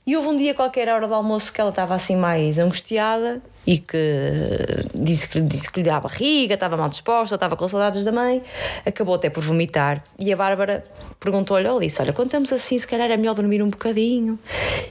E 0.07 0.17
houve 0.17 0.29
um 0.29 0.37
dia 0.37 0.55
qualquer 0.55 0.89
hora 0.89 1.07
do 1.07 1.15
almoço 1.15 1.53
que 1.53 1.61
ela 1.61 1.71
estava 1.71 1.95
assim 1.95 2.17
mais 2.17 2.59
angustiada 2.59 3.43
e 3.67 3.79
que 3.79 3.97
disse 4.95 5.29
que, 5.29 5.41
disse 5.41 5.71
que 5.71 5.81
lhe 5.81 5.87
dava 5.87 6.09
barriga, 6.09 6.55
estava 6.55 6.77
mal 6.77 6.89
disposta, 6.89 7.35
estava 7.35 7.57
com 7.57 7.69
saudades 7.69 8.05
da 8.05 8.13
mãe, 8.13 8.43
acabou 8.85 9.15
até 9.15 9.29
por 9.31 9.43
vomitar. 9.43 10.03
E 10.19 10.33
a 10.33 10.37
Bárbara 10.37 10.85
perguntou-lhe, 11.19 11.69
Alice, 11.69 12.01
olha, 12.01 12.13
quando 12.13 12.29
estamos 12.29 12.53
assim, 12.53 12.79
se 12.79 12.87
calhar 12.87 13.11
é 13.11 13.17
melhor 13.17 13.35
dormir 13.35 13.63
um 13.63 13.69
bocadinho. 13.69 14.39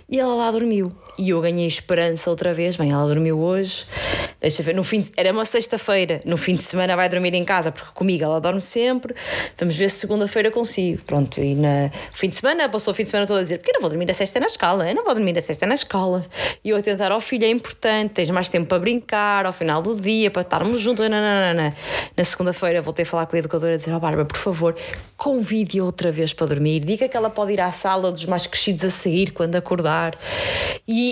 E 0.08 0.20
ela 0.20 0.36
lá 0.36 0.52
dormiu. 0.52 0.92
E 1.20 1.32
eu 1.32 1.42
ganhei 1.42 1.68
esperança 1.68 2.30
outra 2.30 2.54
vez, 2.54 2.78
bem, 2.78 2.94
ela 2.94 3.06
dormiu 3.06 3.38
hoje. 3.38 3.86
Deixa 4.40 4.64
ver, 4.64 4.74
no 4.74 4.86
fim 4.86 5.02
de, 5.02 5.12
era 5.18 5.34
uma 5.34 5.44
sexta-feira, 5.44 6.22
no 6.24 6.38
fim 6.38 6.56
de 6.56 6.64
semana 6.64 6.96
vai 6.96 7.10
dormir 7.10 7.34
em 7.34 7.44
casa, 7.44 7.74
porque 7.74 7.92
comigo 7.94 8.24
ela 8.24 8.40
dorme 8.40 8.62
sempre. 8.62 9.14
Vamos 9.58 9.76
ver 9.76 9.90
se 9.90 9.98
segunda-feira 9.98 10.50
consigo. 10.50 11.02
Pronto, 11.06 11.42
e 11.42 11.56
no 11.56 11.92
fim 12.14 12.30
de 12.30 12.38
semana, 12.38 12.70
passou 12.70 12.94
o 12.94 12.96
fim 12.96 13.04
de 13.04 13.10
semana 13.10 13.28
todo 13.28 13.40
a 13.40 13.44
dizer: 13.44 13.58
porque 13.58 13.74
não 13.74 13.82
vou 13.82 13.90
dormir 13.90 14.10
a 14.10 14.14
sexta 14.14 14.40
na 14.40 14.48
escola, 14.48 14.88
eu 14.88 14.96
não 14.96 15.04
vou 15.04 15.14
dormir 15.14 15.38
a 15.38 15.42
sexta 15.42 15.66
na 15.66 15.76
escola. 15.76 16.26
E 16.64 16.70
eu 16.70 16.78
a 16.78 16.82
tentar, 16.82 17.12
ó 17.12 17.18
oh, 17.18 17.20
filho, 17.20 17.44
é 17.44 17.50
importante, 17.50 18.14
tens 18.14 18.30
mais 18.30 18.48
tempo 18.48 18.68
para 18.68 18.80
brincar, 18.80 19.46
ao 19.46 19.52
final 19.52 19.82
do 19.82 19.98
dia, 19.98 20.32
para 20.32 20.44
estarmos 20.44 20.80
juntos. 20.80 21.06
Na 22.16 22.24
segunda-feira 22.24 22.82
voltei 22.82 23.04
a 23.04 23.06
falar 23.06 23.26
com 23.26 23.36
a 23.36 23.40
educadora 23.40 23.74
a 23.74 23.76
dizer: 23.76 23.92
ó 23.92 23.98
oh, 23.98 24.00
Bárbara, 24.00 24.24
por 24.24 24.38
favor, 24.38 24.74
convide-a 25.18 25.84
outra 25.84 26.14
vez 26.14 26.32
para 26.32 26.48
dormir, 26.48 26.80
diga 26.80 27.10
que 27.10 27.18
ela 27.18 27.30
pode 27.30 27.52
ir 27.52 27.60
à 27.60 27.74
sala 27.74 28.10
dos 28.10 28.24
mais 28.24 28.48
crescidos 28.48 28.86
a 28.86 28.90
sair 28.90 29.32
quando 29.32 29.58
acordar. 29.58 30.18
E, 30.88 31.09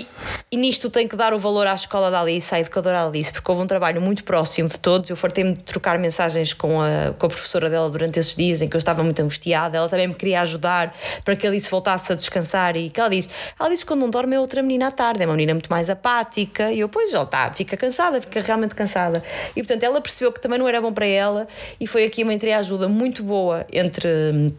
e 0.50 0.56
nisto 0.56 0.90
tem 0.90 1.08
que 1.08 1.16
dar 1.16 1.32
o 1.32 1.38
valor 1.38 1.66
à 1.66 1.74
escola 1.74 2.10
da 2.10 2.20
Alice, 2.20 2.54
à 2.54 2.60
educadora 2.60 3.04
Alice 3.04 3.32
porque 3.32 3.50
houve 3.50 3.64
um 3.64 3.66
trabalho 3.66 4.00
muito 4.00 4.24
próximo 4.24 4.68
de 4.68 4.78
todos. 4.78 5.08
Eu 5.10 5.16
fartei-me 5.16 5.54
de 5.54 5.62
trocar 5.62 5.98
mensagens 5.98 6.52
com 6.52 6.80
a, 6.80 7.14
com 7.18 7.26
a 7.26 7.28
professora 7.28 7.70
dela 7.70 7.88
durante 7.90 8.18
esses 8.18 8.34
dias 8.34 8.60
em 8.60 8.68
que 8.68 8.76
eu 8.76 8.78
estava 8.78 9.02
muito 9.02 9.20
angustiada. 9.20 9.76
Ela 9.76 9.88
também 9.88 10.08
me 10.08 10.14
queria 10.14 10.40
ajudar 10.42 10.94
para 11.24 11.36
que 11.36 11.46
a 11.46 11.50
Alice 11.50 11.70
voltasse 11.70 12.12
a 12.12 12.14
descansar. 12.14 12.76
E 12.76 12.90
que 12.90 13.00
ela 13.00 13.10
disse: 13.10 13.28
disse 13.70 13.84
que 13.84 13.88
quando 13.88 14.00
não 14.00 14.10
dorme 14.10 14.36
é 14.36 14.40
outra 14.40 14.62
menina 14.62 14.88
à 14.88 14.90
tarde, 14.90 15.22
é 15.22 15.26
uma 15.26 15.34
menina 15.34 15.54
muito 15.54 15.70
mais 15.70 15.88
apática. 15.90 16.72
E 16.72 16.80
eu, 16.80 16.88
pois, 16.88 17.12
ela 17.12 17.24
está, 17.24 17.52
fica 17.52 17.76
cansada, 17.76 18.20
fica 18.20 18.40
realmente 18.40 18.74
cansada. 18.74 19.22
E 19.54 19.62
portanto, 19.62 19.82
ela 19.82 20.00
percebeu 20.00 20.32
que 20.32 20.40
também 20.40 20.58
não 20.58 20.68
era 20.68 20.80
bom 20.80 20.92
para 20.92 21.06
ela 21.06 21.46
e 21.80 21.86
foi 21.86 22.04
aqui 22.04 22.22
uma 22.22 22.34
entreajuda 22.34 22.88
muito 22.88 23.22
boa 23.22 23.66
entre 23.72 24.52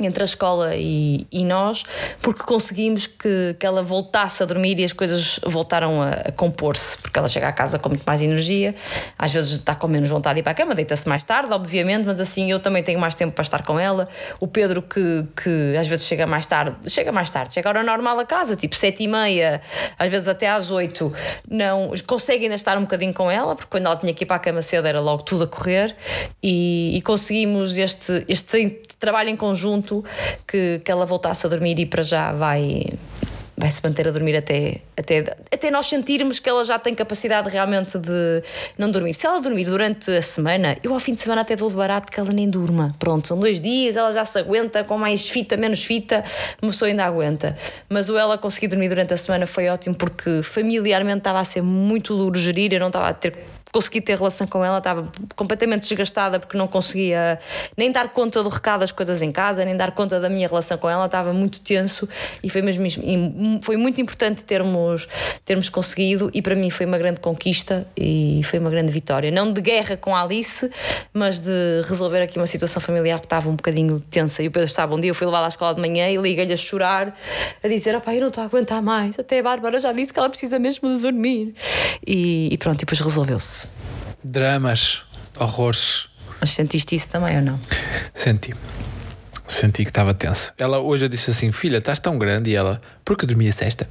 entre 0.00 0.22
a 0.22 0.24
escola 0.24 0.74
e, 0.74 1.24
e 1.30 1.44
nós, 1.44 1.84
porque 2.20 2.42
conseguimos 2.42 3.06
que, 3.06 3.54
que 3.58 3.64
ela 3.64 3.82
voltasse 3.82 4.42
a 4.42 4.46
dormir 4.46 4.78
e 4.80 4.84
as 4.84 4.92
coisas 4.92 5.38
voltaram 5.44 6.02
a, 6.02 6.10
a 6.10 6.32
compor-se, 6.32 6.98
porque 6.98 7.16
ela 7.16 7.28
chega 7.28 7.46
à 7.46 7.52
casa 7.52 7.78
com 7.78 7.90
muito 7.90 8.02
mais 8.04 8.20
energia, 8.20 8.74
às 9.16 9.32
vezes 9.32 9.52
está 9.52 9.74
com 9.74 9.86
menos 9.86 10.10
vontade 10.10 10.34
de 10.34 10.40
ir 10.40 10.42
para 10.42 10.50
a 10.50 10.54
cama, 10.54 10.74
deita-se 10.74 11.08
mais 11.08 11.22
tarde, 11.22 11.52
obviamente, 11.52 12.06
mas 12.06 12.18
assim 12.18 12.50
eu 12.50 12.58
também 12.58 12.82
tenho 12.82 12.98
mais 12.98 13.14
tempo 13.14 13.34
para 13.34 13.42
estar 13.42 13.62
com 13.62 13.78
ela. 13.78 14.08
O 14.40 14.48
Pedro, 14.48 14.82
que, 14.82 15.24
que 15.40 15.76
às 15.78 15.86
vezes 15.86 16.06
chega 16.06 16.26
mais 16.26 16.46
tarde, 16.46 16.90
chega 16.90 17.12
mais 17.12 17.30
tarde, 17.30 17.54
chega 17.54 17.68
a 17.68 17.70
hora 17.70 17.82
normal 17.84 18.18
a 18.18 18.24
casa, 18.24 18.56
tipo 18.56 18.74
sete 18.74 19.04
e 19.04 19.08
meia, 19.08 19.60
às 19.96 20.10
vezes 20.10 20.26
até 20.26 20.48
às 20.48 20.72
oito, 20.72 21.12
não, 21.48 21.92
consegue 22.04 22.44
ainda 22.44 22.56
estar 22.56 22.76
um 22.76 22.82
bocadinho 22.82 23.14
com 23.14 23.30
ela, 23.30 23.54
porque 23.54 23.70
quando 23.70 23.86
ela 23.86 23.96
tinha 23.96 24.12
que 24.12 24.24
ir 24.24 24.26
para 24.26 24.36
a 24.36 24.40
cama 24.40 24.60
cedo 24.60 24.88
era 24.88 25.00
logo 25.00 25.22
tudo 25.22 25.44
a 25.44 25.46
correr, 25.46 25.94
e, 26.42 26.96
e 26.96 27.02
conseguimos 27.02 27.78
este, 27.78 28.24
este 28.26 28.82
trabalho 28.98 29.28
em 29.28 29.36
conjunto 29.36 29.83
que, 30.46 30.80
que 30.84 30.90
ela 30.90 31.04
voltasse 31.04 31.46
a 31.46 31.48
dormir 31.48 31.78
e 31.78 31.86
para 31.86 32.02
já 32.02 32.32
vai 32.32 32.84
vai 33.56 33.70
se 33.70 33.80
manter 33.84 34.08
a 34.08 34.10
dormir 34.10 34.36
até, 34.36 34.80
até, 34.96 35.36
até 35.52 35.70
nós 35.70 35.86
sentirmos 35.86 36.38
que 36.38 36.48
ela 36.48 36.64
já 36.64 36.78
tem 36.78 36.94
capacidade 36.94 37.48
realmente 37.48 37.98
de 37.98 38.42
não 38.76 38.90
dormir. 38.90 39.14
Se 39.14 39.26
ela 39.26 39.40
dormir 39.40 39.64
durante 39.64 40.10
a 40.10 40.22
semana, 40.22 40.76
eu 40.82 40.92
ao 40.92 41.00
fim 41.00 41.14
de 41.14 41.20
semana 41.20 41.42
até 41.42 41.54
dou 41.54 41.68
de 41.68 41.76
barato 41.76 42.10
que 42.10 42.18
ela 42.18 42.32
nem 42.32 42.48
durma. 42.48 42.94
Pronto, 42.98 43.28
são 43.28 43.38
dois 43.38 43.60
dias, 43.60 43.96
ela 43.96 44.12
já 44.12 44.24
se 44.24 44.38
aguenta, 44.38 44.82
com 44.82 44.98
mais 44.98 45.28
fita, 45.28 45.56
menos 45.56 45.84
fita, 45.84 46.24
uma 46.60 46.72
pessoa 46.72 46.88
ainda 46.88 47.04
aguenta. 47.04 47.56
Mas 47.88 48.08
o 48.08 48.18
ela 48.18 48.36
conseguir 48.36 48.68
dormir 48.68 48.88
durante 48.88 49.14
a 49.14 49.16
semana 49.16 49.46
foi 49.46 49.68
ótimo 49.68 49.94
porque 49.94 50.42
familiarmente 50.42 51.18
estava 51.18 51.38
a 51.38 51.44
ser 51.44 51.62
muito 51.62 52.16
duro 52.16 52.38
gerir, 52.38 52.72
eu 52.72 52.80
não 52.80 52.88
estava 52.88 53.08
a 53.08 53.14
ter 53.14 53.36
consegui 53.74 54.00
ter 54.00 54.16
relação 54.16 54.46
com 54.46 54.64
ela, 54.64 54.78
estava 54.78 55.10
completamente 55.34 55.88
desgastada 55.88 56.38
porque 56.38 56.56
não 56.56 56.68
conseguia 56.68 57.40
nem 57.76 57.90
dar 57.90 58.10
conta 58.10 58.40
do 58.40 58.48
recado 58.48 58.80
das 58.80 58.92
coisas 58.92 59.20
em 59.20 59.32
casa, 59.32 59.64
nem 59.64 59.76
dar 59.76 59.90
conta 59.90 60.20
da 60.20 60.28
minha 60.28 60.46
relação 60.46 60.78
com 60.78 60.88
ela, 60.88 61.06
estava 61.06 61.32
muito 61.32 61.58
tenso 61.58 62.08
e 62.40 62.48
foi 62.48 62.62
mesmo 62.62 62.84
foi 63.60 63.76
muito 63.76 64.00
importante 64.00 64.44
termos 64.44 65.08
termos 65.44 65.68
conseguido 65.68 66.30
e 66.32 66.40
para 66.40 66.54
mim 66.54 66.70
foi 66.70 66.86
uma 66.86 66.96
grande 66.96 67.18
conquista 67.18 67.84
e 67.96 68.42
foi 68.44 68.60
uma 68.60 68.70
grande 68.70 68.92
vitória, 68.92 69.28
não 69.32 69.52
de 69.52 69.60
guerra 69.60 69.96
com 69.96 70.14
a 70.14 70.22
Alice, 70.22 70.70
mas 71.12 71.40
de 71.40 71.82
resolver 71.88 72.22
aqui 72.22 72.38
uma 72.38 72.46
situação 72.46 72.80
familiar 72.80 73.18
que 73.18 73.26
estava 73.26 73.48
um 73.48 73.56
bocadinho 73.56 73.98
tensa. 74.08 74.40
E 74.40 74.46
o 74.46 74.52
Pedro 74.52 74.68
estava 74.68 74.94
um 74.94 75.00
dia, 75.00 75.10
eu 75.10 75.16
fui 75.16 75.26
levá-la 75.26 75.46
à 75.46 75.48
escola 75.48 75.74
de 75.74 75.80
manhã 75.80 76.08
e 76.08 76.16
liguei-lhe 76.16 76.52
a 76.52 76.56
chorar, 76.56 77.18
a 77.60 77.66
dizer: 77.66 77.96
opá, 77.96 78.14
eu 78.14 78.20
não 78.20 78.28
estou 78.28 78.42
a 78.42 78.46
aguentar 78.46 78.80
mais, 78.80 79.18
até 79.18 79.40
a 79.40 79.42
Bárbara 79.42 79.80
já 79.80 79.92
disse 79.92 80.12
que 80.12 80.18
ela 80.20 80.30
precisa 80.30 80.60
mesmo 80.60 80.88
de 80.94 81.02
dormir. 81.02 81.54
E, 82.06 82.48
e 82.52 82.56
pronto, 82.56 82.76
e 82.76 82.84
depois 82.84 83.00
resolveu-se. 83.00 83.63
Dramas, 84.22 85.02
horrores. 85.38 86.08
Mas 86.40 86.50
sentiste 86.50 86.94
isso 86.94 87.08
também 87.08 87.36
ou 87.36 87.42
não? 87.42 87.60
Senti. 88.14 88.54
Senti 89.54 89.84
que 89.84 89.90
estava 89.90 90.12
tenso. 90.12 90.52
Ela 90.58 90.78
hoje 90.80 91.04
eu 91.04 91.08
disse 91.08 91.30
assim: 91.30 91.52
Filha, 91.52 91.78
estás 91.78 91.98
tão 91.98 92.18
grande. 92.18 92.50
E 92.50 92.54
ela, 92.54 92.80
porque 93.04 93.24
dormia 93.24 93.52
sexta? 93.52 93.88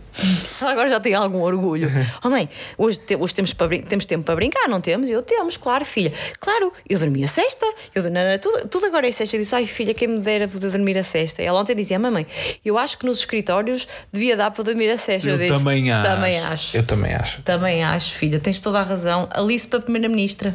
Ela 0.62 0.72
agora 0.72 0.90
já 0.90 1.00
tem 1.00 1.14
algum 1.14 1.42
orgulho. 1.42 1.90
Oh 2.24 2.30
mãe, 2.30 2.48
hoje, 2.78 3.00
te- 3.00 3.16
hoje 3.16 3.34
temos, 3.34 3.54
para, 3.54 3.78
temos 3.82 4.06
tempo 4.06 4.24
para 4.24 4.36
brincar, 4.36 4.68
não 4.68 4.80
temos? 4.82 5.10
Eu 5.10 5.22
temos, 5.22 5.58
claro, 5.58 5.84
filha. 5.86 6.12
Claro, 6.40 6.72
eu 6.90 6.98
dormia 7.00 7.28
sexta. 7.28 7.66
Eu, 7.94 8.04
não, 8.04 8.12
não, 8.12 8.38
tudo, 8.40 8.68
tudo 8.68 8.86
agora 8.86 9.08
é 9.08 9.12
sexta. 9.12 9.36
Eu 9.36 9.42
disse: 9.42 9.56
Ai, 9.56 9.66
filha, 9.66 9.94
quem 9.94 10.08
me 10.08 10.20
dera 10.20 10.48
poder 10.48 10.70
dormir 10.72 10.98
a 10.98 11.04
sexta. 11.04 11.42
Ela 11.42 11.60
ontem 11.60 11.76
dizia: 11.76 11.98
Mamãe, 11.98 12.28
eu 12.64 12.78
acho 12.78 12.98
que 12.98 13.06
nos 13.06 13.20
escritórios 13.20 13.88
devia 14.12 14.36
dar 14.38 14.52
para 14.52 14.64
dormir 14.64 14.90
a 14.90 14.98
sexta. 14.98 15.30
Eu, 15.30 15.38
disse, 15.38 15.52
também 15.52 15.92
acho. 15.92 16.10
Também 16.10 16.40
acho. 16.40 16.78
Eu 16.78 16.84
também 16.84 17.14
acho. 17.14 17.42
Também 17.44 17.84
acho, 17.84 18.14
filha. 18.14 18.40
Tens 18.40 18.60
toda 18.60 18.80
a 18.80 18.84
razão. 18.84 19.28
Alice 19.32 19.68
para 19.68 19.80
Primeira-Ministra. 19.80 20.54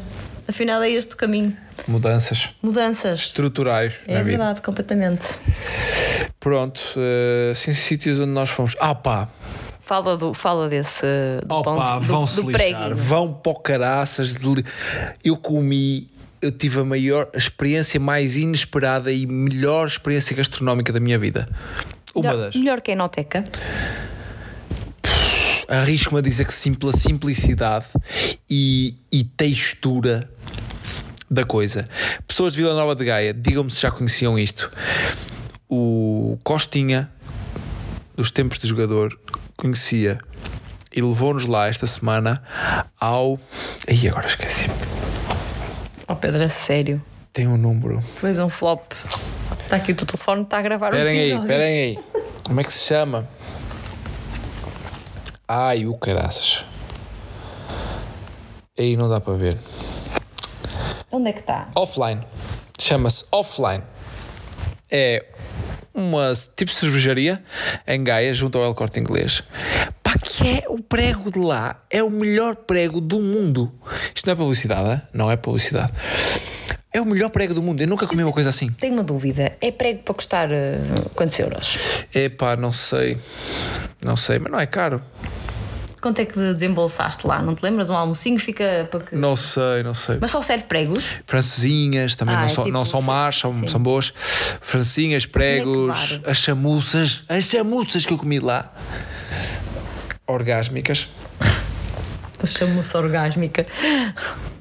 Afinal, 0.48 0.82
é 0.82 0.90
este 0.90 1.14
o 1.14 1.16
caminho. 1.16 1.54
Mudanças 1.86 2.48
Mudanças. 2.62 3.20
estruturais 3.20 3.94
É 4.06 4.14
na 4.14 4.22
vida. 4.22 4.38
verdade, 4.38 4.62
completamente. 4.62 5.38
Pronto, 6.40 6.80
eh, 6.96 7.52
sim, 7.54 7.74
sítios 7.74 8.18
onde 8.18 8.30
nós 8.30 8.48
fomos. 8.50 8.74
Ah 8.80 8.94
pá, 8.94 9.28
Fala, 9.80 10.16
do, 10.16 10.34
fala 10.34 10.68
desse. 10.68 11.06
Do 11.46 11.54
oh, 11.54 11.62
pá 11.62 11.74
pão, 11.74 11.98
do, 12.00 12.04
vão-se 12.06 12.42
do 12.42 12.50
lixar. 12.50 12.94
Vão 12.94 13.32
para 13.32 13.52
o 13.52 13.54
caraças. 13.56 14.34
de 14.34 14.46
li- 14.54 14.64
Eu 15.24 15.36
comi, 15.36 16.06
eu 16.42 16.50
tive 16.52 16.80
a 16.80 16.84
maior, 16.84 17.28
a 17.34 17.38
experiência 17.38 17.98
mais 17.98 18.36
inesperada 18.36 19.10
e 19.12 19.26
melhor 19.26 19.86
experiência 19.86 20.36
gastronómica 20.36 20.92
da 20.92 21.00
minha 21.00 21.18
vida. 21.18 21.48
Uma 22.14 22.30
Melhor, 22.32 22.44
das. 22.46 22.54
melhor 22.56 22.80
que 22.82 22.90
a 22.90 22.94
Enoteca. 22.94 23.44
Arrisco-me 25.68 26.18
a 26.20 26.22
dizer 26.22 26.46
que 26.46 26.54
sim, 26.54 26.72
pela 26.72 26.92
simplicidade 26.96 27.86
e, 28.48 28.94
e 29.12 29.22
textura 29.22 30.28
da 31.30 31.44
coisa. 31.44 31.86
Pessoas 32.26 32.54
de 32.54 32.60
Vila 32.62 32.74
Nova 32.74 32.94
de 32.94 33.04
Gaia, 33.04 33.34
digam-me 33.34 33.70
se 33.70 33.80
já 33.80 33.90
conheciam 33.90 34.38
isto. 34.38 34.70
O 35.68 36.38
Costinha, 36.42 37.10
dos 38.16 38.30
tempos 38.30 38.58
de 38.58 38.66
jogador, 38.66 39.18
conhecia 39.56 40.18
e 40.94 41.02
levou-nos 41.02 41.44
lá 41.44 41.68
esta 41.68 41.86
semana 41.86 42.42
ao. 42.98 43.38
Aí 43.86 44.08
agora 44.08 44.26
esqueci. 44.26 44.66
Oh 46.06 46.16
Pedro, 46.16 46.42
a 46.42 46.48
sério. 46.48 47.02
Tem 47.30 47.46
um 47.46 47.58
número. 47.58 48.02
Tu 48.18 48.26
és 48.26 48.38
um 48.38 48.48
flop. 48.48 48.92
Está 49.64 49.76
aqui 49.76 49.92
o 49.92 49.94
teu 49.94 50.06
telefone, 50.06 50.42
está 50.42 50.58
a 50.58 50.62
gravar 50.62 50.94
um 50.94 50.96
Esperem 50.96 51.20
aí, 51.20 51.26
episódio. 51.26 51.44
esperem 51.52 51.80
aí. 51.80 51.98
Como 52.42 52.60
é 52.60 52.64
que 52.64 52.72
se 52.72 52.86
chama? 52.86 53.28
Ai, 55.50 55.86
o 55.86 55.96
caraças. 55.96 56.62
Aí 58.78 58.98
não 58.98 59.08
dá 59.08 59.18
para 59.18 59.32
ver. 59.32 59.56
Onde 61.10 61.30
é 61.30 61.32
que 61.32 61.40
está? 61.40 61.68
Offline. 61.74 62.20
Chama-se 62.78 63.24
Offline. 63.32 63.82
É 64.90 65.24
uma 65.94 66.34
tipo 66.54 66.70
cervejaria 66.70 67.42
em 67.86 68.04
Gaia, 68.04 68.34
junto 68.34 68.58
ao 68.58 68.64
El 68.64 68.74
Corte 68.74 69.00
Inglês. 69.00 69.42
Pá, 70.20 70.26
que 70.26 70.48
é 70.48 70.64
o 70.68 70.78
prego 70.82 71.30
de 71.30 71.38
lá. 71.38 71.76
É 71.90 72.02
o 72.02 72.10
melhor 72.10 72.54
prego 72.56 73.00
do 73.00 73.20
mundo. 73.20 73.72
Isto 74.14 74.26
não 74.26 74.32
é 74.32 74.36
publicidade, 74.36 74.90
é? 74.90 75.02
não 75.12 75.30
é 75.30 75.36
publicidade. 75.36 75.92
É 76.92 77.00
o 77.00 77.04
melhor 77.04 77.28
prego 77.30 77.52
do 77.54 77.62
mundo. 77.62 77.80
Eu 77.82 77.86
nunca 77.86 78.06
comi 78.06 78.22
uma 78.24 78.32
coisa 78.32 78.48
assim. 78.50 78.70
Tenho 78.70 78.94
uma 78.94 79.02
dúvida. 79.04 79.52
É 79.60 79.70
prego 79.70 80.02
para 80.02 80.14
custar 80.14 80.50
eh, 80.50 80.78
quantos 81.14 81.38
euros? 81.38 81.78
Epá, 82.14 82.56
não 82.56 82.72
sei. 82.72 83.18
Não 84.04 84.16
sei, 84.16 84.38
mas 84.38 84.50
não 84.50 84.58
é 84.58 84.66
caro. 84.66 85.02
Quanto 86.00 86.20
é 86.20 86.24
que 86.24 86.38
desembolsaste 86.54 87.26
lá? 87.26 87.42
Não 87.42 87.54
te 87.56 87.62
lembras? 87.62 87.90
Um 87.90 87.94
almocinho 87.94 88.38
fica 88.38 88.88
para 88.90 89.00
que... 89.00 89.16
Não 89.16 89.34
sei, 89.34 89.82
não 89.82 89.94
sei. 89.94 90.16
Mas 90.20 90.30
só 90.30 90.40
serve 90.40 90.64
pregos? 90.64 91.18
Francesinhas 91.26 92.14
também 92.14 92.36
Ah, 92.36 92.38
não, 92.38 92.44
é 92.44 92.48
são, 92.48 92.64
tipo- 92.64 92.72
não 92.72 92.84
são 92.84 93.00
sim, 93.00 93.06
más, 93.06 93.36
são, 93.36 93.52
sim. 93.52 93.66
são 93.68 93.80
boas. 93.80 94.12
Francinhas, 94.60 95.26
pregos, 95.26 95.88
bar. 95.88 96.30
as 96.30 96.38
chamuças, 96.38 97.22
as 97.28 97.44
chamuças 97.44 98.06
que 98.06 98.12
eu 98.12 98.18
comi 98.18 98.38
lá. 98.38 98.72
Orgásmicas. 100.28 101.08
Chamo-se 102.46 102.96
orgásmica. 102.96 103.66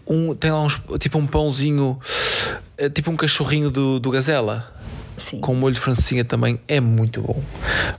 Um, 0.08 0.34
tem 0.34 0.52
lá 0.52 0.62
uns, 0.62 0.82
tipo 1.00 1.18
um 1.18 1.28
pãozinho, 1.28 2.00
eh, 2.78 2.90
tipo 2.90 3.12
um 3.12 3.16
cachorrinho 3.16 3.70
do, 3.70 4.00
do 4.00 4.10
Gazela. 4.10 4.74
Sim. 5.18 5.40
Com 5.40 5.54
molho 5.56 5.74
de 5.74 5.82
francesinha 5.82 6.24
também 6.24 6.60
é 6.68 6.80
muito 6.80 7.22
bom. 7.22 7.42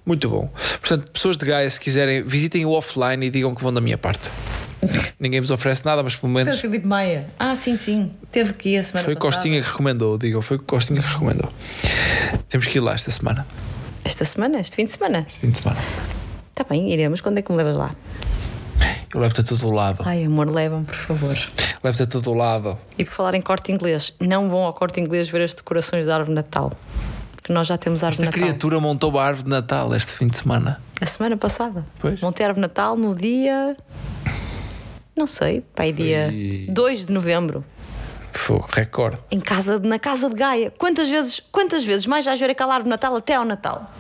Muito 0.07 0.31
bom. 0.31 0.51
Portanto, 0.81 1.11
pessoas 1.11 1.37
de 1.37 1.45
Gaia, 1.45 1.69
se 1.69 1.79
quiserem, 1.79 2.23
visitem 2.23 2.65
o 2.65 2.71
offline 2.71 3.27
e 3.27 3.31
digam 3.31 3.55
que 3.55 3.63
vão 3.63 3.73
da 3.73 3.81
minha 3.81 3.99
parte. 3.99 4.31
Ninguém 5.19 5.41
vos 5.41 5.51
oferece 5.51 5.85
nada, 5.85 6.03
mas 6.03 6.15
pelo 6.17 6.33
menos 6.33 6.61
Filipe 6.61 6.87
Maia. 6.87 7.29
Ah, 7.39 7.55
sim, 7.57 7.77
sim. 7.77 8.13
Teve 8.31 8.53
que 8.53 8.71
ir 8.71 8.79
a 8.79 8.85
semana 8.85 9.05
foi 9.05 9.15
passada. 9.15 9.37
Costinha 9.37 9.61
que 9.61 9.69
recomendou. 9.69 10.17
Digam, 10.17 10.41
foi 10.41 10.59
Costinha 10.59 11.03
que 11.03 11.09
recomendou. 11.09 11.53
Temos 12.49 12.67
que 12.67 12.79
ir 12.79 12.81
lá 12.81 12.95
esta 12.95 13.11
semana. 13.11 13.47
Esta 14.05 14.25
semana? 14.25 14.61
Este 14.61 14.77
fim 14.77 14.85
de 14.85 14.93
semana? 14.93 15.27
Este 15.29 15.41
fim 15.41 15.51
de 15.51 15.59
semana. 15.59 15.81
Está 16.59 16.69
bem, 16.69 16.91
iremos. 16.91 17.21
Quando 17.21 17.39
é 17.39 17.43
que 17.43 17.53
me 17.53 17.57
levas 17.57 17.77
lá? 17.77 17.93
Eu 19.15 19.21
levo-te 19.21 19.43
a 19.43 19.45
todo 19.45 19.71
lado. 19.71 20.03
Ai, 20.05 20.25
amor, 20.25 20.51
levam, 20.51 20.83
por 20.83 20.97
favor. 20.97 21.37
Levo-te 21.85 22.03
a 22.03 22.07
todo 22.07 22.35
lado. 22.35 22.77
E 22.99 23.05
por 23.05 23.13
falar 23.13 23.35
em 23.35 23.41
corte 23.41 23.71
inglês, 23.71 24.13
não 24.19 24.51
vão 24.51 24.65
ao 24.65 24.73
corte 24.73 25.01
inglês 25.01 25.29
ver 25.29 25.43
as 25.43 25.55
decorações 25.55 26.07
da 26.07 26.15
árvore 26.15 26.31
de 26.31 26.35
Natal. 26.35 26.73
Que 27.45 27.53
nós 27.53 27.69
já 27.69 27.79
temos 27.79 28.03
árvore 28.03 28.23
de 28.23 28.25
Natal. 28.25 28.43
criatura 28.43 28.81
montou 28.81 29.17
a 29.21 29.25
árvore 29.25 29.45
de 29.45 29.51
Natal 29.51 29.95
este 29.95 30.11
fim 30.11 30.27
de 30.27 30.37
semana. 30.37 30.83
A 31.01 31.07
semana 31.07 31.37
passada. 31.37 31.87
Pois. 32.01 32.19
Vão 32.19 32.33
ter 32.33 32.43
árvore 32.43 32.57
de 32.57 32.69
Natal 32.69 32.97
no 32.97 33.15
dia. 33.15 33.77
Não 35.17 35.29
sei, 35.29 35.61
pai, 35.61 35.93
dia 35.93 36.29
2 36.71 37.07
de 37.07 37.13
novembro. 37.13 37.65
Foi 38.33 38.61
recorde. 38.69 39.19
Em 39.31 39.39
casa, 39.39 39.79
na 39.79 40.01
casa 40.01 40.29
de 40.29 40.35
Gaia. 40.35 40.73
Quantas 40.77 41.09
vezes, 41.09 41.41
quantas 41.53 41.85
vezes 41.85 42.05
mais 42.05 42.25
vais 42.25 42.41
ver 42.41 42.51
aquela 42.51 42.75
árvore 42.75 42.87
de 42.87 42.91
Natal 42.91 43.15
até 43.15 43.37
ao 43.37 43.45
Natal? 43.45 43.93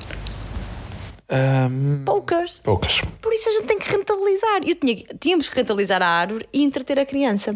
Ahm, 1.30 2.04
Poucas. 2.04 2.58
poucas. 2.64 3.00
Por 3.20 3.32
isso 3.32 3.48
a 3.48 3.52
gente 3.52 3.66
tem 3.66 3.78
que 3.78 3.90
rentabilizar. 3.90 4.60
Eu 4.66 4.74
tinha, 4.74 4.96
tínhamos 5.20 5.48
que 5.48 5.56
rentabilizar 5.56 6.02
a 6.02 6.08
árvore 6.08 6.48
e 6.52 6.62
entreter 6.64 6.98
a 6.98 7.04
criança. 7.04 7.54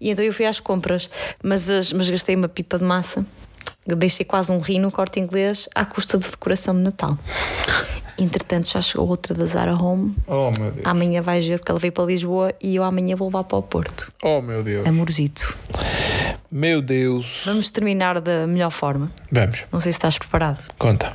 E 0.00 0.10
então 0.10 0.24
eu 0.24 0.32
fui 0.32 0.46
às 0.46 0.58
compras, 0.60 1.10
mas, 1.42 1.68
as- 1.68 1.92
mas 1.92 2.08
gastei 2.08 2.34
uma 2.34 2.48
pipa 2.48 2.78
de 2.78 2.84
massa. 2.84 3.24
Deixei 3.86 4.24
quase 4.24 4.50
um 4.50 4.58
rio 4.60 4.80
no 4.80 4.90
corte 4.90 5.20
inglês 5.20 5.68
à 5.74 5.84
custa 5.84 6.16
de 6.16 6.30
decoração 6.30 6.74
de 6.74 6.80
Natal. 6.80 7.18
Entretanto, 8.16 8.68
já 8.68 8.80
chegou 8.80 9.06
outra 9.08 9.34
da 9.34 9.44
Zara 9.44 9.74
Home. 9.74 10.14
Oh 10.26 10.50
meu 10.58 10.70
Deus. 10.70 10.86
Amanhã 10.86 11.20
vais 11.20 11.44
ver 11.46 11.58
porque 11.58 11.70
ela 11.72 11.80
veio 11.80 11.92
para 11.92 12.04
Lisboa 12.04 12.54
e 12.62 12.76
eu 12.76 12.84
amanhã 12.84 13.14
vou 13.16 13.28
levar 13.28 13.44
para 13.44 13.58
o 13.58 13.62
Porto. 13.62 14.10
Oh 14.22 14.40
meu 14.40 14.62
Deus. 14.62 14.86
Amorzito. 14.86 15.54
Meu 16.56 16.80
Deus. 16.80 17.42
Vamos 17.46 17.68
terminar 17.68 18.20
da 18.20 18.46
melhor 18.46 18.70
forma. 18.70 19.10
Vamos, 19.32 19.64
Não 19.72 19.80
sei 19.80 19.90
se 19.90 19.96
estás 19.98 20.16
preparado. 20.16 20.58
conta. 20.78 21.10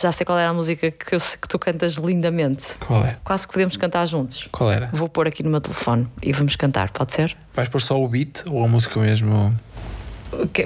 Já 0.00 0.12
sei 0.12 0.24
qual 0.24 0.38
era 0.38 0.50
a 0.50 0.54
música 0.54 0.92
que, 0.92 1.12
eu 1.12 1.18
que 1.18 1.48
tu 1.48 1.58
cantas 1.58 1.94
lindamente. 1.94 2.78
Qual 2.78 3.04
é? 3.04 3.16
Quase 3.24 3.48
que 3.48 3.52
podemos 3.54 3.76
cantar 3.76 4.06
juntos. 4.06 4.48
Qual 4.52 4.70
era? 4.70 4.88
Vou 4.92 5.08
pôr 5.08 5.26
aqui 5.26 5.42
no 5.42 5.50
meu 5.50 5.60
telefone 5.60 6.06
e 6.22 6.32
vamos 6.32 6.54
cantar, 6.54 6.90
pode 6.90 7.12
ser? 7.12 7.36
Vais 7.52 7.68
pôr 7.68 7.82
só 7.82 8.00
o 8.00 8.06
beat 8.06 8.44
ou 8.48 8.64
a 8.64 8.68
música 8.68 9.00
mesmo? 9.00 9.52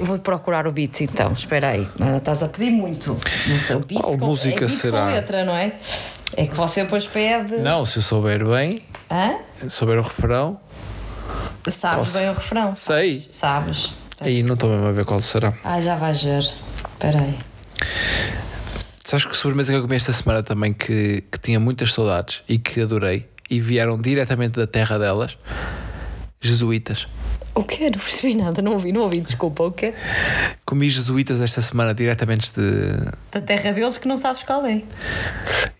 Vou 0.03 0.19
procurar 0.19 0.67
o 0.67 0.71
beat 0.71 1.01
então, 1.01 1.31
espera 1.33 1.69
aí. 1.69 1.87
Mas 1.97 2.17
estás 2.17 2.43
a 2.43 2.47
pedir 2.47 2.69
muito. 2.69 3.17
Não 3.47 3.59
sei, 3.59 3.75
o 3.75 3.79
beat 3.79 4.01
Qual 4.01 4.19
com- 4.19 4.25
música 4.27 4.65
é 4.65 4.67
beat 4.67 4.69
será? 4.69 5.05
Com 5.07 5.13
letra, 5.13 5.45
não 5.45 5.55
é? 5.57 5.73
É 6.37 6.45
que 6.45 6.55
você 6.55 6.83
depois 6.83 7.07
pede. 7.07 7.57
Não, 7.57 7.83
se 7.87 7.97
eu 7.97 8.03
souber 8.03 8.45
bem, 8.47 8.83
Hã? 9.09 9.39
souber 9.67 9.97
o 9.97 10.03
refrão, 10.03 10.59
Sabes 11.67 11.97
Posso? 12.09 12.17
bem 12.19 12.29
o 12.29 12.33
refrão? 12.33 12.75
sei. 12.75 13.27
Sabes. 13.31 13.93
Aí 14.21 14.43
não 14.43 14.53
estou 14.53 14.69
mesmo 14.69 14.85
a 14.85 14.91
ver 14.91 15.03
qual 15.03 15.19
será. 15.21 15.51
Ah, 15.63 15.81
já 15.81 15.95
vais 15.95 16.21
ver. 16.23 16.39
Espera 16.39 17.19
aí. 17.19 17.39
Sabes 19.03 19.25
que 19.25 19.35
sobremesa 19.35 19.71
que 19.71 19.77
eu 19.77 19.81
comi 19.81 19.95
esta 19.95 20.13
semana 20.13 20.43
também 20.43 20.71
que, 20.71 21.23
que 21.31 21.39
tinha 21.39 21.59
muitas 21.59 21.91
saudades 21.91 22.43
e 22.47 22.59
que 22.59 22.81
adorei 22.81 23.27
e 23.49 23.59
vieram 23.59 23.99
diretamente 23.99 24.59
da 24.59 24.67
terra 24.67 24.99
delas? 24.99 25.37
Jesuítas. 26.39 27.07
O 27.53 27.63
quê? 27.63 27.85
Não 27.89 27.99
percebi 27.99 28.35
nada, 28.35 28.61
não 28.61 28.71
ouvi, 28.73 28.91
não 28.93 29.01
ouvi, 29.01 29.19
desculpa, 29.19 29.63
o 29.63 29.71
quê? 29.71 29.93
Comi 30.65 30.89
jesuítas 30.89 31.41
esta 31.41 31.61
semana 31.61 31.93
diretamente 31.93 32.51
de. 32.53 33.11
Da 33.31 33.41
terra 33.41 33.71
deles 33.73 33.97
que 33.97 34.07
não 34.07 34.15
sabes 34.15 34.43
qual 34.43 34.65
é. 34.65 34.81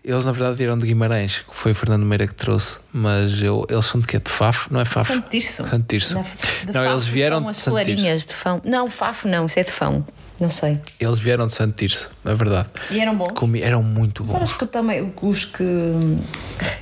Eles 0.04 0.24
na 0.24 0.32
verdade 0.32 0.56
vieram 0.56 0.78
de 0.78 0.86
Guimarães, 0.86 1.38
que 1.38 1.54
foi 1.54 1.72
o 1.72 1.74
Fernando 1.74 2.04
Meira 2.04 2.26
que 2.26 2.34
trouxe, 2.34 2.78
mas 2.92 3.40
eu, 3.40 3.64
eles 3.70 3.84
são 3.86 4.00
de 4.00 4.06
quê? 4.06 4.18
De 4.18 4.30
Fafo? 4.30 4.68
Não 4.72 4.80
é 4.80 4.84
Fafo? 4.84 5.12
Santo 5.14 5.28
Tirso. 5.30 5.64
Santo 5.68 5.86
Tirso. 5.86 6.14
Na- 6.14 6.22
de 6.22 6.72
Não, 6.72 6.84
eles 6.90 7.02
Fafo 7.04 7.12
vieram 7.14 7.36
são 7.38 7.44
de 7.44 7.50
as 7.50 7.56
Tirso. 7.56 7.70
clarinhas 7.70 8.26
de 8.26 8.34
fão. 8.34 8.60
Não, 8.64 8.90
Fafo 8.90 9.28
não, 9.28 9.46
isso 9.46 9.58
é 9.58 9.62
de 9.62 9.70
fão. 9.72 10.04
Não 10.42 10.50
sei. 10.50 10.80
Eles 10.98 11.20
vieram 11.20 11.46
de 11.46 11.54
Santo 11.54 11.76
Tirso, 11.76 12.10
na 12.24 12.34
verdade. 12.34 12.68
E 12.90 12.98
eram 12.98 13.14
bons? 13.14 13.28
Comi, 13.32 13.62
eram 13.62 13.80
muito 13.80 14.26
São 14.26 14.40
bons. 14.40 14.50
os 14.50 14.56
que 14.56 14.64
eu 14.64 14.68
também, 14.68 15.14
os 15.22 15.44
que. 15.44 15.62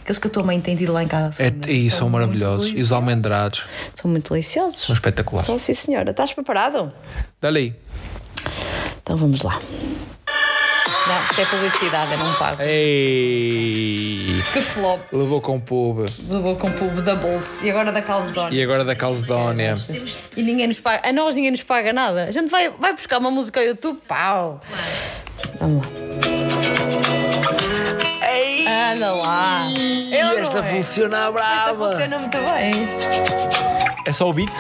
Aqueles 0.01 0.19
que 0.19 0.27
a 0.29 0.31
tua 0.31 0.43
mãe 0.43 0.59
tem 0.59 0.75
tido 0.75 0.95
lá 0.95 1.03
em 1.05 1.07
casa. 1.07 1.43
É, 1.43 1.53
e 1.71 1.91
são 1.91 2.09
muito 2.09 2.23
maravilhosos. 2.23 2.73
E 2.75 2.81
os 2.81 2.91
almendrados 2.91 3.65
São 3.93 4.11
muito 4.11 4.31
deliciosos. 4.33 4.81
são 4.81 4.95
espetaculares. 4.95 5.45
São 5.47 5.59
sim, 5.59 5.75
senhora. 5.75 6.11
Estás 6.11 6.33
preparado? 6.33 6.91
Dali. 7.39 7.77
Então 9.03 9.19
vamos 9.19 9.43
lá. 9.43 9.61
Não, 11.07 11.23
isto 11.31 11.41
é 11.41 11.45
publicidade, 11.47 12.13
eu 12.13 12.19
não 12.19 12.35
pago. 12.35 12.63
Ei! 12.63 14.43
Que 14.53 14.61
flop. 14.61 15.01
Levou 15.13 15.41
com 15.41 15.59
pub. 15.61 16.05
Levou 16.29 16.57
com 16.57 16.71
pub 16.73 17.01
da 17.03 17.15
Bolt 17.15 17.63
e 17.63 17.71
agora 17.71 17.93
da 17.93 18.03
Calcedónia. 18.03 18.59
E 18.59 18.63
agora 18.63 18.85
da 18.85 18.95
Calcedónia. 18.95 19.75
E 20.37 20.43
ninguém 20.43 20.67
nos 20.67 20.81
paga. 20.81 21.09
A 21.09 21.13
nós 21.13 21.35
ninguém 21.35 21.51
nos 21.53 21.63
paga 21.63 21.93
nada. 21.93 22.25
A 22.25 22.31
gente 22.31 22.49
vai, 22.51 22.71
vai 22.71 22.93
buscar 22.95 23.19
uma 23.19 23.31
música 23.31 23.61
ao 23.61 23.67
YouTube, 23.67 23.99
pau. 24.07 24.61
Vamos 25.59 25.87
lá. 25.87 25.93
Ei! 28.33 28.67
Anda 28.67 29.13
lá. 29.15 29.67
Eu 30.13 30.27
não 30.27 30.39
Esta 30.39 30.59
é. 30.59 30.63
funciona 30.63 31.17
Esta 31.19 31.33
brava. 31.33 31.91
funciona 31.91 32.19
muito 32.19 32.39
bem. 32.39 32.73
É 34.07 34.13
só 34.13 34.29
o 34.29 34.33
beat? 34.33 34.53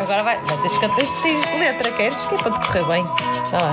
Agora 0.00 0.22
vai. 0.22 0.40
Mas 0.46 0.60
tens, 0.60 0.78
que- 0.78 0.88
tens, 0.94 1.14
tens 1.22 1.58
letra, 1.58 1.90
queres? 1.92 2.18
Que 2.26 2.34
é 2.34 2.38
para 2.38 2.52
te 2.52 2.66
correr 2.66 2.84
bem. 2.84 3.04
Vai 3.50 3.62
lá. 3.62 3.72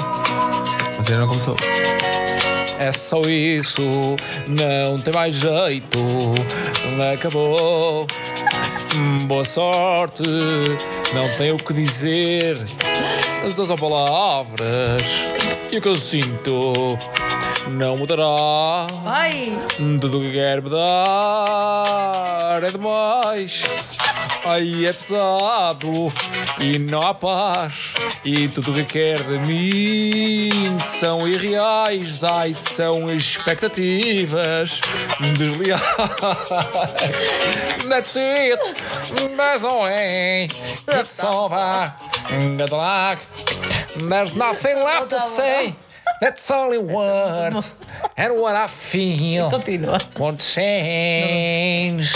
Não 1.09 1.27
começou. 1.27 1.55
É 2.79 2.91
só 2.91 3.21
isso, 3.21 3.81
não 4.47 4.99
tem 4.99 5.13
mais 5.13 5.35
jeito, 5.35 5.99
acabou. 7.13 8.07
Hum, 8.95 9.19
Boa 9.27 9.45
sorte, 9.45 10.23
não 11.13 11.29
tenho 11.37 11.55
o 11.55 11.59
que 11.59 11.73
dizer. 11.73 12.57
São 13.51 13.65
só 13.65 13.77
palavras 13.77 15.01
e 15.71 15.77
o 15.77 15.81
que 15.81 15.87
eu 15.87 15.95
sinto 15.95 16.97
não 17.69 17.97
mudará. 17.97 18.87
Vai! 19.03 19.57
Tudo 19.99 20.19
o 20.19 20.21
que 20.21 20.31
quer 20.31 20.61
me 20.61 20.69
dar 20.69 22.63
é 22.63 22.71
demais. 22.71 23.63
Ai, 24.45 24.85
é 24.85 24.93
pesado 24.93 26.13
e 26.59 26.77
não 26.77 27.01
há 27.01 27.13
paz. 27.13 27.93
E 28.23 28.47
tudo 28.47 28.71
o 28.71 28.73
que 28.75 28.85
quer 28.85 29.23
de 29.23 29.39
mim 29.39 30.77
são 30.79 31.27
irreais. 31.27 32.23
Ai, 32.23 32.53
são 32.53 33.09
expectativas 33.11 34.79
desleais. 35.35 35.81
That's 37.89 38.15
it. 38.17 38.59
There's 39.35 39.61
no 39.61 39.81
way. 39.81 40.49
It's 40.87 41.23
over. 41.23 41.93
Good 42.57 42.71
luck. 42.71 43.19
There's 43.97 44.35
nothing 44.35 44.83
left 44.83 45.09
to 45.09 45.19
say. 45.19 45.75
That's 46.21 46.49
only 46.49 46.77
words. 46.77 47.75
And 48.17 48.39
what 48.39 48.55
I 48.55 48.67
feel 48.67 49.49
Continua. 49.49 49.97
won't 50.17 50.41
change. 50.41 52.13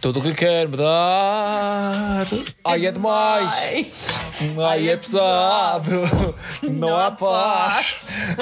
Tudo 0.00 0.20
o 0.20 0.22
que 0.22 0.32
quer 0.32 0.66
me 0.66 0.78
dar, 0.78 2.26
ai 2.64 2.86
é 2.86 2.90
demais, 2.90 3.52
ai. 4.66 4.88
É 4.88 4.96
pesado, 4.96 6.00
não 6.62 6.96
há 6.96 7.10
paz. 7.10 7.96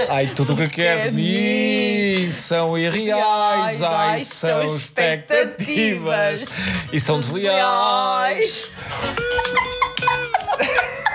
Ai, 0.09 0.29
tudo 0.29 0.53
o 0.53 0.57
que 0.57 0.69
quer 0.69 1.11
de 1.11 1.17
mim 1.17 2.31
são 2.31 2.79
irreais, 2.79 3.83
ai, 3.83 4.21
são 4.21 4.77
expectativas. 4.77 6.61
e 6.93 7.01
são 7.01 7.19
desleais. 7.19 8.67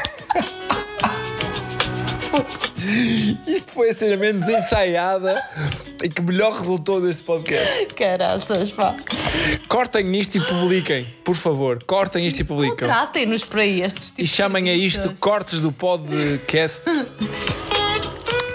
Isto 3.48 3.72
foi 3.74 3.90
a 3.90 3.94
cena 3.94 4.18
menos 4.18 4.48
ensaiada 4.48 5.42
e 6.04 6.10
que 6.10 6.22
melhor 6.22 6.52
resultou 6.54 7.00
deste 7.02 7.24
podcast. 7.24 7.86
Caraças, 7.96 8.72
pá. 8.72 8.96
Cortem 9.68 10.12
isto 10.20 10.38
e 10.38 10.42
publiquem, 10.42 11.08
por 11.24 11.36
favor. 11.36 11.84
Cortem 11.84 12.28
isto 12.28 12.40
e 12.42 12.44
publiquem. 12.44 12.88
Tratem-nos 12.88 13.44
por 13.44 13.60
aí 13.60 13.82
estes 13.82 14.10
E 14.10 14.16
tipos 14.16 14.32
chamem 14.32 14.70
a 14.70 14.74
isto 14.74 15.14
cortes 15.20 15.60
do 15.60 15.72
podcast. 15.72 16.84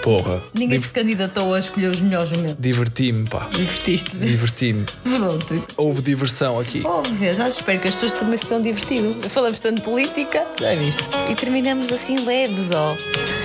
Porra. 0.03 0.41
Ninguém 0.53 0.77
Div- 0.79 0.87
se 0.87 0.93
candidatou 0.93 1.53
a 1.53 1.59
escolher 1.59 1.87
os 1.91 1.99
melhores 1.99 2.31
momentos. 2.31 2.55
Diverti-me, 2.57 3.27
pá. 3.27 3.47
Divertiste. 3.51 4.15
Diverti-me. 4.15 4.85
Pronto. 5.03 5.65
Houve 5.75 6.01
diversão 6.01 6.57
aqui. 6.57 6.81
Oh, 6.85 7.01
vês, 7.03 7.37
acho, 7.39 7.57
espero 7.59 7.79
que 7.81 7.89
as 7.89 7.95
pessoas 7.95 8.13
também 8.13 8.37
se 8.37 8.45
tenham 8.45 8.61
divertido. 8.61 9.29
Falamos 9.29 9.59
tanto 9.59 9.75
de 9.77 9.81
política. 9.81 10.45
Já 10.59 10.73
viste? 10.75 11.03
E 11.29 11.35
terminamos 11.35 11.91
assim 11.91 12.23
leves, 12.25 12.71
ó. 12.71 12.91
Leves, 12.91 13.38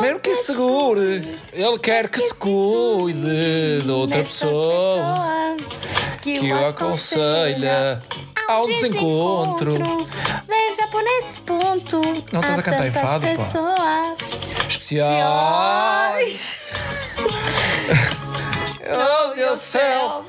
Mesmo 0.00 0.20
que 0.20 0.34
se 0.34 0.46
segure, 0.46 1.36
ele 1.52 1.78
quer 1.78 2.08
que 2.08 2.20
se 2.20 2.34
cuide 2.34 3.82
de 3.82 3.90
outra 3.90 4.18
pessoa 4.18 5.56
que 6.20 6.52
o 6.52 6.66
aconselha 6.66 8.02
ao 8.48 8.66
desencontro. 8.66 9.72
Veja 10.46 10.86
por 10.90 11.02
nesse 11.02 11.36
ponto. 11.42 12.00
Não 12.32 12.40
estás 12.40 12.58
a 12.58 12.62
cantar 12.62 12.86
em 12.86 12.92
fado, 12.92 13.26
pessoas. 13.26 14.38
Especiais. 14.68 16.60
Love 18.88 19.40
yourself. 19.42 20.26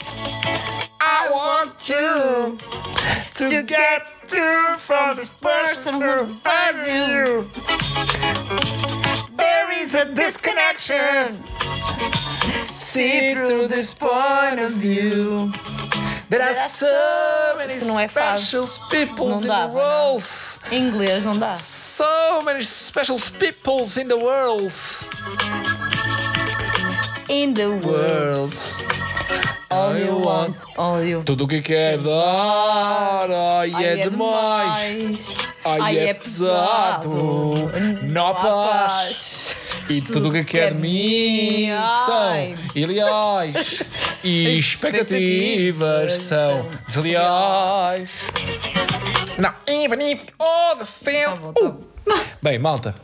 I 1.05 1.29
want 1.31 1.89
you 1.89 2.57
to 3.49 3.61
get 3.63 4.29
through 4.29 4.77
from 4.77 5.17
this 5.17 5.33
person 5.33 5.99
who 5.99 6.33
buys 6.35 6.87
you. 6.87 7.49
There 9.35 9.71
is 9.83 9.93
a 9.95 10.05
disconnection. 10.15 11.43
See 12.65 13.33
through 13.33 13.67
this 13.67 13.93
point 13.93 14.59
of 14.61 14.71
view. 14.71 15.51
There 16.29 16.41
are 16.41 16.53
so 16.53 17.53
many 17.57 17.73
Isso 17.73 17.87
não 17.87 17.99
é 17.99 18.07
fado. 18.07 18.39
special 18.39 18.65
peoples 18.89 19.43
Não 19.43 19.55
in 19.65 19.67
the 19.67 19.75
world. 19.75 20.23
Em 20.71 20.87
inglês 20.87 21.25
não 21.25 21.37
dá. 21.37 21.53
So 21.55 22.41
many 22.43 22.63
special 22.63 23.17
peoples 23.37 23.97
in 23.97 24.07
the 24.07 24.15
world. 24.15 24.71
In 27.27 27.53
the 27.53 27.67
World. 27.67 28.53
All 29.73 29.97
you 29.97 30.19
want, 30.19 30.63
all 30.77 31.03
you 31.03 31.23
Tudo 31.23 31.45
o 31.45 31.47
que 31.47 31.61
quer 31.61 31.97
dar, 31.97 33.29
ai, 33.29 33.71
Ai, 33.73 33.85
é, 33.85 33.95
demais. 34.09 35.35
Ai, 35.65 35.97
é 35.97 36.13
pesado. 36.13 37.09
Não 38.03 38.33
paz. 38.35 39.55
E 39.89 40.01
tudo 40.01 40.29
o 40.29 40.31
que 40.31 40.43
quer 40.43 40.73
de 40.73 40.81
mim 40.81 41.69
Ai. 41.71 42.05
são 42.05 42.75
ileais. 42.75 43.83
E 44.23 44.57
expectativas 44.57 46.13
são 46.13 46.65
desleais. 46.87 48.09
Não, 49.37 49.53
even 49.67 50.13
if 50.13 50.21
all 50.39 50.77
the 50.77 50.85
bom. 51.35 51.81
Bem, 52.41 52.57
malta. 52.57 52.95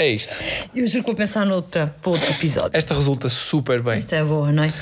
É 0.00 0.08
isto. 0.08 0.34
Eu 0.74 0.86
juro 0.86 1.04
que 1.04 1.10
vou 1.10 1.14
pensar 1.14 1.44
noutra, 1.44 1.94
para 2.00 2.10
outro 2.10 2.30
episódio. 2.30 2.70
Esta 2.72 2.94
resulta 2.94 3.28
super 3.28 3.82
bem. 3.82 3.98
Esta 3.98 4.16
é 4.16 4.24
boa, 4.24 4.50
não 4.50 4.62
é? 4.64 4.72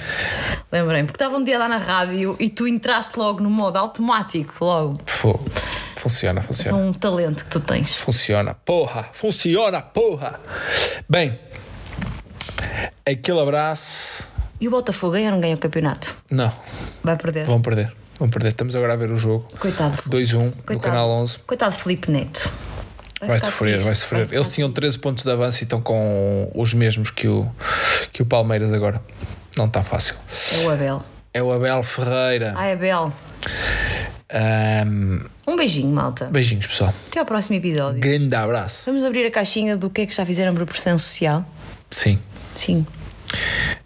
Lembrei-me, 0.70 1.08
porque 1.08 1.16
estava 1.20 1.36
um 1.36 1.42
dia 1.42 1.58
lá 1.58 1.68
na 1.68 1.76
rádio 1.76 2.36
e 2.38 2.48
tu 2.48 2.68
entraste 2.68 3.18
logo 3.18 3.40
no 3.42 3.50
modo 3.50 3.76
automático, 3.78 4.54
logo. 4.64 5.00
Fogo. 5.06 5.44
Funciona, 5.96 6.38
É 6.38 6.42
funciona. 6.44 6.78
um 6.78 6.92
talento 6.92 7.42
que 7.42 7.50
tu 7.50 7.58
tens. 7.58 7.96
Funciona, 7.96 8.54
porra! 8.54 9.08
Funciona, 9.12 9.82
porra! 9.82 10.38
Bem, 11.08 11.36
aquele 13.04 13.40
abraço. 13.40 14.28
E 14.60 14.68
o 14.68 14.70
Botafogo 14.70 15.14
ganha 15.14 15.26
ou 15.30 15.32
não 15.32 15.40
ganha 15.40 15.56
o 15.56 15.58
campeonato? 15.58 16.14
Não, 16.30 16.52
Vai 17.02 17.16
perder. 17.16 17.44
vão 17.44 17.60
perder. 17.60 17.92
Vão 18.20 18.30
perder. 18.30 18.50
Estamos 18.50 18.76
agora 18.76 18.92
a 18.92 18.96
ver 18.96 19.10
o 19.10 19.18
jogo. 19.18 19.48
Coitado. 19.58 19.96
de 19.96 20.02
Filipe. 20.02 20.32
2-1 20.32 20.52
no 20.70 20.78
canal 20.80 21.10
11. 21.10 21.40
Coitado 21.40 21.74
Felipe 21.74 22.08
Neto. 22.08 22.48
Vai 23.20 23.36
ficar 23.38 23.50
sofrer, 23.50 23.70
triste, 23.72 23.86
vai 23.86 23.94
sofrer. 23.94 24.28
Eles 24.32 24.48
tinham 24.54 24.70
13 24.72 24.98
pontos 24.98 25.24
de 25.24 25.30
avanço 25.30 25.62
e 25.62 25.64
estão 25.64 25.80
com 25.80 26.50
os 26.54 26.72
mesmos 26.74 27.10
que 27.10 27.26
o, 27.26 27.50
que 28.12 28.22
o 28.22 28.26
Palmeiras 28.26 28.72
agora. 28.72 29.02
Não 29.56 29.66
está 29.66 29.82
fácil. 29.82 30.14
É 30.60 30.64
o 30.64 30.70
Abel. 30.70 31.02
É 31.34 31.42
o 31.42 31.52
Abel 31.52 31.82
Ferreira. 31.82 32.54
Ai, 32.56 32.72
Abel. 32.72 33.12
Ahm, 34.30 35.24
Um 35.46 35.56
beijinho, 35.56 35.92
malta. 35.92 36.26
beijinhos, 36.26 36.66
pessoal. 36.66 36.94
Até 37.08 37.18
ao 37.20 37.26
próximo 37.26 37.56
episódio. 37.56 38.00
Grande 38.00 38.34
abraço. 38.36 38.84
Vamos 38.86 39.04
abrir 39.04 39.26
a 39.26 39.30
caixinha 39.30 39.76
do 39.76 39.88
que 39.90 40.02
é 40.02 40.06
que 40.06 40.14
já 40.14 40.24
fizeram 40.26 40.54
por 40.54 40.64
pressão 40.66 40.98
social? 40.98 41.44
Sim. 41.90 42.18
Sim. 42.54 42.86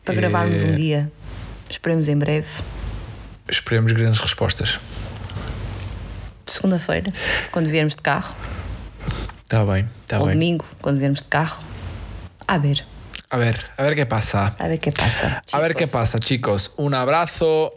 Para 0.04 0.14
gravarmos 0.14 0.62
um 0.64 0.74
dia. 0.74 1.10
Esperemos 1.70 2.08
em 2.08 2.16
breve. 2.16 2.48
Esperemos 3.48 3.92
grandes 3.92 4.20
respostas. 4.20 4.78
Segunda-feira, 6.46 7.12
quando 7.50 7.68
viermos 7.68 7.96
de 7.96 8.02
carro. 8.02 8.34
Está 9.52 9.64
bem, 9.64 9.84
está 10.00 10.18
ou 10.18 10.24
bem. 10.24 10.34
domingo, 10.34 10.64
quando 10.80 10.98
viermos 10.98 11.24
de 11.24 11.28
carro. 11.28 11.58
A 12.46 12.56
ver. 12.56 12.86
A 13.28 13.36
ver, 13.36 13.60
a 13.76 13.82
ver 13.82 13.94
qué 13.94 14.06
pasa. 14.06 14.56
A 14.58 14.66
ver 14.66 14.80
qué 14.80 14.92
pasa. 14.92 15.42
A 15.52 15.60
ver 15.60 15.74
qué 15.74 15.86
pasa, 15.86 16.18
chicos. 16.20 16.72
Un 16.78 16.94
abrazo 16.94 17.74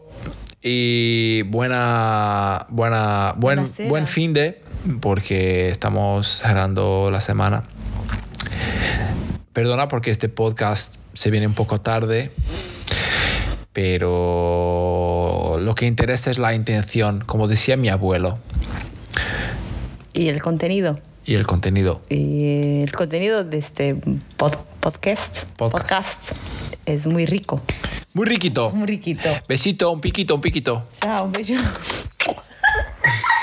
y 0.61 1.41
buena, 1.41 2.65
buena, 2.69 3.33
buen, 3.35 3.57
Buenasera. 3.57 3.89
buen 3.89 4.07
fin 4.07 4.33
de, 4.33 4.63
porque 5.01 5.67
estamos 5.67 6.37
cerrando 6.39 7.11
la 7.11 7.19
semana. 7.19 7.63
Perdona 9.51 9.89
porque 9.89 10.11
este 10.11 10.29
podcast 10.29 10.95
se 11.13 11.29
viene 11.29 11.45
un 11.45 11.55
poco 11.55 11.81
tarde, 11.81 12.31
pero 13.73 15.57
lo 15.59 15.75
que 15.75 15.87
interesa 15.87 16.31
es 16.31 16.39
la 16.39 16.53
intención, 16.53 17.19
como 17.25 17.49
decía 17.49 17.75
mi 17.75 17.89
abuelo, 17.89 18.37
Y 20.13 20.29
el 20.29 20.41
contenido. 20.41 20.95
Y 21.25 21.33
el 21.33 21.47
contenido. 21.47 22.01
Y 22.07 22.81
el 22.81 22.91
contenido 22.91 23.43
de 23.43 23.57
este 23.57 23.95
pod, 24.37 24.53
podcast, 24.79 25.45
podcast, 25.57 26.31
podcast 26.31 26.77
es 26.85 27.07
muy 27.07 27.25
rico. 27.25 27.61
Muy 28.13 28.27
riquito. 28.27 28.69
Muy 28.69 28.85
riquito. 28.85 29.29
Besito, 29.49 29.91
un 29.91 30.01
piquito, 30.01 30.35
un 30.35 30.41
piquito. 30.41 30.83
Chao, 31.01 31.25
un 31.25 31.31
beso. 31.31 31.55